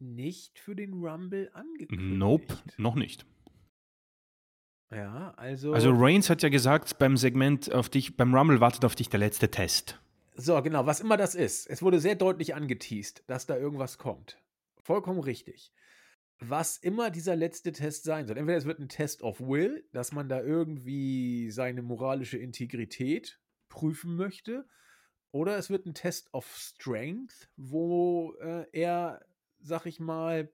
nicht 0.00 0.58
für 0.58 0.74
den 0.76 0.92
Rumble 1.04 1.50
angekündigt. 1.52 2.18
Nope, 2.18 2.56
noch 2.78 2.94
nicht. 2.96 3.26
Ja, 4.94 5.34
also. 5.36 5.72
Also 5.72 5.92
Reigns 5.92 6.30
hat 6.30 6.42
ja 6.42 6.48
gesagt 6.48 6.98
beim 6.98 7.16
Segment 7.16 7.72
auf 7.72 7.88
dich, 7.88 8.16
beim 8.16 8.34
Rumble 8.34 8.60
wartet 8.60 8.84
auf 8.84 8.94
dich 8.94 9.08
der 9.08 9.20
letzte 9.20 9.50
Test. 9.50 10.00
So, 10.36 10.60
genau, 10.62 10.86
was 10.86 11.00
immer 11.00 11.16
das 11.16 11.34
ist. 11.34 11.68
Es 11.68 11.82
wurde 11.82 12.00
sehr 12.00 12.16
deutlich 12.16 12.54
angeteased, 12.54 13.22
dass 13.26 13.46
da 13.46 13.56
irgendwas 13.56 13.98
kommt. 13.98 14.38
Vollkommen 14.82 15.20
richtig. 15.20 15.72
Was 16.40 16.76
immer 16.76 17.10
dieser 17.10 17.36
letzte 17.36 17.72
Test 17.72 18.04
sein 18.04 18.26
soll. 18.26 18.36
Entweder 18.36 18.58
es 18.58 18.64
wird 18.64 18.80
ein 18.80 18.88
Test 18.88 19.22
of 19.22 19.40
Will, 19.40 19.88
dass 19.92 20.12
man 20.12 20.28
da 20.28 20.42
irgendwie 20.42 21.50
seine 21.50 21.82
moralische 21.82 22.36
Integrität 22.36 23.38
prüfen 23.68 24.16
möchte, 24.16 24.66
oder 25.30 25.58
es 25.58 25.68
wird 25.68 25.86
ein 25.86 25.94
Test 25.94 26.32
of 26.32 26.46
Strength, 26.56 27.48
wo 27.56 28.34
äh, 28.40 28.66
er, 28.72 29.24
sag 29.60 29.86
ich 29.86 29.98
mal, 29.98 30.48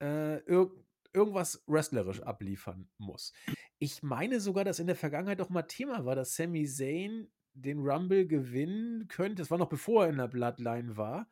äh, 0.00 0.40
irg 0.44 0.72
irgendwas 1.14 1.62
wrestlerisch 1.66 2.20
abliefern 2.22 2.88
muss. 2.98 3.32
Ich 3.78 4.02
meine 4.02 4.40
sogar, 4.40 4.64
dass 4.64 4.78
in 4.78 4.86
der 4.86 4.96
Vergangenheit 4.96 5.40
doch 5.40 5.48
mal 5.48 5.62
Thema 5.62 6.04
war, 6.04 6.14
dass 6.16 6.34
Sami 6.36 6.66
Zayn 6.66 7.30
den 7.54 7.78
Rumble 7.80 8.26
gewinnen 8.26 9.06
könnte. 9.08 9.36
Das 9.42 9.50
war 9.50 9.58
noch 9.58 9.68
bevor 9.68 10.04
er 10.04 10.10
in 10.10 10.18
der 10.18 10.28
Bloodline 10.28 10.96
war. 10.96 11.28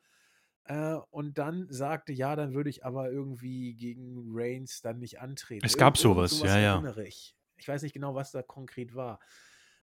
Äh, 0.64 0.95
und 1.11 1.39
dann 1.39 1.66
sagte, 1.70 2.12
ja, 2.12 2.37
dann 2.37 2.55
würde 2.55 2.70
ich 2.70 2.85
aber 2.85 3.11
irgendwie 3.11 3.74
gegen 3.74 4.28
Reigns 4.33 4.80
dann 4.80 5.01
nicht 5.01 5.20
antreten. 5.20 5.66
Es 5.66 5.76
gab 5.76 5.95
Irgend- 5.97 5.99
sowas, 6.30 6.41
ja, 6.43 6.59
ja. 6.59 6.97
Ich. 6.99 7.37
ich 7.57 7.66
weiß 7.66 7.83
nicht 7.83 7.93
genau, 7.95 8.14
was 8.14 8.30
da 8.30 8.43
konkret 8.43 8.95
war. 8.95 9.18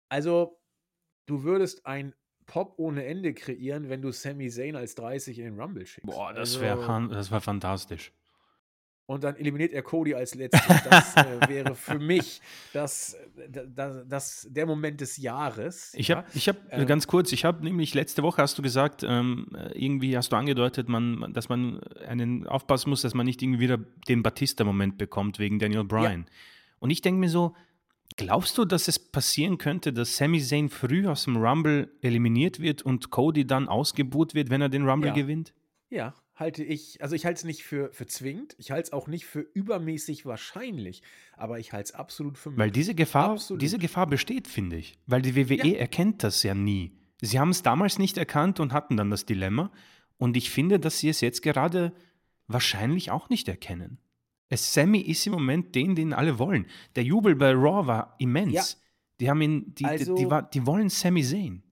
Also, 0.08 0.60
du 1.26 1.44
würdest 1.44 1.86
ein 1.86 2.16
Pop 2.46 2.76
ohne 2.78 3.06
Ende 3.06 3.34
kreieren, 3.34 3.90
wenn 3.90 4.02
du 4.02 4.12
Sami 4.14 4.50
Zayn 4.50 4.76
als 4.78 4.96
30 4.96 5.38
in 5.40 5.46
den 5.46 5.60
Rumble 5.60 5.86
schickst. 5.86 6.10
Boah, 6.10 6.32
das 6.34 6.52
Also- 6.56 6.62
wäre 6.62 7.08
das 7.10 7.30
wär 7.32 7.42
fantastisch. 7.42 8.14
Und 9.12 9.26
dann 9.26 9.36
eliminiert 9.36 9.74
er 9.74 9.82
Cody 9.82 10.16
als 10.16 10.36
letztes. 10.36 10.62
Das 10.90 11.16
äh, 11.18 11.40
wäre 11.50 11.76
für 11.76 12.00
mich 12.00 12.42
das, 12.72 13.18
das, 13.76 14.08
das, 14.08 14.48
der 14.50 14.66
Moment 14.66 15.02
des 15.02 15.18
Jahres. 15.18 15.94
Ich 15.96 16.08
ja. 16.08 16.18
habe, 16.18 16.28
ich 16.34 16.48
habe 16.48 16.60
Ähm, 16.70 16.88
ganz 16.88 17.08
kurz, 17.08 17.34
ich 17.34 17.44
habe 17.44 17.62
nämlich 17.64 17.94
letzte 17.94 18.24
Woche 18.24 18.42
hast 18.42 18.58
du 18.58 18.62
gesagt, 18.62 19.04
ähm, 19.04 19.48
äh, 19.54 19.78
irgendwie 19.78 20.16
hast 20.16 20.32
du 20.32 20.38
angedeutet, 20.38 20.88
man, 20.88 21.34
dass 21.34 21.50
man 21.50 21.82
einen 22.08 22.48
aufpassen 22.48 22.90
muss, 22.90 23.02
dass 23.02 23.14
man 23.14 23.26
nicht 23.26 23.42
irgendwie 23.42 23.60
wieder 23.60 23.80
den 24.08 24.24
Batista-Moment 24.24 24.98
bekommt 24.98 25.40
wegen 25.40 25.60
Daniel 25.60 25.84
Bryan. 25.84 26.26
Und 26.80 26.90
ich 26.90 27.02
denke 27.02 27.20
mir 27.20 27.30
so, 27.30 27.54
glaubst 28.16 28.58
du, 28.58 28.64
dass 28.64 28.88
es 28.88 28.98
passieren 28.98 29.58
könnte, 29.58 29.92
dass 29.92 30.16
Sami 30.16 30.42
Zayn 30.42 30.70
früh 30.70 31.06
aus 31.06 31.26
dem 31.26 31.36
Rumble 31.36 31.92
eliminiert 32.02 32.62
wird 32.62 32.82
und 32.82 33.10
Cody 33.10 33.46
dann 33.46 33.68
ausgebuht 33.68 34.36
wird, 34.36 34.50
wenn 34.50 34.62
er 34.62 34.70
den 34.70 34.88
Rumble 34.88 35.10
Ja. 35.10 35.16
gewinnt? 35.16 35.54
Ja, 35.90 36.14
halte 36.42 36.64
ich, 36.64 37.02
also 37.02 37.16
ich 37.16 37.26
halte 37.26 37.38
es 37.40 37.44
nicht 37.46 37.64
für, 37.64 37.94
für 37.94 38.06
zwingend, 38.06 38.56
ich 38.58 38.72
halte 38.72 38.88
es 38.88 38.94
auch 38.94 39.08
nicht 39.08 39.26
für 39.26 39.40
übermäßig 39.40 40.26
wahrscheinlich, 40.26 41.02
aber 41.38 41.60
ich 41.60 41.72
halte 41.72 41.92
es 41.92 41.96
absolut 41.96 42.38
für 42.38 42.58
Weil 42.58 42.72
diese 42.72 42.94
Gefahr, 42.94 43.32
Absolut. 43.32 43.62
diese 43.62 43.78
Gefahr 43.78 44.08
besteht, 44.08 44.50
finde 44.50 44.76
ich. 44.76 44.98
Weil 45.08 45.22
die 45.22 45.36
WWE 45.38 45.68
Ja. 45.68 45.78
erkennt 45.78 46.24
das 46.24 46.44
ja 46.44 46.54
nie. 46.54 46.92
Sie 47.22 47.40
haben 47.40 47.52
es 47.52 47.64
damals 47.64 47.98
nicht 48.00 48.18
erkannt 48.18 48.60
und 48.60 48.74
hatten 48.74 48.98
dann 48.98 49.10
das 49.10 49.26
Dilemma. 49.26 49.72
Und 50.18 50.36
ich 50.36 50.50
finde, 50.50 50.80
dass 50.80 51.00
sie 51.00 51.08
es 51.08 51.22
jetzt 51.22 51.42
gerade 51.42 51.94
wahrscheinlich 52.48 53.12
auch 53.12 53.30
nicht 53.30 53.48
erkennen. 53.48 54.00
Sammy 54.54 55.00
ist 55.00 55.26
im 55.28 55.34
Moment 55.34 55.76
den, 55.76 55.96
den 55.96 56.14
alle 56.14 56.38
wollen. 56.38 56.66
Der 56.96 57.04
Jubel 57.04 57.36
bei 57.36 57.52
Raw 57.54 57.88
war 57.88 58.16
immens. 58.20 58.54
Ja. 58.54 58.64
Die 59.20 59.30
haben 59.30 59.42
ihn, 59.42 59.76
die, 59.76 59.86
also, 59.86 60.16
die, 60.16 60.26
die, 60.28 60.42
die, 60.54 60.66
wollen 60.66 60.90
Sammy 60.90 61.24
sehen. 61.24 61.64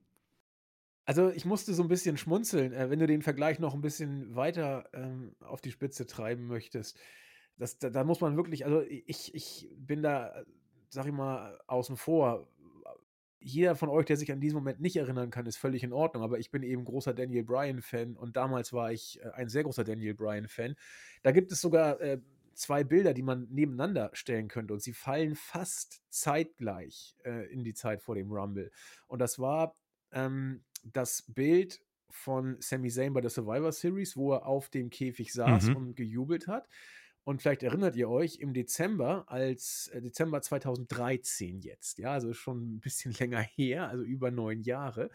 Also 1.10 1.28
ich 1.30 1.44
musste 1.44 1.74
so 1.74 1.82
ein 1.82 1.88
bisschen 1.88 2.16
schmunzeln, 2.16 2.72
äh, 2.72 2.88
wenn 2.88 3.00
du 3.00 3.08
den 3.08 3.22
Vergleich 3.22 3.58
noch 3.58 3.74
ein 3.74 3.80
bisschen 3.80 4.36
weiter 4.36 4.88
ähm, 4.92 5.34
auf 5.40 5.60
die 5.60 5.72
Spitze 5.72 6.06
treiben 6.06 6.46
möchtest. 6.46 6.96
Das, 7.56 7.78
da, 7.78 7.90
da, 7.90 8.04
muss 8.04 8.20
man 8.20 8.36
wirklich, 8.36 8.64
also 8.64 8.82
ich, 8.82 9.34
ich 9.34 9.68
bin 9.76 10.04
da, 10.04 10.44
sag 10.88 11.06
ich 11.06 11.12
mal, 11.12 11.58
außen 11.66 11.96
vor. 11.96 12.46
Jeder 13.40 13.74
von 13.74 13.88
euch, 13.88 14.06
der 14.06 14.18
sich 14.18 14.30
an 14.30 14.40
diesen 14.40 14.54
Moment 14.54 14.80
nicht 14.80 14.94
erinnern 14.94 15.30
kann, 15.30 15.46
ist 15.46 15.56
völlig 15.56 15.82
in 15.82 15.92
Ordnung. 15.92 16.22
Aber 16.22 16.38
ich 16.38 16.52
bin 16.52 16.62
eben 16.62 16.84
großer 16.84 17.12
Daniel 17.12 17.42
Bryan-Fan 17.42 18.14
und 18.14 18.36
damals 18.36 18.72
war 18.72 18.92
ich 18.92 19.20
äh, 19.20 19.30
ein 19.30 19.48
sehr 19.48 19.64
großer 19.64 19.82
Daniel 19.82 20.14
Bryan-Fan. 20.14 20.76
Da 21.24 21.32
gibt 21.32 21.50
es 21.50 21.60
sogar 21.60 22.00
äh, 22.00 22.20
zwei 22.54 22.84
Bilder, 22.84 23.14
die 23.14 23.24
man 23.24 23.48
nebeneinander 23.50 24.10
stellen 24.12 24.46
könnte 24.46 24.74
und 24.74 24.80
sie 24.80 24.92
fallen 24.92 25.34
fast 25.34 26.04
zeitgleich 26.08 27.16
äh, 27.24 27.52
in 27.52 27.64
die 27.64 27.74
Zeit 27.74 28.00
vor 28.00 28.14
dem 28.14 28.30
Rumble. 28.30 28.70
Und 29.08 29.18
das 29.18 29.40
war 29.40 29.74
ähm, 30.12 30.62
das 30.82 31.22
Bild 31.28 31.80
von 32.08 32.56
Sami 32.60 32.90
Zayn 32.90 33.12
bei 33.12 33.20
der 33.20 33.30
Survivor 33.30 33.72
Series, 33.72 34.16
wo 34.16 34.32
er 34.32 34.46
auf 34.46 34.68
dem 34.68 34.90
Käfig 34.90 35.32
saß 35.32 35.68
mhm. 35.68 35.76
und 35.76 35.96
gejubelt 35.96 36.48
hat. 36.48 36.68
Und 37.24 37.42
vielleicht 37.42 37.62
erinnert 37.62 37.96
ihr 37.96 38.08
euch 38.08 38.38
im 38.40 38.54
Dezember, 38.54 39.24
als 39.28 39.88
äh, 39.92 40.00
Dezember 40.00 40.40
2013 40.42 41.60
jetzt, 41.60 41.98
ja, 41.98 42.12
also 42.12 42.32
schon 42.32 42.76
ein 42.76 42.80
bisschen 42.80 43.12
länger 43.18 43.40
her, 43.40 43.88
also 43.88 44.02
über 44.02 44.30
neun 44.30 44.62
Jahre, 44.62 45.10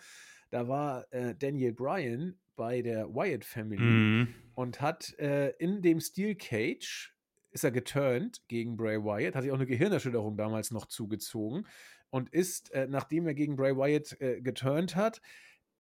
da 0.50 0.68
war 0.68 1.12
äh, 1.12 1.36
Daniel 1.36 1.74
Bryan 1.74 2.38
bei 2.56 2.82
der 2.82 3.14
Wyatt 3.14 3.44
Family 3.44 3.82
mhm. 3.82 4.28
und 4.54 4.82
hat 4.82 5.18
äh, 5.20 5.50
in 5.58 5.82
dem 5.82 6.00
Steel 6.00 6.36
Cage 6.36 7.14
ist 7.52 7.64
er 7.64 7.72
geturnt 7.72 8.42
gegen 8.48 8.78
Bray 8.78 9.02
Wyatt, 9.04 9.36
hat 9.36 9.44
sich 9.44 9.52
auch 9.52 9.56
eine 9.56 9.66
Gehirnerschütterung 9.66 10.38
damals 10.38 10.72
noch 10.72 10.86
zugezogen 10.86 11.66
und 12.10 12.30
ist, 12.30 12.72
äh, 12.72 12.88
nachdem 12.88 13.28
er 13.28 13.34
gegen 13.34 13.56
Bray 13.56 13.76
Wyatt 13.76 14.20
äh, 14.22 14.42
geturnt 14.42 14.96
hat, 14.96 15.22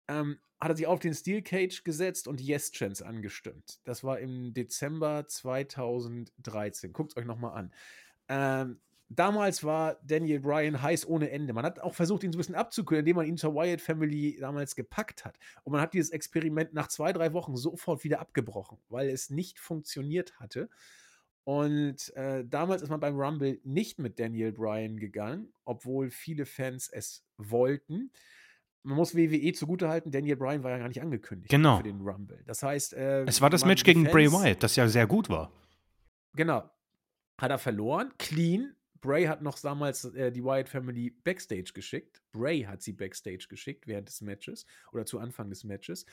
ähm, 0.08 0.38
hat 0.60 0.70
er 0.70 0.76
sich 0.76 0.86
auf 0.86 1.00
den 1.00 1.14
Steel 1.14 1.42
Cage 1.42 1.84
gesetzt 1.84 2.28
und 2.28 2.40
Yes 2.40 2.70
Chance 2.72 3.04
angestimmt. 3.04 3.80
Das 3.84 4.04
war 4.04 4.18
im 4.18 4.54
Dezember 4.54 5.26
2013. 5.26 6.92
Guckt 6.92 7.16
euch 7.16 7.26
nochmal 7.26 7.58
an. 7.58 7.72
Ähm, 8.28 8.80
damals 9.08 9.64
war 9.64 9.98
Daniel 10.02 10.40
Bryan 10.40 10.80
heiß 10.80 11.06
ohne 11.06 11.30
Ende. 11.30 11.52
Man 11.52 11.64
hat 11.64 11.80
auch 11.80 11.94
versucht, 11.94 12.24
ihn 12.24 12.32
so 12.32 12.36
ein 12.36 12.40
bisschen 12.40 12.54
abzukühlen, 12.54 13.00
indem 13.00 13.16
man 13.16 13.26
ihn 13.26 13.36
zur 13.36 13.54
Wyatt 13.54 13.80
Family 13.80 14.38
damals 14.40 14.74
gepackt 14.74 15.24
hat. 15.24 15.38
Und 15.64 15.72
man 15.72 15.80
hat 15.80 15.92
dieses 15.92 16.10
Experiment 16.10 16.72
nach 16.72 16.88
zwei, 16.88 17.12
drei 17.12 17.32
Wochen 17.32 17.56
sofort 17.56 18.02
wieder 18.04 18.20
abgebrochen, 18.20 18.78
weil 18.88 19.08
es 19.10 19.30
nicht 19.30 19.60
funktioniert 19.60 20.40
hatte. 20.40 20.70
Und 21.44 22.12
äh, 22.16 22.44
damals 22.44 22.82
ist 22.82 22.88
man 22.88 22.98
beim 22.98 23.14
Rumble 23.16 23.60
nicht 23.62 24.00
mit 24.00 24.18
Daniel 24.18 24.52
Bryan 24.52 24.96
gegangen, 24.96 25.52
obwohl 25.64 26.10
viele 26.10 26.44
Fans 26.44 26.88
es 26.88 27.24
wollten. 27.36 28.10
Man 28.86 28.96
muss 28.96 29.16
WWE 29.16 29.52
zugutehalten, 29.52 30.12
Daniel 30.12 30.36
Bryan 30.36 30.62
war 30.62 30.70
ja 30.70 30.78
gar 30.78 30.86
nicht 30.86 31.02
angekündigt 31.02 31.50
genau. 31.50 31.78
für 31.78 31.82
den 31.82 32.00
Rumble. 32.00 32.40
Das 32.46 32.62
heißt, 32.62 32.94
äh, 32.94 33.24
es 33.24 33.40
war 33.40 33.50
das 33.50 33.64
Match 33.64 33.82
gegen 33.82 34.02
Fans, 34.02 34.12
Bray 34.12 34.30
Wyatt, 34.30 34.62
das 34.62 34.76
ja 34.76 34.86
sehr 34.86 35.08
gut 35.08 35.28
war. 35.28 35.50
Genau. 36.34 36.70
Hat 37.38 37.50
er 37.50 37.58
verloren, 37.58 38.12
clean. 38.18 38.76
Bray 39.00 39.24
hat 39.24 39.42
noch 39.42 39.58
damals 39.58 40.04
äh, 40.04 40.30
die 40.30 40.44
Wyatt 40.44 40.68
Family 40.68 41.10
Backstage 41.10 41.72
geschickt. 41.74 42.22
Bray 42.30 42.62
hat 42.62 42.80
sie 42.80 42.92
Backstage 42.92 43.46
geschickt 43.48 43.88
während 43.88 44.08
des 44.08 44.20
Matches 44.20 44.66
oder 44.92 45.04
zu 45.04 45.18
Anfang 45.18 45.50
des 45.50 45.64
Matches. 45.64 46.06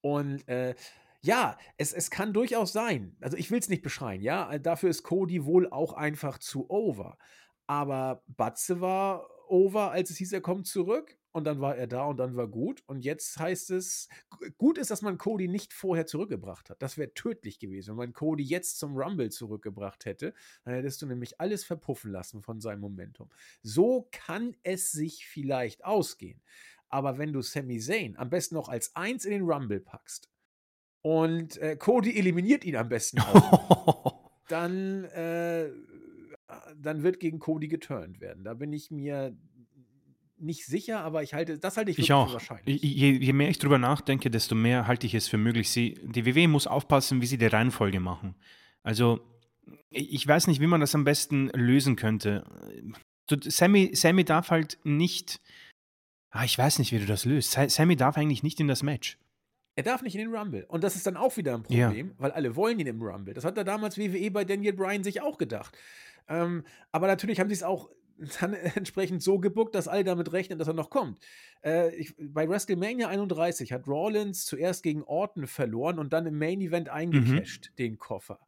Und 0.00 0.48
äh, 0.48 0.74
ja, 1.20 1.58
es, 1.76 1.92
es 1.92 2.10
kann 2.10 2.32
durchaus 2.32 2.72
sein. 2.72 3.14
Also 3.20 3.36
ich 3.36 3.50
will 3.50 3.58
es 3.58 3.68
nicht 3.68 3.82
beschreien, 3.82 4.22
ja. 4.22 4.58
Dafür 4.58 4.88
ist 4.88 5.02
Cody 5.02 5.44
wohl 5.44 5.68
auch 5.70 5.92
einfach 5.92 6.38
zu 6.38 6.70
over. 6.70 7.18
Aber 7.66 8.22
Batze 8.26 8.80
war 8.80 9.28
over, 9.48 9.90
als 9.90 10.10
es 10.10 10.16
hieß, 10.16 10.32
er 10.32 10.40
kommt 10.40 10.66
zurück. 10.66 11.18
Und 11.36 11.44
dann 11.44 11.60
war 11.60 11.76
er 11.76 11.86
da 11.86 12.06
und 12.06 12.16
dann 12.16 12.34
war 12.34 12.48
gut. 12.48 12.82
Und 12.86 13.04
jetzt 13.04 13.38
heißt 13.38 13.70
es, 13.72 14.08
gut 14.56 14.78
ist, 14.78 14.90
dass 14.90 15.02
man 15.02 15.18
Cody 15.18 15.48
nicht 15.48 15.74
vorher 15.74 16.06
zurückgebracht 16.06 16.70
hat. 16.70 16.80
Das 16.80 16.96
wäre 16.96 17.12
tödlich 17.12 17.58
gewesen. 17.58 17.90
Wenn 17.90 17.96
man 17.96 18.12
Cody 18.14 18.42
jetzt 18.42 18.78
zum 18.78 18.96
Rumble 18.96 19.30
zurückgebracht 19.30 20.06
hätte, 20.06 20.32
dann 20.64 20.72
hättest 20.72 21.02
du 21.02 21.06
nämlich 21.06 21.38
alles 21.38 21.62
verpuffen 21.62 22.10
lassen 22.10 22.40
von 22.40 22.62
seinem 22.62 22.80
Momentum. 22.80 23.28
So 23.62 24.08
kann 24.12 24.56
es 24.62 24.92
sich 24.92 25.26
vielleicht 25.26 25.84
ausgehen. 25.84 26.40
Aber 26.88 27.18
wenn 27.18 27.34
du 27.34 27.42
Sami 27.42 27.80
Zayn 27.80 28.16
am 28.16 28.30
besten 28.30 28.54
noch 28.54 28.70
als 28.70 28.96
Eins 28.96 29.26
in 29.26 29.32
den 29.32 29.42
Rumble 29.42 29.80
packst, 29.80 30.30
und 31.02 31.58
äh, 31.58 31.76
Cody 31.76 32.18
eliminiert 32.18 32.64
ihn 32.64 32.76
am 32.76 32.88
besten 32.88 33.20
auch, 33.20 34.30
dann, 34.48 35.04
äh, 35.04 35.70
dann 36.80 37.02
wird 37.02 37.20
gegen 37.20 37.40
Cody 37.40 37.68
geturnt 37.68 38.22
werden. 38.22 38.42
Da 38.42 38.54
bin 38.54 38.72
ich 38.72 38.90
mir 38.90 39.36
nicht 40.38 40.66
sicher, 40.66 41.00
aber 41.00 41.22
ich 41.22 41.34
halte, 41.34 41.58
das 41.58 41.76
halte 41.76 41.90
ich, 41.90 41.98
ich 41.98 42.12
auch. 42.12 42.28
für 42.28 42.34
wahrscheinlich. 42.34 42.82
Je, 42.82 43.12
je, 43.12 43.32
mehr 43.32 43.48
ich 43.48 43.58
drüber 43.58 43.78
nachdenke, 43.78 44.30
desto 44.30 44.54
mehr 44.54 44.86
halte 44.86 45.06
ich 45.06 45.14
es 45.14 45.28
für 45.28 45.38
möglich. 45.38 45.70
Sie, 45.70 45.98
die 46.02 46.26
WWE 46.26 46.48
muss 46.48 46.66
aufpassen, 46.66 47.20
wie 47.22 47.26
sie 47.26 47.38
die 47.38 47.46
Reihenfolge 47.46 48.00
machen. 48.00 48.34
Also, 48.82 49.20
ich 49.90 50.26
weiß 50.26 50.46
nicht, 50.46 50.60
wie 50.60 50.66
man 50.66 50.80
das 50.80 50.94
am 50.94 51.04
besten 51.04 51.48
lösen 51.48 51.96
könnte. 51.96 52.44
Sammy, 53.44 53.90
Sammy 53.94 54.24
darf 54.24 54.50
halt 54.50 54.78
nicht. 54.84 55.40
Ah, 56.30 56.44
ich 56.44 56.56
weiß 56.56 56.78
nicht, 56.78 56.92
wie 56.92 56.98
du 56.98 57.06
das 57.06 57.24
löst. 57.24 57.58
Sammy 57.68 57.96
darf 57.96 58.16
eigentlich 58.16 58.42
nicht 58.42 58.60
in 58.60 58.68
das 58.68 58.82
Match. 58.82 59.18
Er 59.74 59.82
darf 59.82 60.02
nicht 60.02 60.14
in 60.14 60.22
den 60.22 60.34
Rumble. 60.34 60.64
Und 60.68 60.84
das 60.84 60.96
ist 60.96 61.06
dann 61.06 61.16
auch 61.16 61.36
wieder 61.36 61.54
ein 61.54 61.62
Problem, 61.62 62.08
ja. 62.08 62.14
weil 62.18 62.32
alle 62.32 62.56
wollen 62.56 62.78
ihn 62.78 62.86
im 62.86 63.00
Rumble. 63.00 63.34
Das 63.34 63.44
hat 63.44 63.58
er 63.58 63.64
damals 63.64 63.98
WWE 63.98 64.30
bei 64.30 64.44
Daniel 64.44 64.72
Bryan 64.72 65.04
sich 65.04 65.20
auch 65.20 65.36
gedacht. 65.36 65.76
Ähm, 66.28 66.64
aber 66.92 67.06
natürlich 67.06 67.40
haben 67.40 67.48
sie 67.48 67.54
es 67.54 67.62
auch 67.62 67.90
dann 68.40 68.54
entsprechend 68.74 69.22
so 69.22 69.38
gebuckt, 69.38 69.74
dass 69.74 69.88
alle 69.88 70.04
damit 70.04 70.32
rechnen, 70.32 70.58
dass 70.58 70.68
er 70.68 70.74
noch 70.74 70.90
kommt. 70.90 71.18
Äh, 71.64 71.94
ich, 71.96 72.14
bei 72.18 72.48
WrestleMania 72.48 73.08
31 73.08 73.72
hat 73.72 73.86
Rawlins 73.86 74.44
zuerst 74.44 74.82
gegen 74.82 75.02
Orton 75.02 75.46
verloren 75.46 75.98
und 75.98 76.12
dann 76.12 76.26
im 76.26 76.38
Main 76.38 76.60
Event 76.60 76.88
eingecasht, 76.88 77.70
mhm. 77.70 77.76
den 77.76 77.98
Koffer. 77.98 78.40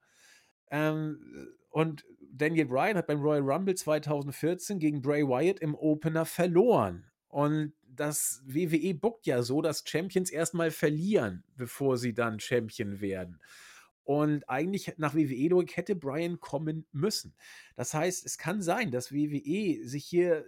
Ähm, 0.71 1.53
und 1.71 2.05
Daniel 2.31 2.67
Bryan 2.67 2.97
hat 2.97 3.07
beim 3.07 3.21
Royal 3.21 3.43
Rumble 3.43 3.75
2014 3.75 4.79
gegen 4.79 5.03
Bray 5.03 5.27
Wyatt 5.27 5.61
im 5.61 5.75
Opener 5.75 6.25
verloren. 6.25 7.07
Und 7.29 7.73
das 7.83 8.43
WWE 8.47 8.95
buckt 8.95 9.27
ja 9.27 9.43
so, 9.43 9.61
dass 9.61 9.85
Champions 9.87 10.31
erstmal 10.31 10.71
verlieren, 10.71 11.45
bevor 11.57 11.99
sie 11.99 12.15
dann 12.15 12.41
Champion 12.41 13.01
werden. 13.01 13.41
Und 14.09 14.49
eigentlich 14.49 14.95
nach 14.97 15.15
WWE-Logik 15.15 15.77
hätte 15.77 15.95
Brian 15.95 16.41
kommen 16.41 16.87
müssen. 16.93 17.35
Das 17.77 17.93
heißt, 17.93 18.25
es 18.25 18.39
kann 18.39 18.63
sein, 18.63 18.91
dass 18.91 19.13
WWE 19.13 19.87
sich 19.87 20.07
hier 20.07 20.47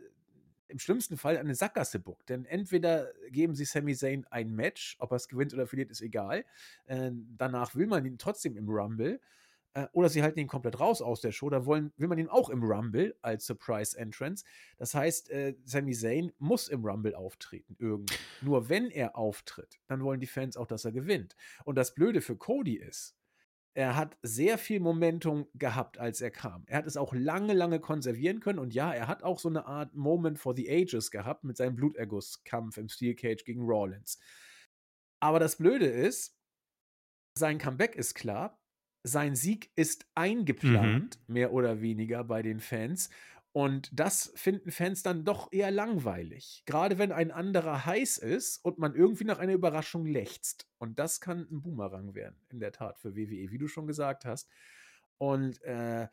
im 0.69 0.79
schlimmsten 0.79 1.19
Fall 1.19 1.37
eine 1.37 1.55
Sackgasse 1.55 1.99
buckt. 1.99 2.31
Denn 2.31 2.47
entweder 2.47 3.13
geben 3.29 3.55
sie 3.55 3.67
Sami 3.67 3.95
Zayn 3.95 4.25
ein 4.31 4.55
Match, 4.55 4.97
ob 4.99 5.13
er 5.13 5.17
es 5.17 5.29
gewinnt 5.29 5.53
oder 5.53 5.67
verliert, 5.67 5.91
ist 5.91 6.01
egal. 6.01 6.47
Äh, 6.87 7.11
danach 7.37 7.75
will 7.75 7.87
man 7.87 8.07
ihn 8.07 8.17
trotzdem 8.17 8.57
im 8.57 8.67
Rumble. 8.67 9.21
Äh, 9.75 9.89
oder 9.93 10.09
sie 10.09 10.23
halten 10.23 10.39
ihn 10.39 10.49
komplett 10.49 10.81
raus 10.81 11.03
aus 11.03 11.21
der 11.21 11.33
Show. 11.33 11.51
Da 11.51 11.67
wollen, 11.67 11.93
will 11.99 12.09
man 12.09 12.17
ihn 12.17 12.29
auch 12.29 12.49
im 12.49 12.63
Rumble 12.63 13.15
als 13.21 13.45
Surprise 13.45 13.95
Entrance. 13.99 14.43
Das 14.79 14.95
heißt, 14.95 15.29
äh, 15.33 15.55
Sami 15.67 15.93
Zayn 15.93 16.33
muss 16.39 16.69
im 16.69 16.83
Rumble 16.83 17.15
auftreten, 17.15 17.77
irgendwie. 17.79 18.17
Nur 18.41 18.71
wenn 18.71 18.91
er 18.91 19.19
auftritt, 19.19 19.81
dann 19.87 20.03
wollen 20.03 20.21
die 20.21 20.27
Fans 20.27 20.57
auch, 20.57 20.67
dass 20.67 20.87
er 20.87 20.93
gewinnt. 20.93 21.37
Und 21.67 21.75
das 21.75 21.95
Blöde 21.95 22.23
für 22.23 22.37
Cody 22.37 22.77
ist, 22.77 23.20
er 23.75 23.97
hat 23.97 24.19
sehr 24.23 24.59
viel 24.59 24.81
Momentum 24.81 25.47
gehabt, 25.55 25.99
als 25.99 26.21
er 26.21 26.31
kam. 26.31 26.65
Er 26.67 26.79
hat 26.79 26.87
es 26.87 26.97
auch 26.97 27.15
lange, 27.15 27.55
lange 27.55 27.81
konservieren 27.81 28.41
können. 28.41 28.59
Und 28.59 28.75
ja, 28.75 28.93
er 28.93 29.07
hat 29.07 29.23
auch 29.23 29.39
so 29.39 29.49
eine 29.49 29.67
Art 29.67 29.95
Moment 29.95 30.39
for 30.39 30.57
the 30.57 30.69
Ages 30.69 31.11
gehabt 31.11 31.45
mit 31.45 31.57
seinem 31.57 31.77
Blutergusskampf 31.77 32.77
im 32.77 32.89
Steel 32.89 33.15
Cage 33.15 33.45
gegen 33.45 33.63
Rawlins. 33.65 34.19
Aber 35.23 35.39
das 35.39 35.57
Blöde 35.57 35.87
ist, 35.87 36.37
sein 37.39 37.59
Comeback 37.59 37.95
ist 37.95 38.15
klar 38.15 38.61
sein 39.03 39.35
Sieg 39.35 39.71
ist 39.77 40.07
eingeplant, 40.15 41.19
mhm. 41.27 41.33
mehr 41.33 41.53
oder 41.53 41.81
weniger 41.81 42.25
bei 42.25 42.43
den 42.43 42.61
Fans. 42.61 43.11
Und 43.53 43.91
das 43.93 44.33
finden 44.37 44.71
Fans 44.71 45.03
dann 45.03 45.25
doch 45.25 45.53
eher 45.53 45.73
langweilig. 45.73 46.63
Gerade 46.67 46.99
wenn 46.99 47.11
ein 47.11 47.33
anderer 47.33 47.85
heiß 47.85 48.19
ist 48.19 48.65
und 48.65 48.79
man 48.79 48.95
irgendwie 48.95 49.25
nach 49.25 49.39
einer 49.39 49.55
Überraschung 49.55 50.07
lechzt. 50.07 50.69
Und 50.79 50.99
das 51.01 51.21
kann 51.21 51.49
ein 51.51 51.61
Boomerang 51.61 52.15
werden, 52.15 52.37
in 52.49 52.61
der 52.61 52.71
Tat, 52.71 53.01
für 53.01 53.17
WWE, 53.17 53.51
wie 53.51 53.59
du 53.59 53.67
schon 53.67 53.89
gesagt 53.89 54.25
hast. 54.25 54.49
Und 55.19 55.61
äh, 55.63 56.07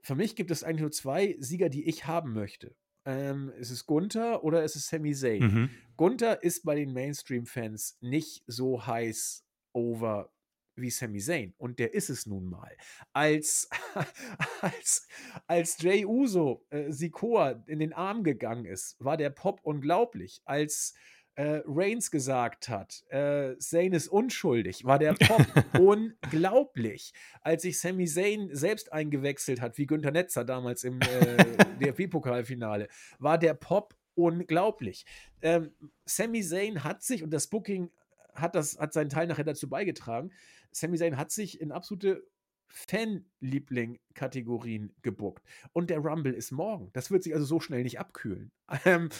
für 0.00 0.16
mich 0.16 0.34
gibt 0.34 0.50
es 0.50 0.64
eigentlich 0.64 0.80
nur 0.80 0.90
zwei 0.90 1.36
Sieger, 1.38 1.68
die 1.68 1.88
ich 1.88 2.06
haben 2.06 2.32
möchte. 2.32 2.74
Ähm, 3.04 3.52
es 3.58 3.70
ist 3.70 3.86
Gunther 3.86 4.42
oder 4.42 4.64
es 4.64 4.74
ist 4.74 4.88
Sami 4.88 5.14
Zayn. 5.14 5.42
Mhm. 5.42 5.70
Gunther 5.96 6.42
ist 6.42 6.64
bei 6.64 6.74
den 6.74 6.92
Mainstream-Fans 6.92 7.98
nicht 8.00 8.42
so 8.46 8.86
heiß 8.86 9.44
over 9.72 10.32
wie 10.76 10.90
Sami 10.90 11.20
Zayn. 11.20 11.54
Und 11.58 11.78
der 11.78 11.94
ist 11.94 12.10
es 12.10 12.26
nun 12.26 12.48
mal. 12.48 12.76
Als, 13.12 13.68
als, 14.60 15.06
als 15.46 15.80
Jay 15.80 16.04
Uso 16.04 16.64
äh, 16.70 16.90
Sikoa 16.90 17.62
in 17.66 17.78
den 17.78 17.92
Arm 17.92 18.24
gegangen 18.24 18.64
ist, 18.64 18.96
war 18.98 19.16
der 19.16 19.30
Pop 19.30 19.60
unglaublich. 19.62 20.40
Als 20.44 20.94
äh, 21.34 21.62
Reigns 21.66 22.10
gesagt 22.10 22.68
hat, 22.68 23.04
äh, 23.08 23.56
Zayn 23.58 23.92
ist 23.92 24.08
unschuldig, 24.08 24.84
war 24.84 24.98
der 24.98 25.14
Pop 25.14 25.46
unglaublich. 25.80 27.12
Als 27.40 27.62
sich 27.62 27.80
Sami 27.80 28.06
Zayn 28.06 28.50
selbst 28.52 28.92
eingewechselt 28.92 29.60
hat, 29.60 29.78
wie 29.78 29.86
Günther 29.86 30.10
Netzer 30.10 30.44
damals 30.44 30.84
im 30.84 31.00
äh, 31.00 31.36
DFB-Pokalfinale, 31.80 32.88
war 33.18 33.38
der 33.38 33.54
Pop 33.54 33.94
unglaublich. 34.14 35.06
Ähm, 35.40 35.72
Sami 36.04 36.42
Zayn 36.42 36.84
hat 36.84 37.02
sich, 37.02 37.22
und 37.22 37.30
das 37.30 37.46
Booking 37.46 37.90
hat, 38.34 38.54
das, 38.54 38.78
hat 38.78 38.92
seinen 38.92 39.10
Teil 39.10 39.26
nachher 39.26 39.44
dazu 39.44 39.68
beigetragen, 39.68 40.32
Sami 40.72 40.98
Zayn 40.98 41.16
hat 41.16 41.30
sich 41.30 41.60
in 41.60 41.70
absolute 41.72 42.28
Fan-Liebling-Kategorien 42.68 44.94
gebuckt. 45.02 45.44
Und 45.72 45.90
der 45.90 45.98
Rumble 45.98 46.32
ist 46.32 46.52
morgen. 46.52 46.90
Das 46.92 47.10
wird 47.10 47.22
sich 47.22 47.34
also 47.34 47.44
so 47.44 47.60
schnell 47.60 47.82
nicht 47.82 48.00
abkühlen. 48.00 48.50
Ähm, 48.84 49.10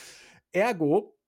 ergo, 0.52 1.18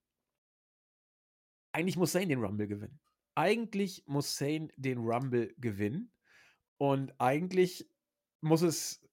eigentlich 1.73 1.97
muss 1.97 2.13
Zayn 2.13 2.29
den 2.29 2.41
Rumble 2.41 2.67
gewinnen. 2.67 3.01
Eigentlich 3.35 4.05
muss 4.07 4.37
Zayn 4.37 4.73
den 4.77 4.99
Rumble 4.99 5.55
gewinnen. 5.59 6.11
Und 6.79 7.19
eigentlich 7.21 7.89
muss 8.41 8.63
es 8.63 9.05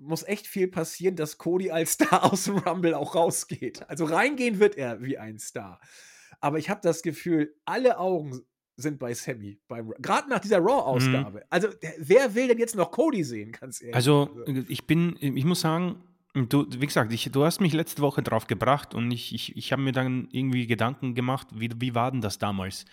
muss 0.00 0.22
echt 0.22 0.46
viel 0.46 0.68
passieren, 0.68 1.14
dass 1.14 1.38
Cody 1.38 1.70
als 1.70 1.92
Star 1.92 2.24
aus 2.32 2.44
dem 2.44 2.58
Rumble 2.58 2.94
auch 2.94 3.14
rausgeht. 3.14 3.88
Also 3.88 4.06
reingehen 4.06 4.58
wird 4.58 4.76
er 4.76 5.02
wie 5.02 5.18
ein 5.18 5.38
Star. 5.38 5.80
Aber 6.40 6.58
ich 6.58 6.70
habe 6.70 6.80
das 6.82 7.02
Gefühl, 7.02 7.54
alle 7.66 7.98
Augen 7.98 8.40
sind 8.80 8.98
bei 8.98 9.14
Sammy. 9.14 9.58
Gerade 9.98 10.28
nach 10.28 10.40
dieser 10.40 10.58
Raw-Ausgabe. 10.58 11.38
Mhm. 11.38 11.44
Also, 11.50 11.68
wer 11.98 12.34
will 12.34 12.48
denn 12.48 12.58
jetzt 12.58 12.76
noch 12.76 12.90
Cody 12.90 13.24
sehen, 13.24 13.52
ganz 13.52 13.80
ehrlich? 13.80 13.94
Also, 13.94 14.30
also, 14.46 14.62
ich 14.68 14.86
bin, 14.86 15.16
ich 15.20 15.44
muss 15.44 15.60
sagen, 15.60 15.96
du, 16.34 16.66
wie 16.68 16.86
gesagt, 16.86 17.12
ich, 17.12 17.30
du 17.30 17.44
hast 17.44 17.60
mich 17.60 17.72
letzte 17.72 18.02
Woche 18.02 18.22
drauf 18.22 18.46
gebracht 18.46 18.94
und 18.94 19.10
ich, 19.10 19.34
ich, 19.34 19.56
ich 19.56 19.72
habe 19.72 19.82
mir 19.82 19.92
dann 19.92 20.28
irgendwie 20.32 20.66
Gedanken 20.66 21.14
gemacht, 21.14 21.48
wie, 21.54 21.70
wie 21.78 21.94
war 21.94 22.10
denn 22.10 22.20
das 22.20 22.38
damals? 22.38 22.84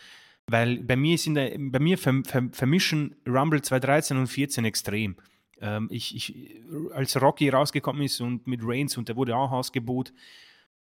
Weil 0.50 0.80
bei 0.80 0.96
mir, 0.96 1.16
ist 1.16 1.28
in 1.28 1.36
der, 1.36 1.58
bei 1.58 1.80
mir 1.80 1.98
vermischen 1.98 3.16
Rumble 3.28 3.62
2013 3.62 4.18
und 4.18 4.28
2014 4.28 4.66
extrem. 4.66 5.18
Ähm, 5.60 5.88
ich, 5.92 6.16
ich, 6.16 6.62
als 6.94 7.22
Rocky 7.22 7.50
rausgekommen 7.50 8.02
ist 8.02 8.22
und 8.22 8.48
mit 8.48 8.62
Reigns 8.64 8.98
und 8.98 9.10
der 9.10 9.16
wurde 9.16 9.36
auch 9.36 9.52
ausgebucht, 9.52 10.14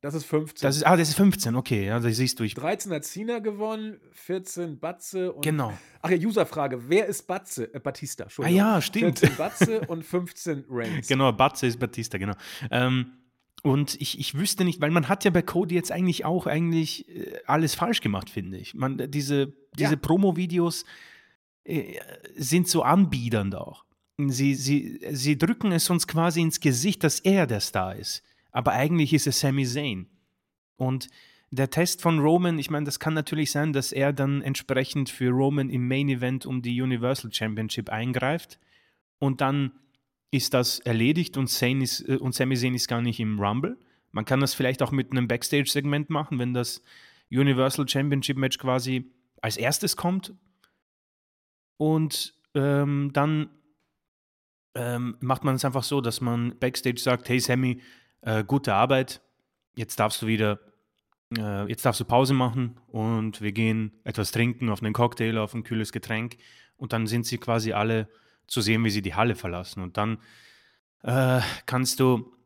das 0.00 0.14
ist 0.14 0.26
15. 0.26 0.66
Das 0.66 0.76
ist, 0.76 0.82
ah, 0.84 0.96
das 0.96 1.08
ist 1.08 1.16
15, 1.16 1.56
okay. 1.56 1.86
Ja, 1.86 1.98
das 1.98 2.16
siehst 2.16 2.38
du. 2.38 2.44
Ich 2.44 2.54
13 2.54 2.92
hat 2.92 3.04
Cena 3.04 3.38
gewonnen, 3.38 3.98
14 4.12 4.78
Batze 4.78 5.32
und. 5.32 5.42
Genau. 5.42 5.72
Ach 6.02 6.10
ja, 6.10 6.16
Userfrage. 6.18 6.88
Wer 6.88 7.06
ist 7.06 7.26
Batze? 7.26 7.72
Äh, 7.74 7.80
Batista, 7.80 8.24
Entschuldigung. 8.24 8.60
Ah 8.60 8.74
ja, 8.74 8.82
stimmt. 8.82 9.18
14 9.18 9.36
Batze 9.36 9.80
und 9.88 10.04
15 10.04 10.64
Reigns. 10.68 11.08
Genau, 11.16 11.32
Batze 11.32 11.66
ist 11.66 11.78
Batista, 11.78 12.18
genau. 12.18 12.34
Ähm, 12.70 13.12
und 13.62 14.00
ich, 14.00 14.18
ich 14.20 14.38
wüsste 14.38 14.64
nicht, 14.64 14.80
weil 14.80 14.90
man 14.90 15.08
hat 15.08 15.24
ja 15.24 15.30
bei 15.30 15.42
Cody 15.42 15.74
jetzt 15.74 15.90
eigentlich 15.90 16.24
auch 16.24 16.46
eigentlich 16.46 17.08
äh, 17.08 17.40
alles 17.46 17.74
falsch 17.74 18.00
gemacht, 18.00 18.30
finde 18.30 18.58
ich. 18.58 18.74
Man, 18.74 19.10
diese 19.10 19.54
diese 19.78 19.94
ja. 19.94 19.96
Promo-Videos 19.96 20.84
äh, 21.64 21.98
sind 22.36 22.68
so 22.68 22.82
anbiedernd 22.82 23.54
auch. 23.54 23.84
Sie, 24.18 24.54
sie, 24.54 25.00
sie 25.10 25.36
drücken 25.36 25.72
es 25.72 25.90
uns 25.90 26.06
quasi 26.06 26.40
ins 26.40 26.60
Gesicht, 26.60 27.04
dass 27.04 27.20
er 27.20 27.46
der 27.46 27.60
Star 27.60 27.96
ist 27.96 28.22
aber 28.56 28.72
eigentlich 28.72 29.12
ist 29.12 29.26
es 29.26 29.38
Sami 29.38 29.66
Zayn. 29.66 30.06
Und 30.76 31.08
der 31.50 31.68
Test 31.68 32.00
von 32.00 32.20
Roman, 32.20 32.58
ich 32.58 32.70
meine, 32.70 32.86
das 32.86 32.98
kann 32.98 33.12
natürlich 33.12 33.50
sein, 33.50 33.74
dass 33.74 33.92
er 33.92 34.14
dann 34.14 34.40
entsprechend 34.40 35.10
für 35.10 35.28
Roman 35.28 35.68
im 35.68 35.86
Main 35.86 36.08
Event 36.08 36.46
um 36.46 36.62
die 36.62 36.80
Universal 36.80 37.30
Championship 37.30 37.90
eingreift 37.90 38.58
und 39.18 39.42
dann 39.42 39.72
ist 40.30 40.54
das 40.54 40.78
erledigt 40.78 41.36
und, 41.36 41.48
Zayn 41.48 41.82
ist, 41.82 42.08
äh, 42.08 42.16
und 42.16 42.34
Sami 42.34 42.56
Zayn 42.56 42.74
ist 42.74 42.88
gar 42.88 43.02
nicht 43.02 43.20
im 43.20 43.38
Rumble. 43.38 43.76
Man 44.10 44.24
kann 44.24 44.40
das 44.40 44.54
vielleicht 44.54 44.82
auch 44.82 44.90
mit 44.90 45.10
einem 45.10 45.28
Backstage-Segment 45.28 46.08
machen, 46.08 46.38
wenn 46.38 46.54
das 46.54 46.82
Universal 47.30 47.86
Championship 47.86 48.38
Match 48.38 48.56
quasi 48.56 49.04
als 49.42 49.58
erstes 49.58 49.98
kommt. 49.98 50.32
Und 51.76 52.32
ähm, 52.54 53.10
dann 53.12 53.50
ähm, 54.74 55.18
macht 55.20 55.44
man 55.44 55.56
es 55.56 55.64
einfach 55.66 55.82
so, 55.84 56.00
dass 56.00 56.22
man 56.22 56.58
Backstage 56.58 57.00
sagt, 57.00 57.28
hey 57.28 57.38
Sammy, 57.38 57.82
äh, 58.26 58.44
gute 58.44 58.74
Arbeit, 58.74 59.22
jetzt 59.76 59.98
darfst 60.00 60.20
du 60.20 60.26
wieder, 60.26 60.58
äh, 61.38 61.66
jetzt 61.68 61.86
darfst 61.86 62.00
du 62.00 62.04
Pause 62.04 62.34
machen 62.34 62.78
und 62.88 63.40
wir 63.40 63.52
gehen 63.52 63.92
etwas 64.04 64.32
trinken 64.32 64.68
auf 64.68 64.82
einen 64.82 64.92
Cocktail, 64.92 65.38
auf 65.38 65.54
ein 65.54 65.62
kühles 65.62 65.92
Getränk. 65.92 66.36
Und 66.76 66.92
dann 66.92 67.06
sind 67.06 67.24
sie 67.24 67.38
quasi 67.38 67.72
alle 67.72 68.08
zu 68.48 68.60
sehen, 68.60 68.84
wie 68.84 68.90
sie 68.90 69.00
die 69.00 69.14
Halle 69.14 69.36
verlassen. 69.36 69.80
Und 69.80 69.96
dann 69.96 70.18
äh, 71.02 71.40
kannst 71.66 72.00
du 72.00 72.36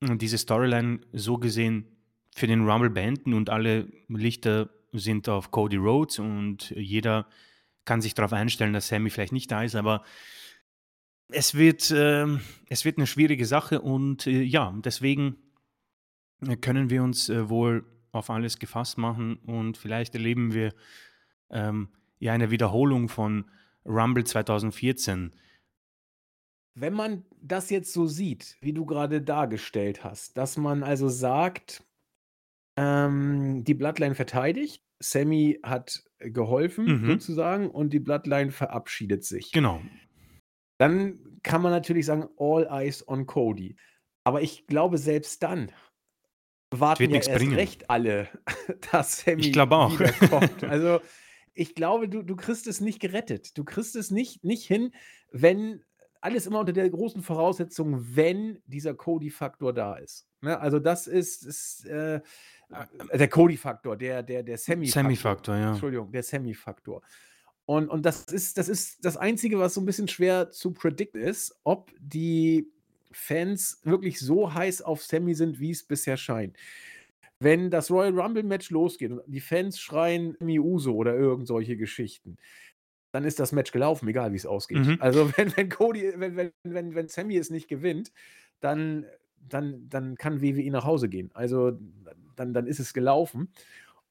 diese 0.00 0.38
Storyline 0.38 1.00
so 1.12 1.36
gesehen 1.36 1.96
für 2.34 2.46
den 2.46 2.68
Rumble 2.68 2.90
beenden 2.90 3.34
und 3.34 3.50
alle 3.50 3.88
Lichter 4.08 4.70
sind 4.92 5.28
auf 5.28 5.50
Cody 5.50 5.76
Rhodes 5.76 6.20
und 6.20 6.70
jeder 6.70 7.26
kann 7.84 8.00
sich 8.00 8.14
darauf 8.14 8.32
einstellen, 8.32 8.72
dass 8.72 8.86
Sammy 8.86 9.10
vielleicht 9.10 9.32
nicht 9.32 9.50
da 9.50 9.64
ist, 9.64 9.74
aber 9.74 10.04
es 11.28 11.54
wird, 11.54 11.90
äh, 11.90 12.26
es 12.68 12.84
wird 12.84 12.98
eine 12.98 13.06
schwierige 13.06 13.46
Sache 13.46 13.80
und 13.80 14.26
äh, 14.26 14.42
ja, 14.42 14.74
deswegen 14.84 15.36
können 16.60 16.90
wir 16.90 17.02
uns 17.02 17.28
äh, 17.28 17.48
wohl 17.48 17.84
auf 18.12 18.30
alles 18.30 18.58
gefasst 18.58 18.98
machen 18.98 19.36
und 19.46 19.76
vielleicht 19.76 20.14
erleben 20.14 20.54
wir 20.54 20.72
ähm, 21.50 21.88
ja 22.18 22.32
eine 22.32 22.50
Wiederholung 22.50 23.08
von 23.08 23.50
Rumble 23.84 24.24
2014. 24.24 25.32
Wenn 26.74 26.94
man 26.94 27.24
das 27.40 27.70
jetzt 27.70 27.92
so 27.92 28.06
sieht, 28.06 28.56
wie 28.60 28.72
du 28.72 28.86
gerade 28.86 29.20
dargestellt 29.20 30.04
hast, 30.04 30.36
dass 30.36 30.56
man 30.56 30.82
also 30.82 31.08
sagt, 31.08 31.82
ähm, 32.76 33.64
die 33.64 33.74
Bloodline 33.74 34.14
verteidigt, 34.14 34.84
Sammy 35.00 35.58
hat 35.62 36.04
geholfen 36.18 37.02
mhm. 37.02 37.06
sozusagen 37.06 37.70
und 37.70 37.92
die 37.92 38.00
Bloodline 38.00 38.52
verabschiedet 38.52 39.24
sich. 39.24 39.52
Genau. 39.52 39.80
Dann 40.78 41.38
kann 41.42 41.62
man 41.62 41.72
natürlich 41.72 42.06
sagen, 42.06 42.28
all 42.38 42.66
eyes 42.70 43.06
on 43.06 43.26
Cody. 43.26 43.76
Aber 44.24 44.42
ich 44.42 44.66
glaube, 44.66 44.98
selbst 44.98 45.42
dann 45.42 45.72
warten 46.70 47.10
ja 47.10 47.16
erst 47.16 47.32
bringen. 47.32 47.54
recht 47.54 47.90
alle, 47.90 48.28
dass 48.92 49.20
Sammy 49.20 49.48
ich 49.48 49.60
auch. 49.60 49.98
wiederkommt. 49.98 50.62
Also 50.68 51.00
ich 51.54 51.74
glaube, 51.74 52.08
du, 52.08 52.22
du 52.22 52.36
kriegst 52.36 52.66
es 52.66 52.80
nicht 52.80 53.00
gerettet. 53.00 53.58
Du 53.58 53.64
kriegst 53.64 53.96
es 53.96 54.10
nicht, 54.10 54.44
nicht 54.44 54.66
hin, 54.66 54.92
wenn 55.32 55.82
alles 56.20 56.46
immer 56.46 56.60
unter 56.60 56.72
der 56.72 56.88
großen 56.90 57.22
Voraussetzung, 57.22 58.16
wenn 58.16 58.60
dieser 58.66 58.94
Cody-Faktor 58.94 59.72
da 59.72 59.96
ist. 59.96 60.28
Ne? 60.40 60.58
Also 60.58 60.78
das 60.78 61.06
ist, 61.06 61.44
ist 61.44 61.84
äh, 61.86 62.20
der 63.12 63.28
Cody-Faktor, 63.28 63.96
der, 63.96 64.22
der, 64.22 64.42
der 64.42 64.58
Sammy-Faktor. 64.58 65.02
Sammy-Faktor, 65.02 65.56
ja. 65.56 65.70
Entschuldigung, 65.70 66.12
der 66.12 66.22
Sammy-Faktor. 66.22 67.02
Und, 67.68 67.90
und 67.90 68.06
das, 68.06 68.24
ist, 68.24 68.56
das 68.56 68.70
ist 68.70 69.04
das 69.04 69.18
Einzige, 69.18 69.58
was 69.58 69.74
so 69.74 69.82
ein 69.82 69.84
bisschen 69.84 70.08
schwer 70.08 70.50
zu 70.50 70.72
predict 70.72 71.14
ist, 71.14 71.54
ob 71.64 71.92
die 72.00 72.66
Fans 73.12 73.82
wirklich 73.84 74.20
so 74.20 74.54
heiß 74.54 74.80
auf 74.80 75.02
Sammy 75.02 75.34
sind, 75.34 75.60
wie 75.60 75.72
es 75.72 75.82
bisher 75.82 76.16
scheint. 76.16 76.56
Wenn 77.40 77.70
das 77.70 77.90
Royal 77.90 78.18
Rumble 78.18 78.42
Match 78.42 78.70
losgeht 78.70 79.10
und 79.10 79.20
die 79.26 79.40
Fans 79.40 79.78
schreien 79.78 80.34
Miuso 80.40 80.94
oder 80.94 81.14
irgend 81.14 81.46
solche 81.46 81.76
Geschichten, 81.76 82.38
dann 83.12 83.24
ist 83.24 83.38
das 83.38 83.52
Match 83.52 83.70
gelaufen, 83.70 84.08
egal 84.08 84.32
wie 84.32 84.36
es 84.36 84.46
ausgeht. 84.46 84.86
Mhm. 84.86 84.96
Also 85.00 85.30
wenn, 85.36 85.54
wenn 85.54 85.68
Cody, 85.68 86.14
wenn, 86.16 86.36
wenn, 86.36 86.52
wenn, 86.62 86.94
wenn 86.94 87.08
Sammy 87.08 87.36
es 87.36 87.50
nicht 87.50 87.68
gewinnt, 87.68 88.12
dann, 88.60 89.04
dann, 89.46 89.90
dann 89.90 90.14
kann 90.16 90.40
WWE 90.40 90.70
nach 90.70 90.84
Hause 90.84 91.10
gehen. 91.10 91.30
Also 91.34 91.78
dann, 92.34 92.54
dann 92.54 92.66
ist 92.66 92.80
es 92.80 92.94
gelaufen. 92.94 93.52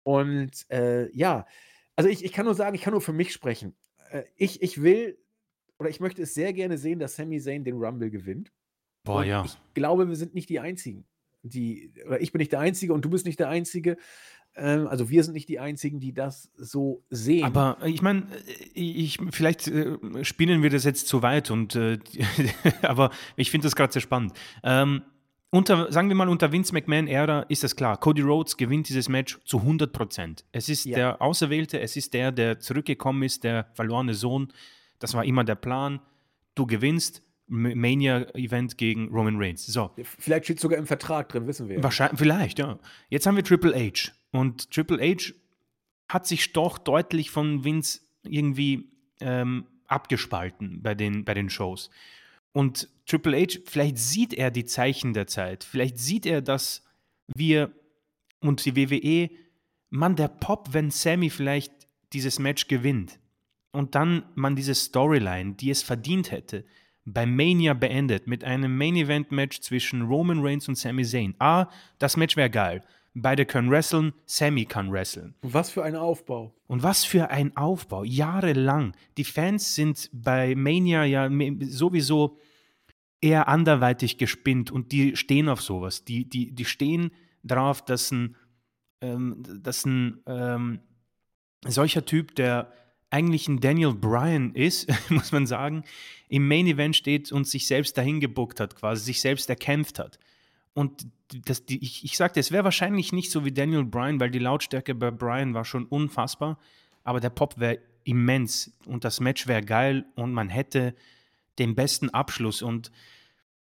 Und 0.04 0.70
äh, 0.70 1.10
ja, 1.12 1.48
also 1.98 2.10
ich, 2.10 2.24
ich 2.24 2.32
kann 2.32 2.46
nur 2.46 2.56
sagen, 2.56 2.76
ich 2.76 2.82
kann 2.82 2.94
nur 2.94 3.02
für 3.02 3.12
mich 3.12 3.34
sprechen. 3.34 3.76
Äh, 4.12 4.24
ich, 4.38 4.62
ich 4.62 4.82
will 4.82 5.18
oder 5.80 5.90
ich 5.90 6.00
möchte 6.00 6.22
es 6.22 6.34
sehr 6.34 6.54
gerne 6.54 6.78
sehen, 6.78 7.00
dass 7.00 7.16
Sami 7.16 7.40
Zayn 7.40 7.64
den 7.64 7.76
Rumble 7.76 8.10
gewinnt. 8.10 8.52
Boah, 9.04 9.20
und 9.20 9.28
ja. 9.28 9.44
Ich 9.46 9.58
glaube, 9.74 10.08
wir 10.08 10.16
sind 10.16 10.34
nicht 10.34 10.50
die 10.50 10.60
Einzigen. 10.60 11.06
Die, 11.44 11.92
oder 12.06 12.22
ich 12.22 12.32
bin 12.32 12.40
nicht 12.40 12.52
der 12.52 12.60
Einzige 12.60 12.94
und 12.94 13.06
du 13.06 13.10
bist 13.10 13.26
nicht 13.26 13.40
der 13.40 13.50
Einzige. 13.50 13.98
Ähm, 14.56 14.88
also 14.88 15.10
wir 15.10 15.24
sind 15.24 15.34
nicht 15.34 15.50
die 15.50 15.60
Einzigen, 15.60 16.00
die 16.00 16.14
das 16.14 16.52
so 16.56 17.04
sehen. 17.10 17.46
Aber 17.46 17.78
äh, 17.82 17.90
ich 17.90 18.02
meine, 18.02 18.28
äh, 18.48 18.80
ich, 18.80 19.20
vielleicht 19.32 19.68
äh, 19.68 19.98
spinnen 20.24 20.64
wir 20.64 20.70
das 20.70 20.84
jetzt 20.84 21.08
zu 21.08 21.22
weit 21.22 21.52
und 21.52 21.76
äh, 21.76 22.00
aber 22.82 23.12
ich 23.36 23.52
finde 23.52 23.66
das 23.66 23.76
gerade 23.76 23.94
sehr 23.94 24.02
spannend. 24.02 24.34
Ähm, 24.64 25.04
unter, 25.58 25.92
sagen 25.92 26.08
wir 26.08 26.16
mal, 26.16 26.30
unter 26.30 26.52
Vince 26.52 26.72
McMahon-Ära 26.74 27.42
ist 27.50 27.64
es 27.64 27.76
klar, 27.76 27.98
Cody 28.00 28.22
Rhodes 28.22 28.58
gewinnt 28.58 28.90
dieses 28.90 29.10
Match 29.10 29.40
zu 29.44 29.58
100 29.58 29.92
Prozent. 29.92 30.46
Es 30.52 30.70
ist 30.70 30.86
ja. 30.86 30.96
der 30.96 31.22
Auserwählte, 31.22 31.80
es 31.80 31.96
ist 31.96 32.14
der, 32.14 32.32
der 32.32 32.60
zurückgekommen 32.60 33.24
ist, 33.24 33.44
der 33.44 33.68
verlorene 33.74 34.14
Sohn. 34.14 34.54
Das 35.00 35.14
war 35.16 35.26
immer 35.26 35.44
der 35.44 35.56
Plan. 35.56 36.00
Du 36.56 36.68
gewinnst, 36.68 37.24
Mania-Event 37.48 38.78
gegen 38.78 39.10
Roman 39.10 39.38
Reigns. 39.38 39.66
So. 39.66 39.92
Vielleicht 40.20 40.46
steht 40.46 40.60
sogar 40.60 40.78
im 40.78 40.86
Vertrag 40.86 41.30
drin, 41.30 41.48
wissen 41.48 41.70
wir. 41.70 41.82
Wahrscheinlich, 41.82 42.20
vielleicht, 42.20 42.60
ja. 42.60 42.78
Jetzt 43.10 43.26
haben 43.26 43.36
wir 43.36 43.44
Triple 43.44 43.74
H. 43.74 44.12
Und 44.32 44.70
Triple 44.72 45.00
H 45.00 45.34
hat 46.10 46.28
sich 46.28 46.54
doch 46.54 46.78
deutlich 46.78 47.32
von 47.32 47.64
Vince 47.64 48.02
irgendwie 48.24 48.92
ähm, 49.22 49.66
abgespalten 49.88 50.82
bei 50.84 50.94
den, 50.94 51.26
bei 51.26 51.34
den 51.34 51.50
Shows. 51.50 51.90
Und 52.58 52.90
Triple 53.06 53.40
H, 53.40 53.60
vielleicht 53.68 54.00
sieht 54.00 54.34
er 54.34 54.50
die 54.50 54.66
Zeichen 54.66 55.14
der 55.14 55.28
Zeit, 55.28 55.64
vielleicht 55.64 56.00
sieht 56.00 56.26
er, 56.26 56.42
dass 56.42 56.84
wir 57.28 57.72
und 58.42 58.66
die 58.66 58.76
WWE 58.76 59.30
Mann, 59.92 60.16
der 60.16 60.28
Pop, 60.28 60.70
wenn 60.72 60.90
Sammy 60.90 61.30
vielleicht 61.30 61.72
dieses 62.14 62.40
Match 62.40 62.68
gewinnt 62.68 63.20
und 63.74 63.94
dann 63.94 64.24
man 64.34 64.56
diese 64.56 64.74
Storyline, 64.74 65.54
die 65.54 65.70
es 65.70 65.84
verdient 65.84 66.32
hätte, 66.32 66.66
bei 67.06 67.28
Mania 67.28 67.76
beendet 67.76 68.26
mit 68.26 68.44
einem 68.44 68.76
Main 68.76 68.96
Event 68.96 69.32
Match 69.32 69.62
zwischen 69.62 70.02
Roman 70.02 70.40
Reigns 70.40 70.68
und 70.68 70.80
Sami 70.80 71.06
Zayn. 71.06 71.36
A, 71.38 71.68
das 72.00 72.18
Match 72.18 72.38
wäre 72.38 72.50
geil. 72.50 72.82
Beide 73.14 73.46
können 73.46 73.70
wresteln, 73.70 74.14
Sammy 74.26 74.66
kann 74.66 74.92
wresteln. 74.92 75.36
Was 75.44 75.70
für 75.70 75.84
ein 75.84 75.96
Aufbau. 75.96 76.56
Und 76.66 76.82
was 76.82 77.06
für 77.06 77.30
ein 77.30 77.56
Aufbau, 77.56 78.04
jahrelang. 78.04 78.96
Die 79.18 79.24
Fans 79.26 79.76
sind 79.76 80.10
bei 80.12 80.56
Mania 80.56 81.04
ja 81.04 81.30
sowieso 81.62 82.40
eher 83.22 83.48
anderweitig 83.48 84.18
gespinnt 84.18 84.72
und 84.72 84.92
die 84.92 85.16
stehen 85.16 85.50
auf 85.50 85.62
sowas. 85.62 86.06
Die, 86.06 86.30
die, 86.30 86.52
die 86.54 86.66
stehen 86.66 87.12
darauf, 87.44 87.84
dass 87.84 88.12
ein, 88.12 88.36
ähm, 89.02 89.44
dass 89.62 89.86
ein 89.86 90.22
ähm, 90.26 90.80
solcher 91.66 92.06
Typ, 92.06 92.36
der 92.36 92.72
eigentlich 93.10 93.48
ein 93.48 93.60
Daniel 93.60 93.94
Bryan 93.94 94.54
ist, 94.54 94.88
muss 95.10 95.32
man 95.32 95.48
sagen, 95.48 95.84
im 96.30 96.48
Main 96.48 96.68
Event 96.68 96.96
steht 96.96 97.32
und 97.32 97.48
sich 97.48 97.68
selbst 97.68 97.98
dahin 97.98 98.20
gebuckt 98.20 98.60
hat, 98.60 98.76
quasi 98.76 99.06
sich 99.06 99.22
selbst 99.22 99.50
erkämpft 99.50 100.00
hat. 100.00 100.20
Und 100.74 101.08
das, 101.46 101.66
die, 101.66 101.84
ich, 101.84 102.04
ich 102.04 102.18
sagte, 102.18 102.40
es 102.40 102.52
wäre 102.52 102.64
wahrscheinlich 102.64 103.12
nicht 103.12 103.32
so 103.32 103.46
wie 103.46 103.52
Daniel 103.52 103.84
Bryan, 103.84 104.20
weil 104.20 104.30
die 104.30 104.40
Lautstärke 104.40 104.94
bei 104.94 105.10
Bryan 105.10 105.54
war 105.54 105.66
schon 105.66 105.86
unfassbar, 105.86 106.60
aber 107.04 107.20
der 107.20 107.32
Pop 107.32 107.58
wäre 107.60 107.80
immens 108.04 108.72
und 108.86 109.04
das 109.04 109.20
Match 109.20 109.48
wäre 109.48 109.64
geil 109.64 110.06
und 110.16 110.34
man 110.34 110.50
hätte 110.50 110.94
den 111.60 111.76
besten 111.76 112.10
Abschluss 112.10 112.62
und 112.62 112.92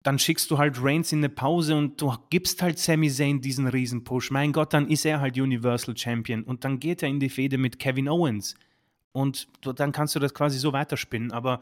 dann 0.02 0.18
schickst 0.18 0.50
du 0.50 0.58
halt 0.58 0.82
Reigns 0.82 1.12
in 1.12 1.18
eine 1.18 1.28
Pause 1.28 1.76
und 1.76 2.00
du 2.00 2.14
gibst 2.30 2.62
halt 2.62 2.78
Sami 2.78 3.10
Zayn 3.10 3.40
diesen 3.40 3.66
Riesenpush. 3.66 4.30
Mein 4.30 4.52
Gott, 4.52 4.72
dann 4.72 4.88
ist 4.88 5.04
er 5.04 5.20
halt 5.20 5.38
Universal 5.38 5.96
Champion 5.96 6.44
und 6.44 6.64
dann 6.64 6.78
geht 6.78 7.02
er 7.02 7.08
in 7.08 7.20
die 7.20 7.28
Fehde 7.28 7.58
mit 7.58 7.78
Kevin 7.78 8.08
Owens 8.08 8.54
und 9.12 9.48
dann 9.62 9.92
kannst 9.92 10.14
du 10.14 10.18
das 10.18 10.34
quasi 10.34 10.58
so 10.58 10.72
weiterspinnen. 10.72 11.32
Aber 11.32 11.60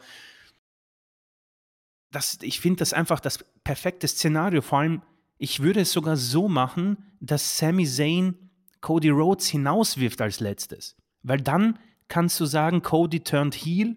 das, 2.10 2.38
ich 2.42 2.60
finde 2.60 2.78
das 2.78 2.92
einfach 2.92 3.20
das 3.20 3.44
perfekte 3.64 4.06
Szenario. 4.06 4.62
Vor 4.62 4.80
allem, 4.80 5.02
ich 5.38 5.60
würde 5.60 5.80
es 5.80 5.92
sogar 5.92 6.16
so 6.16 6.48
machen, 6.48 6.98
dass 7.20 7.58
Sami 7.58 7.86
Zayn 7.86 8.34
Cody 8.80 9.10
Rhodes 9.10 9.48
hinauswirft 9.48 10.20
als 10.20 10.40
letztes. 10.40 10.96
Weil 11.22 11.40
dann 11.40 11.78
kannst 12.08 12.38
du 12.38 12.44
sagen, 12.44 12.82
Cody 12.82 13.20
turned 13.20 13.54
heel, 13.54 13.96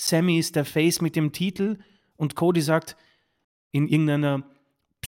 Sammy 0.00 0.38
ist 0.38 0.54
der 0.54 0.64
Face 0.64 1.00
mit 1.00 1.16
dem 1.16 1.32
Titel 1.32 1.76
und 2.16 2.36
Cody 2.36 2.60
sagt 2.60 2.96
in 3.72 3.88
irgendeiner 3.88 4.44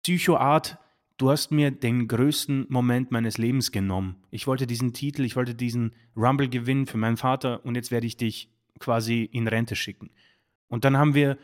Psychoart, 0.02 0.76
du 1.18 1.30
hast 1.30 1.52
mir 1.52 1.70
den 1.70 2.08
größten 2.08 2.66
Moment 2.68 3.12
meines 3.12 3.38
Lebens 3.38 3.70
genommen. 3.70 4.16
Ich 4.32 4.48
wollte 4.48 4.66
diesen 4.66 4.92
Titel, 4.92 5.24
ich 5.24 5.36
wollte 5.36 5.54
diesen 5.54 5.94
Rumble 6.16 6.48
gewinnen 6.48 6.86
für 6.86 6.96
meinen 6.98 7.16
Vater 7.16 7.64
und 7.64 7.76
jetzt 7.76 7.92
werde 7.92 8.08
ich 8.08 8.16
dich 8.16 8.50
quasi 8.80 9.22
in 9.22 9.46
Rente 9.46 9.76
schicken. 9.76 10.10
Und 10.66 10.84
dann 10.84 10.96
haben 10.96 11.14
wir 11.14 11.38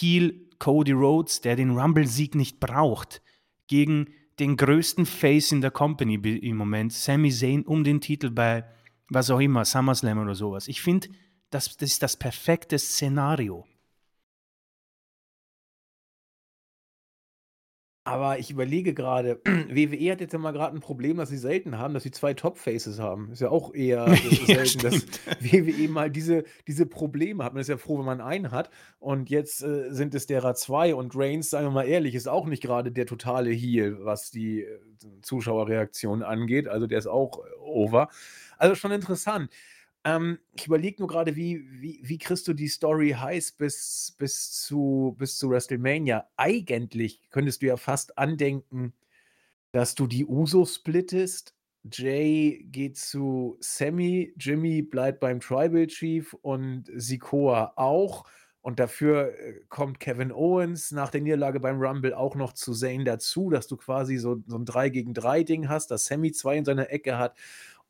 Heel 0.00 0.48
Cody 0.58 0.92
Rhodes, 0.92 1.40
der 1.40 1.54
den 1.54 1.78
Rumble-Sieg 1.78 2.34
nicht 2.34 2.58
braucht, 2.58 3.22
gegen 3.68 4.08
den 4.40 4.56
größten 4.56 5.06
Face 5.06 5.52
in 5.52 5.60
der 5.60 5.70
Company 5.70 6.14
im 6.16 6.56
Moment, 6.56 6.92
Sami 6.92 7.30
Zayn, 7.30 7.62
um 7.62 7.84
den 7.84 8.00
Titel 8.00 8.30
bei 8.30 8.64
was 9.08 9.30
auch 9.30 9.38
immer, 9.38 9.64
SummerSlam 9.64 10.18
oder 10.18 10.34
sowas. 10.34 10.66
Ich 10.66 10.82
finde, 10.82 11.08
das, 11.50 11.76
das 11.76 11.90
ist 11.90 12.02
das 12.02 12.16
perfekte 12.16 12.78
Szenario. 12.78 13.66
Aber 18.08 18.38
ich 18.38 18.50
überlege 18.50 18.94
gerade, 18.94 19.38
WWE 19.44 20.12
hat 20.12 20.22
jetzt 20.22 20.32
ja 20.32 20.38
mal 20.38 20.52
gerade 20.52 20.74
ein 20.74 20.80
Problem, 20.80 21.18
das 21.18 21.28
sie 21.28 21.36
selten 21.36 21.76
haben, 21.76 21.92
dass 21.92 22.04
sie 22.04 22.10
zwei 22.10 22.32
Top-Faces 22.32 22.98
haben. 23.00 23.30
Ist 23.32 23.42
ja 23.42 23.50
auch 23.50 23.74
eher 23.74 24.08
Ja, 24.46 24.46
selten, 24.46 24.78
dass 24.78 25.06
WWE 25.40 25.88
mal 25.88 26.10
diese, 26.10 26.44
diese 26.66 26.86
Probleme 26.86 27.44
hat. 27.44 27.52
Man 27.52 27.60
ist 27.60 27.68
ja 27.68 27.76
froh, 27.76 27.98
wenn 27.98 28.06
man 28.06 28.22
einen 28.22 28.50
hat. 28.50 28.70
Und 28.98 29.28
jetzt 29.28 29.62
äh, 29.62 29.92
sind 29.92 30.14
es 30.14 30.24
derer 30.24 30.54
zwei. 30.54 30.94
Und 30.94 31.12
Reigns, 31.14 31.50
sagen 31.50 31.66
wir 31.66 31.70
mal 31.70 31.86
ehrlich, 31.86 32.14
ist 32.14 32.28
auch 32.28 32.46
nicht 32.46 32.62
gerade 32.62 32.92
der 32.92 33.04
totale 33.04 33.50
Heel, 33.50 33.98
was 34.00 34.30
die 34.30 34.62
äh, 34.62 34.78
Zuschauerreaktion 35.20 36.22
angeht. 36.22 36.66
Also 36.66 36.86
der 36.86 36.96
ist 37.00 37.08
auch 37.08 37.40
äh, 37.40 37.50
over. 37.60 38.08
Also 38.56 38.74
schon 38.74 38.90
interessant. 38.92 39.50
Ähm, 40.08 40.38
ich 40.54 40.66
überlege 40.66 41.02
nur 41.02 41.08
gerade, 41.08 41.36
wie, 41.36 41.62
wie, 41.82 42.00
wie 42.02 42.16
kriegst 42.16 42.48
du 42.48 42.54
die 42.54 42.68
Story 42.68 43.10
heiß 43.10 43.52
bis, 43.52 44.14
bis, 44.18 44.52
zu, 44.52 45.14
bis 45.18 45.36
zu 45.36 45.50
WrestleMania? 45.50 46.26
Eigentlich 46.36 47.20
könntest 47.30 47.60
du 47.60 47.66
ja 47.66 47.76
fast 47.76 48.16
andenken, 48.16 48.94
dass 49.72 49.94
du 49.94 50.06
die 50.06 50.24
Uso 50.24 50.64
splittest. 50.64 51.54
Jay 51.92 52.64
geht 52.70 52.96
zu 52.96 53.58
Sammy, 53.60 54.32
Jimmy 54.38 54.80
bleibt 54.82 55.20
beim 55.20 55.40
Tribal 55.40 55.86
Chief 55.86 56.32
und 56.40 56.90
Sikoa 56.94 57.74
auch. 57.76 58.24
Und 58.62 58.80
dafür 58.80 59.38
äh, 59.38 59.60
kommt 59.68 60.00
Kevin 60.00 60.32
Owens 60.32 60.90
nach 60.90 61.10
der 61.10 61.20
Niederlage 61.20 61.60
beim 61.60 61.80
Rumble 61.80 62.14
auch 62.14 62.34
noch 62.34 62.54
zu 62.54 62.72
Zane 62.72 63.04
dazu, 63.04 63.50
dass 63.50 63.66
du 63.66 63.76
quasi 63.76 64.16
so, 64.16 64.42
so 64.46 64.56
ein 64.56 64.64
3 64.64 64.88
gegen 64.88 65.14
3 65.14 65.42
Ding 65.42 65.68
hast, 65.68 65.90
dass 65.90 66.06
Sammy 66.06 66.32
zwei 66.32 66.56
in 66.56 66.64
seiner 66.64 66.90
Ecke 66.90 67.18
hat 67.18 67.36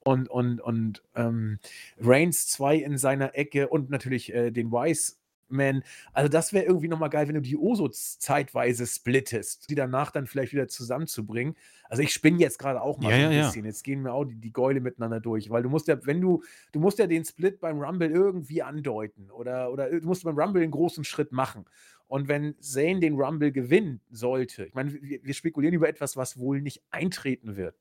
und, 0.08 0.30
und, 0.30 0.60
und 0.62 1.02
ähm, 1.16 1.58
Reigns 2.00 2.46
2 2.46 2.76
in 2.76 2.96
seiner 2.96 3.36
Ecke 3.36 3.68
und 3.68 3.90
natürlich 3.90 4.32
äh, 4.32 4.50
den 4.50 4.72
Wise 4.72 5.16
Man. 5.50 5.82
Also 6.14 6.30
das 6.30 6.54
wäre 6.54 6.64
irgendwie 6.64 6.88
nochmal 6.88 7.10
geil, 7.10 7.28
wenn 7.28 7.34
du 7.34 7.42
die 7.42 7.58
Osos 7.58 8.18
zeitweise 8.18 8.86
splittest, 8.86 9.68
die 9.68 9.74
danach 9.74 10.10
dann 10.10 10.26
vielleicht 10.26 10.52
wieder 10.52 10.66
zusammenzubringen. 10.66 11.56
Also 11.90 12.02
ich 12.02 12.14
spinne 12.14 12.38
jetzt 12.38 12.58
gerade 12.58 12.80
auch 12.80 12.98
mal 12.98 13.10
ja, 13.10 13.16
so 13.16 13.22
ja, 13.22 13.28
ein 13.28 13.36
ja. 13.36 13.44
bisschen. 13.44 13.64
Jetzt 13.66 13.84
gehen 13.84 14.02
wir 14.02 14.14
auch 14.14 14.24
die, 14.24 14.36
die 14.36 14.52
Gäule 14.52 14.80
miteinander 14.80 15.20
durch, 15.20 15.50
weil 15.50 15.62
du 15.62 15.68
musst 15.68 15.88
ja, 15.88 15.98
wenn 16.06 16.22
du, 16.22 16.42
du 16.72 16.80
musst 16.80 16.98
ja 16.98 17.06
den 17.06 17.26
Split 17.26 17.60
beim 17.60 17.78
Rumble 17.78 18.10
irgendwie 18.10 18.62
andeuten 18.62 19.30
oder, 19.30 19.70
oder 19.70 19.90
du 19.90 20.06
musst 20.06 20.24
beim 20.24 20.38
Rumble 20.38 20.62
einen 20.62 20.72
großen 20.72 21.04
Schritt 21.04 21.32
machen. 21.32 21.66
Und 22.06 22.28
wenn 22.28 22.58
Zane 22.60 23.00
den 23.00 23.14
Rumble 23.14 23.52
gewinnen 23.52 24.00
sollte, 24.10 24.64
ich 24.64 24.74
meine, 24.74 24.90
wir, 24.94 25.22
wir 25.22 25.34
spekulieren 25.34 25.74
über 25.74 25.88
etwas, 25.88 26.16
was 26.16 26.38
wohl 26.38 26.62
nicht 26.62 26.82
eintreten 26.90 27.56
wird. 27.56 27.76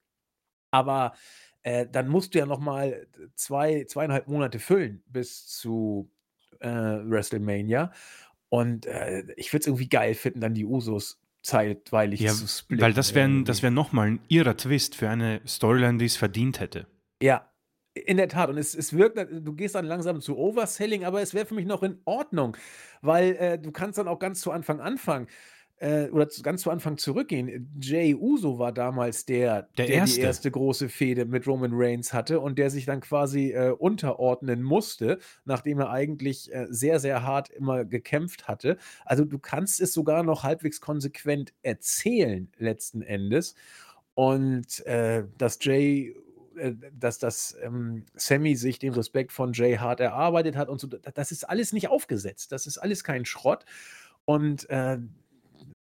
Aber 0.72 1.14
äh, 1.68 1.86
dann 1.92 2.08
musst 2.08 2.34
du 2.34 2.40
ja 2.40 2.46
noch 2.46 2.60
mal 2.60 3.06
zwei, 3.36 3.84
zweieinhalb 3.84 4.30
Monate 4.30 4.58
füllen 4.58 5.04
bis 5.08 5.48
zu 5.48 6.10
äh, 6.62 6.70
WrestleMania. 6.70 7.92
Und 8.48 8.86
äh, 8.86 9.26
ich 9.36 9.52
würde 9.52 9.62
es 9.64 9.68
irgendwie 9.68 9.90
geil 9.90 10.14
finden, 10.14 10.40
dann 10.40 10.54
die 10.54 10.64
Usos 10.64 11.20
zeitweilig 11.44 12.22
Ja, 12.22 12.32
zu 12.32 12.48
splitten. 12.48 12.82
weil 12.82 12.94
das 12.94 13.14
wäre 13.14 13.44
das 13.44 13.64
wär 13.64 13.72
nochmal 13.72 14.08
ein 14.12 14.20
irrer 14.30 14.56
Twist 14.56 14.96
für 14.96 15.10
eine 15.10 15.42
Storyline, 15.46 15.98
die 15.98 16.06
es 16.06 16.16
verdient 16.16 16.62
hätte. 16.62 16.88
Ja, 17.22 17.52
in 17.94 18.16
der 18.16 18.30
Tat. 18.30 18.50
Und 18.50 18.58
es, 18.58 18.74
es 18.74 18.94
wirkt, 18.94 19.18
du 19.30 19.54
gehst 19.54 19.76
dann 19.76 19.86
langsam 19.86 20.22
zu 20.22 20.38
Overselling, 20.38 21.04
aber 21.04 21.22
es 21.22 21.34
wäre 21.34 21.46
für 21.46 21.56
mich 21.56 21.66
noch 21.66 21.84
in 21.84 22.00
Ordnung, 22.06 22.56
weil 23.02 23.36
äh, 23.36 23.60
du 23.60 23.74
kannst 23.74 23.98
dann 23.98 24.08
auch 24.08 24.20
ganz 24.20 24.40
zu 24.40 24.52
Anfang 24.52 24.80
anfangen. 24.80 25.28
Äh, 25.80 26.10
oder 26.10 26.28
zu, 26.28 26.42
ganz 26.42 26.64
zu 26.64 26.72
Anfang 26.72 26.98
zurückgehen. 26.98 27.70
Jay 27.80 28.16
Uso 28.16 28.58
war 28.58 28.72
damals 28.72 29.26
der, 29.26 29.70
Der 29.78 29.86
der, 29.86 29.96
Erste. 29.96 30.16
die 30.16 30.22
erste 30.22 30.50
große 30.52 30.90
Fehde 30.90 31.26
mit 31.26 31.46
Roman 31.46 31.72
Reigns 31.74 32.14
hatte 32.14 32.40
und 32.40 32.58
der 32.58 32.72
sich 32.72 32.86
dann 32.86 33.00
quasi 33.00 33.52
äh, 33.52 33.70
unterordnen 33.78 34.64
musste, 34.64 35.20
nachdem 35.46 35.80
er 35.80 35.92
eigentlich 35.92 36.52
äh, 36.52 36.66
sehr, 36.70 37.00
sehr 37.00 37.22
hart 37.22 37.50
immer 37.50 37.86
gekämpft 37.86 38.48
hatte. 38.48 38.78
Also 39.06 39.24
du 39.24 39.38
kannst 39.38 39.80
es 39.80 39.94
sogar 39.94 40.24
noch 40.24 40.42
halbwegs 40.44 40.82
konsequent 40.82 41.54
erzählen, 41.62 42.50
letzten 42.58 43.04
Endes. 43.04 43.54
Und 44.16 44.84
äh, 44.88 45.26
dass 45.38 45.60
Jay 45.62 46.16
äh, 46.58 46.74
dass 46.92 47.20
das 47.20 47.56
ähm, 47.62 48.06
Sammy 48.16 48.56
sich 48.56 48.80
den 48.80 48.94
Respekt 48.94 49.32
von 49.32 49.54
Jay 49.54 49.76
hart 49.78 50.00
erarbeitet 50.00 50.56
hat 50.56 50.70
und 50.70 50.82
so, 50.82 50.88
da- 50.88 51.12
das 51.12 51.32
ist 51.32 51.48
alles 51.48 51.72
nicht 51.72 51.88
aufgesetzt. 51.90 52.52
Das 52.52 52.66
ist 52.66 52.80
alles 52.80 53.04
kein 53.04 53.26
Schrott. 53.26 53.64
Und 54.26 54.68
äh, 54.72 54.98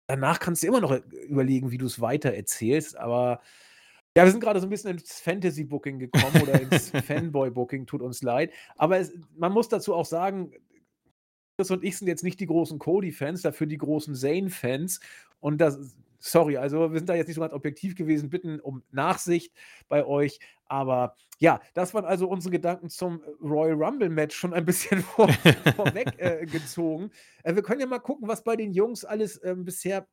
danach 0.08 0.40
kannst 0.40 0.64
du 0.64 0.68
immer 0.68 0.82
noch 0.82 0.92
äh, 0.92 1.02
überlegen, 1.28 1.72
wie 1.72 1.78
du 1.78 1.86
es 1.86 2.02
weiter 2.02 2.34
erzählst, 2.34 2.98
aber 2.98 3.42
ja, 4.16 4.26
wir 4.26 4.32
sind 4.32 4.42
gerade 4.42 4.60
so 4.60 4.68
ein 4.68 4.70
bisschen 4.70 4.92
ins 4.92 5.20
Fantasy-Booking 5.22 5.98
gekommen 5.98 6.42
oder 6.44 6.62
ins 6.62 6.90
Fanboy-Booking, 7.08 7.88
tut 7.88 8.02
uns 8.02 8.22
leid. 8.22 8.52
Aber 8.76 9.00
es, 9.00 9.12
man 9.36 9.52
muss 9.52 9.70
dazu 9.70 9.96
auch 9.96 10.06
sagen, 10.06 10.54
Chris 11.58 11.72
und 11.72 11.84
ich 11.84 11.98
sind 11.98 12.08
jetzt 12.08 12.24
nicht 12.24 12.40
die 12.40 12.46
großen 12.46 12.78
Cody-Fans, 12.78 13.42
dafür 13.42 13.66
die 13.66 13.78
großen 13.78 14.14
Zane-Fans. 14.14 15.00
Und 15.40 15.60
das, 15.60 15.80
sorry, 16.24 16.58
also 16.58 16.92
wir 16.92 17.00
sind 17.00 17.10
da 17.10 17.16
jetzt 17.16 17.28
nicht 17.28 17.36
so 17.36 17.42
ganz 17.42 17.54
objektiv 17.54 17.96
gewesen, 17.96 18.30
bitten 18.30 18.60
um 18.60 18.82
Nachsicht 18.92 19.54
bei 19.90 20.06
euch. 20.06 20.40
Aber 20.66 21.16
ja, 21.40 21.60
das 21.74 21.94
waren 21.94 22.06
also 22.06 22.28
unsere 22.30 22.52
Gedanken 22.52 22.90
zum 22.90 23.22
Royal 23.42 23.74
Rumble-Match 23.74 24.36
schon 24.36 24.54
ein 24.54 24.66
bisschen 24.66 25.02
vor, 25.04 25.28
vorweg 25.76 26.18
äh. 26.18 26.46
Äh, 27.44 27.56
wir 27.56 27.62
können 27.62 27.82
ja 27.82 27.88
mal 27.88 28.00
gucken, 28.00 28.28
was 28.28 28.44
bei 28.44 28.56
den 28.56 28.72
Jungs 28.72 29.04
alles 29.04 29.44
ähm, 29.44 29.66
bisher 29.66 30.08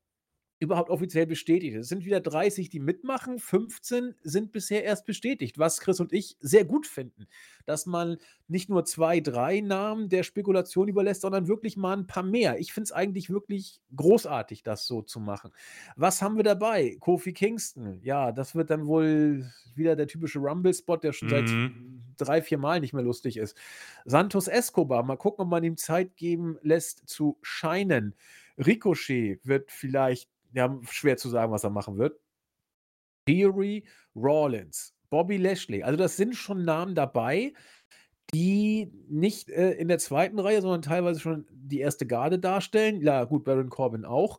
überhaupt 0.60 0.90
offiziell 0.90 1.26
bestätigt. 1.26 1.74
Es 1.74 1.88
sind 1.88 2.04
wieder 2.04 2.20
30, 2.20 2.68
die 2.68 2.80
mitmachen, 2.80 3.38
15 3.38 4.14
sind 4.22 4.52
bisher 4.52 4.84
erst 4.84 5.06
bestätigt, 5.06 5.58
was 5.58 5.80
Chris 5.80 6.00
und 6.00 6.12
ich 6.12 6.36
sehr 6.40 6.66
gut 6.66 6.86
finden, 6.86 7.26
dass 7.64 7.86
man 7.86 8.18
nicht 8.46 8.68
nur 8.68 8.84
2, 8.84 9.20
3 9.20 9.60
Namen 9.60 10.10
der 10.10 10.22
Spekulation 10.22 10.88
überlässt, 10.88 11.22
sondern 11.22 11.48
wirklich 11.48 11.78
mal 11.78 11.96
ein 11.96 12.06
paar 12.06 12.22
mehr. 12.22 12.58
Ich 12.58 12.74
finde 12.74 12.84
es 12.84 12.92
eigentlich 12.92 13.30
wirklich 13.30 13.80
großartig, 13.96 14.62
das 14.62 14.86
so 14.86 15.00
zu 15.00 15.18
machen. 15.18 15.50
Was 15.96 16.20
haben 16.20 16.36
wir 16.36 16.44
dabei? 16.44 16.96
Kofi 17.00 17.32
Kingston. 17.32 17.98
Ja, 18.02 18.30
das 18.30 18.54
wird 18.54 18.68
dann 18.68 18.86
wohl 18.86 19.50
wieder 19.74 19.96
der 19.96 20.08
typische 20.08 20.40
Rumble-Spot, 20.40 20.98
der 20.98 21.12
schon 21.12 21.30
seit 21.30 21.48
Mhm. 21.48 22.02
3, 22.18 22.42
4 22.42 22.58
Mal 22.58 22.80
nicht 22.80 22.92
mehr 22.92 23.02
lustig 23.02 23.38
ist. 23.38 23.56
Santos 24.04 24.46
Escobar, 24.46 25.02
mal 25.04 25.16
gucken, 25.16 25.44
ob 25.44 25.48
man 25.48 25.64
ihm 25.64 25.78
Zeit 25.78 26.16
geben 26.16 26.58
lässt 26.60 27.08
zu 27.08 27.38
scheinen. 27.40 28.14
Ricochet 28.58 29.40
wird 29.42 29.70
vielleicht 29.70 30.28
ja, 30.52 30.78
schwer 30.88 31.16
zu 31.16 31.28
sagen, 31.28 31.52
was 31.52 31.64
er 31.64 31.70
machen 31.70 31.98
wird. 31.98 32.20
Theory, 33.26 33.84
Rawlins, 34.14 34.94
Bobby 35.10 35.36
Lashley. 35.36 35.82
Also, 35.82 35.96
das 35.96 36.16
sind 36.16 36.34
schon 36.34 36.64
Namen 36.64 36.94
dabei, 36.94 37.52
die 38.32 38.92
nicht, 39.08 39.50
äh, 39.50 39.72
in 39.72 39.88
der 39.88 39.98
zweiten 39.98 40.38
Reihe, 40.38 40.62
sondern 40.62 40.82
teilweise 40.82 41.20
schon 41.20 41.46
die 41.50 41.80
erste 41.80 42.06
Garde 42.06 42.38
darstellen. 42.38 43.00
Ja, 43.02 43.24
gut, 43.24 43.44
Baron 43.44 43.70
Corbin 43.70 44.04
auch. 44.04 44.38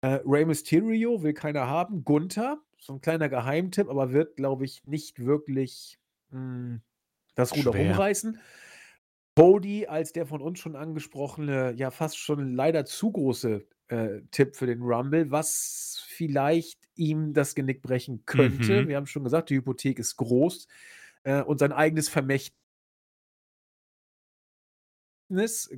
Äh, 0.00 0.20
Rey 0.24 0.44
Mysterio 0.44 1.22
will 1.22 1.34
keiner 1.34 1.68
haben. 1.68 2.04
Gunther, 2.04 2.60
so 2.78 2.94
ein 2.94 3.00
kleiner 3.00 3.28
Geheimtipp, 3.28 3.88
aber 3.88 4.12
wird, 4.12 4.36
glaube 4.36 4.64
ich, 4.64 4.84
nicht 4.86 5.24
wirklich, 5.24 5.98
hm, 6.30 6.80
das 7.34 7.56
Ruder 7.56 7.72
Schwer. 7.72 7.90
rumreißen. 7.90 8.38
Cody 9.36 9.86
als 9.86 10.12
der 10.12 10.26
von 10.26 10.42
uns 10.42 10.58
schon 10.58 10.76
angesprochene, 10.76 11.72
ja, 11.76 11.90
fast 11.90 12.18
schon 12.18 12.54
leider 12.54 12.84
zu 12.84 13.12
große, 13.12 13.66
äh, 13.92 14.22
Tipp 14.30 14.56
für 14.56 14.66
den 14.66 14.82
Rumble, 14.82 15.30
was 15.30 16.02
vielleicht 16.08 16.80
ihm 16.96 17.34
das 17.34 17.54
Genick 17.54 17.82
brechen 17.82 18.24
könnte. 18.24 18.82
Mhm. 18.82 18.88
Wir 18.88 18.96
haben 18.96 19.06
schon 19.06 19.24
gesagt, 19.24 19.50
die 19.50 19.56
Hypothek 19.56 19.98
ist 19.98 20.16
groß, 20.16 20.66
äh, 21.24 21.42
und 21.42 21.58
sein 21.58 21.72
eigenes 21.72 22.08
Vermächtnis 22.08 22.52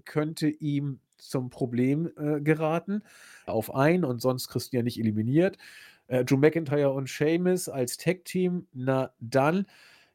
könnte 0.05 0.49
ihm 0.49 1.01
zum 1.17 1.51
Problem, 1.51 2.11
äh, 2.17 2.41
geraten. 2.41 3.03
Auf 3.47 3.75
ein 3.75 4.05
und 4.05 4.21
sonst 4.21 4.49
kriegst 4.49 4.73
du 4.73 4.77
ja 4.77 4.83
nicht 4.83 4.99
eliminiert. 4.99 5.59
Äh, 6.07 6.25
Drew 6.25 6.37
McIntyre 6.37 6.93
und 6.93 7.09
Sheamus 7.09 7.69
als 7.69 7.97
Tag-Team, 7.97 8.67
na 8.73 9.13
dann. 9.21 9.67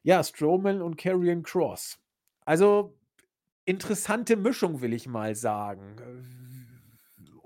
Ja, 0.03 0.23
Strowman 0.23 0.81
und 0.81 0.97
Karrion 0.97 1.43
Kross. 1.43 1.99
Also, 2.45 2.95
interessante 3.65 4.37
Mischung, 4.37 4.81
will 4.81 4.93
ich 4.93 5.07
mal 5.07 5.35
sagen. 5.35 5.95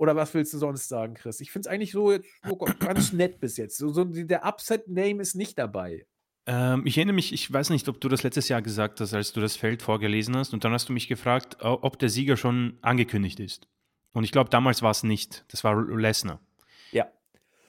Oder 0.04 0.18
was 0.18 0.34
willst 0.34 0.54
du 0.54 0.58
sonst 0.58 0.90
sagen, 0.90 1.14
Chris? 1.14 1.40
Ich 1.40 1.50
finde 1.50 1.70
es 1.70 1.74
eigentlich 1.74 1.94
so 1.94 2.12
so 2.46 2.56
ganz 2.58 3.14
nett 3.14 3.40
bis 3.40 3.56
jetzt. 3.56 3.78
So 3.78 3.88
so 3.88 4.04
der 4.04 4.46
Upset-Name 4.46 5.22
ist 5.22 5.34
nicht 5.34 5.58
dabei. 5.58 6.06
Ähm, 6.46 6.86
ich 6.86 6.98
erinnere 6.98 7.16
mich, 7.16 7.32
ich 7.32 7.52
weiß 7.52 7.70
nicht, 7.70 7.88
ob 7.88 8.02
du 8.02 8.10
das 8.10 8.22
letztes 8.22 8.50
Jahr 8.50 8.62
gesagt 8.62 9.00
hast, 9.00 9.14
als 9.14 9.32
du 9.32 9.40
das 9.40 9.56
Feld 9.56 9.82
vorgelesen 9.82 10.36
hast, 10.36 10.54
und 10.54 10.66
dann 10.66 10.74
hast 10.74 10.90
du 10.90 10.94
mich 10.94 11.08
gefragt, 11.08 11.56
ob 11.62 11.98
der 12.00 12.10
Sieger 12.10 12.36
schon 12.36 12.80
angekündigt 12.82 13.40
ist. 13.40 13.70
Und 14.12 14.26
ich 14.26 14.34
glaube, 14.34 14.50
damals 14.50 14.82
war 14.82 14.92
es 14.92 15.04
nicht. 15.04 15.46
Das 15.48 15.64
war 15.64 15.82
Lesnar. 15.82 16.42
Ja. 16.92 17.08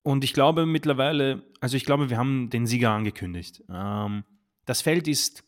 Und 0.02 0.24
ich 0.24 0.32
glaube 0.32 0.66
mittlerweile, 0.66 1.44
also 1.60 1.76
ich 1.76 1.84
glaube, 1.84 2.10
wir 2.10 2.18
haben 2.18 2.50
den 2.50 2.66
Sieger 2.66 2.90
angekündigt. 2.90 3.62
Ähm, 3.72 4.24
das 4.64 4.82
Feld 4.82 5.06
ist 5.06 5.44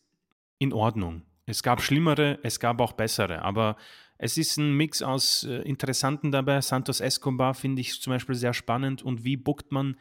in 0.57 0.71
Ordnung. 0.71 1.23
Es 1.47 1.63
gab 1.63 1.81
schlimmere, 1.81 2.39
es 2.43 2.61
gab 2.61 2.79
auch 2.79 2.93
bessere, 2.93 3.41
aber 3.41 3.75
es 4.17 4.37
ist 4.37 4.57
ein 4.57 4.73
Mix 4.73 5.01
aus 5.01 5.43
äh, 5.43 5.61
Interessanten 5.61 6.31
dabei. 6.31 6.61
Santos 6.61 7.01
Escobar 7.01 7.53
finde 7.53 7.81
ich 7.81 8.01
zum 8.01 8.11
Beispiel 8.11 8.35
sehr 8.35 8.53
spannend. 8.53 9.03
Und 9.03 9.23
wie 9.23 9.37
buckt 9.37 9.71
man 9.71 9.95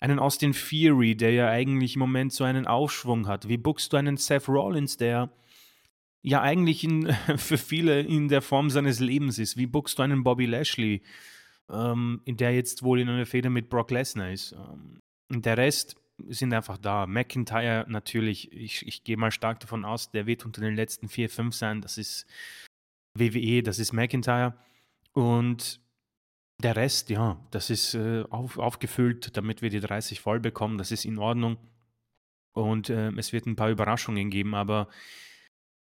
einen 0.00 0.18
Austin 0.18 0.54
Fury, 0.54 1.16
der 1.16 1.32
ja 1.32 1.48
eigentlich 1.48 1.96
im 1.96 2.00
Moment 2.00 2.32
so 2.32 2.44
einen 2.44 2.66
Aufschwung 2.66 3.26
hat? 3.26 3.48
Wie 3.48 3.56
buckst 3.56 3.92
du 3.92 3.96
einen 3.96 4.16
Seth 4.16 4.48
Rollins, 4.48 4.96
der 4.96 5.30
ja 6.22 6.40
eigentlich 6.40 6.84
in, 6.84 7.12
für 7.36 7.58
viele 7.58 8.00
in 8.00 8.28
der 8.28 8.42
Form 8.42 8.70
seines 8.70 9.00
Lebens 9.00 9.38
ist? 9.38 9.56
Wie 9.56 9.66
buckst 9.66 9.98
du 9.98 10.02
einen 10.02 10.22
Bobby 10.22 10.46
Lashley, 10.46 11.02
ähm, 11.68 12.22
der 12.26 12.54
jetzt 12.54 12.82
wohl 12.84 13.00
in 13.00 13.08
einer 13.08 13.26
Feder 13.26 13.50
mit 13.50 13.68
Brock 13.68 13.90
Lesnar 13.90 14.30
ist? 14.30 14.52
Ähm, 14.52 15.00
und 15.30 15.44
der 15.44 15.56
Rest 15.56 15.96
sind 16.28 16.52
einfach 16.52 16.78
da. 16.78 17.06
McIntyre 17.06 17.86
natürlich, 17.88 18.52
ich, 18.52 18.86
ich 18.86 19.04
gehe 19.04 19.16
mal 19.16 19.30
stark 19.30 19.60
davon 19.60 19.84
aus, 19.84 20.10
der 20.10 20.26
wird 20.26 20.44
unter 20.44 20.60
den 20.60 20.74
letzten 20.74 21.08
vier, 21.08 21.28
fünf 21.28 21.54
sein. 21.54 21.80
Das 21.80 21.98
ist 21.98 22.26
WWE, 23.18 23.62
das 23.62 23.78
ist 23.78 23.92
McIntyre. 23.92 24.54
Und 25.12 25.80
der 26.62 26.76
Rest, 26.76 27.10
ja, 27.10 27.40
das 27.50 27.70
ist 27.70 27.94
äh, 27.94 28.24
auf, 28.30 28.58
aufgefüllt, 28.58 29.36
damit 29.36 29.62
wir 29.62 29.70
die 29.70 29.80
30 29.80 30.20
voll 30.20 30.40
bekommen. 30.40 30.78
Das 30.78 30.90
ist 30.90 31.04
in 31.04 31.18
Ordnung. 31.18 31.56
Und 32.52 32.90
äh, 32.90 33.10
es 33.12 33.32
wird 33.32 33.46
ein 33.46 33.56
paar 33.56 33.70
Überraschungen 33.70 34.30
geben, 34.30 34.54
aber 34.54 34.88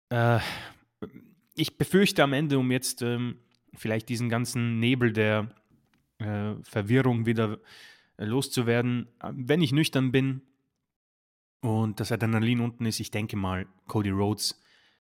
äh, 0.09 0.39
ich 1.55 1.77
befürchte 1.77 2.23
am 2.23 2.33
Ende, 2.33 2.59
um 2.59 2.71
jetzt 2.71 3.01
ähm, 3.01 3.39
vielleicht 3.73 4.09
diesen 4.09 4.29
ganzen 4.29 4.79
Nebel 4.79 5.13
der 5.13 5.49
äh, 6.17 6.55
Verwirrung 6.63 7.25
wieder 7.25 7.59
loszuwerden, 8.17 9.07
wenn 9.31 9.61
ich 9.61 9.71
nüchtern 9.71 10.11
bin 10.11 10.41
und 11.61 11.99
das 11.99 12.11
Adrenalin 12.11 12.59
unten 12.59 12.85
ist, 12.85 12.99
ich 12.99 13.11
denke 13.11 13.37
mal, 13.37 13.65
Cody 13.87 14.09
Rhodes 14.09 14.61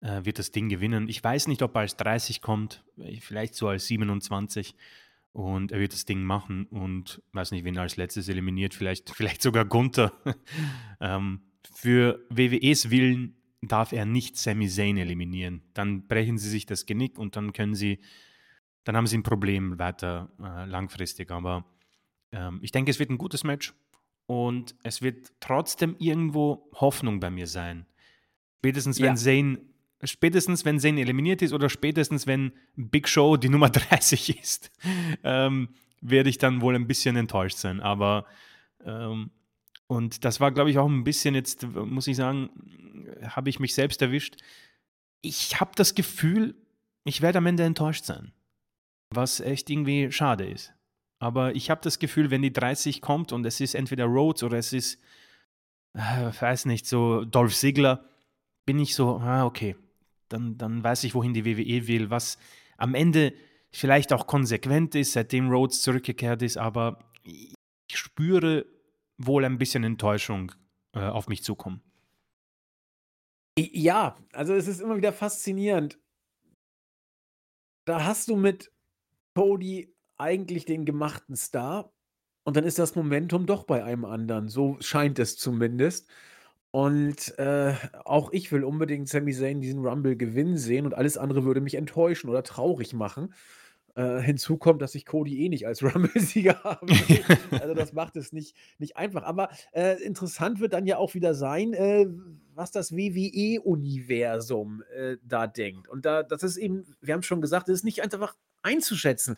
äh, 0.02 0.24
wird 0.26 0.40
das 0.40 0.52
Ding 0.52 0.70
gewinnen. 0.70 1.10
Ich 1.10 1.24
weiß 1.24 1.48
nicht, 1.48 1.62
ob 1.62 1.76
er 1.76 1.82
als 1.82 1.98
30 1.98 2.42
kommt, 2.42 2.84
äh, 2.98 3.20
vielleicht 3.20 3.56
so 3.56 3.68
als 3.68 3.88
27 3.88 4.76
und 5.32 5.72
er 5.72 5.80
wird 5.80 5.94
das 5.94 6.06
Ding 6.06 6.24
machen 6.24 6.66
und 6.68 7.22
weiß 7.34 7.52
nicht, 7.52 7.64
wen 7.64 7.76
er 7.76 7.84
als 7.84 7.98
letztes 7.98 8.30
eliminiert, 8.30 8.74
vielleicht, 8.74 9.10
vielleicht 9.16 9.42
sogar 9.42 9.66
Gunther. 9.66 10.14
ähm, 11.00 11.42
für 11.74 12.26
WWEs 12.30 12.90
Willen 12.90 13.36
darf 13.62 13.92
er 13.92 14.06
nicht 14.06 14.38
Sami 14.38 14.68
Zayn 14.68 14.98
eliminieren. 14.98 15.62
Dann 15.74 16.08
brechen 16.08 16.38
sie 16.38 16.50
sich 16.50 16.66
das 16.66 16.86
Genick 16.86 17.18
und 17.20 17.36
dann 17.36 17.54
können 17.54 17.76
sie, 17.76 18.00
dann 18.86 18.96
haben 18.96 19.08
sie 19.08 19.18
ein 19.18 19.24
Problem 19.24 19.78
weiter 19.78 20.32
äh, 20.40 20.66
langfristig. 20.66 21.30
Aber 21.30 21.66
ähm, 22.32 22.60
ich 22.62 22.72
denke, 22.72 22.92
es 22.92 23.00
wird 23.00 23.10
ein 23.10 23.18
gutes 23.18 23.44
Match 23.44 23.74
und 24.26 24.76
es 24.84 25.02
wird 25.02 25.34
trotzdem 25.40 25.96
irgendwo 26.00 26.70
Hoffnung 26.74 27.20
bei 27.20 27.30
mir 27.30 27.48
sein. 27.48 27.86
Spätestens 28.60 29.00
wenn 29.00 29.08
Ja. 29.08 29.16
Zayn, 29.16 29.69
spätestens 30.04 30.66
wenn 30.66 30.80
Zayn 30.80 30.98
eliminiert 30.98 31.42
ist 31.42 31.54
oder 31.54 31.70
spätestens 31.70 32.28
wenn 32.28 32.52
Big 32.76 33.08
Show 33.08 33.38
die 33.38 33.50
Nummer 33.50 33.70
30 33.70 34.40
ist, 34.40 34.72
ähm, 35.24 35.70
werde 36.02 36.30
ich 36.30 36.38
dann 36.38 36.62
wohl 36.62 36.76
ein 36.76 36.88
bisschen 36.88 37.16
enttäuscht 37.16 37.58
sein. 37.58 37.82
Aber 37.82 38.26
ähm, 38.86 39.32
und 39.88 40.24
das 40.24 40.40
war, 40.40 40.52
glaube 40.52 40.70
ich, 40.70 40.78
auch 40.78 40.88
ein 40.88 41.04
bisschen 41.04 41.34
jetzt, 41.34 41.64
muss 41.64 42.08
ich 42.08 42.16
sagen, 42.16 42.50
habe 43.24 43.50
ich 43.50 43.60
mich 43.60 43.74
selbst 43.74 44.02
erwischt. 44.02 44.38
Ich 45.22 45.60
habe 45.60 45.72
das 45.76 45.96
Gefühl, 45.96 46.56
ich 47.06 47.22
werde 47.22 47.40
am 47.40 47.48
Ende 47.48 47.64
enttäuscht 47.64 48.06
sein. 48.06 48.32
Was 49.10 49.40
echt 49.40 49.70
irgendwie 49.70 50.12
schade 50.12 50.46
ist. 50.46 50.74
Aber 51.18 51.56
ich 51.56 51.70
habe 51.70 51.82
das 51.84 51.98
Gefühl, 51.98 52.30
wenn 52.30 52.44
die 52.44 52.54
30 52.54 53.02
kommt 53.02 53.32
und 53.32 53.46
es 53.46 53.60
ist 53.60 53.74
entweder 53.74 54.06
Rhodes 54.06 54.44
oder 54.44 54.58
es 54.58 54.74
ist, 54.74 55.02
äh, 55.94 56.32
weiß 56.40 56.66
nicht, 56.66 56.86
so 56.86 57.26
Dolph 57.26 57.56
Ziggler, 57.56 58.06
bin 58.66 58.80
ich 58.80 58.94
so, 58.94 59.18
ah, 59.18 59.46
okay, 59.46 59.76
dann, 60.30 60.58
dann 60.58 60.84
weiß 60.84 61.04
ich, 61.04 61.16
wohin 61.16 61.34
die 61.34 61.46
WWE 61.46 61.88
will, 61.88 62.10
was 62.10 62.38
am 62.78 62.96
Ende 62.96 63.34
vielleicht 63.72 64.14
auch 64.14 64.28
konsequent 64.28 64.96
ist, 64.96 65.14
seitdem 65.14 65.50
Rhodes 65.50 65.82
zurückgekehrt 65.82 66.42
ist, 66.42 66.58
aber 66.58 67.00
ich 67.24 67.56
spüre 67.94 68.66
wohl 69.18 69.46
ein 69.46 69.58
bisschen 69.58 69.84
Enttäuschung 69.84 70.52
äh, 70.94 71.00
auf 71.00 71.28
mich 71.28 71.44
zukommen. 71.44 71.82
Ja, 73.58 74.18
also 74.32 74.54
es 74.54 74.68
ist 74.68 74.80
immer 74.80 74.96
wieder 74.96 75.12
faszinierend. 75.12 76.00
Da 77.86 78.06
hast 78.06 78.30
du 78.30 78.36
mit 78.36 78.72
Cody 79.36 79.96
eigentlich 80.18 80.66
den 80.66 80.86
gemachten 80.86 81.36
Star 81.36 81.92
und 82.44 82.56
dann 82.58 82.64
ist 82.64 82.80
das 82.80 82.96
Momentum 82.96 83.46
doch 83.46 83.64
bei 83.64 83.84
einem 83.84 84.06
anderen. 84.06 84.48
So 84.48 84.78
scheint 84.80 85.20
es 85.20 85.38
zumindest. 85.38 86.10
Und, 86.72 87.38
äh, 87.40 87.74
auch 88.06 88.32
ich 88.32 88.52
will 88.52 88.64
unbedingt 88.64 89.10
Sami 89.10 89.34
Zayn 89.34 89.60
diesen 89.62 89.86
Rumble 89.86 90.16
gewinnen 90.16 90.58
sehen 90.58 90.86
und 90.86 90.94
alles 90.94 91.18
andere 91.18 91.44
würde 91.44 91.62
mich 91.62 91.76
enttäuschen 91.76 92.30
oder 92.30 92.44
traurig 92.44 92.94
machen. 92.94 93.34
Äh, 93.96 94.22
hinzu 94.22 94.58
kommt, 94.58 94.82
dass 94.82 94.94
ich 94.94 95.06
Cody 95.06 95.44
eh 95.44 95.50
nicht 95.50 95.66
als 95.66 95.82
Rumble-Sieger 95.96 96.80
will. 96.82 97.60
Also, 97.60 97.74
das 97.74 97.94
macht 97.94 98.16
es 98.18 98.32
nicht 98.32 98.56
nicht 98.78 98.98
einfach. 98.98 99.24
Aber, 99.24 99.50
äh, 99.72 100.02
interessant 100.04 100.60
wird 100.60 100.74
dann 100.74 100.86
ja 100.86 100.98
auch 100.98 101.16
wieder 101.16 101.34
sein, 101.34 101.74
äh, 101.74 102.06
was 102.54 102.72
das 102.72 102.96
WWE-Universum, 102.96 104.84
äh, 104.96 105.18
da 105.24 105.48
denkt. 105.48 105.88
Und 105.88 106.06
da 106.06 106.22
das 106.22 106.44
ist 106.44 106.58
eben 106.58 106.86
wir 107.02 107.16
haben 107.16 107.24
schon 107.24 107.42
gesagt, 107.42 107.68
das 107.68 107.80
ist 107.80 107.84
nicht 107.84 108.04
einfach 108.04 108.36
einzuschätzen, 108.62 109.38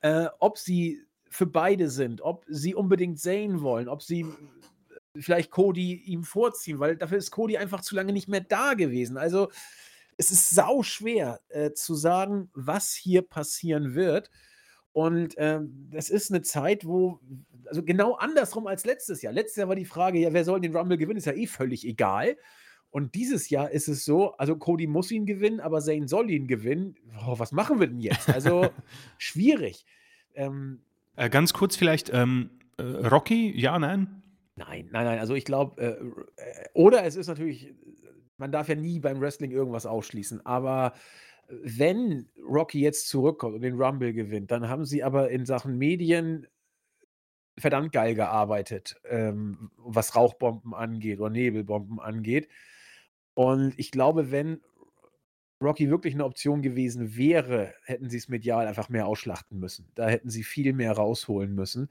äh, 0.00 0.26
ob 0.40 0.58
sie 0.58 1.04
für 1.30 1.46
beide 1.46 1.88
sind, 1.88 2.20
ob 2.20 2.44
sie 2.48 2.74
unbedingt 2.74 3.20
Zayn 3.20 3.62
wollen, 3.62 3.88
ob 3.88 4.02
sie 4.02 4.26
vielleicht 5.18 5.50
Cody 5.50 5.94
ihm 5.94 6.24
vorziehen, 6.24 6.78
weil 6.78 6.96
dafür 6.96 7.18
ist 7.18 7.30
Cody 7.30 7.56
einfach 7.56 7.80
zu 7.80 7.94
lange 7.94 8.12
nicht 8.12 8.28
mehr 8.28 8.40
da 8.40 8.74
gewesen. 8.74 9.16
Also, 9.16 9.50
es 10.16 10.30
ist 10.30 10.50
sauschwer, 10.50 11.40
äh, 11.48 11.72
zu 11.72 11.94
sagen, 11.94 12.50
was 12.54 12.92
hier 12.92 13.22
passieren 13.22 13.94
wird. 13.94 14.30
Und 14.92 15.34
ähm, 15.38 15.88
das 15.90 16.10
ist 16.10 16.30
eine 16.30 16.42
Zeit, 16.42 16.84
wo, 16.84 17.18
also 17.66 17.82
genau 17.82 18.14
andersrum 18.14 18.66
als 18.66 18.84
letztes 18.84 19.22
Jahr. 19.22 19.32
Letztes 19.32 19.56
Jahr 19.56 19.68
war 19.68 19.74
die 19.74 19.86
Frage, 19.86 20.18
ja, 20.18 20.32
wer 20.32 20.44
soll 20.44 20.60
den 20.60 20.76
Rumble 20.76 20.98
gewinnen? 20.98 21.16
Ist 21.16 21.26
ja 21.26 21.32
eh 21.32 21.46
völlig 21.46 21.86
egal. 21.86 22.36
Und 22.90 23.14
dieses 23.14 23.48
Jahr 23.48 23.70
ist 23.70 23.88
es 23.88 24.04
so, 24.04 24.32
also 24.32 24.54
Cody 24.54 24.86
muss 24.86 25.10
ihn 25.10 25.24
gewinnen, 25.24 25.60
aber 25.60 25.80
Zane 25.80 26.08
soll 26.08 26.30
ihn 26.30 26.46
gewinnen. 26.46 26.96
Oh, 27.26 27.38
was 27.38 27.50
machen 27.50 27.80
wir 27.80 27.86
denn 27.86 28.00
jetzt? 28.00 28.28
Also 28.28 28.68
schwierig. 29.18 29.86
Ähm, 30.34 30.82
äh, 31.16 31.30
ganz 31.30 31.54
kurz 31.54 31.74
vielleicht, 31.74 32.10
ähm, 32.12 32.50
äh, 32.76 32.82
Rocky, 32.82 33.58
ja, 33.58 33.78
nein? 33.78 34.21
Nein, 34.56 34.88
nein, 34.92 35.04
nein. 35.04 35.18
Also 35.18 35.34
ich 35.34 35.44
glaube, 35.44 35.80
äh, 35.80 36.42
äh, 36.42 36.68
oder 36.74 37.04
es 37.04 37.16
ist 37.16 37.26
natürlich, 37.26 37.74
man 38.36 38.52
darf 38.52 38.68
ja 38.68 38.74
nie 38.74 39.00
beim 39.00 39.20
Wrestling 39.20 39.50
irgendwas 39.50 39.86
ausschließen, 39.86 40.44
aber 40.44 40.92
wenn 41.48 42.28
Rocky 42.46 42.80
jetzt 42.80 43.08
zurückkommt 43.08 43.54
und 43.56 43.62
den 43.62 43.80
Rumble 43.80 44.12
gewinnt, 44.12 44.50
dann 44.50 44.68
haben 44.68 44.84
sie 44.84 45.02
aber 45.02 45.30
in 45.30 45.44
Sachen 45.46 45.76
Medien 45.78 46.46
verdammt 47.58 47.92
geil 47.92 48.14
gearbeitet, 48.14 49.00
ähm, 49.08 49.70
was 49.76 50.16
Rauchbomben 50.16 50.74
angeht 50.74 51.20
oder 51.20 51.30
Nebelbomben 51.30 52.00
angeht. 52.00 52.48
Und 53.34 53.74
ich 53.78 53.90
glaube, 53.90 54.30
wenn 54.30 54.60
Rocky 55.62 55.88
wirklich 55.90 56.14
eine 56.14 56.24
Option 56.24 56.60
gewesen 56.60 57.16
wäre, 57.16 57.74
hätten 57.84 58.10
sie 58.10 58.16
es 58.16 58.28
medial 58.28 58.66
einfach 58.66 58.88
mehr 58.88 59.06
ausschlachten 59.06 59.58
müssen. 59.60 59.88
Da 59.94 60.08
hätten 60.08 60.28
sie 60.28 60.42
viel 60.42 60.72
mehr 60.72 60.92
rausholen 60.92 61.54
müssen. 61.54 61.88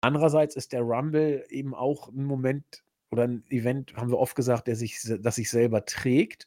Andererseits 0.00 0.56
ist 0.56 0.72
der 0.72 0.82
Rumble 0.82 1.44
eben 1.48 1.74
auch 1.74 2.08
ein 2.08 2.24
Moment 2.24 2.84
oder 3.10 3.24
ein 3.24 3.44
Event, 3.50 3.96
haben 3.96 4.10
wir 4.10 4.18
oft 4.18 4.36
gesagt, 4.36 4.66
der 4.66 4.76
sich, 4.76 5.00
das 5.20 5.34
sich 5.34 5.50
selber 5.50 5.84
trägt. 5.84 6.46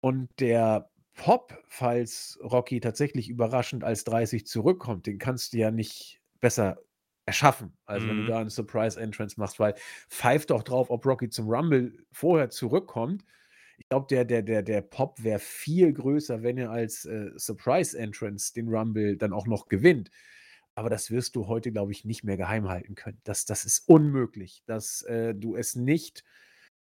Und 0.00 0.28
der 0.40 0.88
Pop, 1.14 1.58
falls 1.66 2.38
Rocky 2.42 2.80
tatsächlich 2.80 3.28
überraschend 3.28 3.84
als 3.84 4.04
30 4.04 4.46
zurückkommt, 4.46 5.06
den 5.06 5.18
kannst 5.18 5.52
du 5.52 5.58
ja 5.58 5.70
nicht 5.70 6.20
besser 6.40 6.78
erschaffen, 7.26 7.76
also 7.86 8.06
wenn 8.06 8.18
du 8.18 8.22
mhm. 8.22 8.28
da 8.28 8.38
eine 8.38 8.50
Surprise 8.50 9.00
Entrance 9.00 9.38
machst, 9.38 9.58
weil 9.58 9.74
pfeift 10.08 10.50
doch 10.50 10.62
drauf, 10.62 10.90
ob 10.90 11.04
Rocky 11.04 11.28
zum 11.28 11.48
Rumble 11.48 12.04
vorher 12.12 12.50
zurückkommt. 12.50 13.24
Ich 13.78 13.88
glaube, 13.88 14.06
der, 14.08 14.24
der, 14.24 14.42
der, 14.42 14.62
der 14.62 14.80
Pop 14.80 15.22
wäre 15.22 15.40
viel 15.40 15.92
größer, 15.92 16.42
wenn 16.44 16.56
er 16.56 16.70
als 16.70 17.04
äh, 17.04 17.30
Surprise 17.36 17.98
Entrance 17.98 18.54
den 18.54 18.68
Rumble 18.68 19.16
dann 19.16 19.32
auch 19.32 19.46
noch 19.46 19.68
gewinnt. 19.68 20.10
Aber 20.76 20.90
das 20.90 21.10
wirst 21.10 21.34
du 21.34 21.48
heute, 21.48 21.72
glaube 21.72 21.90
ich, 21.90 22.04
nicht 22.04 22.22
mehr 22.22 22.36
geheim 22.36 22.68
halten 22.68 22.94
können. 22.94 23.18
Das, 23.24 23.46
das 23.46 23.64
ist 23.64 23.88
unmöglich, 23.88 24.62
dass 24.66 25.02
äh, 25.02 25.34
du 25.34 25.56
es 25.56 25.74
nicht 25.74 26.22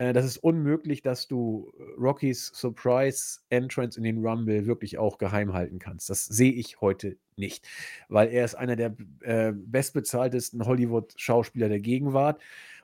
äh, 0.02 0.14
das 0.14 0.26
ist 0.26 0.38
unmöglich, 0.38 1.04
dass 1.04 1.28
du 1.28 1.72
äh, 1.78 1.84
Rockys 2.00 2.52
Surprise 2.56 3.40
Entrance 3.50 4.00
in 4.00 4.04
den 4.04 4.26
Rumble 4.26 4.66
wirklich 4.66 4.98
auch 4.98 5.20
geheim 5.20 5.54
halten 5.54 5.78
kannst. 5.78 6.10
Das 6.10 6.26
sehe 6.26 6.52
ich 6.52 6.82
heute 6.82 7.18
nicht, 7.36 7.68
weil 8.10 8.30
er 8.30 8.46
ist 8.46 8.56
einer 8.56 8.76
der 8.76 8.96
äh, 9.22 9.52
bestbezahltesten 9.54 10.66
Hollywood-Schauspieler 10.66 11.70
der 11.70 11.80
Gegenwart. 11.80 12.42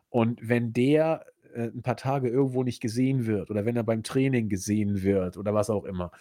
Und 0.09 0.47
wenn 0.47 0.73
der 0.73 1.25
äh, 1.55 1.63
ein 1.63 1.81
paar 1.81 1.97
Tage 1.97 2.29
irgendwo 2.29 2.63
nicht 2.63 2.81
gesehen 2.81 3.25
wird 3.25 3.49
oder 3.49 3.65
wenn 3.65 3.75
er 3.75 3.83
beim 3.83 4.03
Training 4.03 4.47
gesehen 4.47 5.01
wird 5.01 5.37
oder 5.37 5.55
was 5.55 5.71
auch 5.71 5.85
immer, 5.85 6.11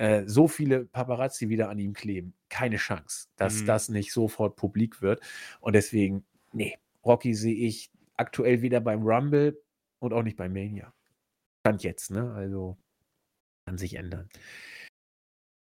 äh, 0.00 0.26
so 0.26 0.48
viele 0.48 0.86
Paparazzi 0.86 1.50
wieder 1.50 1.68
an 1.68 1.78
ihm 1.78 1.92
kleben, 1.92 2.32
keine 2.48 2.78
Chance, 2.78 3.28
dass 3.36 3.60
mhm. 3.60 3.66
das 3.66 3.90
nicht 3.90 4.14
sofort 4.14 4.56
publik 4.56 5.02
wird. 5.02 5.20
Und 5.60 5.74
deswegen, 5.74 6.24
nee, 6.54 6.78
Rocky 7.04 7.34
sehe 7.34 7.54
ich 7.54 7.90
aktuell 8.16 8.62
wieder 8.62 8.80
beim 8.80 9.02
Rumble 9.02 9.60
und 9.98 10.14
auch 10.14 10.22
nicht 10.22 10.38
bei 10.38 10.48
Mania. 10.48 10.94
Stand 11.60 11.82
jetzt, 11.82 12.10
ne? 12.10 12.32
Also 12.32 12.78
kann 13.66 13.76
sich 13.76 13.94
ändern. 13.94 14.30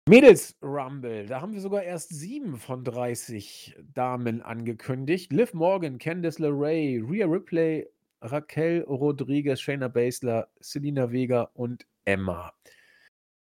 Mädels 0.10 0.58
Rumble, 0.60 1.28
da 1.28 1.42
haben 1.42 1.54
wir 1.54 1.62
sogar 1.62 1.84
erst 1.84 2.10
sieben 2.10 2.58
von 2.58 2.84
30 2.84 3.78
Damen 3.94 4.42
angekündigt. 4.42 5.32
Liv 5.34 5.54
Morgan, 5.54 6.00
Candice 6.00 6.40
LeRae, 6.40 7.00
Rhea 7.00 7.28
Ripley, 7.28 7.88
Raquel 8.22 8.82
Rodriguez, 8.88 9.62
Shayna 9.62 9.88
Baszler, 9.88 10.48
Selina 10.60 11.12
Vega 11.12 11.52
und 11.54 11.86
Emma. 12.06 12.52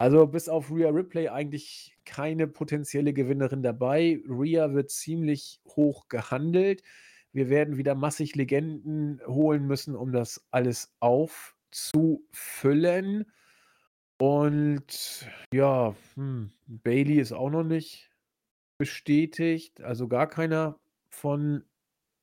Also 0.02 0.26
bis 0.26 0.50
auf 0.50 0.72
Rhea 0.72 0.90
Ripley 0.90 1.30
eigentlich 1.30 1.96
keine 2.06 2.48
potenzielle 2.48 3.14
Gewinnerin 3.14 3.62
dabei. 3.62 4.20
Rhea 4.28 4.74
wird 4.74 4.90
ziemlich 4.90 5.62
hoch 5.68 6.08
gehandelt. 6.08 6.82
Wir 7.34 7.50
werden 7.50 7.78
wieder 7.78 7.94
massig 7.94 8.36
Legenden 8.36 9.22
holen 9.28 9.68
müssen, 9.68 9.96
um 9.96 10.12
das 10.12 10.44
alles 10.50 10.96
aufzufüllen. 11.02 13.32
Und 14.18 15.30
ja, 15.54 15.96
hm, 16.16 16.52
Bailey 16.66 17.20
ist 17.20 17.34
auch 17.34 17.52
noch 17.52 17.64
nicht 17.64 18.10
bestätigt, 18.80 19.82
also 19.82 20.08
gar 20.08 20.28
keiner 20.28 20.80
von 21.12 21.64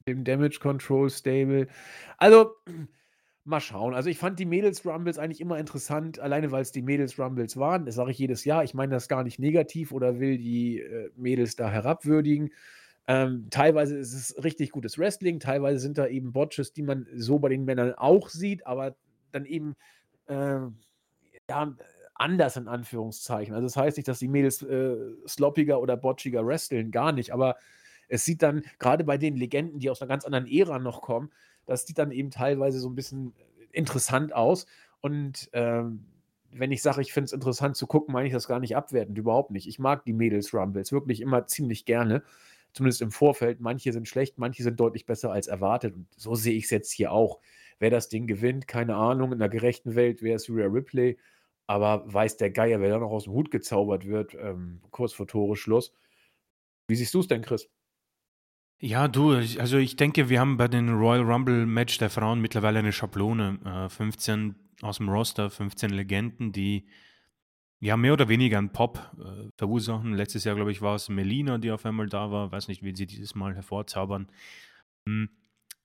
dem 0.09 0.25
Damage 0.25 0.59
Control 0.59 1.11
Stable. 1.11 1.69
Also 2.17 2.57
mal 3.49 3.61
schauen. 3.61 3.95
Also 3.95 4.11
ich 4.11 4.19
fand 4.19 4.39
die 4.39 4.47
Mädels 4.47 4.85
Rumbles 4.85 5.19
eigentlich 5.19 5.41
immer 5.41 5.59
interessant, 5.59 6.19
alleine 6.21 6.53
weil 6.53 6.63
es 6.63 6.73
die 6.73 6.83
Mädels 6.83 7.19
Rumbles 7.19 7.57
waren. 7.57 7.87
Das 7.87 7.97
sage 7.97 8.11
ich 8.11 8.19
jedes 8.19 8.45
Jahr. 8.45 8.65
Ich 8.65 8.75
meine 8.75 8.95
das 8.95 9.09
gar 9.09 9.25
nicht 9.25 9.39
negativ 9.39 9.93
oder 9.93 10.21
will 10.21 10.39
die 10.39 10.81
äh, 10.81 11.11
Mädels 11.17 11.57
da 11.57 11.71
herabwürdigen. 11.71 12.51
Ähm, 13.07 13.47
teilweise 13.51 13.97
ist 13.97 14.13
es 14.13 14.45
richtig 14.45 14.71
gutes 14.71 14.99
Wrestling, 14.99 15.41
teilweise 15.41 15.79
sind 15.79 15.97
da 15.97 16.07
eben 16.07 16.33
Botches, 16.33 16.75
die 16.75 16.83
man 16.83 17.07
so 17.15 17.39
bei 17.39 17.49
den 17.49 17.65
Männern 17.65 17.95
auch 17.95 18.29
sieht, 18.29 18.67
aber 18.67 18.97
dann 19.33 19.47
eben 19.47 19.77
äh, 20.27 20.61
ja, 21.49 21.75
anders 22.15 22.57
in 22.59 22.69
Anführungszeichen. 22.69 23.55
Also 23.55 23.67
das 23.67 23.77
heißt 23.77 23.97
nicht, 23.97 24.09
dass 24.09 24.19
die 24.19 24.29
Mädels 24.29 24.63
äh, 24.63 24.97
sloppiger 25.27 25.81
oder 25.81 25.97
botchiger 25.97 26.47
wresteln, 26.47 26.91
gar 26.91 27.13
nicht, 27.13 27.33
aber 27.33 27.57
es 28.09 28.27
sieht 28.27 28.43
dann, 28.43 28.63
gerade 28.79 29.05
bei 29.05 29.17
den 29.17 29.37
Legenden, 29.37 29.79
die 29.81 29.89
aus 29.89 30.03
einer 30.03 30.09
ganz 30.09 30.25
anderen 30.25 30.47
Ära 30.47 30.79
noch 30.79 31.01
kommen, 31.01 31.31
das 31.69 31.87
sieht 31.87 31.99
dann 31.99 32.11
eben 32.11 32.31
teilweise 32.31 32.81
so 32.81 32.89
ein 32.89 32.95
bisschen 32.95 33.35
interessant 33.73 34.35
aus. 34.35 34.67
Und 35.01 35.51
ähm, 35.53 36.07
wenn 36.51 36.73
ich 36.73 36.81
sage, 36.83 37.03
ich 37.03 37.13
finde 37.13 37.27
es 37.27 37.33
interessant 37.33 37.77
zu 37.77 37.87
gucken, 37.87 38.13
meine 38.13 38.27
ich 38.27 38.33
das 38.33 38.49
gar 38.49 38.59
nicht 38.59 38.75
abwertend, 38.75 39.19
überhaupt 39.19 39.51
nicht. 39.51 39.69
Ich 39.69 39.79
mag 39.79 40.05
die 40.05 40.15
Mädels 40.15 40.55
Rumbles 40.55 40.93
wirklich 40.93 41.21
immer 41.21 41.47
ziemlich 41.47 41.85
gerne 41.85 42.23
zumindest 42.73 43.03
im 43.03 43.11
Vorfeld. 43.11 43.61
Manche 43.61 43.93
sind 43.93 44.09
schlecht, 44.09 44.39
manche 44.39 44.63
sind 44.63 44.81
deutlich 44.81 45.05
besser 45.05 45.31
als 45.31 45.47
erwartet. 45.47 45.95
Und 45.95 46.07
so 46.17 46.35
sehe 46.35 46.57
ich 46.57 46.65
es 46.65 46.71
jetzt 46.71 46.91
hier 46.91 47.13
auch. 47.13 47.39
Wer 47.79 47.91
das 47.91 48.09
Ding 48.09 48.27
gewinnt, 48.27 48.67
keine 48.67 48.97
Ahnung. 48.97 49.33
In 49.33 49.43
einer 49.43 49.51
gerechten 49.51 49.95
Welt 49.95 50.23
wäre 50.23 50.37
es 50.37 50.49
Rhea 50.49 50.67
Ripley. 50.67 51.19
Aber 51.67 52.03
weiß 52.07 52.39
der 52.39 52.51
Geier, 52.51 52.81
wer 52.81 52.89
da 52.89 52.99
noch 52.99 53.11
aus 53.11 53.25
dem 53.25 53.35
Hut 53.35 53.51
gezaubert 53.51 54.07
wird, 54.07 54.35
ähm, 54.35 54.81
kurz 54.91 55.13
vor 55.13 55.27
Tore 55.27 55.55
Schluss. 55.55 55.93
Wie 56.89 56.97
siehst 56.97 57.13
du 57.13 57.21
es 57.21 57.29
denn, 57.29 57.43
Chris? 57.43 57.69
Ja, 58.81 59.09
du, 59.09 59.33
also 59.33 59.77
ich 59.79 59.97
denke, 59.97 60.29
wir 60.29 60.39
haben 60.39 60.57
bei 60.57 60.69
den 60.69 60.89
Royal 60.91 61.23
Rumble 61.23 61.67
Match 61.67 61.99
der 61.99 62.11
Frauen 62.11 62.41
mittlerweile 62.41 62.79
eine 62.79 62.93
Schablone. 62.93 63.59
Äh, 63.65 63.89
15 63.89 64.55
aus 64.83 64.99
dem 64.99 65.09
Roster, 65.09 65.51
15 65.51 65.91
Legenden, 65.91 66.53
die 66.53 66.87
ja, 67.81 67.97
mehr 67.97 68.13
oder 68.13 68.29
weniger 68.29 68.59
ein 68.59 68.73
Pop 68.73 69.13
äh, 69.19 69.51
verursachen. 69.57 70.15
Letztes 70.15 70.45
Jahr, 70.45 70.57
glaube 70.57 70.73
ich, 70.73 70.83
war 70.83 70.97
es 70.97 71.09
Melina, 71.09 71.59
die 71.59 71.71
auf 71.71 71.87
einmal 71.87 72.09
da 72.09 72.31
war. 72.31 72.51
Weiß 72.51 72.69
nicht, 72.69 72.83
wie 72.83 72.95
sie 72.95 73.07
dieses 73.07 73.35
Mal 73.35 73.55
hervorzaubern. 73.55 74.29
Hm. 75.07 75.29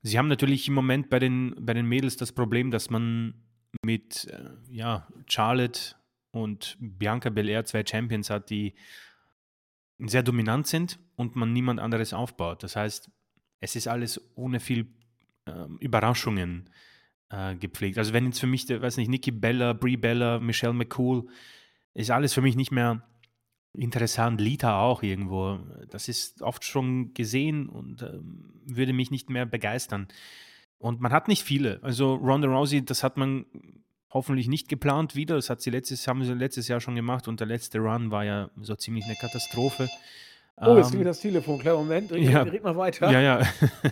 Sie 0.02 0.18
haben 0.18 0.28
natürlich 0.28 0.68
im 0.68 0.74
Moment 0.74 1.10
bei 1.10 1.20
den, 1.20 1.56
bei 1.60 1.74
den 1.74 1.86
Mädels 1.86 2.18
das 2.18 2.32
Problem, 2.32 2.72
dass 2.72 2.89
man 2.89 3.36
mit 3.84 4.26
äh, 4.26 4.50
ja, 4.70 5.08
Charlotte 5.28 5.96
und 6.32 6.78
Bianca 6.80 7.30
Belair 7.30 7.66
zwei 7.66 7.86
Champions 7.86 8.30
hat, 8.30 8.50
die 8.50 8.74
sehr 10.08 10.24
dominant 10.24 10.68
sind 10.68 10.99
und 11.16 11.36
man 11.36 11.54
niemand 11.54 11.80
anderes 11.80 12.14
aufbaut. 12.14 12.64
Das 12.64 12.76
heißt, 12.76 13.10
es 13.60 13.76
ist 13.76 13.88
alles 13.88 14.22
ohne 14.36 14.60
viel 14.60 14.88
äh, 15.45 15.66
Überraschungen 15.80 16.70
äh, 17.30 17.56
gepflegt. 17.56 17.97
Also 17.97 18.14
wenn 18.14 18.26
jetzt 18.26 18.39
für 18.39 18.47
mich, 18.47 18.70
weiß 18.70 18.97
nicht, 18.97 19.10
Nikki 19.10 19.32
Bella, 19.32 19.74
Brie 19.74 19.97
Bella, 19.97 20.39
Michelle 20.39 20.74
McCool, 20.74 21.28
ist 21.93 22.12
alles 22.12 22.34
für 22.34 22.41
mich 22.41 22.56
nicht 22.56 22.72
mehr 22.72 23.04
interessant. 23.74 24.39
Lita 24.39 24.80
auch 24.82 25.04
irgendwo. 25.04 25.60
Das 25.89 26.08
ist 26.08 26.41
oft 26.41 26.64
schon 26.64 27.14
gesehen 27.14 27.70
und 27.70 28.01
äh, 28.01 28.20
würde 28.66 28.93
mich 28.93 29.12
nicht 29.12 29.30
mehr 29.30 29.45
begeistern. 29.45 30.08
Und 30.78 30.99
man 30.99 31.12
hat 31.12 31.28
nicht 31.28 31.43
viele. 31.43 31.82
Also 31.82 32.16
Ronda 32.16 32.47
Rousey, 32.47 32.84
das 32.84 33.04
hat 33.04 33.18
man 33.18 33.45
hoffentlich 34.14 34.47
nicht 34.47 34.70
geplant 34.70 35.16
wieder. 35.16 35.36
Das 35.36 35.49
hat 35.49 35.61
sie 35.61 35.72
letztes, 35.72 36.07
haben 36.07 36.24
sie 36.24 36.34
letztes 36.34 36.68
Jahr 36.68 36.80
schon 36.80 36.95
gemacht 36.95 37.28
und 37.28 37.39
der 37.39 37.47
letzte 37.47 37.80
Run 37.80 38.11
war 38.11 38.24
ja 38.24 38.49
so 38.61 38.76
ziemlich 38.76 39.05
eine 39.05 39.16
Katastrophe. 39.16 39.89
Oh, 40.57 40.78
jetzt 40.78 40.91
ähm, 40.91 40.99
geht 40.99 41.07
das 41.07 41.20
Telefon. 41.20 41.59
Kleiner 41.59 41.78
Moment. 41.78 42.11
Red, 42.11 42.24
ja, 42.24 42.43
red 42.43 42.64
mal 42.64 42.78
weiter. 42.78 43.11
Ja, 43.11 43.20
ja. 43.20 43.47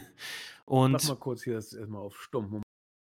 und, 0.65 0.91
Mach 0.91 1.03
mal 1.03 1.15
kurz 1.15 1.43
hier 1.43 1.55
das 1.55 1.73
erstmal 1.73 2.01
auf 2.01 2.21
Stumm. 2.21 2.61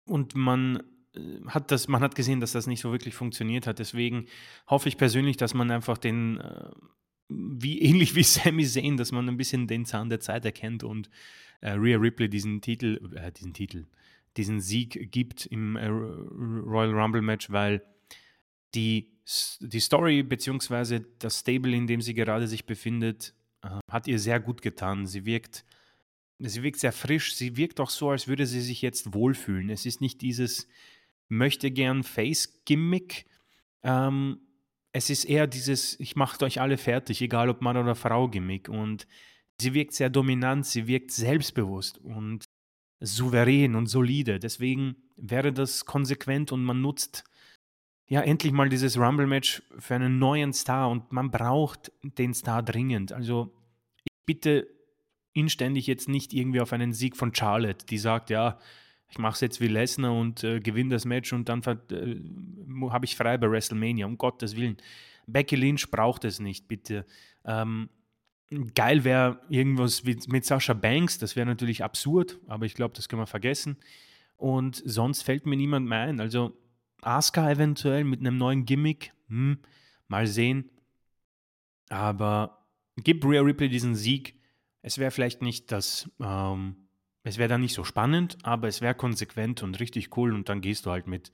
Und 0.08 0.36
man 0.36 0.82
äh, 1.16 1.42
hat 1.48 1.72
das, 1.72 1.88
man 1.88 2.02
hat 2.02 2.16
gesehen, 2.16 2.40
dass 2.40 2.54
das 2.54 2.68
nicht 2.68 2.82
so 2.82 2.92
wirklich 2.92 3.14
funktioniert 3.14 3.68
hat. 3.68 3.80
Deswegen 3.80 4.26
hoffe 4.68 4.90
ich 4.90 4.98
persönlich, 4.98 5.38
dass 5.38 5.54
man 5.54 5.70
einfach 5.70 5.98
den, 5.98 6.40
äh, 6.40 6.72
wie 7.30 7.82
ähnlich 7.82 8.16
wie 8.16 8.24
Sami 8.24 8.66
Zayn, 8.66 8.98
dass 8.98 9.12
man 9.12 9.30
ein 9.30 9.38
bisschen 9.38 9.68
den 9.68 9.86
Zahn 9.86 10.10
der 10.10 10.20
Zeit 10.20 10.44
erkennt 10.44 10.84
und 10.84 11.10
äh, 11.62 11.72
Rhea 11.72 11.98
Ripley 11.98 12.30
diesen 12.30 12.62
Titel, 12.62 13.00
äh, 13.16 13.32
diesen 13.32 13.54
Titel, 13.54 13.86
diesen 14.38 14.60
Sieg 14.60 15.12
gibt 15.12 15.46
im 15.46 15.76
äh, 15.76 15.88
Royal 15.88 16.94
Rumble 16.94 17.22
Match, 17.22 17.50
weil 17.52 17.84
die, 18.74 19.14
die 19.60 19.80
Story 19.80 20.24
bzw. 20.24 21.02
das 21.20 21.40
Stable, 21.40 21.76
in 21.76 21.88
dem 21.88 22.02
sie 22.02 22.14
gerade 22.14 22.48
sich 22.48 22.66
befindet, 22.66 23.34
äh, 23.64 23.80
hat 23.90 24.08
ihr 24.08 24.20
sehr 24.20 24.40
gut 24.40 24.62
getan. 24.62 25.06
Sie 25.06 25.26
wirkt, 25.26 25.66
sie 26.40 26.64
wirkt 26.64 26.80
sehr 26.80 26.92
frisch. 26.92 27.36
Sie 27.36 27.58
wirkt 27.58 27.80
auch 27.80 27.90
so, 27.90 28.10
als 28.10 28.28
würde 28.28 28.46
sie 28.46 28.62
sich 28.62 28.82
jetzt 28.82 29.14
wohlfühlen. 29.14 29.70
Es 29.70 29.86
ist 29.86 30.02
nicht 30.02 30.22
dieses 30.22 30.68
möchte 31.28 31.72
gern 31.72 32.04
Face-Gimmick. 32.04 33.26
Ähm, 33.84 34.40
es 34.92 35.10
ist 35.10 35.26
eher 35.26 35.48
dieses, 35.48 36.00
ich 36.00 36.16
mache 36.16 36.44
euch 36.46 36.62
alle 36.62 36.78
fertig, 36.78 37.22
egal 37.22 37.50
ob 37.50 37.62
Mann 37.62 37.78
oder 37.78 37.96
Frau 37.96 38.28
Gimmick. 38.28 38.70
Und 38.70 39.08
sie 39.60 39.74
wirkt 39.74 39.94
sehr 39.94 40.10
dominant, 40.10 40.66
sie 40.66 40.88
wirkt 40.88 41.12
selbstbewusst 41.12 41.98
und 42.00 42.45
souverän 43.06 43.76
und 43.76 43.88
solide. 43.88 44.40
Deswegen 44.40 44.96
wäre 45.16 45.54
das 45.54 45.86
konsequent 45.86 46.52
und 46.52 46.64
man 46.64 46.82
nutzt 46.82 47.24
ja 48.08 48.22
endlich 48.22 48.54
mal 48.54 48.70
dieses 48.70 48.98
Rumble-Match 48.98 49.64
für 49.80 49.96
einen 49.96 50.20
neuen 50.20 50.54
Star 50.54 50.90
und 50.90 51.12
man 51.12 51.32
braucht 51.32 51.92
den 52.04 52.34
Star 52.34 52.62
dringend. 52.62 53.12
Also 53.12 53.54
ich 54.04 54.26
bitte 54.26 54.68
inständig 55.34 55.88
jetzt 55.88 56.08
nicht 56.08 56.34
irgendwie 56.34 56.62
auf 56.62 56.74
einen 56.74 56.94
Sieg 56.94 57.16
von 57.18 57.34
Charlotte, 57.34 57.86
die 57.86 57.98
sagt, 57.98 58.30
ja, 58.30 58.60
ich 59.10 59.18
mache 59.18 59.34
es 59.34 59.42
jetzt 59.42 59.62
wie 59.62 59.68
Lesnar 59.68 60.14
und 60.14 60.44
äh, 60.44 60.60
gewinne 60.60 60.92
das 60.92 61.06
Match 61.06 61.34
und 61.34 61.50
dann 61.50 61.62
äh, 61.64 62.90
habe 62.90 63.06
ich 63.06 63.16
frei 63.16 63.38
bei 63.38 63.50
WrestleMania, 63.50 64.06
um 64.06 64.18
Gottes 64.18 64.56
Willen. 64.56 64.78
Becky 65.28 65.56
Lynch 65.56 65.90
braucht 65.92 66.26
es 66.26 66.40
nicht, 66.40 66.68
bitte. 66.68 67.06
Ähm, 67.44 67.90
geil 68.74 69.04
wäre 69.04 69.42
irgendwas 69.50 70.04
mit 70.04 70.46
Sascha 70.46 70.74
Banks, 70.74 71.18
das 71.18 71.36
wäre 71.36 71.46
natürlich 71.46 71.84
absurd, 71.84 72.40
aber 72.48 72.66
ich 72.66 72.76
glaube, 72.76 72.94
das 72.96 73.10
können 73.10 73.22
wir 73.22 73.28
vergessen. 73.28 73.78
Und 74.38 74.82
sonst 74.86 75.24
fällt 75.24 75.46
mir 75.46 75.56
niemand 75.56 75.88
mehr 75.88 76.02
ein. 76.02 76.20
Also 76.20 76.58
Asuka 77.02 77.50
eventuell 77.50 78.04
mit 78.04 78.20
einem 78.20 78.38
neuen 78.38 78.66
Gimmick, 78.66 79.14
hm, 79.28 79.60
mal 80.08 80.28
sehen. 80.28 80.70
Aber 81.90 82.66
gib 82.98 83.24
Rhea 83.26 83.42
Ripley 83.42 83.70
diesen 83.70 83.96
Sieg. 83.96 84.36
Es 84.82 84.98
wäre 84.98 85.12
vielleicht 85.12 85.42
nicht 85.42 85.72
das, 85.72 86.10
ähm, 86.20 86.76
es 87.24 87.38
wäre 87.38 87.50
dann 87.50 87.62
nicht 87.62 87.74
so 87.74 87.84
spannend, 87.84 88.38
aber 88.44 88.68
es 88.68 88.82
wäre 88.82 88.96
konsequent 88.96 89.64
und 89.64 89.80
richtig 89.80 90.16
cool. 90.18 90.34
Und 90.34 90.50
dann 90.50 90.62
gehst 90.62 90.86
du 90.86 90.92
halt 90.92 91.08
mit 91.08 91.32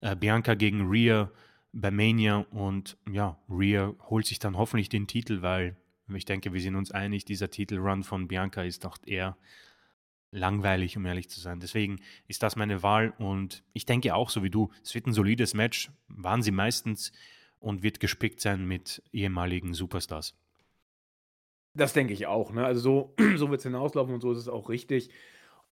äh, 0.00 0.16
Bianca 0.16 0.54
gegen 0.54 0.88
Rhea 0.88 1.30
bei 1.72 1.90
Mania 1.90 2.38
und 2.50 2.96
ja, 3.10 3.38
Rhea 3.48 3.94
holt 4.08 4.26
sich 4.26 4.38
dann 4.38 4.56
hoffentlich 4.56 4.88
den 4.88 5.06
Titel, 5.06 5.42
weil 5.42 5.76
ich 6.12 6.24
denke, 6.24 6.52
wir 6.52 6.60
sind 6.60 6.76
uns 6.76 6.90
einig, 6.90 7.24
dieser 7.24 7.50
Titelrun 7.50 8.02
von 8.02 8.28
Bianca 8.28 8.62
ist 8.62 8.84
doch 8.84 8.98
eher 9.06 9.36
langweilig, 10.30 10.96
um 10.96 11.06
ehrlich 11.06 11.30
zu 11.30 11.40
sein. 11.40 11.60
Deswegen 11.60 12.00
ist 12.26 12.42
das 12.42 12.56
meine 12.56 12.82
Wahl 12.82 13.14
und 13.18 13.62
ich 13.72 13.86
denke 13.86 14.14
auch, 14.14 14.30
so 14.30 14.42
wie 14.42 14.50
du, 14.50 14.70
es 14.82 14.94
wird 14.94 15.06
ein 15.06 15.12
solides 15.12 15.54
Match, 15.54 15.90
waren 16.08 16.42
sie 16.42 16.50
meistens 16.50 17.12
und 17.60 17.82
wird 17.82 18.00
gespickt 18.00 18.40
sein 18.40 18.66
mit 18.66 19.02
ehemaligen 19.12 19.72
Superstars. 19.72 20.34
Das 21.74 21.92
denke 21.92 22.12
ich 22.12 22.26
auch. 22.26 22.52
Ne? 22.52 22.64
Also 22.64 22.80
so, 22.80 23.14
so 23.36 23.50
wird 23.50 23.60
es 23.60 23.64
hinauslaufen 23.64 24.14
und 24.14 24.20
so 24.20 24.32
ist 24.32 24.38
es 24.38 24.48
auch 24.48 24.68
richtig. 24.68 25.10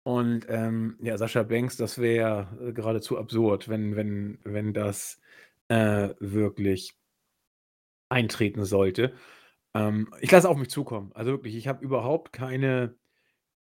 Und 0.05 0.47
ähm, 0.49 0.97
ja, 1.01 1.17
Sascha 1.17 1.43
Banks, 1.45 1.77
das 1.77 1.99
wäre 1.99 2.49
äh, 2.61 2.73
geradezu 2.73 3.19
absurd, 3.19 3.69
wenn, 3.69 3.95
wenn, 3.95 4.39
wenn 4.43 4.73
das 4.73 5.21
äh, 5.69 6.11
wirklich 6.19 6.95
eintreten 8.09 8.65
sollte. 8.65 9.15
Ähm, 9.75 10.09
ich 10.21 10.31
lasse 10.31 10.49
auf 10.49 10.57
mich 10.57 10.71
zukommen. 10.71 11.11
Also 11.15 11.33
wirklich, 11.33 11.57
ich 11.57 11.69
habe 11.69 11.85
überhaupt 11.85 12.33
keine 12.33 12.97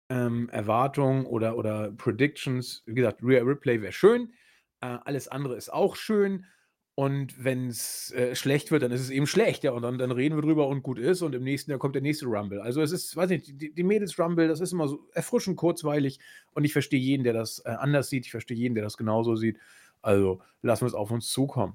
ähm, 0.08 0.48
Erwartungen 0.50 1.26
oder, 1.26 1.56
oder 1.56 1.92
Predictions. 1.92 2.82
Wie 2.86 2.94
gesagt, 2.94 3.22
Real 3.22 3.44
Replay 3.44 3.80
wäre 3.80 3.92
schön. 3.92 4.32
Äh, 4.80 4.98
alles 5.04 5.28
andere 5.28 5.56
ist 5.56 5.72
auch 5.72 5.96
schön. 5.96 6.46
Und 6.96 7.42
wenn 7.42 7.68
es 7.68 8.12
äh, 8.12 8.34
schlecht 8.34 8.70
wird, 8.70 8.82
dann 8.82 8.92
ist 8.92 9.00
es 9.00 9.08
eben 9.10 9.26
schlecht, 9.26 9.64
ja. 9.64 9.70
Und 9.70 9.82
dann, 9.82 9.96
dann 9.96 10.10
reden 10.10 10.36
wir 10.36 10.42
drüber 10.42 10.68
und 10.68 10.82
gut 10.82 10.98
ist. 10.98 11.22
Und 11.22 11.34
im 11.34 11.44
nächsten 11.44 11.70
Jahr 11.70 11.78
kommt 11.78 11.94
der 11.94 12.02
nächste 12.02 12.26
Rumble. 12.26 12.60
Also 12.60 12.82
es 12.82 12.92
ist, 12.92 13.16
weiß 13.16 13.30
nicht, 13.30 13.60
die, 13.60 13.72
die 13.72 13.82
Mädels 13.82 14.18
Rumble, 14.18 14.48
das 14.48 14.60
ist 14.60 14.72
immer 14.72 14.88
so 14.88 15.08
erfrischend 15.12 15.56
kurzweilig. 15.56 16.18
Und 16.52 16.64
ich 16.64 16.72
verstehe 16.74 17.00
jeden, 17.00 17.24
der 17.24 17.32
das 17.32 17.62
äh, 17.64 17.70
anders 17.70 18.10
sieht. 18.10 18.26
Ich 18.26 18.32
verstehe 18.32 18.56
jeden, 18.56 18.74
der 18.74 18.84
das 18.84 18.98
genauso 18.98 19.36
sieht. 19.36 19.58
Also 20.02 20.42
lassen 20.60 20.82
wir 20.82 20.88
es 20.88 20.94
auf 20.94 21.10
uns 21.10 21.30
zukommen. 21.30 21.74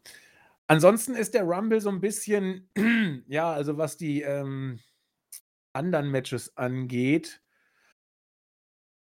Ansonsten 0.68 1.16
ist 1.16 1.34
der 1.34 1.44
Rumble 1.44 1.80
so 1.80 1.90
ein 1.90 2.02
bisschen, 2.02 2.70
ja, 3.28 3.52
also 3.52 3.78
was 3.78 3.98
die 3.98 4.22
ähm, 4.22 4.80
anderen 5.74 6.10
Matches 6.10 6.58
angeht, 6.58 7.42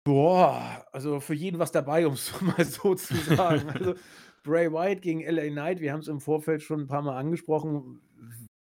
boah, 0.04 0.86
also 0.92 1.20
für 1.20 1.34
jeden 1.34 1.58
was 1.58 1.72
dabei, 1.72 2.06
um 2.06 2.14
es 2.14 2.40
mal 2.40 2.64
so 2.64 2.94
zu 2.94 3.14
sagen. 3.14 3.70
Also 3.70 3.94
Bray 4.44 4.72
Wyatt 4.72 5.02
gegen 5.02 5.20
LA 5.20 5.50
Knight, 5.50 5.80
wir 5.80 5.92
haben 5.92 6.00
es 6.00 6.08
im 6.08 6.20
Vorfeld 6.20 6.62
schon 6.62 6.80
ein 6.80 6.86
paar 6.86 7.02
Mal 7.02 7.18
angesprochen, 7.18 8.00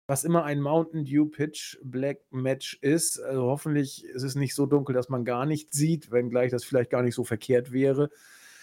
was 0.07 0.23
immer 0.23 0.43
ein 0.43 0.61
Mountain 0.61 1.05
Dew 1.05 1.27
Pitch 1.27 1.77
Black 1.83 2.19
Match 2.31 2.79
ist. 2.81 3.19
Also 3.19 3.43
hoffentlich 3.43 4.05
ist 4.05 4.23
es 4.23 4.33
nicht 4.33 4.55
so 4.55 4.65
dunkel, 4.65 4.95
dass 4.95 5.09
man 5.09 5.25
gar 5.25 5.45
nichts 5.45 5.77
sieht, 5.77 6.09
wenngleich 6.11 6.49
das 6.49 6.63
vielleicht 6.63 6.89
gar 6.89 7.03
nicht 7.03 7.13
so 7.13 7.23
verkehrt 7.23 7.71
wäre. 7.71 8.09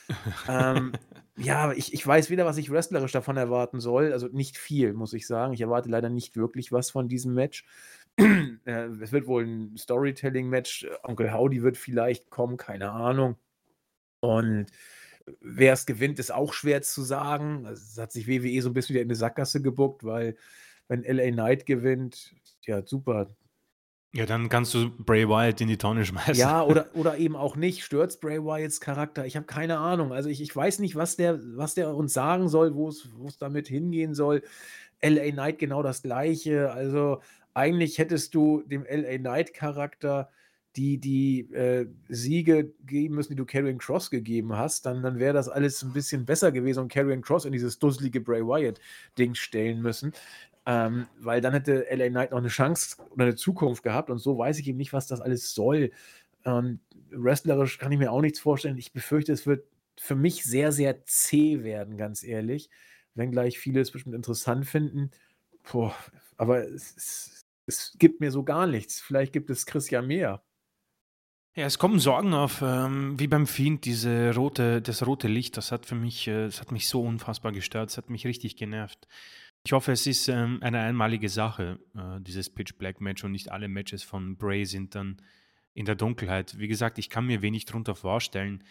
ähm, 0.49 0.93
ja, 1.37 1.73
ich, 1.73 1.93
ich 1.93 2.07
weiß 2.07 2.31
wieder, 2.31 2.47
was 2.47 2.57
ich 2.57 2.71
wrestlerisch 2.71 3.13
davon 3.13 3.37
erwarten 3.37 3.81
soll. 3.81 4.13
Also 4.13 4.29
nicht 4.29 4.57
viel, 4.59 4.93
muss 4.95 5.13
ich 5.13 5.27
sagen. 5.27 5.53
Ich 5.53 5.61
erwarte 5.61 5.89
leider 5.89 6.09
nicht 6.09 6.37
wirklich 6.37 6.73
was 6.73 6.91
von 6.91 7.09
diesem 7.09 7.35
Match. 7.35 7.65
Äh, 8.65 8.87
es 9.01 9.13
wird 9.13 9.29
wohl 9.29 9.45
ein 9.45 9.77
Storytelling-Match. 9.77 10.89
Onkel 11.05 11.33
Howdy 11.33 11.63
wird 11.63 11.77
vielleicht 11.77 12.31
kommen, 12.31 12.57
keine 12.57 12.91
Ahnung. 12.91 13.37
Und 14.21 14.67
Wer 15.41 15.73
es 15.73 15.87
gewinnt, 15.87 16.19
ist 16.19 16.33
auch 16.33 16.53
schwer 16.53 16.83
zu 16.83 17.03
sagen. 17.03 17.67
Es 17.67 17.99
hat 17.99 18.13
sich 18.13 18.29
WWE 18.29 18.63
so 18.63 18.71
ein 18.71 18.75
bisschen 18.75 18.95
wieder 18.95 19.03
in 19.03 19.09
eine 19.09 19.17
Sackgasse 19.17 19.61
gebuckt, 19.61 20.05
weil 20.05 20.37
wenn 20.89 21.03
LA 21.03 21.33
Knight 21.33 21.67
gewinnt, 21.67 22.35
ja, 22.65 22.87
super. 22.87 23.35
Ja, 24.17 24.25
dann 24.25 24.49
kannst 24.49 24.73
du 24.73 24.91
Bray 24.91 25.29
Wyatt 25.29 25.61
in 25.61 25.69
die 25.69 25.77
Tonne 25.77 26.07
schmeißen. 26.07 26.37
Ja, 26.37 26.63
oder, 26.63 26.89
oder 26.95 27.19
eben 27.19 27.37
auch 27.37 27.55
nicht. 27.55 27.85
Stört 27.85 28.19
Bray 28.21 28.43
Wyatts 28.43 28.81
Charakter? 28.81 29.27
Ich 29.27 29.37
habe 29.37 29.45
keine 29.45 29.79
Ahnung. 29.79 30.13
Also 30.13 30.31
ich, 30.31 30.41
ich 30.41 30.57
weiß 30.57 30.79
nicht, 30.79 30.97
was 30.97 31.17
der, 31.17 31.39
was 31.57 31.75
der 31.75 31.95
uns 31.95 32.15
sagen 32.15 32.49
soll, 32.49 32.75
wo 32.75 32.89
es 32.89 33.39
damit 33.39 33.69
hingehen 33.69 34.15
soll. 34.15 34.43
LA 35.03 35.33
Knight 35.33 35.59
genau 35.59 35.83
das 35.83 36.03
gleiche. 36.03 36.73
Also 36.73 37.21
eigentlich 37.53 37.99
hättest 37.99 38.35
du 38.35 38.63
dem 38.63 38.87
LA 38.89 39.19
Knight 39.19 39.53
Charakter 39.53 40.31
die, 40.77 40.99
die 40.99 41.41
äh, 41.53 41.87
Siege 42.09 42.73
geben 42.87 43.15
müssen, 43.15 43.33
die 43.33 43.37
du 43.37 43.47
Karrion 43.47 43.79
Cross 43.79 44.11
gegeben 44.11 44.57
hast, 44.57 44.87
dann, 44.87 45.03
dann 45.03 45.19
wäre 45.19 45.33
das 45.33 45.49
alles 45.49 45.83
ein 45.83 45.93
bisschen 45.93 46.27
besser 46.27 46.53
gewesen 46.53 46.81
und 46.81 46.93
Karrion 46.93 47.23
Cross 47.23 47.47
in 47.47 47.53
dieses 47.53 47.79
dusselige 47.79 48.21
Bray 48.21 48.43
Wyatt-Ding 48.43 49.35
stellen 49.35 49.81
müssen. 49.81 50.13
Ähm, 50.67 51.07
weil 51.21 51.41
dann 51.41 51.53
hätte 51.53 51.87
LA 51.91 52.09
Knight 52.09 52.33
noch 52.33 52.39
eine 52.39 52.49
Chance 52.49 52.97
oder 53.11 53.25
eine 53.25 53.37
Zukunft 53.37 53.85
gehabt 53.85 54.11
und 54.11 54.19
so 54.19 54.37
weiß 54.37 54.59
ich 54.59 54.67
eben 54.67 54.79
nicht, 54.79 54.93
was 54.93 55.07
das 55.07 55.21
alles 55.21 55.55
soll. 55.55 55.93
Und 56.45 56.81
wrestlerisch 57.11 57.79
kann 57.79 57.93
ich 57.93 57.99
mir 57.99 58.11
auch 58.11 58.21
nichts 58.21 58.41
vorstellen. 58.41 58.77
Ich 58.77 58.93
befürchte, 58.93 59.33
es 59.33 59.47
wird 59.47 59.65
für 59.99 60.17
mich 60.17 60.45
sehr, 60.45 60.73
sehr 60.73 61.05
zäh 61.05 61.63
werden, 61.63 61.97
ganz 61.97 62.23
ehrlich. 62.23 62.69
Wenngleich 63.15 63.59
viele 63.59 63.81
es 63.81 63.93
bestimmt 63.93 64.15
interessant 64.15 64.67
finden. 64.67 65.11
Boah, 65.71 65.95
aber 66.37 66.65
es, 66.69 66.95
es, 66.97 67.47
es 67.67 67.97
gibt 67.99 68.21
mir 68.21 68.31
so 68.31 68.43
gar 68.45 68.67
nichts. 68.67 69.01
Vielleicht 69.01 69.33
gibt 69.33 69.51
es 69.51 69.67
Chris 69.67 69.91
ja 69.91 70.03
mehr. 70.03 70.43
Ja, 71.57 71.65
es 71.65 71.79
kommen 71.79 71.99
Sorgen 72.01 72.35
auf, 72.35 72.61
ähm, 72.61 73.19
wie 73.19 73.29
beim 73.29 73.47
Fiend, 73.47 73.87
diese 73.87 74.35
rote, 74.35 74.83
das 74.83 75.07
rote 75.07 75.27
Licht, 75.27 75.57
das 75.57 75.73
hat 75.73 75.87
für 75.87 75.95
mich, 75.95 76.29
äh, 76.29 76.45
das 76.45 76.61
hat 76.61 76.71
mich 76.71 76.87
so 76.87 77.01
unfassbar 77.01 77.51
gestört, 77.53 77.89
das 77.89 77.97
hat 77.97 78.11
mich 78.11 78.27
richtig 78.27 78.57
genervt. 78.57 79.09
Ich 79.67 79.73
hoffe, 79.73 79.91
es 79.91 80.07
ist 80.07 80.29
ähm, 80.29 80.59
eine 80.61 80.79
einmalige 80.79 81.29
Sache, 81.29 81.81
äh, 81.97 82.21
dieses 82.21 82.49
Pitch 82.51 82.75
Black 82.79 83.01
Match 83.01 83.25
und 83.25 83.33
nicht 83.33 83.51
alle 83.51 83.67
Matches 83.67 84.05
von 84.05 84.37
Bray 84.37 84.65
sind 84.65 84.95
dann 84.95 85.17
in 85.75 85.87
der 85.87 85.97
Dunkelheit. 85.97 86.57
Wie 86.57 86.69
gesagt, 86.69 86.99
ich 86.99 87.11
kann 87.11 87.27
mir 87.27 87.43
wenig 87.43 87.65
darunter 87.65 87.97
vorstellen. 87.97 88.63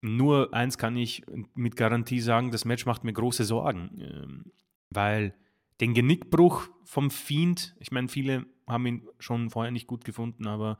Nur 0.00 0.54
eins 0.54 0.78
kann 0.78 0.96
ich 0.96 1.24
mit 1.56 1.74
Garantie 1.74 2.20
sagen, 2.20 2.52
das 2.52 2.64
Match 2.64 2.86
macht 2.86 3.02
mir 3.02 3.12
große 3.12 3.42
Sorgen, 3.42 3.98
ähm, 4.00 4.52
weil 4.90 5.34
den 5.80 5.92
Genickbruch 5.92 6.68
vom 6.84 7.10
Fiend, 7.10 7.74
ich 7.80 7.90
meine, 7.90 8.06
viele 8.06 8.46
haben 8.68 8.86
ihn 8.86 9.08
schon 9.18 9.50
vorher 9.50 9.72
nicht 9.72 9.88
gut 9.88 10.04
gefunden, 10.04 10.46
aber 10.46 10.78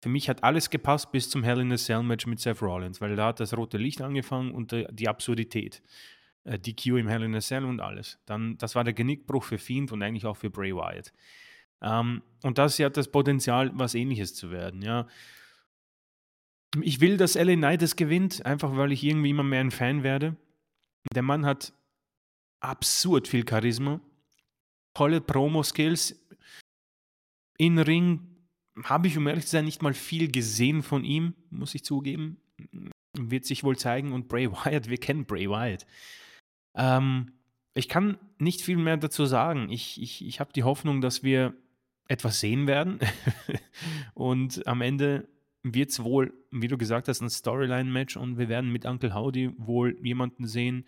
für 0.00 0.08
mich 0.08 0.30
hat 0.30 0.44
alles 0.44 0.70
gepasst 0.70 1.12
bis 1.12 1.28
zum 1.28 1.44
Hell 1.44 1.60
in 1.60 1.72
a 1.72 1.76
Cell 1.76 2.02
Match 2.02 2.26
mit 2.26 2.40
Seth 2.40 2.62
Rollins, 2.62 3.02
weil 3.02 3.16
da 3.16 3.26
hat 3.26 3.40
das 3.40 3.54
rote 3.54 3.76
Licht 3.76 4.00
angefangen 4.00 4.50
und 4.50 4.74
die 4.92 5.08
Absurdität. 5.10 5.82
Äh, 6.44 6.58
die 6.58 6.74
Q 6.74 6.96
im 6.96 7.08
Hell 7.08 7.22
in 7.22 7.34
a 7.34 7.40
Cell 7.40 7.64
und 7.64 7.80
alles. 7.80 8.18
Dann, 8.26 8.58
das 8.58 8.74
war 8.74 8.84
der 8.84 8.92
Genickbruch 8.92 9.44
für 9.44 9.58
Fiend 9.58 9.92
und 9.92 10.02
eigentlich 10.02 10.26
auch 10.26 10.36
für 10.36 10.50
Bray 10.50 10.74
Wyatt. 10.74 11.12
Ähm, 11.80 12.22
und 12.42 12.58
das 12.58 12.78
hat 12.78 12.96
das 12.96 13.10
Potenzial, 13.10 13.70
was 13.74 13.94
ähnliches 13.94 14.34
zu 14.34 14.50
werden, 14.50 14.82
ja. 14.82 15.06
Ich 16.80 17.00
will, 17.00 17.18
dass 17.18 17.34
LA 17.34 17.54
Knight 17.56 17.82
es 17.82 17.96
gewinnt, 17.96 18.46
einfach 18.46 18.76
weil 18.76 18.92
ich 18.92 19.04
irgendwie 19.04 19.30
immer 19.30 19.42
mehr 19.42 19.60
ein 19.60 19.70
Fan 19.70 20.02
werde. 20.02 20.36
Der 21.14 21.22
Mann 21.22 21.44
hat 21.44 21.74
absurd 22.60 23.28
viel 23.28 23.46
Charisma, 23.46 24.00
tolle 24.94 25.20
Promo-Skills, 25.20 26.18
in 27.58 27.78
Ring 27.78 28.32
habe 28.84 29.06
ich, 29.06 29.16
um 29.16 29.26
ehrlich 29.26 29.44
zu 29.44 29.50
sein, 29.50 29.66
nicht 29.66 29.82
mal 29.82 29.94
viel 29.94 30.30
gesehen 30.30 30.82
von 30.82 31.04
ihm, 31.04 31.34
muss 31.50 31.74
ich 31.74 31.84
zugeben. 31.84 32.38
Wird 33.16 33.44
sich 33.44 33.64
wohl 33.64 33.76
zeigen. 33.76 34.12
Und 34.12 34.28
Bray 34.28 34.50
Wyatt, 34.52 34.88
wir 34.88 34.96
kennen 34.98 35.26
Bray 35.26 35.48
Wyatt. 35.48 35.86
Ähm, 36.74 37.32
ich 37.74 37.88
kann 37.88 38.18
nicht 38.38 38.62
viel 38.62 38.76
mehr 38.76 38.96
dazu 38.96 39.26
sagen. 39.26 39.70
Ich, 39.70 40.00
ich, 40.00 40.26
ich 40.26 40.40
habe 40.40 40.52
die 40.52 40.64
Hoffnung, 40.64 41.00
dass 41.00 41.22
wir 41.22 41.54
etwas 42.08 42.40
sehen 42.40 42.66
werden. 42.66 42.98
und 44.14 44.66
am 44.66 44.80
Ende 44.82 45.28
wird 45.62 45.90
es 45.90 46.02
wohl, 46.02 46.32
wie 46.50 46.68
du 46.68 46.76
gesagt 46.76 47.08
hast, 47.08 47.20
ein 47.20 47.30
Storyline-Match 47.30 48.16
und 48.16 48.36
wir 48.36 48.48
werden 48.48 48.72
mit 48.72 48.84
Uncle 48.84 49.14
Howdy 49.14 49.52
wohl 49.56 49.96
jemanden 50.02 50.46
sehen, 50.46 50.84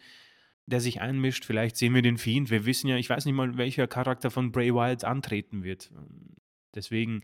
der 0.67 0.81
sich 0.81 1.01
einmischt. 1.01 1.45
Vielleicht 1.45 1.77
sehen 1.77 1.95
wir 1.95 2.03
den 2.03 2.19
Fiend. 2.19 2.51
Wir 2.51 2.67
wissen 2.67 2.89
ja, 2.89 2.97
ich 2.97 3.09
weiß 3.09 3.25
nicht 3.25 3.35
mal, 3.35 3.57
welcher 3.57 3.87
Charakter 3.87 4.31
von 4.31 4.51
Bray 4.51 4.75
Wyatt 4.75 5.05
antreten 5.05 5.63
wird. 5.63 5.93
Deswegen 6.75 7.23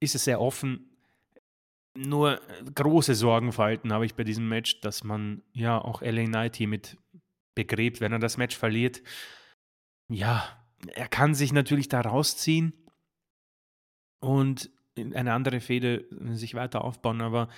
ist 0.00 0.14
es 0.14 0.24
sehr 0.24 0.40
offen. 0.40 0.91
Nur 1.94 2.40
große 2.74 3.14
Sorgenfalten 3.14 3.92
habe 3.92 4.06
ich 4.06 4.14
bei 4.14 4.24
diesem 4.24 4.48
Match, 4.48 4.80
dass 4.80 5.04
man 5.04 5.42
ja 5.52 5.78
auch 5.78 6.00
LA 6.00 6.24
Knight 6.24 6.56
hier 6.56 6.68
mit 6.68 6.96
begräbt, 7.54 8.00
wenn 8.00 8.12
er 8.12 8.18
das 8.18 8.38
Match 8.38 8.56
verliert. 8.56 9.02
Ja, 10.08 10.42
er 10.94 11.08
kann 11.08 11.34
sich 11.34 11.52
natürlich 11.52 11.88
da 11.88 12.00
rausziehen 12.00 12.72
und 14.20 14.70
in 14.94 15.14
eine 15.14 15.32
andere 15.34 15.60
Fehde 15.60 16.06
sich 16.34 16.54
weiter 16.54 16.82
aufbauen, 16.82 17.20
aber 17.20 17.48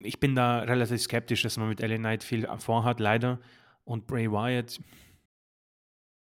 ich 0.00 0.20
bin 0.20 0.34
da 0.34 0.60
relativ 0.60 1.00
skeptisch, 1.00 1.42
dass 1.42 1.56
man 1.56 1.68
mit 1.68 1.80
LA 1.80 1.96
Knight 1.96 2.22
viel 2.22 2.48
vorhat, 2.58 3.00
leider. 3.00 3.40
Und 3.84 4.06
Bray 4.06 4.30
Wyatt, 4.30 4.80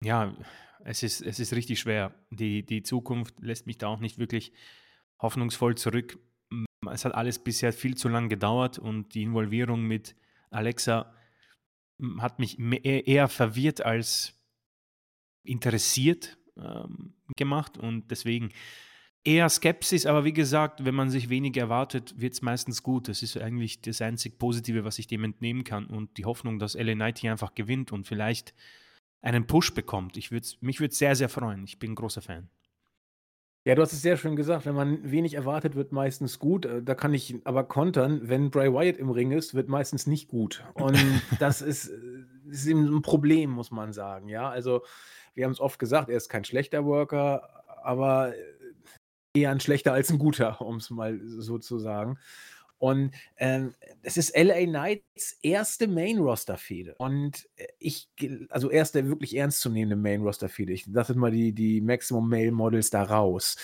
ja, 0.01 0.35
es 0.85 1.03
ist, 1.03 1.21
es 1.21 1.39
ist 1.39 1.53
richtig 1.53 1.79
schwer. 1.79 2.13
Die, 2.29 2.65
die 2.65 2.83
Zukunft 2.83 3.39
lässt 3.41 3.67
mich 3.67 3.77
da 3.77 3.87
auch 3.87 3.99
nicht 3.99 4.17
wirklich 4.17 4.53
hoffnungsvoll 5.19 5.75
zurück. 5.75 6.17
Es 6.91 7.05
hat 7.05 7.15
alles 7.15 7.39
bisher 7.39 7.73
viel 7.73 7.95
zu 7.95 8.09
lang 8.09 8.29
gedauert 8.29 8.77
und 8.77 9.13
die 9.15 9.23
Involvierung 9.23 9.83
mit 9.83 10.15
Alexa 10.51 11.13
hat 12.19 12.39
mich 12.39 12.59
eher 12.59 13.27
verwirrt 13.27 13.81
als 13.81 14.33
interessiert 15.43 16.37
ähm, 16.57 17.13
gemacht 17.37 17.77
und 17.77 18.11
deswegen 18.11 18.51
eher 19.25 19.49
Skepsis, 19.49 20.05
aber 20.05 20.23
wie 20.23 20.33
gesagt, 20.33 20.85
wenn 20.85 20.95
man 20.95 21.09
sich 21.09 21.29
wenig 21.29 21.57
erwartet, 21.57 22.13
wird 22.19 22.33
es 22.33 22.41
meistens 22.41 22.83
gut. 22.83 23.07
Das 23.07 23.23
ist 23.23 23.37
eigentlich 23.37 23.81
das 23.81 24.01
einzig 24.01 24.37
Positive, 24.37 24.85
was 24.85 24.99
ich 24.99 25.07
dem 25.07 25.23
entnehmen 25.23 25.63
kann 25.63 25.87
und 25.87 26.17
die 26.17 26.25
Hoffnung, 26.25 26.59
dass 26.59 26.75
LA 26.75 26.93
Knight 26.93 27.19
hier 27.19 27.31
einfach 27.31 27.55
gewinnt 27.55 27.91
und 27.91 28.05
vielleicht 28.05 28.53
einen 29.21 29.47
Push 29.47 29.73
bekommt. 29.73 30.17
Ich 30.17 30.29
mich 30.31 30.79
würde 30.79 30.91
es 30.91 30.99
sehr, 30.99 31.15
sehr 31.15 31.29
freuen. 31.29 31.63
Ich 31.63 31.79
bin 31.79 31.93
ein 31.93 31.95
großer 31.95 32.21
Fan. 32.21 32.49
Ja, 33.67 33.73
du 33.73 33.81
hast 33.81 33.93
es 33.93 34.03
sehr 34.03 34.15
schön 34.15 34.35
gesagt. 34.35 34.67
Wenn 34.67 34.75
man 34.75 35.11
wenig 35.11 35.33
erwartet, 35.33 35.75
wird 35.75 35.91
meistens 35.91 36.37
gut. 36.37 36.65
Äh, 36.65 36.83
da 36.83 36.93
kann 36.93 37.15
ich 37.15 37.41
aber 37.45 37.63
kontern, 37.63 38.21
wenn 38.29 38.51
Bray 38.51 38.71
Wyatt 38.71 38.97
im 38.97 39.09
Ring 39.09 39.31
ist, 39.31 39.55
wird 39.55 39.69
meistens 39.69 40.05
nicht 40.05 40.27
gut. 40.27 40.63
Und 40.75 40.95
das 41.39 41.63
ist, 41.63 41.89
äh, 41.89 42.51
ist 42.51 42.67
eben 42.67 42.85
ein 42.95 43.01
Problem, 43.01 43.49
muss 43.49 43.71
man 43.71 43.91
sagen. 43.91 44.29
Ja, 44.29 44.49
also 44.49 44.83
wir 45.33 45.45
haben 45.45 45.51
es 45.51 45.59
oft 45.59 45.79
gesagt, 45.79 46.09
er 46.09 46.17
ist 46.17 46.29
kein 46.29 46.45
schlechter 46.45 46.85
Worker, 46.85 47.49
aber 47.83 48.33
eher 49.33 49.49
ein 49.49 49.59
schlechter 49.59 49.93
als 49.93 50.11
ein 50.11 50.19
guter, 50.19 50.61
um 50.65 50.75
es 50.75 50.91
mal 50.91 51.19
so 51.25 51.57
zu 51.57 51.79
sagen. 51.79 52.19
Und 52.77 53.11
ähm, 53.37 53.73
es 54.03 54.17
ist 54.17 54.35
LA 54.37 54.65
Knights 54.65 55.37
erste 55.41 55.87
Main-Roster-Fehde. 55.87 56.95
Und 56.97 57.47
äh, 57.55 57.67
ich, 57.79 58.09
also 58.49 58.69
erste 58.69 59.07
wirklich 59.07 59.35
ernstzunehmende 59.35 59.95
Main-Roster-Fehde. 59.95 60.73
Ich 60.73 60.85
lasse 60.87 61.15
mal 61.15 61.31
die, 61.31 61.53
die 61.53 61.81
Maximum 61.81 62.29
Male 62.29 62.51
Models 62.51 62.89
da 62.89 63.03
raus. 63.03 63.57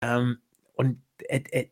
Ähm, 0.00 0.38
und 0.74 1.02
äh, 1.28 1.42
äh, 1.50 1.68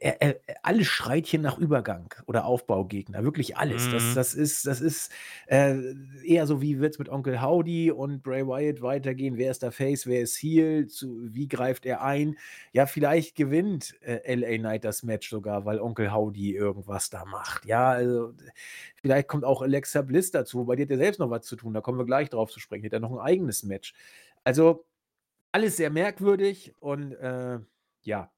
er, 0.00 0.22
er, 0.22 0.40
alles 0.62 0.86
schreit 0.86 1.26
hier 1.26 1.40
nach 1.40 1.58
Übergang 1.58 2.14
oder 2.26 2.44
Aufbaugegner, 2.44 3.24
wirklich 3.24 3.56
alles. 3.56 3.86
Mhm. 3.86 3.92
Das, 3.92 4.14
das 4.14 4.34
ist, 4.34 4.66
das 4.66 4.80
ist 4.80 5.12
äh, 5.46 5.76
eher 6.24 6.46
so, 6.46 6.60
wie 6.60 6.80
wird 6.80 6.94
es 6.94 6.98
mit 6.98 7.08
Onkel 7.08 7.42
Howdy 7.42 7.90
und 7.90 8.22
Bray 8.22 8.46
Wyatt 8.46 8.82
weitergehen? 8.82 9.36
Wer 9.36 9.50
ist 9.50 9.62
der 9.62 9.72
Face, 9.72 10.06
wer 10.06 10.20
ist 10.20 10.36
Heel? 10.36 10.86
Zu, 10.86 11.32
wie 11.34 11.48
greift 11.48 11.86
er 11.86 12.02
ein? 12.02 12.36
Ja, 12.72 12.86
vielleicht 12.86 13.36
gewinnt 13.36 13.94
äh, 14.02 14.34
LA 14.34 14.58
Knight 14.58 14.84
das 14.84 15.02
Match 15.02 15.28
sogar, 15.28 15.64
weil 15.64 15.80
Onkel 15.80 16.12
Howdy 16.12 16.54
irgendwas 16.54 17.10
da 17.10 17.24
macht. 17.24 17.64
Ja, 17.66 17.90
also 17.90 18.34
vielleicht 18.96 19.28
kommt 19.28 19.44
auch 19.44 19.62
Alexa 19.62 20.02
Bliss 20.02 20.30
dazu, 20.30 20.58
wobei 20.58 20.76
die 20.76 20.82
hat 20.82 20.90
ja 20.90 20.96
selbst 20.96 21.18
noch 21.18 21.30
was 21.30 21.46
zu 21.46 21.56
tun, 21.56 21.74
da 21.74 21.80
kommen 21.80 21.98
wir 21.98 22.06
gleich 22.06 22.28
drauf 22.30 22.50
zu 22.50 22.60
sprechen. 22.60 22.82
Die 22.82 22.88
hat 22.88 22.92
ja 22.92 23.00
noch 23.00 23.12
ein 23.12 23.18
eigenes 23.18 23.62
Match. 23.62 23.94
Also 24.44 24.84
alles 25.52 25.76
sehr 25.76 25.90
merkwürdig 25.90 26.74
und 26.80 27.12
äh, 27.12 27.58
ja, 28.02 28.30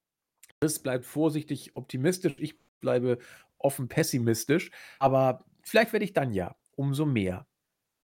Chris 0.61 0.79
bleibt 0.79 1.07
vorsichtig 1.07 1.75
optimistisch, 1.75 2.35
ich 2.39 2.59
bleibe 2.81 3.19
offen 3.57 3.89
pessimistisch, 3.89 4.71
aber 4.99 5.43
vielleicht 5.63 5.95
werde 5.95 6.05
ich 6.05 6.13
dann 6.13 6.35
ja 6.35 6.55
umso 6.77 7.07
mehr 7.07 7.47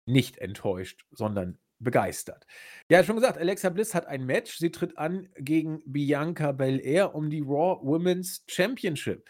nicht 0.06 0.40
enttäuscht, 0.40 1.06
sondern 1.12 1.58
begeistert. 1.80 2.46
Ja, 2.90 3.02
schon 3.04 3.16
gesagt, 3.16 3.38
Alexa 3.38 3.70
Bliss 3.70 3.96
hat 3.96 4.08
ein 4.08 4.26
Match. 4.26 4.58
Sie 4.58 4.72
tritt 4.72 4.98
an 4.98 5.30
gegen 5.38 5.82
Bianca 5.86 6.52
Belair 6.52 7.16
um 7.16 7.30
die 7.30 7.42
Raw 7.42 7.80
Women's 7.82 8.44
Championship 8.48 9.26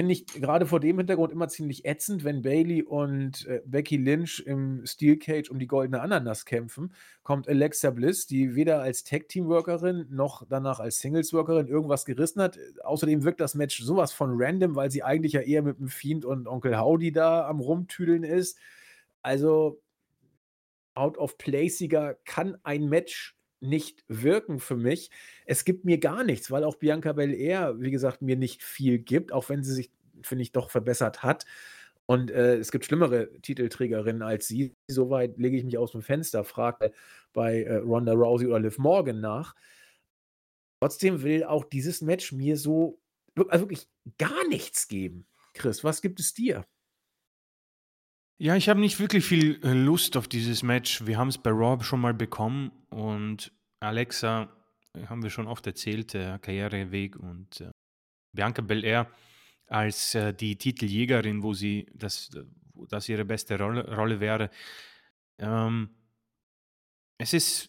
finde 0.00 0.14
ich 0.14 0.24
gerade 0.24 0.64
vor 0.64 0.80
dem 0.80 0.96
Hintergrund 0.96 1.30
immer 1.30 1.48
ziemlich 1.48 1.84
ätzend, 1.84 2.24
wenn 2.24 2.40
Bailey 2.40 2.82
und 2.82 3.46
äh, 3.46 3.60
Becky 3.66 3.98
Lynch 3.98 4.42
im 4.46 4.86
Steel 4.86 5.18
Cage 5.18 5.50
um 5.50 5.58
die 5.58 5.66
goldene 5.66 6.00
Ananas 6.00 6.46
kämpfen, 6.46 6.94
kommt 7.22 7.50
Alexa 7.50 7.90
Bliss, 7.90 8.26
die 8.26 8.54
weder 8.54 8.80
als 8.80 9.04
Tag-Team-Workerin 9.04 10.06
noch 10.08 10.46
danach 10.48 10.80
als 10.80 11.00
Singles-Workerin 11.00 11.66
irgendwas 11.66 12.06
gerissen 12.06 12.40
hat. 12.40 12.58
Außerdem 12.82 13.24
wirkt 13.24 13.42
das 13.42 13.54
Match 13.54 13.82
sowas 13.82 14.10
von 14.10 14.30
random, 14.32 14.74
weil 14.74 14.90
sie 14.90 15.02
eigentlich 15.02 15.34
ja 15.34 15.42
eher 15.42 15.60
mit 15.60 15.78
dem 15.78 15.88
Fiend 15.88 16.24
und 16.24 16.48
Onkel 16.48 16.80
Howdy 16.80 17.12
da 17.12 17.46
am 17.46 17.60
Rumtüdeln 17.60 18.24
ist. 18.24 18.56
Also, 19.20 19.82
out 20.94 21.18
of 21.18 21.36
placiger 21.36 22.14
kann 22.24 22.56
ein 22.62 22.88
Match 22.88 23.36
nicht 23.60 24.04
wirken 24.08 24.58
für 24.58 24.76
mich. 24.76 25.10
Es 25.46 25.64
gibt 25.64 25.84
mir 25.84 25.98
gar 25.98 26.24
nichts, 26.24 26.50
weil 26.50 26.64
auch 26.64 26.76
Bianca 26.76 27.12
Belair, 27.12 27.74
wie 27.78 27.90
gesagt, 27.90 28.22
mir 28.22 28.36
nicht 28.36 28.62
viel 28.62 28.98
gibt, 28.98 29.32
auch 29.32 29.48
wenn 29.48 29.62
sie 29.62 29.74
sich, 29.74 29.90
finde 30.22 30.42
ich, 30.42 30.52
doch 30.52 30.70
verbessert 30.70 31.22
hat. 31.22 31.46
Und 32.06 32.30
äh, 32.30 32.56
es 32.56 32.72
gibt 32.72 32.84
schlimmere 32.84 33.30
Titelträgerinnen 33.42 34.22
als 34.22 34.48
sie. 34.48 34.74
Soweit 34.88 35.38
lege 35.38 35.56
ich 35.56 35.64
mich 35.64 35.78
aus 35.78 35.92
dem 35.92 36.02
Fenster, 36.02 36.42
frage 36.44 36.92
bei 37.32 37.62
äh, 37.62 37.76
Ronda 37.76 38.12
Rousey 38.12 38.46
oder 38.46 38.60
Liv 38.60 38.78
Morgan 38.78 39.20
nach. 39.20 39.54
Trotzdem 40.80 41.22
will 41.22 41.44
auch 41.44 41.64
dieses 41.64 42.00
Match 42.00 42.32
mir 42.32 42.56
so 42.56 42.98
also 43.48 43.64
wirklich 43.64 43.88
gar 44.18 44.46
nichts 44.48 44.88
geben. 44.88 45.26
Chris, 45.54 45.84
was 45.84 46.02
gibt 46.02 46.20
es 46.20 46.34
dir? 46.34 46.66
Ja, 48.42 48.56
ich 48.56 48.70
habe 48.70 48.80
nicht 48.80 48.98
wirklich 48.98 49.26
viel 49.26 49.60
äh, 49.62 49.74
Lust 49.74 50.16
auf 50.16 50.26
dieses 50.26 50.62
Match. 50.62 51.04
Wir 51.04 51.18
haben 51.18 51.28
es 51.28 51.36
bei 51.36 51.50
Raw 51.50 51.84
schon 51.84 52.00
mal 52.00 52.14
bekommen 52.14 52.72
und 52.88 53.52
Alexa, 53.80 54.48
äh, 54.96 55.04
haben 55.08 55.22
wir 55.22 55.28
schon 55.28 55.46
oft 55.46 55.66
erzählt, 55.66 56.14
der 56.14 56.38
Karriereweg 56.38 57.16
und 57.16 57.60
äh, 57.60 57.70
Bianca 58.34 58.62
Belair 58.62 59.10
als 59.66 60.14
äh, 60.14 60.32
die 60.32 60.56
Titeljägerin, 60.56 61.42
wo 61.42 61.52
sie 61.52 61.84
das, 61.92 62.30
wo 62.72 62.86
das 62.86 63.10
ihre 63.10 63.26
beste 63.26 63.58
Rolle, 63.58 63.94
Rolle 63.94 64.20
wäre. 64.20 64.48
Ähm, 65.38 65.90
es 67.18 67.34
ist 67.34 67.68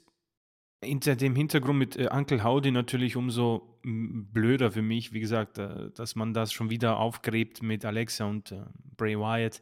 hinter 0.81 1.18
dem 1.18 1.35
Hintergrund 1.35 1.80
mit 1.80 1.98
äh, 1.98 2.07
Uncle 2.10 2.45
Howdy 2.45 2.72
natürlich 2.72 3.18
umso 3.18 3.77
blöder 3.84 4.72
für 4.72 4.81
mich, 4.81 5.11
wie 5.11 5.19
gesagt, 5.19 5.57
äh, 5.57 5.91
dass 5.91 6.15
man 6.15 6.34
das 6.34 6.53
schon 6.53 6.69
wieder 6.69 6.95
aufgräbt 6.95 7.61
mit 7.61 7.84
Alexa 7.84 8.23
und 8.23 8.56
Bray 8.95 9.19
Wyatt 9.19 9.61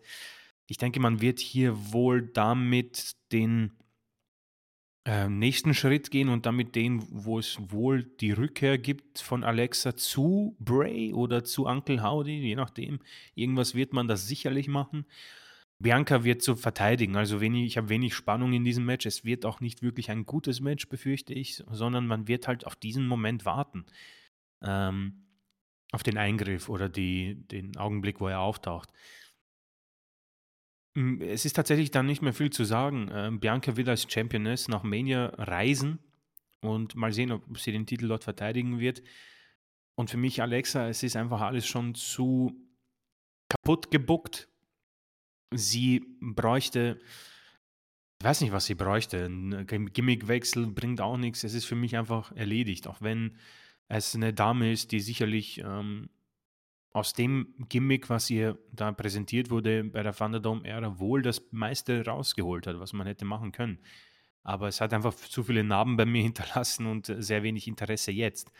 ich 0.69 0.77
denke, 0.77 0.99
man 0.99 1.19
wird 1.19 1.39
hier 1.39 1.91
wohl 1.91 2.21
damit 2.21 3.15
den 3.31 3.71
äh, 5.05 5.27
nächsten 5.27 5.73
Schritt 5.73 6.11
gehen 6.11 6.29
und 6.29 6.45
damit 6.45 6.75
den, 6.75 7.03
wo 7.09 7.39
es 7.39 7.57
wohl 7.71 8.03
die 8.03 8.31
Rückkehr 8.31 8.77
gibt 8.77 9.19
von 9.19 9.43
Alexa 9.43 9.95
zu 9.95 10.55
Bray 10.59 11.13
oder 11.13 11.43
zu 11.43 11.65
Uncle 11.65 12.03
Howdy, 12.03 12.39
je 12.39 12.55
nachdem. 12.55 12.99
Irgendwas 13.33 13.73
wird 13.73 13.93
man 13.93 14.07
das 14.07 14.27
sicherlich 14.27 14.67
machen. 14.67 15.05
Bianca 15.79 16.23
wird 16.23 16.43
zu 16.43 16.55
verteidigen, 16.55 17.15
also 17.15 17.41
wenig, 17.41 17.65
ich 17.65 17.77
habe 17.77 17.89
wenig 17.89 18.13
Spannung 18.13 18.53
in 18.53 18.65
diesem 18.65 18.85
Match. 18.85 19.05
Es 19.05 19.25
wird 19.25 19.45
auch 19.45 19.61
nicht 19.61 19.81
wirklich 19.81 20.11
ein 20.11 20.25
gutes 20.25 20.59
Match, 20.59 20.87
befürchte 20.89 21.33
ich, 21.33 21.63
sondern 21.71 22.05
man 22.05 22.27
wird 22.27 22.47
halt 22.47 22.67
auf 22.67 22.75
diesen 22.75 23.07
Moment 23.07 23.45
warten. 23.45 23.85
Ähm, 24.61 25.25
auf 25.91 26.03
den 26.03 26.17
Eingriff 26.17 26.69
oder 26.69 26.89
die, 26.89 27.35
den 27.47 27.75
Augenblick, 27.77 28.19
wo 28.19 28.27
er 28.27 28.41
auftaucht. 28.41 28.89
Es 30.95 31.45
ist 31.45 31.53
tatsächlich 31.53 31.91
dann 31.91 32.05
nicht 32.05 32.21
mehr 32.21 32.33
viel 32.33 32.49
zu 32.49 32.63
sagen. 32.63 33.09
Ähm, 33.13 33.39
Bianca 33.39 33.77
will 33.77 33.89
als 33.89 34.11
Championess 34.11 34.67
nach 34.67 34.83
Mania 34.83 35.27
reisen 35.37 35.99
und 36.61 36.95
mal 36.95 37.13
sehen, 37.13 37.31
ob 37.31 37.57
sie 37.59 37.71
den 37.71 37.85
Titel 37.85 38.07
dort 38.07 38.23
verteidigen 38.23 38.79
wird. 38.79 39.01
Und 39.95 40.09
für 40.09 40.17
mich, 40.17 40.41
Alexa, 40.41 40.87
es 40.87 41.03
ist 41.03 41.15
einfach 41.15 41.41
alles 41.41 41.67
schon 41.67 41.93
zu 41.93 42.55
kaputt 43.49 43.91
gebuckt. 43.91 44.47
Sie 45.53 46.05
bräuchte, 46.21 46.99
ich 48.19 48.25
weiß 48.25 48.41
nicht, 48.41 48.51
was 48.51 48.65
sie 48.65 48.75
bräuchte. 48.75 49.25
Ein 49.25 49.91
Gimmickwechsel 49.93 50.67
bringt 50.67 51.01
auch 51.01 51.17
nichts. 51.17 51.43
Es 51.43 51.53
ist 51.53 51.65
für 51.65 51.75
mich 51.75 51.97
einfach 51.97 52.31
erledigt, 52.33 52.87
auch 52.87 53.01
wenn 53.01 53.37
es 53.87 54.15
eine 54.15 54.33
Dame 54.33 54.71
ist, 54.71 54.91
die 54.91 54.99
sicherlich 54.99 55.59
ähm, 55.59 56.09
aus 56.91 57.13
dem 57.13 57.53
Gimmick, 57.69 58.09
was 58.09 58.29
ihr 58.29 58.57
da 58.71 58.91
präsentiert 58.91 59.49
wurde 59.49 59.83
bei 59.83 60.01
der 60.01 60.13
Thunderdome-Ära, 60.13 60.99
wohl 60.99 61.21
das 61.21 61.41
meiste 61.51 62.03
rausgeholt 62.05 62.65
hat, 62.65 62.79
was 62.79 62.93
man 62.93 63.05
hätte 63.07 63.25
machen 63.25 63.51
können. 63.51 63.79
Aber 64.43 64.67
es 64.67 64.81
hat 64.81 64.93
einfach 64.93 65.13
zu 65.13 65.43
viele 65.43 65.63
Narben 65.63 65.97
bei 65.97 66.05
mir 66.05 66.23
hinterlassen 66.23 66.87
und 66.87 67.13
sehr 67.19 67.43
wenig 67.43 67.67
Interesse 67.67 68.11
jetzt. 68.11 68.51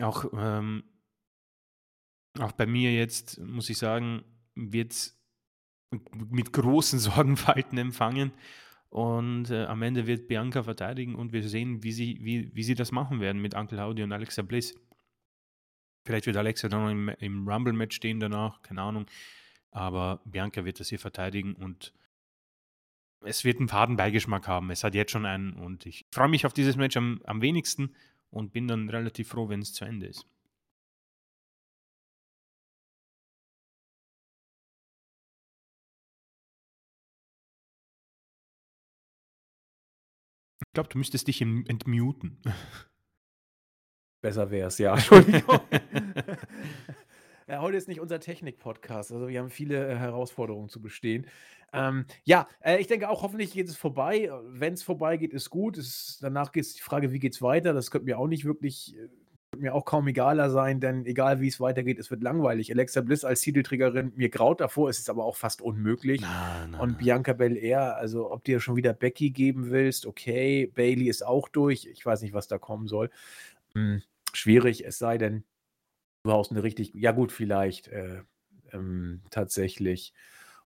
Auch, 0.00 0.26
ähm, 0.34 0.84
auch 2.38 2.52
bei 2.52 2.66
mir 2.66 2.94
jetzt, 2.94 3.40
muss 3.40 3.70
ich 3.70 3.78
sagen, 3.78 4.22
wird 4.54 4.92
es 4.92 5.18
mit 6.12 6.52
großen 6.52 6.98
Sorgenfalten 6.98 7.78
empfangen. 7.78 8.32
Und 8.90 9.50
äh, 9.50 9.64
am 9.64 9.82
Ende 9.82 10.06
wird 10.06 10.28
Bianca 10.28 10.62
verteidigen 10.62 11.14
und 11.14 11.32
wir 11.32 11.46
sehen, 11.46 11.82
wie 11.82 11.92
sie, 11.92 12.18
wie, 12.22 12.54
wie 12.54 12.62
sie 12.62 12.74
das 12.74 12.90
machen 12.90 13.20
werden 13.20 13.42
mit 13.42 13.54
Uncle 13.54 13.82
Howdy 13.82 14.02
und 14.02 14.12
Alexa 14.12 14.42
Bliss. 14.42 14.74
Vielleicht 16.08 16.24
wird 16.24 16.38
Alexa 16.38 16.70
dann 16.70 16.84
noch 16.84 16.90
im, 16.90 17.10
im 17.20 17.46
Rumble-Match 17.46 17.94
stehen 17.94 18.18
danach, 18.18 18.62
keine 18.62 18.80
Ahnung. 18.80 19.04
Aber 19.70 20.22
Bianca 20.24 20.64
wird 20.64 20.80
das 20.80 20.88
hier 20.88 20.98
verteidigen 20.98 21.54
und 21.54 21.92
es 23.20 23.44
wird 23.44 23.58
einen 23.58 23.68
faden 23.68 23.98
Beigeschmack 23.98 24.48
haben. 24.48 24.70
Es 24.70 24.84
hat 24.84 24.94
jetzt 24.94 25.10
schon 25.12 25.26
einen 25.26 25.52
und 25.52 25.84
ich 25.84 26.06
freue 26.10 26.28
mich 26.28 26.46
auf 26.46 26.54
dieses 26.54 26.76
Match 26.76 26.96
am, 26.96 27.20
am 27.24 27.42
wenigsten 27.42 27.94
und 28.30 28.54
bin 28.54 28.66
dann 28.66 28.88
relativ 28.88 29.28
froh, 29.28 29.50
wenn 29.50 29.60
es 29.60 29.74
zu 29.74 29.84
Ende 29.84 30.06
ist. 30.06 30.26
Ich 40.66 40.72
glaube, 40.72 40.88
du 40.88 40.96
müsstest 40.96 41.28
dich 41.28 41.42
entmuten. 41.42 42.40
Besser 44.28 44.50
wäre 44.50 44.68
es, 44.68 44.76
ja. 44.76 44.92
Entschuldigung. 44.94 45.58
ja, 47.46 47.62
heute 47.62 47.78
ist 47.78 47.88
nicht 47.88 47.98
unser 47.98 48.20
Technik-Podcast. 48.20 49.10
Also, 49.10 49.28
wir 49.28 49.40
haben 49.40 49.48
viele 49.48 49.88
äh, 49.88 49.96
Herausforderungen 49.96 50.68
zu 50.68 50.82
bestehen. 50.82 51.26
Ähm, 51.72 52.04
ja, 52.24 52.46
äh, 52.60 52.76
ich 52.78 52.88
denke 52.88 53.08
auch, 53.08 53.22
hoffentlich 53.22 53.54
geht 53.54 53.68
es 53.68 53.76
vorbei. 53.78 54.30
Wenn 54.44 54.74
es 54.74 54.82
vorbei 54.82 55.16
geht, 55.16 55.32
ist 55.32 55.48
gut. 55.48 55.78
Es, 55.78 56.18
danach 56.20 56.52
geht 56.52 56.64
es 56.64 56.74
die 56.74 56.82
Frage, 56.82 57.10
wie 57.10 57.20
geht 57.20 57.32
es 57.32 57.40
weiter? 57.40 57.72
Das 57.72 57.90
könnte 57.90 58.04
mir 58.04 58.18
auch 58.18 58.26
nicht 58.26 58.44
wirklich, 58.44 58.94
äh, 58.98 59.08
mir 59.56 59.74
auch 59.74 59.86
kaum 59.86 60.06
egaler 60.06 60.50
sein, 60.50 60.78
denn 60.78 61.06
egal 61.06 61.40
wie 61.40 61.48
es 61.48 61.58
weitergeht, 61.58 61.98
es 61.98 62.10
wird 62.10 62.22
langweilig. 62.22 62.70
Alexa 62.70 63.00
Bliss 63.00 63.24
als 63.24 63.40
Titelträgerin, 63.40 64.12
mir 64.14 64.28
graut 64.28 64.60
davor, 64.60 64.90
es 64.90 64.98
ist 64.98 65.08
aber 65.08 65.24
auch 65.24 65.36
fast 65.36 65.62
unmöglich. 65.62 66.20
Na, 66.20 66.66
na, 66.70 66.78
Und 66.80 66.92
na. 66.92 66.98
Bianca 66.98 67.32
Belair, 67.32 67.96
also 67.96 68.30
ob 68.30 68.44
dir 68.44 68.60
schon 68.60 68.76
wieder 68.76 68.92
Becky 68.92 69.30
geben 69.30 69.70
willst, 69.70 70.04
okay. 70.04 70.66
Bailey 70.66 71.08
ist 71.08 71.24
auch 71.24 71.48
durch. 71.48 71.86
Ich 71.86 72.04
weiß 72.04 72.20
nicht, 72.20 72.34
was 72.34 72.46
da 72.46 72.58
kommen 72.58 72.88
soll. 72.88 73.08
Hm, 73.74 74.02
schwierig, 74.38 74.84
es 74.86 74.98
sei 74.98 75.18
denn, 75.18 75.44
du 76.22 76.32
haust 76.32 76.50
eine 76.50 76.62
richtig, 76.62 76.92
ja 76.94 77.12
gut, 77.12 77.32
vielleicht 77.32 77.88
äh, 77.88 78.22
ähm, 78.72 79.22
tatsächlich 79.30 80.14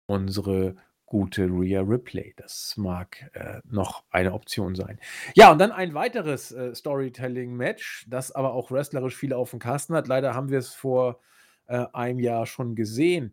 unsere 0.07 0.77
gute 1.07 1.47
Rhea 1.47 1.81
Ripley. 1.81 2.35
Das 2.36 2.77
mag 2.77 3.31
äh, 3.35 3.61
noch 3.65 4.05
eine 4.11 4.32
Option 4.32 4.74
sein. 4.74 4.99
Ja, 5.35 5.53
und 5.53 5.59
dann 5.59 5.73
ein 5.73 5.95
weiteres 5.95 6.51
äh, 6.53 6.74
Storytelling-Match, 6.74 8.07
das 8.09 8.32
aber 8.32 8.53
auch 8.53 8.70
wrestlerisch 8.70 9.16
viel 9.16 9.32
auf 9.32 9.51
dem 9.51 9.59
Kasten 9.59 9.95
hat. 9.95 10.09
Leider 10.09 10.35
haben 10.35 10.51
wir 10.51 10.59
es 10.59 10.74
vor 10.74 11.20
äh, 11.66 11.86
einem 11.93 12.19
Jahr 12.19 12.47
schon 12.47 12.74
gesehen. 12.74 13.32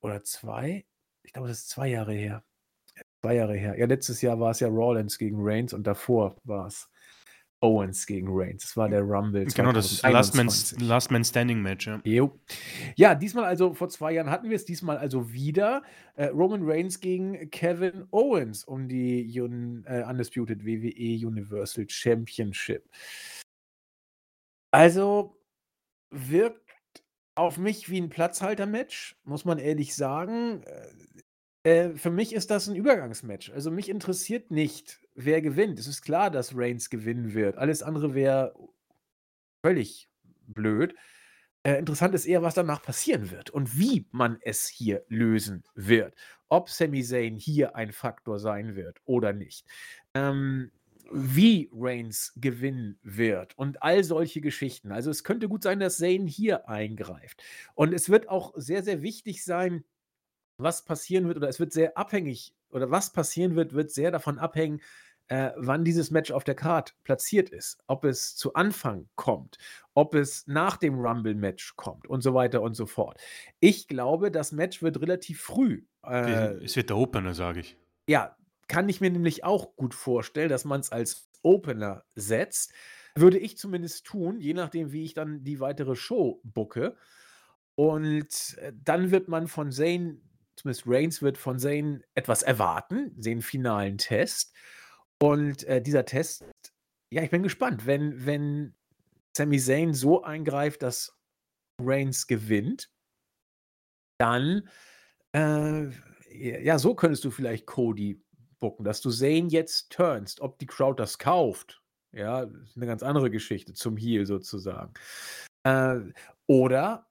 Oder 0.00 0.22
zwei? 0.24 0.86
Ich 1.22 1.32
glaube, 1.32 1.48
das 1.48 1.58
ist 1.58 1.70
zwei 1.70 1.88
Jahre 1.88 2.14
her. 2.14 2.44
Zwei 3.20 3.34
Jahre 3.34 3.56
her. 3.56 3.78
Ja, 3.78 3.86
letztes 3.86 4.22
Jahr 4.22 4.38
war 4.40 4.52
es 4.52 4.60
ja 4.60 4.68
Rollins 4.68 5.18
gegen 5.18 5.38
Reigns 5.40 5.74
und 5.74 5.86
davor 5.86 6.36
war 6.44 6.66
es 6.66 6.88
Owens 7.60 8.06
gegen 8.06 8.28
Reigns. 8.30 8.62
Das 8.62 8.76
war 8.76 8.88
der 8.88 9.02
Rumble. 9.02 9.44
Genau, 9.46 9.72
das 9.72 10.02
Last 10.02 10.34
Man, 10.34 10.48
2021. 10.48 10.80
Last 10.88 11.10
Man 11.10 11.24
Standing 11.24 11.62
Match, 11.62 11.86
ja. 11.86 12.00
Jo. 12.04 12.38
Ja, 12.96 13.14
diesmal 13.14 13.44
also, 13.44 13.74
vor 13.74 13.88
zwei 13.88 14.12
Jahren 14.12 14.30
hatten 14.30 14.48
wir 14.48 14.56
es, 14.56 14.64
diesmal 14.64 14.98
also 14.98 15.32
wieder 15.32 15.82
äh, 16.14 16.26
Roman 16.26 16.62
Reigns 16.62 17.00
gegen 17.00 17.50
Kevin 17.50 18.06
Owens 18.10 18.64
um 18.64 18.88
die 18.88 19.40
Un 19.40 19.84
äh, 19.86 20.04
Undisputed 20.08 20.64
WWE 20.64 21.26
Universal 21.26 21.86
Championship. 21.88 22.88
Also 24.70 25.36
wirkt 26.10 26.68
auf 27.34 27.56
mich 27.56 27.88
wie 27.88 28.00
ein 28.00 28.08
Platzhalter-Match, 28.08 29.16
muss 29.24 29.44
man 29.44 29.58
ehrlich 29.58 29.94
sagen. 29.94 30.62
Äh, 31.68 31.96
für 31.96 32.10
mich 32.10 32.32
ist 32.32 32.50
das 32.50 32.66
ein 32.66 32.76
Übergangsmatch. 32.76 33.50
Also 33.50 33.70
mich 33.70 33.90
interessiert 33.90 34.50
nicht, 34.50 35.00
wer 35.14 35.42
gewinnt. 35.42 35.78
Es 35.78 35.86
ist 35.86 36.00
klar, 36.00 36.30
dass 36.30 36.56
Reigns 36.56 36.88
gewinnen 36.88 37.34
wird. 37.34 37.58
Alles 37.58 37.82
andere 37.82 38.14
wäre 38.14 38.54
völlig 39.62 40.08
blöd. 40.46 40.94
Äh, 41.64 41.78
interessant 41.78 42.14
ist 42.14 42.24
eher, 42.24 42.40
was 42.40 42.54
danach 42.54 42.80
passieren 42.80 43.30
wird 43.30 43.50
und 43.50 43.78
wie 43.78 44.06
man 44.12 44.38
es 44.40 44.66
hier 44.66 45.04
lösen 45.08 45.62
wird. 45.74 46.14
Ob 46.48 46.70
Sami 46.70 47.02
Zayn 47.02 47.36
hier 47.36 47.76
ein 47.76 47.92
Faktor 47.92 48.38
sein 48.38 48.74
wird 48.74 49.02
oder 49.04 49.34
nicht. 49.34 49.66
Ähm, 50.14 50.70
wie 51.10 51.68
Reigns 51.72 52.32
gewinnen 52.36 52.98
wird 53.02 53.58
und 53.58 53.82
all 53.82 54.04
solche 54.04 54.40
Geschichten. 54.40 54.90
Also 54.90 55.10
es 55.10 55.22
könnte 55.22 55.48
gut 55.48 55.62
sein, 55.64 55.80
dass 55.80 55.98
Zayn 55.98 56.26
hier 56.26 56.66
eingreift. 56.66 57.42
Und 57.74 57.92
es 57.92 58.08
wird 58.08 58.30
auch 58.30 58.54
sehr, 58.56 58.82
sehr 58.82 59.02
wichtig 59.02 59.44
sein, 59.44 59.84
was 60.58 60.84
passieren 60.84 61.26
wird, 61.26 61.36
oder 61.36 61.48
es 61.48 61.60
wird 61.60 61.72
sehr 61.72 61.96
abhängig, 61.96 62.54
oder 62.70 62.90
was 62.90 63.12
passieren 63.12 63.54
wird, 63.56 63.72
wird 63.72 63.90
sehr 63.90 64.10
davon 64.10 64.38
abhängen, 64.38 64.80
äh, 65.28 65.52
wann 65.56 65.84
dieses 65.84 66.10
Match 66.10 66.30
auf 66.30 66.44
der 66.44 66.54
Card 66.54 66.94
platziert 67.04 67.50
ist. 67.50 67.78
Ob 67.86 68.04
es 68.04 68.34
zu 68.36 68.54
Anfang 68.54 69.08
kommt, 69.14 69.58
ob 69.94 70.14
es 70.14 70.46
nach 70.46 70.76
dem 70.78 70.98
Rumble-Match 70.98 71.76
kommt 71.76 72.06
und 72.06 72.22
so 72.22 72.34
weiter 72.34 72.62
und 72.62 72.74
so 72.74 72.86
fort. 72.86 73.20
Ich 73.60 73.88
glaube, 73.88 74.30
das 74.30 74.52
Match 74.52 74.82
wird 74.82 75.00
relativ 75.00 75.40
früh. 75.42 75.84
Äh, 76.04 76.64
es 76.64 76.76
wird 76.76 76.90
der 76.90 76.96
Opener, 76.96 77.34
sage 77.34 77.60
ich. 77.60 77.76
ja, 78.06 78.36
kann 78.68 78.88
ich 78.88 79.00
mir 79.00 79.10
nämlich 79.10 79.44
auch 79.44 79.76
gut 79.76 79.94
vorstellen, 79.94 80.50
dass 80.50 80.64
man 80.64 80.80
es 80.80 80.92
als 80.92 81.28
Opener 81.42 82.04
setzt. 82.14 82.72
Würde 83.14 83.38
ich 83.38 83.56
zumindest 83.58 84.06
tun, 84.06 84.40
je 84.40 84.54
nachdem, 84.54 84.92
wie 84.92 85.04
ich 85.04 85.14
dann 85.14 85.42
die 85.44 85.60
weitere 85.60 85.96
Show 85.96 86.40
bucke. 86.44 86.96
Und 87.74 88.56
äh, 88.60 88.72
dann 88.74 89.10
wird 89.10 89.28
man 89.28 89.46
von 89.48 89.72
Zane, 89.72 90.20
zumindest 90.58 90.84
Reigns 90.86 91.22
wird 91.22 91.38
von 91.38 91.58
Zane 91.58 92.02
etwas 92.14 92.42
erwarten, 92.42 93.12
den 93.20 93.42
finalen 93.42 93.98
Test. 93.98 94.54
Und 95.22 95.64
äh, 95.64 95.80
dieser 95.80 96.04
Test, 96.04 96.44
ja, 97.12 97.22
ich 97.22 97.30
bin 97.30 97.42
gespannt, 97.42 97.86
wenn, 97.86 98.26
wenn 98.26 98.74
Sami 99.36 99.58
Zayn 99.58 99.94
so 99.94 100.22
eingreift, 100.22 100.82
dass 100.82 101.16
Reigns 101.80 102.26
gewinnt, 102.26 102.90
dann, 104.18 104.68
äh, 105.32 105.88
ja, 106.30 106.78
so 106.78 106.94
könntest 106.94 107.24
du 107.24 107.30
vielleicht 107.30 107.66
Cody 107.66 108.20
bucken, 108.58 108.84
dass 108.84 109.00
du 109.00 109.10
Zane 109.10 109.48
jetzt 109.48 109.90
turnst. 109.90 110.40
Ob 110.40 110.58
die 110.58 110.66
Crowd 110.66 111.00
das 111.00 111.18
kauft, 111.18 111.82
ja, 112.12 112.42
ist 112.42 112.76
eine 112.76 112.86
ganz 112.86 113.02
andere 113.02 113.30
Geschichte 113.30 113.74
zum 113.74 113.96
Heel 113.96 114.26
sozusagen. 114.26 114.92
Äh, 115.64 116.00
oder, 116.46 117.06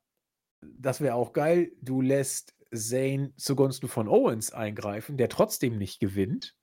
das 0.61 1.01
wäre 1.01 1.15
auch 1.15 1.33
geil, 1.33 1.71
du 1.81 2.01
lässt 2.01 2.56
Zane 2.73 3.33
zugunsten 3.37 3.87
von 3.87 4.07
Owens 4.07 4.51
eingreifen, 4.51 5.17
der 5.17 5.29
trotzdem 5.29 5.77
nicht 5.77 5.99
gewinnt. 5.99 6.55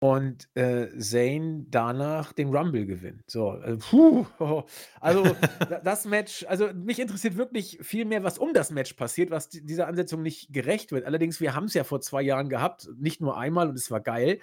Und 0.00 0.48
äh, 0.54 0.96
Zane 0.96 1.64
danach 1.68 2.32
den 2.32 2.54
Rumble 2.54 2.86
gewinnt. 2.86 3.24
So, 3.26 3.54
äh, 3.60 3.76
puh, 3.78 4.26
also 5.00 5.24
da- 5.68 5.80
das 5.80 6.04
Match, 6.04 6.44
also 6.48 6.72
mich 6.72 7.00
interessiert 7.00 7.36
wirklich 7.36 7.78
viel 7.82 8.04
mehr, 8.04 8.22
was 8.22 8.38
um 8.38 8.52
das 8.54 8.70
Match 8.70 8.92
passiert, 8.94 9.32
was 9.32 9.48
di- 9.48 9.66
dieser 9.66 9.88
Ansetzung 9.88 10.22
nicht 10.22 10.52
gerecht 10.52 10.92
wird. 10.92 11.04
Allerdings, 11.04 11.40
wir 11.40 11.56
haben 11.56 11.64
es 11.64 11.74
ja 11.74 11.82
vor 11.82 12.00
zwei 12.00 12.22
Jahren 12.22 12.48
gehabt, 12.48 12.88
nicht 12.96 13.20
nur 13.20 13.36
einmal 13.36 13.68
und 13.68 13.74
es 13.74 13.90
war 13.90 14.00
geil. 14.00 14.38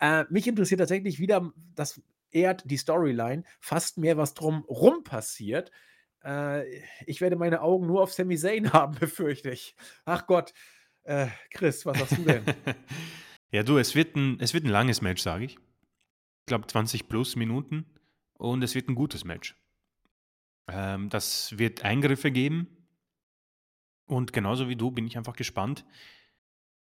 Äh, 0.00 0.24
mich 0.30 0.48
interessiert 0.48 0.80
tatsächlich 0.80 1.20
wieder, 1.20 1.52
das 1.76 2.00
ehrt 2.32 2.68
die 2.68 2.76
Storyline, 2.76 3.44
fast 3.60 3.98
mehr, 3.98 4.16
was 4.16 4.34
drumrum 4.34 5.04
passiert. 5.04 5.70
Äh, 6.24 6.82
ich 7.06 7.20
werde 7.20 7.36
meine 7.36 7.60
Augen 7.62 7.86
nur 7.86 8.02
auf 8.02 8.12
Sami 8.12 8.36
Zayn 8.36 8.72
haben, 8.72 8.98
befürchte 8.98 9.50
ich. 9.50 9.74
Ach 10.04 10.26
Gott. 10.26 10.52
Äh, 11.04 11.28
Chris, 11.50 11.86
was 11.86 11.98
sagst 11.98 12.18
du 12.18 12.22
denn? 12.22 12.44
ja, 13.50 13.62
du, 13.62 13.78
es 13.78 13.94
wird 13.94 14.14
ein, 14.16 14.38
es 14.40 14.52
wird 14.52 14.64
ein 14.64 14.70
langes 14.70 15.00
Match, 15.00 15.22
sage 15.22 15.46
ich. 15.46 15.54
Ich 15.54 16.46
glaube 16.46 16.66
20 16.66 17.08
plus 17.08 17.36
Minuten 17.36 17.86
und 18.34 18.62
es 18.62 18.74
wird 18.74 18.88
ein 18.88 18.94
gutes 18.94 19.24
Match. 19.24 19.56
Ähm, 20.68 21.08
das 21.08 21.56
wird 21.58 21.84
Eingriffe 21.84 22.30
geben 22.30 22.68
und 24.06 24.32
genauso 24.32 24.68
wie 24.68 24.76
du 24.76 24.90
bin 24.90 25.06
ich 25.06 25.16
einfach 25.16 25.36
gespannt, 25.36 25.84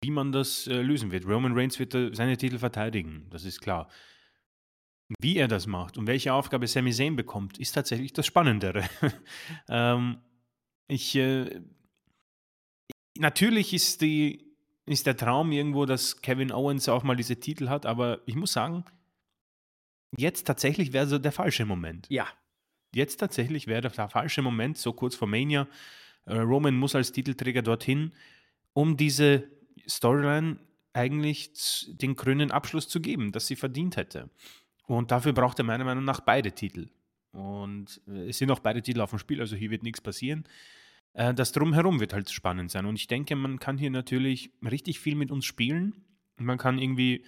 wie 0.02 0.12
man 0.12 0.32
das 0.32 0.68
äh, 0.68 0.82
lösen 0.82 1.12
wird. 1.12 1.26
Roman 1.26 1.54
Reigns 1.58 1.80
wird 1.80 1.96
äh, 1.96 2.14
seine 2.14 2.38
Titel 2.38 2.60
verteidigen, 2.60 3.28
das 3.30 3.46
ist 3.46 3.62
klar. 3.62 3.90
Wie 5.20 5.38
er 5.38 5.48
das 5.48 5.68
macht 5.68 5.98
und 5.98 6.08
welche 6.08 6.34
Aufgabe 6.34 6.68
Sami 6.68 6.92
Zayn 6.92 7.16
bekommt, 7.16 7.60
ist 7.60 7.74
tatsächlich 7.74 8.14
das 8.14 8.26
Spannendere. 8.26 8.84
ähm, 9.70 10.18
ich, 10.88 11.16
äh, 11.16 11.62
natürlich 13.18 13.74
ist, 13.74 14.02
die, 14.02 14.56
ist 14.86 15.06
der 15.06 15.18
Traum 15.18 15.52
irgendwo, 15.52 15.86
dass 15.86 16.22
Kevin 16.22 16.52
Owens 16.52 16.90
auch 16.90 17.04
mal 17.04 17.16
diese 17.16 17.40
Titel 17.40 17.70
hat, 17.70 17.86
aber 17.86 18.22
ich 18.26 18.36
muss 18.36 18.54
sagen, 18.54 18.86
jetzt 20.18 20.46
tatsächlich 20.48 20.94
wäre 20.94 21.08
so 21.08 21.20
der 21.20 21.32
falsche 21.32 21.66
Moment. 21.66 22.08
ja, 22.10 22.28
Jetzt 22.94 23.18
tatsächlich 23.18 23.68
wäre 23.68 23.82
der 23.82 24.10
falsche 24.10 24.42
Moment, 24.42 24.78
so 24.78 24.94
kurz 24.94 25.16
vor 25.16 25.28
Mania. 25.28 25.68
Äh, 26.26 26.38
Roman 26.38 26.76
muss 26.76 26.96
als 26.96 27.12
Titelträger 27.12 27.64
dorthin, 27.64 28.14
um 28.74 28.98
diese 28.98 29.50
Storyline 29.88 30.60
eigentlich 30.94 31.52
den 31.88 32.16
grünen 32.16 32.52
Abschluss 32.52 32.88
zu 32.88 33.02
geben, 33.02 33.32
das 33.32 33.48
sie 33.48 33.56
verdient 33.56 33.98
hätte. 33.98 34.30
Und 34.86 35.12
dafür 35.12 35.34
braucht 35.34 35.60
er 35.60 35.66
meiner 35.66 35.86
Meinung 35.86 36.04
nach 36.04 36.20
beide 36.20 36.52
Titel. 36.52 36.90
Und 37.32 38.02
äh, 38.08 38.30
es 38.30 38.38
sind 38.38 38.52
auch 38.52 38.60
beide 38.60 38.82
Titel 38.82 39.02
auf 39.02 39.10
dem 39.10 39.20
Spiel, 39.20 39.40
also 39.40 39.56
hier 39.56 39.72
wird 39.72 39.84
nichts 39.84 40.02
passieren. 40.02 40.46
Äh, 41.14 41.34
das 41.34 41.52
Drumherum 41.52 42.00
wird 42.00 42.14
halt 42.14 42.30
spannend 42.30 42.72
sein. 42.72 42.86
Und 42.86 42.96
ich 42.96 43.08
denke, 43.08 43.36
man 43.36 43.60
kann 43.60 43.78
hier 43.78 43.92
natürlich 43.92 44.52
richtig 44.64 45.00
viel 45.00 45.16
mit 45.16 45.32
uns 45.32 45.46
spielen. 45.46 46.04
Man 46.38 46.58
kann 46.58 46.78
irgendwie 46.78 47.26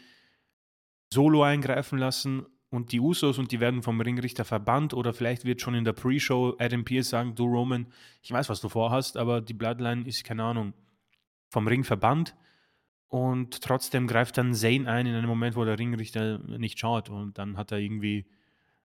Solo 1.12 1.44
eingreifen 1.44 1.98
lassen 1.98 2.46
und 2.70 2.92
die 2.92 3.00
Usos 3.00 3.38
und 3.38 3.52
die 3.52 3.60
werden 3.60 3.84
vom 3.84 4.02
Ringrichter 4.02 4.44
verbannt 4.44 4.94
oder 4.94 5.14
vielleicht 5.14 5.46
wird 5.46 5.62
schon 5.62 5.76
in 5.76 5.86
der 5.86 5.94
Pre-Show 5.94 6.56
Adam 6.60 6.84
Pierce 6.84 7.10
sagen, 7.10 7.36
du 7.36 7.46
Roman, 7.46 7.88
ich 8.22 8.32
weiß, 8.32 8.50
was 8.50 8.60
du 8.60 8.70
vorhast, 8.70 9.18
aber 9.18 9.40
die 9.40 9.54
Bloodline 9.54 10.06
ist, 10.06 10.24
keine 10.24 10.44
Ahnung, 10.44 10.74
vom 11.50 11.68
Ring 11.68 11.84
verbannt 11.84 12.36
und 13.08 13.62
trotzdem 13.62 14.08
greift 14.08 14.38
dann 14.38 14.54
Zane 14.54 14.90
ein 14.90 15.06
in 15.06 15.16
einem 15.16 15.28
Moment, 15.28 15.56
wo 15.56 15.64
der 15.64 15.78
Ringrichter 15.80 16.40
nicht 16.40 16.80
schaut 16.80 17.10
und 17.10 17.38
dann 17.38 17.58
hat 17.58 17.72
er 17.72 17.80
irgendwie 17.80 18.26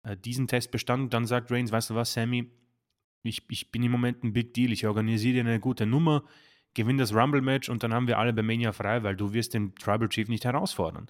äh, 0.02 0.16
diesen 0.16 0.48
Test 0.48 0.70
bestanden. 0.70 1.10
Dann 1.10 1.26
sagt 1.26 1.50
Reigns, 1.50 1.72
weißt 1.72 1.90
du 1.90 1.94
was, 1.94 2.12
Sammy, 2.12 2.50
ich, 3.22 3.42
ich 3.48 3.70
bin 3.70 3.82
im 3.82 3.92
Moment 3.92 4.24
ein 4.24 4.32
Big 4.32 4.54
Deal, 4.54 4.72
ich 4.72 4.86
organisiere 4.86 5.34
dir 5.34 5.40
eine 5.40 5.60
gute 5.60 5.86
Nummer, 5.86 6.24
gewinne 6.74 7.00
das 7.00 7.14
Rumble-Match 7.14 7.68
und 7.68 7.82
dann 7.82 7.92
haben 7.92 8.06
wir 8.06 8.18
alle 8.18 8.32
bei 8.32 8.42
Mania 8.42 8.72
frei, 8.72 9.02
weil 9.02 9.16
du 9.16 9.32
wirst 9.32 9.54
den 9.54 9.74
Tribal 9.74 10.08
Chief 10.08 10.28
nicht 10.28 10.44
herausfordern. 10.44 11.08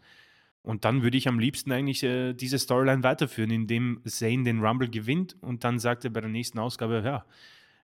Und 0.62 0.84
dann 0.84 1.02
würde 1.02 1.16
ich 1.16 1.28
am 1.28 1.38
liebsten 1.38 1.70
eigentlich 1.70 2.02
äh, 2.02 2.32
diese 2.32 2.58
Storyline 2.58 3.04
weiterführen, 3.04 3.52
indem 3.52 4.00
Zane 4.04 4.42
den 4.42 4.64
Rumble 4.64 4.88
gewinnt 4.88 5.36
und 5.40 5.62
dann 5.62 5.78
sagt 5.78 6.04
er 6.04 6.10
bei 6.10 6.20
der 6.20 6.30
nächsten 6.30 6.58
Ausgabe, 6.58 7.02
ja, 7.04 7.24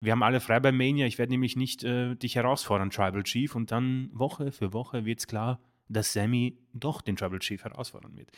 wir 0.01 0.13
haben 0.13 0.23
alle 0.23 0.39
frei 0.39 0.59
bei 0.59 0.71
Mania, 0.71 1.05
ich 1.05 1.17
werde 1.17 1.31
nämlich 1.31 1.55
nicht 1.55 1.83
äh, 1.83 2.15
dich 2.15 2.35
herausfordern, 2.35 2.89
Tribal 2.89 3.23
Chief. 3.23 3.53
Und 3.55 3.71
dann 3.71 4.09
Woche 4.13 4.51
für 4.51 4.71
Woche 4.73 5.05
wird 5.05 5.19
es 5.19 5.27
klar, 5.27 5.59
dass 5.89 6.13
Sammy 6.13 6.57
doch 6.73 7.01
den 7.01 7.15
Tribal 7.15 7.39
Chief 7.39 7.63
herausfordern 7.63 8.15
wird. 8.15 8.31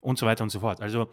Und 0.00 0.18
so 0.18 0.26
weiter 0.26 0.42
und 0.42 0.50
so 0.50 0.60
fort. 0.60 0.80
Also 0.80 1.10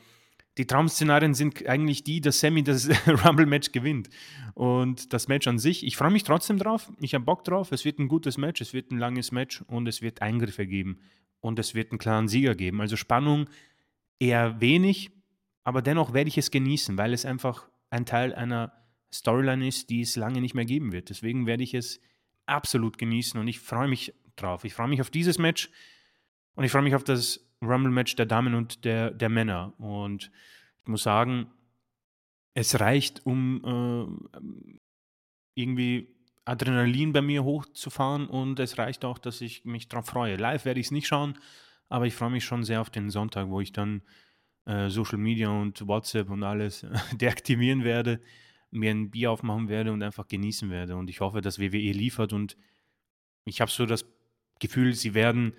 die 0.58 0.68
Traum-Szenarien 0.68 1.34
sind 1.34 1.68
eigentlich 1.68 2.04
die, 2.04 2.22
dass 2.22 2.40
Sammy 2.40 2.64
das 2.64 2.90
Rumble-Match 3.08 3.72
gewinnt. 3.72 4.10
Und 4.56 5.14
das 5.14 5.28
Match 5.28 5.48
an 5.48 5.60
sich, 5.60 5.86
ich 5.86 5.98
freue 5.98 6.12
mich 6.12 6.24
trotzdem 6.24 6.58
drauf. 6.58 6.92
Ich 7.00 7.14
habe 7.14 7.26
Bock 7.26 7.44
drauf. 7.44 7.72
Es 7.72 7.86
wird 7.86 8.00
ein 8.00 8.08
gutes 8.08 8.38
Match, 8.38 8.62
es 8.62 8.74
wird 8.74 8.92
ein 8.92 8.98
langes 8.98 9.32
Match 9.32 9.62
und 9.68 9.88
es 9.88 10.02
wird 10.02 10.22
Eingriffe 10.22 10.66
geben. 10.66 11.00
Und 11.40 11.60
es 11.60 11.76
wird 11.76 11.92
einen 11.92 12.00
klaren 12.00 12.28
Sieger 12.28 12.56
geben. 12.56 12.82
Also 12.82 12.96
Spannung 12.96 13.50
eher 14.18 14.62
wenig, 14.62 15.12
aber 15.64 15.82
dennoch 15.82 16.14
werde 16.14 16.30
ich 16.30 16.38
es 16.38 16.52
genießen, 16.52 16.98
weil 16.98 17.14
es 17.14 17.26
einfach 17.26 17.68
ein 17.90 18.06
Teil 18.06 18.34
einer 18.34 18.72
Storyline 19.14 19.68
ist, 19.68 19.90
die 19.90 20.02
es 20.02 20.16
lange 20.16 20.42
nicht 20.42 20.56
mehr 20.56 20.66
geben 20.66 20.92
wird. 20.92 21.10
Deswegen 21.10 21.46
werde 21.46 21.64
ich 21.64 21.74
es 21.74 22.02
absolut 22.46 22.98
genießen 22.98 23.40
und 23.40 23.48
ich 23.48 23.60
freue 23.60 23.88
mich 23.88 24.14
drauf. 24.36 24.66
Ich 24.66 24.74
freue 24.74 24.88
mich 24.88 25.02
auf 25.02 25.12
dieses 25.12 25.38
Match 25.38 25.70
und 26.56 26.64
ich 26.64 26.72
freue 26.72 26.82
mich 26.82 26.96
auf 26.96 27.04
das 27.04 27.48
Rumble-Match 27.62 28.16
der 28.16 28.26
Damen 28.26 28.56
und 28.56 28.84
der, 28.86 29.12
der 29.12 29.30
Männer. 29.30 29.74
Und 29.78 30.32
ich 30.80 30.88
muss 30.88 31.04
sagen, 31.04 31.48
es 32.56 32.80
reicht, 32.80 33.26
um 33.26 34.28
äh, 34.36 34.40
irgendwie 35.56 36.10
Adrenalin 36.46 37.14
bei 37.14 37.22
mir 37.22 37.44
hochzufahren 37.44 38.28
und 38.28 38.60
es 38.60 38.78
reicht 38.78 39.06
auch, 39.06 39.20
dass 39.20 39.42
ich 39.42 39.64
mich 39.64 39.88
darauf 39.88 40.08
freue. 40.08 40.36
Live 40.36 40.66
werde 40.66 40.80
ich 40.80 40.88
es 40.88 40.92
nicht 40.92 41.08
schauen, 41.08 41.38
aber 41.88 42.08
ich 42.08 42.16
freue 42.16 42.32
mich 42.32 42.44
schon 42.44 42.64
sehr 42.64 42.82
auf 42.82 42.90
den 42.90 43.10
Sonntag, 43.12 43.50
wo 43.50 43.62
ich 43.62 43.72
dann 43.72 44.02
äh, 44.66 44.90
Social 44.90 45.20
Media 45.20 45.50
und 45.50 45.88
WhatsApp 45.88 46.30
und 46.30 46.44
alles 46.44 46.86
deaktivieren 47.14 47.84
werde 47.84 48.20
mir 48.74 48.92
ein 48.92 49.12
Bier 49.12 49.32
aufmachen 49.32 49.70
werde 49.70 49.92
und 49.92 50.04
einfach 50.04 50.28
genießen 50.28 50.70
werde. 50.70 50.96
Und 50.96 51.10
ich 51.10 51.20
hoffe, 51.22 51.42
dass 51.42 51.60
WWE 51.60 51.92
liefert 51.92 52.34
und 52.34 52.58
ich 53.46 53.62
habe 53.62 53.72
so 53.72 53.86
das 53.86 54.06
Gefühl, 54.60 54.94
sie 54.94 55.14
werden 55.14 55.54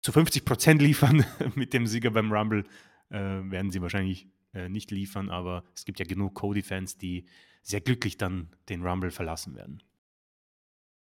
zu 0.00 0.12
50 0.12 0.44
Prozent 0.44 0.82
liefern. 0.82 1.24
Mit 1.54 1.72
dem 1.72 1.86
Sieger 1.86 2.10
beim 2.10 2.32
Rumble 2.32 2.64
äh, 3.10 3.18
werden 3.18 3.70
sie 3.70 3.82
wahrscheinlich 3.82 4.28
äh, 4.54 4.68
nicht 4.68 4.90
liefern, 4.90 5.30
aber 5.30 5.64
es 5.74 5.84
gibt 5.84 5.98
ja 5.98 6.04
genug 6.04 6.34
Cody-Fans, 6.34 6.98
die 6.98 7.26
sehr 7.62 7.80
glücklich 7.80 8.16
dann 8.16 8.48
den 8.68 8.82
Rumble 8.82 9.10
verlassen 9.10 9.54
werden. 9.54 9.82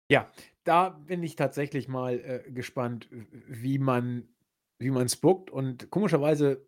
Ja, 0.10 0.32
da 0.64 0.90
bin 0.90 1.24
ich 1.24 1.36
tatsächlich 1.36 1.88
mal 1.88 2.20
äh, 2.20 2.52
gespannt, 2.52 3.10
wie 3.48 3.80
man 3.80 4.28
wie 4.78 4.92
bookt. 5.22 5.50
Und 5.50 5.90
komischerweise 5.90 6.68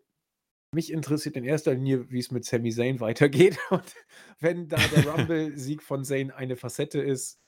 mich 0.71 0.91
interessiert 0.91 1.35
in 1.37 1.43
erster 1.43 1.73
Linie, 1.73 2.09
wie 2.11 2.19
es 2.19 2.31
mit 2.31 2.45
Sami 2.45 2.71
Zayn 2.71 2.99
weitergeht. 2.99 3.57
Und 3.69 3.95
wenn 4.39 4.67
da 4.67 4.77
der 4.77 5.07
Rumble-Sieg 5.07 5.81
von 5.81 6.03
Zayn 6.03 6.31
eine 6.31 6.55
Facette 6.55 6.99
ist 6.99 7.39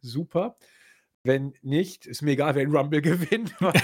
super. 0.00 0.56
Wenn 1.24 1.52
nicht, 1.62 2.06
ist 2.06 2.22
mir 2.22 2.32
egal, 2.32 2.54
wer 2.54 2.64
den 2.64 2.74
Rumble 2.74 3.02
gewinnt, 3.02 3.54
weil 3.60 3.74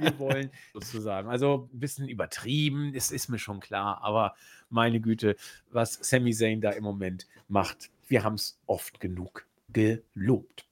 wir 0.00 0.18
wollen 0.18 0.50
sozusagen. 0.74 1.28
Also 1.28 1.70
ein 1.72 1.78
bisschen 1.78 2.08
übertrieben, 2.08 2.92
das 2.92 3.12
ist 3.12 3.28
mir 3.28 3.38
schon 3.38 3.60
klar, 3.60 4.02
aber 4.02 4.34
meine 4.68 5.00
Güte, 5.00 5.36
was 5.70 5.94
Sami 5.94 6.32
Zayn 6.32 6.60
da 6.60 6.70
im 6.70 6.82
Moment 6.82 7.26
macht, 7.48 7.90
wir 8.08 8.24
haben 8.24 8.34
es 8.34 8.58
oft 8.66 9.00
genug 9.00 9.46
gelobt. 9.68 10.65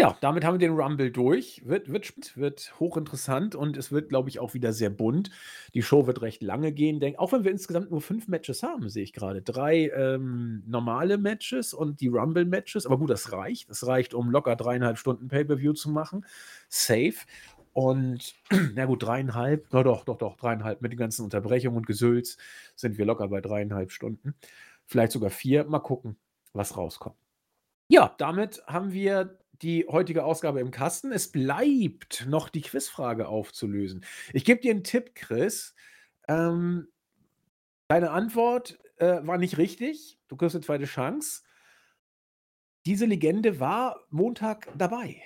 Ja, 0.00 0.16
damit 0.22 0.46
haben 0.46 0.54
wir 0.54 0.66
den 0.66 0.80
Rumble 0.80 1.10
durch. 1.10 1.60
Wird, 1.66 1.92
wird, 1.92 2.34
wird 2.34 2.72
hochinteressant 2.80 3.54
und 3.54 3.76
es 3.76 3.92
wird, 3.92 4.08
glaube 4.08 4.30
ich, 4.30 4.38
auch 4.38 4.54
wieder 4.54 4.72
sehr 4.72 4.88
bunt. 4.88 5.30
Die 5.74 5.82
Show 5.82 6.06
wird 6.06 6.22
recht 6.22 6.42
lange 6.42 6.72
gehen. 6.72 7.00
Denk, 7.00 7.18
auch 7.18 7.32
wenn 7.32 7.44
wir 7.44 7.50
insgesamt 7.50 7.90
nur 7.90 8.00
fünf 8.00 8.26
Matches 8.26 8.62
haben, 8.62 8.88
sehe 8.88 9.02
ich 9.02 9.12
gerade. 9.12 9.42
Drei 9.42 9.90
ähm, 9.90 10.62
normale 10.66 11.18
Matches 11.18 11.74
und 11.74 12.00
die 12.00 12.08
Rumble-Matches. 12.08 12.86
Aber 12.86 12.96
gut, 12.96 13.10
das 13.10 13.30
reicht. 13.32 13.68
Das 13.68 13.86
reicht, 13.86 14.14
um 14.14 14.30
locker 14.30 14.56
dreieinhalb 14.56 14.96
Stunden 14.96 15.28
Pay-Per-View 15.28 15.74
zu 15.74 15.90
machen. 15.90 16.24
Safe. 16.70 17.16
Und 17.74 18.36
na 18.74 18.86
gut, 18.86 19.02
dreieinhalb, 19.02 19.66
na 19.70 19.82
doch, 19.82 20.06
doch, 20.06 20.16
doch, 20.16 20.38
dreieinhalb 20.38 20.80
mit 20.80 20.92
den 20.92 20.98
ganzen 20.98 21.24
Unterbrechungen 21.24 21.76
und 21.76 21.86
Gesülz 21.86 22.38
sind 22.74 22.96
wir 22.96 23.04
locker 23.04 23.28
bei 23.28 23.42
dreieinhalb 23.42 23.90
Stunden. 23.92 24.34
Vielleicht 24.86 25.12
sogar 25.12 25.28
vier. 25.28 25.64
Mal 25.64 25.80
gucken, 25.80 26.16
was 26.54 26.78
rauskommt. 26.78 27.16
Ja, 27.88 28.14
damit 28.18 28.62
haben 28.66 28.92
wir 28.92 29.39
die 29.62 29.86
heutige 29.88 30.24
Ausgabe 30.24 30.60
im 30.60 30.70
Kasten. 30.70 31.12
Es 31.12 31.30
bleibt 31.30 32.26
noch 32.26 32.48
die 32.48 32.62
Quizfrage 32.62 33.28
aufzulösen. 33.28 34.04
Ich 34.32 34.44
gebe 34.44 34.60
dir 34.60 34.70
einen 34.70 34.84
Tipp, 34.84 35.14
Chris. 35.14 35.74
Ähm, 36.28 36.88
deine 37.88 38.10
Antwort 38.10 38.78
äh, 38.96 39.18
war 39.22 39.38
nicht 39.38 39.58
richtig. 39.58 40.18
Du 40.28 40.36
kriegst 40.36 40.54
eine 40.54 40.64
zweite 40.64 40.84
Chance. 40.84 41.42
Diese 42.86 43.04
Legende 43.04 43.60
war 43.60 44.00
Montag 44.08 44.68
dabei. 44.76 45.22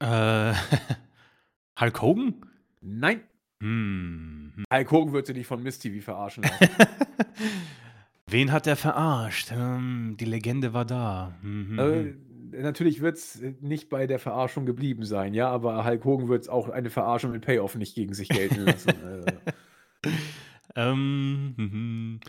Äh, 0.00 0.54
Hulk 1.80 2.02
Hogan? 2.02 2.46
Nein. 2.80 3.22
Hm. 3.60 4.64
Hulk 4.72 4.90
Hogan 4.90 5.12
wird 5.12 5.26
sie 5.26 5.34
nicht 5.34 5.46
von 5.46 5.62
Miss 5.62 5.78
TV 5.78 6.04
verarschen 6.04 6.42
lassen. 6.42 6.68
Wen 8.28 8.50
hat 8.50 8.66
er 8.66 8.74
verarscht? 8.74 9.52
Ähm, 9.52 10.16
die 10.18 10.24
Legende 10.24 10.72
war 10.72 10.84
da. 10.84 11.38
Mhm. 11.42 11.78
Äh, 11.78 12.14
natürlich 12.60 13.00
wird 13.00 13.16
es 13.16 13.40
äh, 13.40 13.54
nicht 13.60 13.88
bei 13.88 14.06
der 14.06 14.18
Verarschung 14.18 14.66
geblieben 14.66 15.04
sein, 15.04 15.34
ja, 15.34 15.48
aber 15.48 15.84
Hulk 15.84 16.04
Hogan 16.04 16.28
wird 16.28 16.42
es 16.42 16.48
auch 16.48 16.68
eine 16.68 16.90
Verarschung 16.90 17.32
mit 17.32 17.44
Payoff 17.44 17.74
nicht 17.76 17.94
gegen 17.94 18.14
sich 18.14 18.28
gelten 18.28 18.62
lassen. 18.64 18.90
Äh. 18.90 20.10
ähm, 20.76 21.54
mhm. 21.56 22.20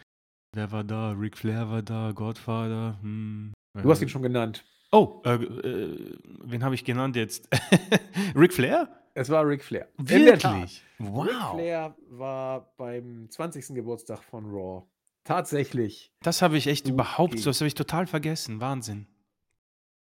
Wer 0.53 0.71
war 0.71 0.83
da? 0.83 1.11
Ric 1.11 1.37
Flair 1.37 1.69
war 1.69 1.81
da, 1.81 2.11
Godfather. 2.13 2.97
Hm. 3.01 3.53
Du 3.81 3.91
hast 3.91 4.01
ihn 4.01 4.09
schon 4.09 4.23
genannt. 4.23 4.65
Oh, 4.91 5.21
äh, 5.25 5.35
äh, 5.35 6.17
wen 6.43 6.63
habe 6.63 6.73
ich 6.73 6.85
genannt 6.85 7.15
jetzt? 7.15 7.47
Ric 8.35 8.53
Flair? 8.53 8.89
Es 9.13 9.29
war 9.29 9.47
Ric 9.47 9.63
Flair. 9.63 9.87
Wirklich? 9.97 10.83
Wow. 10.97 11.27
Ric 11.27 11.51
Flair 11.51 11.95
war 12.09 12.73
beim 12.77 13.29
20. 13.29 13.75
Geburtstag 13.75 14.23
von 14.23 14.45
Raw. 14.45 14.83
Tatsächlich. 15.23 16.13
Das 16.21 16.41
habe 16.41 16.57
ich 16.57 16.67
echt 16.67 16.85
okay. 16.85 16.93
überhaupt, 16.93 17.45
das 17.45 17.59
habe 17.59 17.67
ich 17.67 17.75
total 17.75 18.07
vergessen. 18.07 18.61
Wahnsinn. 18.61 19.07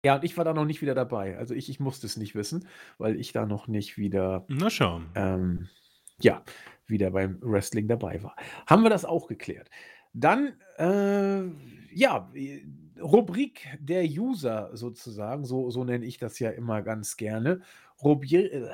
Ja, 0.04 0.16
und 0.16 0.24
ich 0.24 0.36
war 0.38 0.46
da 0.46 0.54
noch 0.54 0.66
nicht 0.66 0.82
wieder 0.82 0.96
dabei. 0.96 1.38
Also 1.38 1.54
ich, 1.54 1.70
ich 1.70 1.80
musste 1.80 2.08
es 2.08 2.18
nicht 2.18 2.34
wissen, 2.36 2.68
weil 2.98 3.20
ich 3.20 3.34
da 3.34 3.46
noch 3.46 3.68
nicht 3.68 3.98
wieder, 3.98 4.46
Na 4.48 4.70
schau. 4.70 5.02
ähm, 5.16 5.70
ja, 6.20 6.44
wieder 6.88 7.12
beim 7.12 7.38
Wrestling 7.42 7.88
dabei 7.88 8.22
war. 8.24 8.36
Haben 8.68 8.84
wir 8.84 8.90
das 8.90 9.06
auch 9.06 9.28
geklärt. 9.28 9.70
Dann, 10.14 10.54
äh, 10.78 11.44
ja, 11.94 12.32
Rubrik 13.02 13.68
der 13.80 14.04
User 14.04 14.72
sozusagen, 14.74 15.46
so, 15.46 15.70
so 15.70 15.84
nenne 15.84 16.06
ich 16.06 16.18
das 16.18 16.40
ja 16.40 16.50
immer 16.50 16.82
ganz 16.82 17.16
gerne. 17.18 17.62
Rubier, 18.04 18.52
äh, 18.52 18.70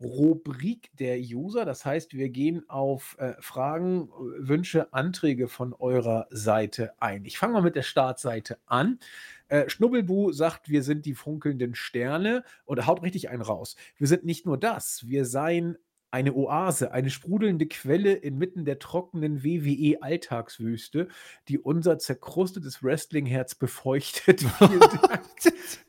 Rubrik 0.00 0.90
der 0.96 1.18
User, 1.18 1.64
das 1.64 1.84
heißt, 1.84 2.14
wir 2.14 2.28
gehen 2.28 2.68
auf 2.68 3.16
äh, 3.18 3.34
Fragen, 3.40 4.08
Wünsche, 4.38 4.92
Anträge 4.92 5.48
von 5.48 5.74
eurer 5.74 6.26
Seite 6.30 6.92
ein. 7.00 7.24
Ich 7.24 7.38
fange 7.38 7.54
mal 7.54 7.62
mit 7.62 7.74
der 7.74 7.82
Startseite 7.82 8.58
an. 8.66 9.00
Äh, 9.48 9.68
Schnubbelbu 9.68 10.32
sagt, 10.32 10.68
wir 10.68 10.82
sind 10.82 11.06
die 11.06 11.14
funkelnden 11.14 11.74
Sterne 11.74 12.44
und 12.64 12.86
haut 12.86 13.02
richtig 13.02 13.30
einen 13.30 13.42
raus. 13.42 13.76
Wir 13.96 14.06
sind 14.06 14.24
nicht 14.24 14.46
nur 14.46 14.58
das, 14.58 15.06
wir 15.08 15.24
seien 15.24 15.76
eine 16.10 16.34
Oase, 16.34 16.92
eine 16.92 17.10
sprudelnde 17.10 17.66
Quelle 17.66 18.14
inmitten 18.14 18.64
der 18.64 18.78
trockenen 18.78 19.44
WWE-Alltagswüste, 19.44 21.08
die 21.48 21.58
unser 21.58 21.98
zerkrustetes 21.98 22.82
Wrestling-Herz 22.82 23.54
befeuchtet. 23.54 24.40
Vielen 24.58 24.80
Dank 24.80 25.22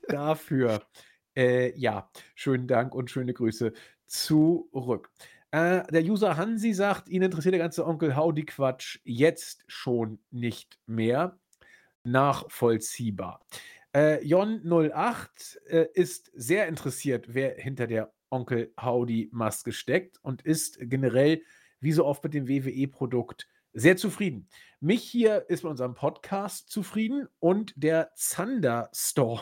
dafür. 0.08 0.84
Äh, 1.36 1.78
ja, 1.78 2.10
schönen 2.36 2.68
Dank 2.68 2.94
und 2.94 3.10
schöne 3.10 3.34
Grüße 3.34 3.74
zurück. 4.08 5.10
Äh, 5.52 5.84
der 5.92 6.04
User 6.04 6.38
Hansi 6.38 6.74
sagt, 6.74 7.10
ihn 7.10 7.22
interessiert 7.22 7.54
der 7.54 7.60
ganze 7.60 7.86
Onkel 7.86 8.16
Howdy-Quatsch 8.16 9.00
jetzt 9.04 9.64
schon 9.68 10.20
nicht 10.32 10.80
mehr. 10.86 11.40
Nachvollziehbar. 12.04 13.46
Äh, 13.94 14.20
Jon08 14.20 15.58
äh, 15.68 15.88
ist 15.94 16.32
sehr 16.34 16.68
interessiert, 16.68 17.34
wer 17.34 17.56
hinter 17.56 17.88
der 17.88 18.14
Onkel 18.30 18.72
Howdy 18.80 19.30
Maske 19.32 19.72
steckt 19.72 20.24
und 20.24 20.44
ist 20.44 20.78
generell, 20.80 21.42
wie 21.80 21.92
so 21.92 22.06
oft 22.06 22.24
mit 22.24 22.34
dem 22.34 22.48
WWE-Produkt, 22.48 23.48
sehr 23.74 23.98
zufrieden. 23.98 24.48
Mich 24.80 25.04
hier 25.04 25.50
ist 25.50 25.64
bei 25.64 25.70
unserem 25.70 25.96
Podcast 25.96 26.70
zufrieden 26.70 27.28
und 27.40 27.74
der 27.76 28.12
Thunderstorm. 28.16 29.42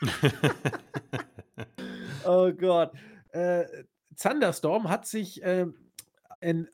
oh 2.24 2.52
Gott. 2.52 2.92
Äh, 3.30 3.64
Thunderstorm 4.16 4.88
hat 4.88 5.06
sich 5.06 5.42
äh, 5.42 5.66
in 6.40 6.68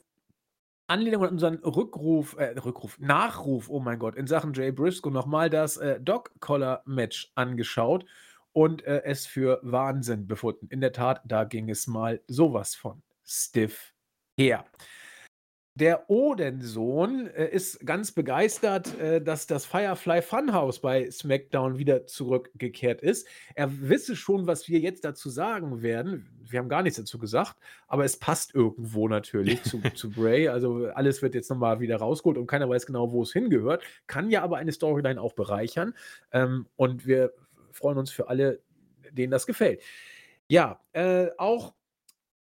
Anlehnung 0.90 1.24
an 1.24 1.30
unseren 1.30 1.54
Rückruf, 1.56 2.36
äh, 2.36 2.58
Rückruf, 2.58 2.98
Nachruf, 2.98 3.70
oh 3.70 3.80
mein 3.80 3.98
Gott, 3.98 4.16
in 4.16 4.26
Sachen 4.26 4.52
Jay 4.52 4.72
Briscoe 4.72 5.10
nochmal 5.10 5.48
das 5.48 5.76
äh, 5.76 6.00
Dog-Collar-Match 6.00 7.32
angeschaut 7.36 8.04
und 8.52 8.84
äh, 8.84 9.02
es 9.04 9.26
für 9.26 9.60
Wahnsinn 9.62 10.26
befunden. 10.26 10.66
In 10.68 10.80
der 10.80 10.92
Tat, 10.92 11.22
da 11.24 11.44
ging 11.44 11.70
es 11.70 11.86
mal 11.86 12.20
sowas 12.26 12.74
von 12.74 13.02
stiff 13.24 13.94
her. 14.36 14.64
Der 15.76 16.10
Odensohn 16.10 17.28
äh, 17.28 17.48
ist 17.48 17.86
ganz 17.86 18.10
begeistert, 18.10 18.98
äh, 18.98 19.22
dass 19.22 19.46
das 19.46 19.64
Firefly 19.66 20.20
Funhouse 20.20 20.80
bei 20.80 21.08
SmackDown 21.10 21.78
wieder 21.78 22.06
zurückgekehrt 22.06 23.00
ist. 23.00 23.26
Er 23.54 23.70
wisse 23.88 24.16
schon, 24.16 24.48
was 24.48 24.68
wir 24.68 24.80
jetzt 24.80 25.04
dazu 25.04 25.30
sagen 25.30 25.80
werden. 25.80 26.26
Wir 26.44 26.58
haben 26.58 26.68
gar 26.68 26.82
nichts 26.82 26.98
dazu 26.98 27.18
gesagt, 27.18 27.56
aber 27.86 28.04
es 28.04 28.16
passt 28.16 28.52
irgendwo 28.54 29.06
natürlich 29.06 29.62
zu, 29.62 29.80
zu 29.94 30.10
Bray. 30.10 30.48
Also 30.48 30.86
alles 30.94 31.22
wird 31.22 31.36
jetzt 31.36 31.50
nochmal 31.50 31.78
wieder 31.78 31.98
rausgeholt 31.98 32.36
und 32.36 32.48
keiner 32.48 32.68
weiß 32.68 32.84
genau, 32.84 33.12
wo 33.12 33.22
es 33.22 33.32
hingehört. 33.32 33.84
Kann 34.08 34.28
ja 34.28 34.42
aber 34.42 34.56
eine 34.56 34.72
Storyline 34.72 35.20
auch 35.20 35.34
bereichern. 35.34 35.94
Ähm, 36.32 36.66
und 36.74 37.06
wir 37.06 37.32
freuen 37.70 37.96
uns 37.96 38.10
für 38.10 38.28
alle, 38.28 38.60
denen 39.12 39.30
das 39.30 39.46
gefällt. 39.46 39.80
Ja, 40.48 40.80
äh, 40.92 41.28
auch 41.38 41.74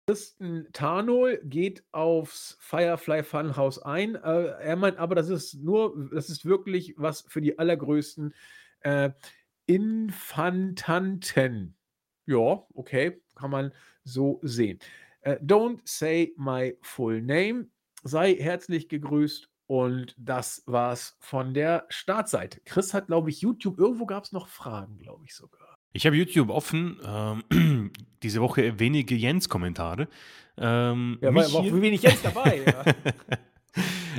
Tristan 0.09 0.67
Tarnol 0.73 1.39
geht 1.45 1.85
aufs 1.93 2.57
Firefly 2.61 3.23
Funhouse 3.23 3.79
ein. 3.83 4.15
Äh, 4.15 4.47
er 4.59 4.77
meint 4.77 4.97
aber, 4.97 5.15
das 5.15 5.29
ist 5.29 5.57
nur, 5.57 6.09
das 6.11 6.31
ist 6.31 6.47
wirklich 6.47 6.95
was 6.97 7.27
für 7.29 7.43
die 7.43 7.59
allergrößten 7.59 8.35
äh, 8.81 9.11
Infantanten. 9.67 11.77
Ja, 12.25 12.65
okay, 12.73 13.21
kann 13.35 13.51
man 13.51 13.71
so 14.03 14.41
sehen. 14.43 14.79
Äh, 15.21 15.37
don't 15.43 15.81
say 15.85 16.33
my 16.39 16.75
full 16.81 17.21
name. 17.21 17.67
Sei 18.03 18.35
herzlich 18.35 18.89
gegrüßt 18.89 19.51
und 19.67 20.15
das 20.17 20.63
war's 20.65 21.19
von 21.21 21.53
der 21.53 21.85
Startseite. 21.91 22.63
Chris 22.65 22.95
hat, 22.95 23.09
glaube 23.09 23.29
ich, 23.29 23.43
YouTube. 23.43 23.79
Irgendwo 23.79 24.07
gab 24.07 24.25
es 24.25 24.33
noch 24.33 24.49
Fragen, 24.49 24.97
glaube 24.97 25.27
ich 25.27 25.35
sogar. 25.35 25.68
Ich 25.93 26.07
habe 26.07 26.17
YouTube 26.17 26.51
offen. 26.51 26.99
Ähm, 27.05 27.93
diese 28.23 28.41
Woche 28.41 28.79
wenige 28.79 29.15
Jens-Kommentare. 29.15 30.09
Ähm, 30.57 31.19
ja, 31.21 31.35
war 31.35 31.47
auch 31.47 31.73
wenig 31.73 32.03
Jens 32.03 32.23
dabei. 32.23 32.63
Ja. 32.67 32.85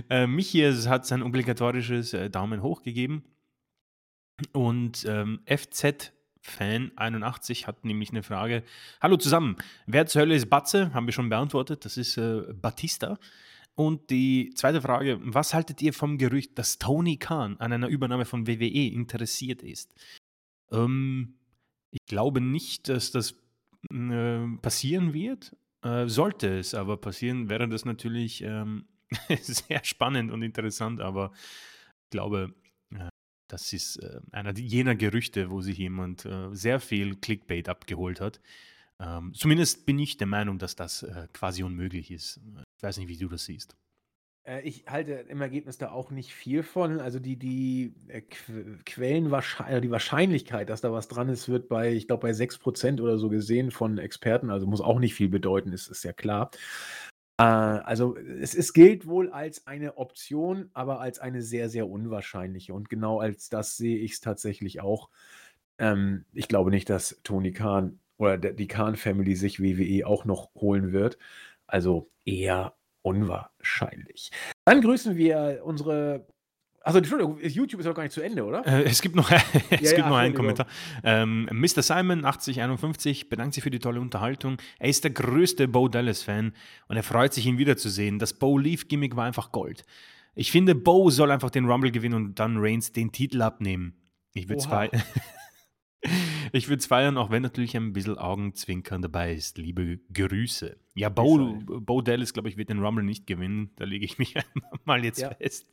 äh, 0.23 0.27
Michi 0.27 0.61
hat 0.61 1.05
sein 1.05 1.21
obligatorisches 1.21 2.13
äh, 2.13 2.29
Daumen 2.29 2.61
hoch 2.61 2.81
gegeben. 2.81 3.23
Und 4.53 5.05
ähm, 5.05 5.41
FZ-Fan 5.45 6.93
81 6.95 7.67
hat 7.67 7.83
nämlich 7.83 8.11
eine 8.11 8.23
Frage. 8.23 8.63
Hallo 9.01 9.17
zusammen, 9.17 9.57
wer 9.85 10.05
zur 10.05 10.21
Hölle 10.21 10.35
ist 10.35 10.49
Batze? 10.49 10.93
Haben 10.93 11.07
wir 11.07 11.13
schon 11.13 11.29
beantwortet. 11.29 11.83
Das 11.83 11.97
ist 11.97 12.17
äh, 12.17 12.43
Batista. 12.53 13.17
Und 13.75 14.09
die 14.09 14.51
zweite 14.55 14.81
Frage, 14.81 15.19
was 15.21 15.53
haltet 15.53 15.81
ihr 15.81 15.93
vom 15.93 16.17
Gerücht, 16.17 16.57
dass 16.57 16.79
Tony 16.79 17.17
Khan 17.17 17.57
an 17.59 17.71
einer 17.71 17.87
Übernahme 17.87 18.25
von 18.25 18.47
WWE 18.47 18.87
interessiert 18.87 19.61
ist? 19.61 19.93
Ähm, 20.71 21.38
ich 21.91 22.05
glaube 22.05 22.41
nicht, 22.41 22.89
dass 22.89 23.11
das 23.11 23.35
äh, 23.91 24.47
passieren 24.61 25.13
wird. 25.13 25.55
Äh, 25.81 26.07
sollte 26.07 26.59
es 26.59 26.73
aber 26.73 26.97
passieren, 26.97 27.49
wäre 27.49 27.67
das 27.69 27.85
natürlich 27.85 28.41
ähm, 28.43 28.85
sehr 29.41 29.83
spannend 29.83 30.31
und 30.31 30.41
interessant, 30.41 31.01
aber 31.01 31.31
ich 32.05 32.09
glaube, 32.11 32.53
äh, 32.93 33.09
das 33.47 33.73
ist 33.73 33.97
äh, 33.97 34.19
einer 34.31 34.57
jener 34.57 34.95
Gerüchte, 34.95 35.49
wo 35.49 35.61
sich 35.61 35.77
jemand 35.77 36.25
äh, 36.25 36.49
sehr 36.53 36.79
viel 36.79 37.15
Clickbait 37.15 37.69
abgeholt 37.69 38.19
hat. 38.19 38.41
Ähm, 38.99 39.33
zumindest 39.33 39.85
bin 39.85 39.97
ich 39.99 40.17
der 40.17 40.27
Meinung, 40.27 40.59
dass 40.59 40.75
das 40.75 41.03
äh, 41.03 41.27
quasi 41.33 41.63
unmöglich 41.63 42.11
ist. 42.11 42.41
Ich 42.77 42.83
weiß 42.83 42.97
nicht, 42.97 43.07
wie 43.07 43.17
du 43.17 43.29
das 43.29 43.45
siehst. 43.45 43.75
Äh, 44.49 44.61
ich 44.61 44.85
halte 44.87 45.13
im 45.13 45.41
Ergebnis 45.41 45.77
da 45.77 45.91
auch 45.91 46.11
nicht 46.11 46.33
viel 46.33 46.63
von. 46.63 46.99
Also 46.99 47.19
die, 47.19 47.37
die 47.37 47.93
äh, 48.07 48.21
Quellen, 48.85 49.33
also 49.33 49.79
die 49.79 49.91
Wahrscheinlichkeit, 49.91 50.69
dass 50.69 50.81
da 50.81 50.91
was 50.91 51.07
dran 51.07 51.29
ist, 51.29 51.47
wird 51.49 51.69
bei, 51.69 51.93
ich 51.93 52.07
glaube, 52.07 52.21
bei 52.21 52.33
6% 52.33 53.01
oder 53.01 53.17
so 53.17 53.29
gesehen 53.29 53.71
von 53.71 53.97
Experten, 53.97 54.49
also 54.49 54.67
muss 54.67 54.81
auch 54.81 54.99
nicht 54.99 55.13
viel 55.15 55.29
bedeuten, 55.29 55.71
ist, 55.71 55.87
ist 55.87 56.03
ja 56.03 56.13
klar. 56.13 56.51
Äh, 57.37 57.43
also 57.43 58.17
es, 58.17 58.55
es 58.55 58.73
gilt 58.73 59.07
wohl 59.07 59.29
als 59.31 59.67
eine 59.67 59.97
Option, 59.97 60.69
aber 60.73 60.99
als 60.99 61.19
eine 61.19 61.41
sehr, 61.41 61.69
sehr 61.69 61.87
unwahrscheinliche. 61.89 62.73
Und 62.73 62.89
genau 62.89 63.19
als 63.19 63.49
das 63.49 63.77
sehe 63.77 63.97
ich 63.99 64.13
es 64.13 64.21
tatsächlich 64.21 64.81
auch. 64.81 65.09
Ähm, 65.77 66.25
ich 66.33 66.47
glaube 66.47 66.71
nicht, 66.71 66.89
dass 66.89 67.19
Tony 67.23 67.51
Khan 67.53 67.99
oder 68.17 68.37
die 68.37 68.67
Khan-Family 68.67 69.35
sich 69.35 69.61
WWE 69.61 70.05
auch 70.07 70.25
noch 70.25 70.53
holen 70.55 70.91
wird. 70.91 71.17
Also 71.67 72.09
eher 72.25 72.73
unwahrscheinlich. 73.01 74.31
Dann 74.65 74.81
grüßen 74.81 75.15
wir 75.15 75.61
unsere. 75.63 76.27
Also 76.81 76.99
Entschuldigung, 76.99 77.39
YouTube 77.41 77.81
ist 77.81 77.87
noch 77.87 77.93
gar 77.93 78.03
nicht 78.03 78.13
zu 78.13 78.21
Ende, 78.21 78.45
oder? 78.45 78.65
Äh, 78.65 78.83
es 78.83 79.01
gibt 79.01 79.15
noch, 79.15 79.29
es 79.31 79.43
ja, 79.69 79.77
gibt 79.77 79.97
ja, 79.97 80.09
noch 80.09 80.15
einen 80.15 80.33
Kommentar. 80.33 80.65
Ähm, 81.03 81.49
Mr. 81.51 81.83
Simon 81.83 82.23
8051 82.23 83.29
bedankt 83.29 83.53
sich 83.53 83.63
für 83.63 83.69
die 83.69 83.79
tolle 83.79 83.99
Unterhaltung. 83.99 84.57
Er 84.79 84.89
ist 84.89 85.03
der 85.03 85.11
größte 85.11 85.67
Bo 85.67 85.89
Dallas-Fan 85.89 86.53
und 86.87 86.95
er 86.95 87.03
freut 87.03 87.33
sich, 87.33 87.45
ihn 87.45 87.57
wiederzusehen. 87.57 88.17
Das 88.17 88.33
Bo 88.33 88.57
Leaf-Gimmick 88.57 89.17
war 89.17 89.25
einfach 89.25 89.51
Gold. 89.51 89.83
Ich 90.35 90.51
finde, 90.51 90.73
Bo 90.73 91.09
soll 91.09 91.31
einfach 91.31 91.49
den 91.49 91.65
Rumble 91.65 91.91
gewinnen 91.91 92.15
und 92.15 92.39
dann 92.39 92.57
Reigns 92.57 92.93
den 92.93 93.11
Titel 93.11 93.41
abnehmen. 93.41 93.93
Ich 94.33 94.47
würde 94.47 94.61
zwei. 94.61 94.89
Ich 96.51 96.69
würde 96.69 96.79
es 96.79 96.85
feiern, 96.85 97.17
auch 97.17 97.29
wenn 97.29 97.43
natürlich 97.43 97.75
ein 97.75 97.93
bisschen 97.93 98.17
Augenzwinkern 98.17 99.01
dabei 99.01 99.33
ist. 99.33 99.57
Liebe 99.57 99.99
Grüße. 100.13 100.77
Ja, 100.95 101.09
Bo, 101.09 101.59
Bo 101.65 102.01
Dallas, 102.01 102.33
glaube 102.33 102.49
ich, 102.49 102.57
wird 102.57 102.69
den 102.69 102.79
Rumble 102.79 103.03
nicht 103.03 103.27
gewinnen. 103.27 103.71
Da 103.75 103.85
lege 103.85 104.05
ich 104.05 104.17
mich 104.17 104.35
mal 104.85 105.03
jetzt 105.03 105.19
ja. 105.19 105.33
fest. 105.35 105.67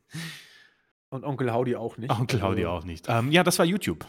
Und 1.08 1.24
Onkel 1.24 1.52
Howdy 1.52 1.76
auch 1.76 1.96
nicht. 1.96 2.10
Onkel 2.10 2.42
Howdy 2.42 2.64
also, 2.64 2.76
auch 2.76 2.84
nicht. 2.84 3.06
Ähm, 3.08 3.30
ja, 3.30 3.42
das 3.44 3.58
war 3.58 3.66
YouTube. 3.66 4.06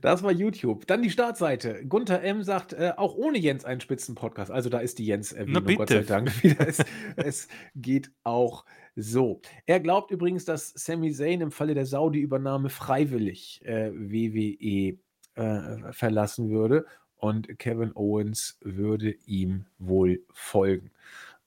Das 0.00 0.22
war 0.22 0.32
YouTube. 0.32 0.86
Dann 0.86 1.02
die 1.02 1.10
Startseite. 1.10 1.84
Gunther 1.86 2.22
M. 2.22 2.42
sagt, 2.42 2.72
äh, 2.72 2.92
auch 2.96 3.14
ohne 3.14 3.38
Jens 3.38 3.66
einen 3.66 3.82
Spitzenpodcast. 3.82 4.50
Also 4.50 4.70
da 4.70 4.78
ist 4.78 4.98
die 4.98 5.04
Jens-Erwähnung, 5.04 5.76
Gott 5.76 5.90
sei 5.90 6.02
Dank. 6.02 6.32
es, 6.58 6.82
es 7.16 7.48
geht 7.74 8.10
auch 8.22 8.64
so. 8.96 9.42
Er 9.66 9.80
glaubt 9.80 10.10
übrigens, 10.10 10.46
dass 10.46 10.70
Sami 10.70 11.12
Zayn 11.12 11.42
im 11.42 11.50
Falle 11.50 11.74
der 11.74 11.84
Saudi-Übernahme 11.84 12.70
freiwillig 12.70 13.60
äh, 13.64 13.92
WWE 13.92 14.98
äh, 15.34 15.92
verlassen 15.92 16.50
würde 16.50 16.86
und 17.16 17.58
Kevin 17.58 17.92
Owens 17.94 18.58
würde 18.60 19.10
ihm 19.26 19.66
wohl 19.78 20.22
folgen. 20.32 20.90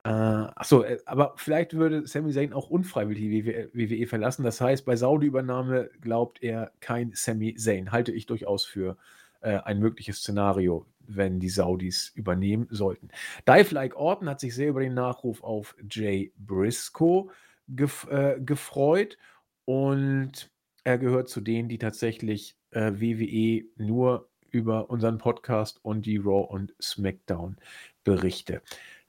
Äh, 0.03 0.09
achso, 0.09 0.84
äh, 0.84 0.99
aber 1.05 1.34
vielleicht 1.35 1.73
würde 1.73 2.07
Sami 2.07 2.31
Zayn 2.31 2.53
auch 2.53 2.69
unfreiwillig 2.69 3.23
die 3.23 3.45
WWE 3.45 4.07
verlassen. 4.07 4.43
Das 4.43 4.61
heißt, 4.61 4.85
bei 4.85 4.95
Saudi-Übernahme 4.95 5.89
glaubt 5.99 6.41
er 6.41 6.72
kein 6.80 7.11
Sami 7.14 7.55
Zayn. 7.55 7.91
Halte 7.91 8.11
ich 8.11 8.26
durchaus 8.26 8.65
für 8.65 8.97
äh, 9.41 9.57
ein 9.57 9.80
mögliches 9.80 10.19
Szenario, 10.19 10.85
wenn 10.99 11.39
die 11.39 11.49
Saudis 11.49 12.11
übernehmen 12.15 12.68
sollten. 12.69 13.09
Dive 13.47 13.73
Like 13.73 13.95
Orton 13.95 14.30
hat 14.30 14.39
sich 14.39 14.55
sehr 14.55 14.69
über 14.69 14.80
den 14.80 14.93
Nachruf 14.93 15.43
auf 15.43 15.76
Jay 15.89 16.31
Briscoe 16.38 17.30
gef 17.68 18.07
äh, 18.09 18.39
gefreut 18.39 19.18
und 19.65 20.49
er 20.85 20.97
gehört 20.97 21.27
zu 21.27 21.41
denen, 21.41 21.68
die 21.68 21.80
tatsächlich 21.80 22.55
äh, 22.78 23.02
WWE 23.02 23.66
nur 23.78 24.30
über 24.52 24.90
unseren 24.90 25.18
Podcast 25.18 25.80
und 25.84 26.06
die 26.06 26.18
Raw 26.18 26.48
und 26.48 26.74
SmackDown 26.82 27.58
Berichte 28.04 28.62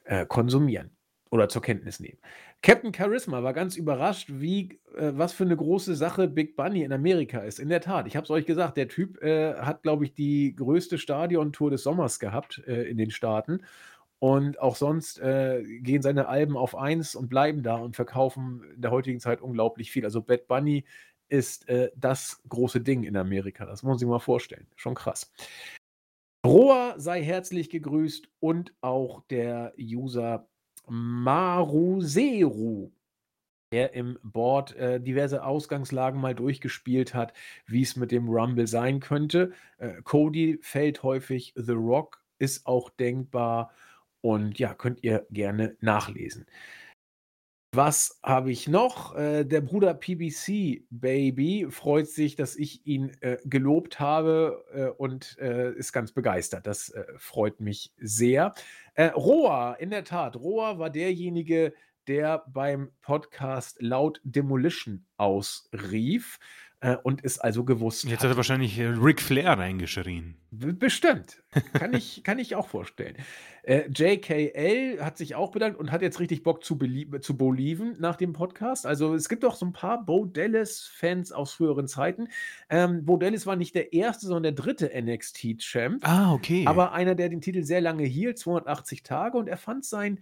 äh, 0.05 0.27
konsumieren 0.27 0.90
oder 1.31 1.49
zur 1.49 1.62
Kenntnis 1.62 2.01
nehmen. 2.01 2.19
Captain 2.62 2.93
Charisma 2.93 3.43
war 3.43 3.53
ganz 3.53 3.77
überrascht, 3.77 4.31
wie 4.32 4.81
äh, 4.97 5.12
was 5.15 5.32
für 5.32 5.45
eine 5.45 5.57
große 5.57 5.95
Sache 5.95 6.27
Big 6.27 6.57
Bunny 6.57 6.82
in 6.82 6.93
Amerika 6.93 7.40
ist. 7.40 7.61
In 7.61 7.69
der 7.69 7.82
Tat, 7.82 8.07
ich 8.07 8.16
habe 8.16 8.24
es 8.24 8.31
euch 8.31 8.47
gesagt, 8.47 8.77
der 8.78 8.89
Typ 8.89 9.23
äh, 9.23 9.55
hat, 9.55 9.82
glaube 9.82 10.05
ich, 10.05 10.15
die 10.15 10.57
größte 10.57 10.99
Stadiontour 10.99 11.70
des 11.70 11.82
Sommers 11.82 12.19
gehabt 12.19 12.62
äh, 12.66 12.85
in 12.85 12.97
den 12.97 13.11
Staaten 13.11 13.61
Und 14.20 14.61
auch 14.61 14.74
sonst 14.74 15.20
äh, 15.20 15.62
gehen 15.81 16.03
seine 16.03 16.27
Alben 16.27 16.57
auf 16.57 16.74
1 16.77 17.15
und 17.15 17.28
bleiben 17.28 17.62
da 17.62 17.77
und 17.77 17.95
verkaufen 17.95 18.65
in 18.74 18.81
der 18.82 18.90
heutigen 18.90 19.20
Zeit 19.20 19.40
unglaublich 19.40 19.93
viel. 19.93 20.05
Also 20.05 20.23
Bad 20.23 20.49
Bunny 20.49 20.85
ist 21.28 21.68
äh, 21.68 21.90
das 21.96 22.40
große 22.48 22.80
Ding 22.80 23.05
in 23.05 23.16
Amerika. 23.16 23.66
Das 23.66 23.82
muss 23.82 23.90
man 23.90 23.98
sich 23.98 24.09
mal 24.09 24.18
vorstellen. 24.18 24.66
Schon 24.76 24.94
krass. 24.94 25.32
Roa 26.46 26.94
sei 26.98 27.22
herzlich 27.22 27.70
gegrüßt 27.70 28.28
und 28.40 28.74
auch 28.80 29.22
der 29.28 29.74
User 29.78 30.48
Maruseru, 30.86 32.90
der 33.72 33.92
im 33.94 34.18
Board 34.22 34.74
äh, 34.76 35.00
diverse 35.00 35.44
Ausgangslagen 35.44 36.20
mal 36.20 36.34
durchgespielt 36.34 37.14
hat, 37.14 37.32
wie 37.66 37.82
es 37.82 37.96
mit 37.96 38.12
dem 38.12 38.28
Rumble 38.28 38.66
sein 38.66 39.00
könnte. 39.00 39.52
Äh, 39.78 40.00
Cody 40.02 40.59
fällt 40.62 41.02
häufig, 41.02 41.52
The 41.56 41.72
Rock 41.72 42.22
ist 42.38 42.66
auch 42.66 42.88
denkbar 42.88 43.72
und 44.20 44.59
ja, 44.59 44.74
könnt 44.74 45.02
ihr 45.02 45.26
gerne 45.30 45.76
nachlesen. 45.80 46.46
Was 47.73 48.19
habe 48.23 48.51
ich 48.51 48.66
noch? 48.66 49.15
Äh, 49.15 49.45
der 49.45 49.61
Bruder 49.61 49.93
PBC 49.93 50.86
Baby 50.89 51.66
freut 51.69 52.09
sich, 52.09 52.35
dass 52.35 52.57
ich 52.57 52.86
ihn 52.86 53.12
äh, 53.20 53.36
gelobt 53.45 54.01
habe 54.01 54.65
äh, 54.73 54.86
und 54.86 55.36
äh, 55.39 55.73
ist 55.74 55.93
ganz 55.93 56.12
begeistert. 56.12 56.66
Das 56.66 56.89
äh, 56.89 57.05
freut 57.19 57.61
mich 57.61 57.93
sehr. 57.99 58.55
Äh, 58.95 59.09
Roa, 59.09 59.74
in 59.74 59.90
der 59.90 60.05
Tat, 60.05 60.36
Roa 60.36 60.78
war 60.78 60.89
derjenige, 60.89 61.74
der 62.07 62.43
beim 62.49 62.90
Podcast 63.03 63.77
laut 63.82 64.19
Demolition 64.24 65.05
ausrief 65.19 66.39
äh, 66.80 66.96
und 67.02 67.24
es 67.24 67.38
also 67.38 67.64
gewusst 67.64 68.05
Jetzt 68.05 68.22
hat 68.22 68.30
er 68.30 68.36
wahrscheinlich 68.36 68.78
äh, 68.78 68.86
Ric 68.86 69.20
Flair 69.20 69.59
reingeschrien. 69.59 70.36
Bestimmt. 70.50 71.42
Kann 71.72 71.92
ich, 71.92 72.22
kann 72.24 72.38
ich 72.38 72.55
auch 72.55 72.68
vorstellen. 72.68 73.16
Äh, 73.64 73.88
JKL 73.88 75.02
hat 75.02 75.18
sich 75.18 75.34
auch 75.34 75.50
bedankt 75.50 75.78
und 75.78 75.90
hat 75.90 76.02
jetzt 76.02 76.20
richtig 76.20 76.42
Bock 76.44 76.62
zu, 76.62 76.78
zu 77.20 77.36
Boliven 77.36 77.96
nach 77.98 78.16
dem 78.16 78.32
Podcast. 78.32 78.86
Also 78.86 79.14
es 79.14 79.28
gibt 79.28 79.44
auch 79.44 79.56
so 79.56 79.66
ein 79.66 79.72
paar 79.72 80.05
Bo 80.05 80.24
Dallas-Fans 80.24 81.32
aus 81.32 81.52
früheren 81.52 81.88
Zeiten. 81.88 82.28
Ähm, 82.70 83.05
Bo 83.05 83.16
Dallas 83.16 83.44
war 83.44 83.56
nicht 83.56 83.74
der 83.74 83.92
erste, 83.92 84.26
sondern 84.26 84.55
der 84.55 84.64
dritte 84.64 84.90
NXT-Champ. 84.94 86.06
Ah, 86.06 86.32
okay. 86.32 86.64
Aber 86.66 86.92
einer, 86.92 87.14
der 87.16 87.28
den 87.28 87.40
Titel 87.40 87.64
sehr 87.64 87.80
lange 87.80 88.05
hielt, 88.05 88.38
280 88.38 89.02
Tage, 89.02 89.36
und 89.36 89.48
er 89.48 89.59
fand 89.59 89.84
sein 89.84 90.20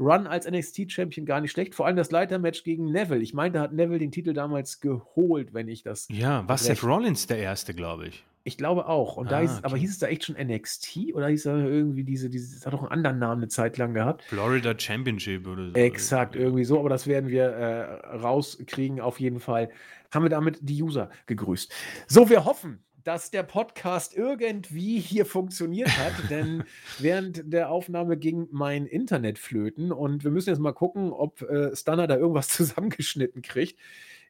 Run 0.00 0.26
als 0.26 0.48
NXT-Champion 0.48 1.26
gar 1.26 1.40
nicht 1.40 1.50
schlecht. 1.50 1.74
Vor 1.74 1.86
allem 1.86 1.96
das 1.96 2.10
Leitermatch 2.10 2.62
gegen 2.64 2.90
Neville. 2.92 3.20
Ich 3.20 3.34
meine, 3.34 3.52
da 3.52 3.60
hat 3.62 3.72
Neville 3.72 3.98
den 3.98 4.12
Titel 4.12 4.32
damals 4.32 4.80
geholt, 4.80 5.54
wenn 5.54 5.68
ich 5.68 5.82
das. 5.82 6.06
Ja, 6.10 6.46
war 6.48 6.58
Seth 6.58 6.84
Rollins 6.84 7.26
der 7.26 7.38
erste, 7.38 7.74
glaube 7.74 8.08
ich. 8.08 8.24
Ich 8.44 8.56
glaube 8.56 8.86
auch. 8.86 9.16
Und 9.16 9.26
ah, 9.26 9.30
da 9.30 9.40
hieß 9.40 9.50
okay. 9.50 9.60
aber 9.64 9.76
hieß 9.76 9.90
es 9.90 9.98
da 9.98 10.06
echt 10.06 10.24
schon 10.24 10.36
NXT 10.36 11.12
oder 11.12 11.28
hieß 11.28 11.42
da 11.42 11.58
irgendwie 11.58 12.04
diese, 12.04 12.30
diese, 12.30 12.54
das 12.54 12.64
hat 12.64 12.72
doch 12.72 12.80
einen 12.80 12.92
anderen 12.92 13.18
Namen 13.18 13.42
eine 13.42 13.48
Zeit 13.48 13.76
lang 13.76 13.92
gehabt. 13.92 14.22
Florida 14.24 14.74
Championship 14.78 15.46
oder 15.46 15.68
so. 15.68 15.74
Exakt, 15.74 16.34
irgendwie 16.34 16.64
so, 16.64 16.78
aber 16.78 16.88
das 16.88 17.06
werden 17.06 17.28
wir 17.28 17.44
äh, 17.44 18.16
rauskriegen 18.16 19.00
auf 19.00 19.20
jeden 19.20 19.40
Fall. 19.40 19.68
Haben 20.14 20.24
wir 20.24 20.30
damit 20.30 20.60
die 20.62 20.82
User 20.82 21.10
gegrüßt. 21.26 21.70
So, 22.06 22.30
wir 22.30 22.46
hoffen, 22.46 22.82
dass 23.08 23.30
der 23.30 23.42
Podcast 23.42 24.14
irgendwie 24.14 25.00
hier 25.00 25.24
funktioniert 25.24 25.88
hat, 25.96 26.12
denn 26.28 26.64
während 26.98 27.50
der 27.50 27.70
Aufnahme 27.70 28.18
ging 28.18 28.48
mein 28.50 28.84
Internet 28.84 29.38
flöten 29.38 29.92
und 29.92 30.24
wir 30.24 30.30
müssen 30.30 30.50
jetzt 30.50 30.58
mal 30.58 30.74
gucken, 30.74 31.10
ob 31.10 31.40
äh, 31.40 31.74
Stunner 31.74 32.06
da 32.06 32.18
irgendwas 32.18 32.48
zusammengeschnitten 32.50 33.40
kriegt. 33.40 33.80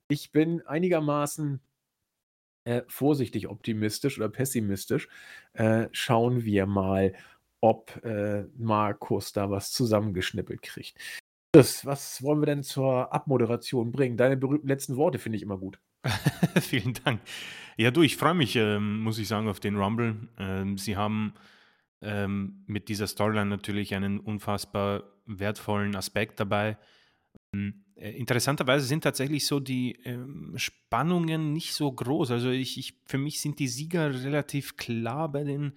Ich 0.06 0.30
bin 0.30 0.64
einigermaßen 0.64 1.60
äh, 2.66 2.82
vorsichtig 2.86 3.48
optimistisch 3.48 4.16
oder 4.16 4.28
pessimistisch. 4.28 5.08
Äh, 5.54 5.88
schauen 5.90 6.44
wir 6.44 6.66
mal, 6.66 7.14
ob 7.60 8.00
äh, 8.04 8.44
Markus 8.56 9.32
da 9.32 9.50
was 9.50 9.72
zusammengeschnippelt 9.72 10.62
kriegt. 10.62 10.96
Das, 11.50 11.84
was 11.84 12.22
wollen 12.22 12.40
wir 12.40 12.46
denn 12.46 12.62
zur 12.62 13.12
Abmoderation 13.12 13.90
bringen? 13.90 14.16
Deine 14.16 14.36
berühmten 14.36 14.68
letzten 14.68 14.96
Worte 14.96 15.18
finde 15.18 15.34
ich 15.34 15.42
immer 15.42 15.58
gut. 15.58 15.80
Vielen 16.60 16.94
Dank. 17.04 17.20
Ja, 17.76 17.90
du, 17.90 18.02
ich 18.02 18.16
freue 18.16 18.34
mich, 18.34 18.56
ähm, 18.56 19.00
muss 19.00 19.18
ich 19.18 19.28
sagen, 19.28 19.48
auf 19.48 19.60
den 19.60 19.76
Rumble. 19.76 20.16
Ähm, 20.38 20.78
sie 20.78 20.96
haben 20.96 21.34
ähm, 22.00 22.64
mit 22.66 22.88
dieser 22.88 23.06
Storyline 23.06 23.46
natürlich 23.46 23.94
einen 23.94 24.20
unfassbar 24.20 25.04
wertvollen 25.26 25.94
Aspekt 25.94 26.40
dabei. 26.40 26.76
Ähm, 27.54 27.84
äh, 27.96 28.10
interessanterweise 28.12 28.86
sind 28.86 29.02
tatsächlich 29.02 29.46
so 29.46 29.60
die 29.60 29.98
ähm, 30.04 30.54
Spannungen 30.56 31.52
nicht 31.52 31.74
so 31.74 31.90
groß. 31.90 32.30
Also 32.30 32.50
ich, 32.50 32.78
ich, 32.78 32.94
für 33.04 33.18
mich 33.18 33.40
sind 33.40 33.58
die 33.58 33.68
Sieger 33.68 34.12
relativ 34.24 34.76
klar 34.76 35.30
bei 35.30 35.44
den 35.44 35.72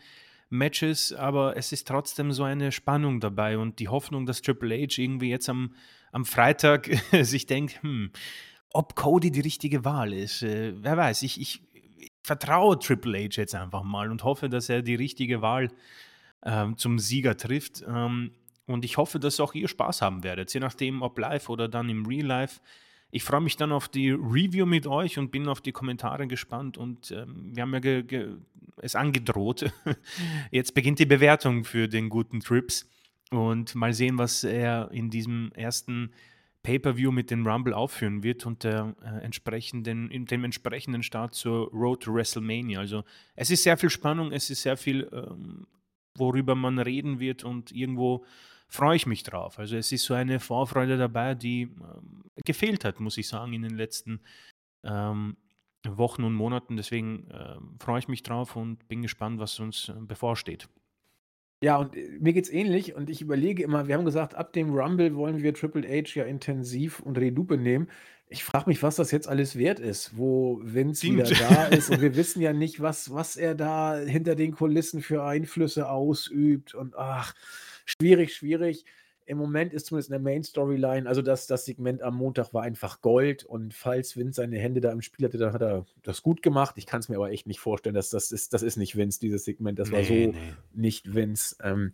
Matches, 0.50 1.14
aber 1.14 1.56
es 1.56 1.72
ist 1.72 1.88
trotzdem 1.88 2.34
so 2.34 2.44
eine 2.44 2.72
Spannung 2.72 3.20
dabei 3.20 3.58
und 3.58 3.80
die 3.80 3.88
Hoffnung, 3.88 4.26
dass 4.26 4.42
Triple 4.42 4.76
H 4.76 5.02
irgendwie 5.02 5.30
jetzt 5.30 5.50
am, 5.50 5.74
am 6.12 6.26
Freitag 6.26 6.90
sich 7.22 7.46
denkt, 7.46 7.82
hm, 7.82 8.12
ob 8.74 8.96
Cody 8.96 9.32
die 9.32 9.42
richtige 9.42 9.86
Wahl 9.86 10.14
ist. 10.14 10.44
Äh, 10.44 10.74
wer 10.76 10.98
weiß, 10.98 11.24
ich, 11.24 11.40
ich, 11.40 11.62
ich, 11.74 12.12
vertraue 12.24 12.78
Triple 12.80 13.18
H 13.18 13.42
jetzt 13.42 13.56
einfach 13.56 13.84
mal 13.84 14.12
und 14.12 14.24
hoffe, 14.24 14.50
dass 14.50 14.70
er 14.70 14.82
die 14.82 14.96
richtige 14.96 15.42
Wahl 15.42 15.72
ähm, 16.44 16.78
zum 16.78 17.00
Sieger 17.00 17.38
trifft. 17.38 17.84
Ähm, 17.88 18.32
und 18.66 18.86
ich 18.86 18.98
hoffe, 18.98 19.20
dass 19.20 19.40
auch 19.40 19.54
ihr 19.54 19.68
Spaß 19.68 20.02
haben 20.02 20.24
werdet, 20.24 20.54
je 20.54 20.60
nachdem, 20.60 21.02
ob 21.02 21.18
live 21.18 21.50
oder 21.50 21.68
dann 21.68 21.90
im 21.90 22.06
Real 22.06 22.26
Life. 22.26 22.62
Ich 23.14 23.24
freue 23.24 23.42
mich 23.42 23.58
dann 23.58 23.74
auf 23.74 23.90
die 23.90 24.12
Review 24.12 24.66
mit 24.66 24.88
euch 24.88 25.18
und 25.18 25.32
bin 25.32 25.50
auf 25.50 25.60
die 25.60 25.74
Kommentare 25.74 26.28
gespannt. 26.28 26.78
Und 26.78 27.12
ähm, 27.12 27.52
wir 27.54 27.64
haben 27.64 27.74
ja 27.74 28.02
es 28.78 28.96
angedroht. 28.96 29.72
Jetzt 30.52 30.74
beginnt 30.74 31.00
die 31.00 31.06
Bewertung 31.06 31.66
für 31.66 31.90
den 31.90 32.08
guten 32.08 32.40
Trips. 32.40 32.90
Und 33.30 33.76
mal 33.76 33.94
sehen, 33.94 34.18
was 34.18 34.44
er 34.46 34.92
in 34.92 35.10
diesem 35.10 35.52
ersten 35.54 36.12
Pay-per-View 36.64 37.12
mit 37.12 37.32
dem 37.32 37.48
Rumble 37.48 37.74
aufführen 37.74 38.24
wird 38.24 38.46
und 38.46 38.64
der, 38.64 38.96
äh, 39.04 39.24
entsprechenden, 39.24 40.10
dem 40.28 40.44
entsprechenden 40.44 41.04
Start 41.04 41.34
zur 41.34 41.72
Road 41.72 42.04
to 42.04 42.14
WrestleMania. 42.14 42.80
Also 42.80 43.04
es 43.36 43.50
ist 43.50 43.64
sehr 43.64 43.78
viel 43.78 43.90
Spannung, 43.90 44.32
es 44.32 44.50
ist 44.50 44.62
sehr 44.62 44.78
viel, 44.78 45.10
ähm, 45.12 45.66
worüber 46.18 46.56
man 46.56 46.78
reden 46.78 47.20
wird 47.20 47.44
und 47.44 47.72
irgendwo 47.72 48.26
freue 48.68 48.96
ich 48.96 49.06
mich 49.06 49.24
drauf. 49.24 49.60
Also 49.60 49.76
es 49.76 49.92
ist 49.92 50.06
so 50.06 50.14
eine 50.14 50.40
Vorfreude 50.40 50.98
dabei, 50.98 51.36
die 51.36 51.64
ähm, 51.64 52.24
gefehlt 52.46 52.86
hat, 52.86 53.00
muss 53.00 53.18
ich 53.18 53.28
sagen, 53.28 53.54
in 53.54 53.64
den 53.64 53.76
letzten 53.76 54.22
ähm, 54.84 55.38
Wochen 55.86 56.24
und 56.24 56.34
Monaten. 56.34 56.78
Deswegen 56.78 57.30
äh, 57.32 57.58
freue 57.80 58.00
ich 58.00 58.08
mich 58.08 58.24
drauf 58.24 58.56
und 58.56 58.88
bin 58.88 59.02
gespannt, 59.02 59.40
was 59.40 59.60
uns 59.60 59.90
äh, 59.90 59.94
bevorsteht. 60.00 60.70
Ja, 61.64 61.78
und 61.78 61.96
äh, 61.96 62.18
mir 62.20 62.34
geht's 62.34 62.50
ähnlich 62.50 62.96
und 62.96 63.10
ich 63.10 63.22
überlege 63.22 63.64
immer, 63.64 63.88
wir 63.88 63.96
haben 63.96 64.06
gesagt, 64.06 64.36
ab 64.36 64.54
dem 64.54 64.74
Rumble 64.74 65.16
wollen 65.16 65.44
wir 65.44 65.54
Triple 65.54 65.88
H 65.88 66.16
ja 66.16 66.26
intensiv 66.26 67.00
unter 67.00 67.22
die 67.22 67.30
Lupe 67.30 67.58
nehmen. 67.58 67.88
Ich 68.30 68.44
frage 68.44 68.70
mich, 68.70 68.82
was 68.82 68.96
das 68.96 69.12
jetzt 69.12 69.28
alles 69.28 69.58
wert 69.58 69.80
ist, 69.80 70.18
wo 70.18 70.60
Vince 70.64 71.08
wieder 71.08 71.26
da 71.26 71.66
ist 71.68 71.90
und 71.90 72.02
wir 72.02 72.16
wissen 72.16 72.42
ja 72.42 72.54
nicht, 72.54 72.82
was, 72.82 73.14
was 73.14 73.36
er 73.38 73.56
da 73.56 73.98
hinter 73.98 74.36
den 74.36 74.54
Kulissen 74.54 75.02
für 75.02 75.24
Einflüsse 75.24 75.90
ausübt 75.90 76.74
und 76.74 76.96
ach, 76.96 77.34
schwierig, 77.86 78.34
schwierig 78.34 78.86
im 79.32 79.38
Moment 79.38 79.74
ist 79.74 79.86
zumindest 79.86 80.10
in 80.10 80.12
der 80.12 80.20
Main-Storyline, 80.20 81.08
also 81.08 81.22
das, 81.22 81.48
das 81.48 81.64
Segment 81.64 82.02
am 82.02 82.18
Montag 82.18 82.54
war 82.54 82.64
einfach 82.64 83.00
Gold 83.00 83.46
und 83.46 83.74
falls 83.74 84.18
Vince 84.18 84.42
seine 84.42 84.60
Hände 84.60 84.82
da 84.82 84.92
im 84.92 85.02
Spiel 85.02 85.26
hatte, 85.26 85.38
dann 85.38 85.54
hat 85.54 85.62
er 85.62 85.86
das 86.04 86.22
gut 86.22 86.42
gemacht. 86.42 86.76
Ich 86.78 86.86
kann 86.86 87.00
es 87.00 87.08
mir 87.08 87.16
aber 87.16 87.32
echt 87.32 87.48
nicht 87.48 87.62
vorstellen, 87.62 87.96
dass 87.96 88.10
das 88.10 88.34
ist, 88.34 88.54
das 88.54 88.62
ist 88.62 88.76
nicht 88.76 88.98
Vince, 88.98 89.22
dieses 89.22 89.46
Segment. 89.46 89.80
Das 89.80 89.90
war 89.90 90.04
so 90.04 90.14
nee. 90.14 90.34
nicht 90.74 91.16
Vince. 91.16 91.56
Ähm, 91.64 91.94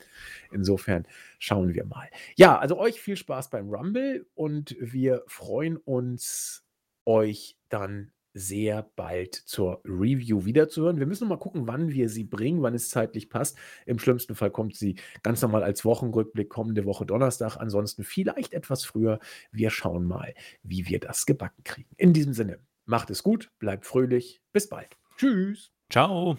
insofern 0.51 1.05
schauen 1.37 1.75
wir 1.75 1.85
mal. 1.85 2.09
Ja, 2.37 2.57
also 2.57 2.79
euch 2.79 2.99
viel 2.99 3.17
Spaß 3.17 3.51
beim 3.51 3.69
Rumble 3.69 4.25
und 4.33 4.75
wir 4.79 5.23
freuen 5.27 5.77
uns, 5.77 6.65
euch 7.05 7.55
dann 7.69 8.11
sehr 8.37 8.89
bald 8.95 9.35
zur 9.35 9.81
Review 9.83 10.45
wiederzuhören. 10.45 10.99
Wir 10.99 11.07
müssen 11.07 11.27
mal 11.27 11.37
gucken, 11.37 11.67
wann 11.67 11.91
wir 11.91 12.09
sie 12.09 12.23
bringen, 12.23 12.61
wann 12.61 12.75
es 12.75 12.89
zeitlich 12.89 13.29
passt. 13.29 13.57
Im 13.85 13.99
schlimmsten 13.99 14.35
Fall 14.35 14.51
kommt 14.51 14.75
sie 14.75 14.95
ganz 15.23 15.41
normal 15.41 15.63
als 15.63 15.83
Wochenrückblick 15.85 16.49
kommende 16.49 16.85
Woche 16.85 17.05
Donnerstag. 17.05 17.57
Ansonsten 17.57 18.03
vielleicht 18.03 18.53
etwas 18.53 18.85
früher. 18.85 19.19
Wir 19.51 19.69
schauen 19.69 20.05
mal, 20.05 20.33
wie 20.63 20.87
wir 20.87 20.99
das 20.99 21.25
gebacken 21.25 21.63
kriegen. 21.63 21.89
In 21.97 22.13
diesem 22.13 22.33
Sinne, 22.33 22.59
macht 22.85 23.09
es 23.09 23.23
gut, 23.23 23.51
bleibt 23.59 23.85
fröhlich. 23.85 24.41
Bis 24.53 24.69
bald. 24.69 24.97
Tschüss. 25.17 25.71
Ciao. 25.89 26.37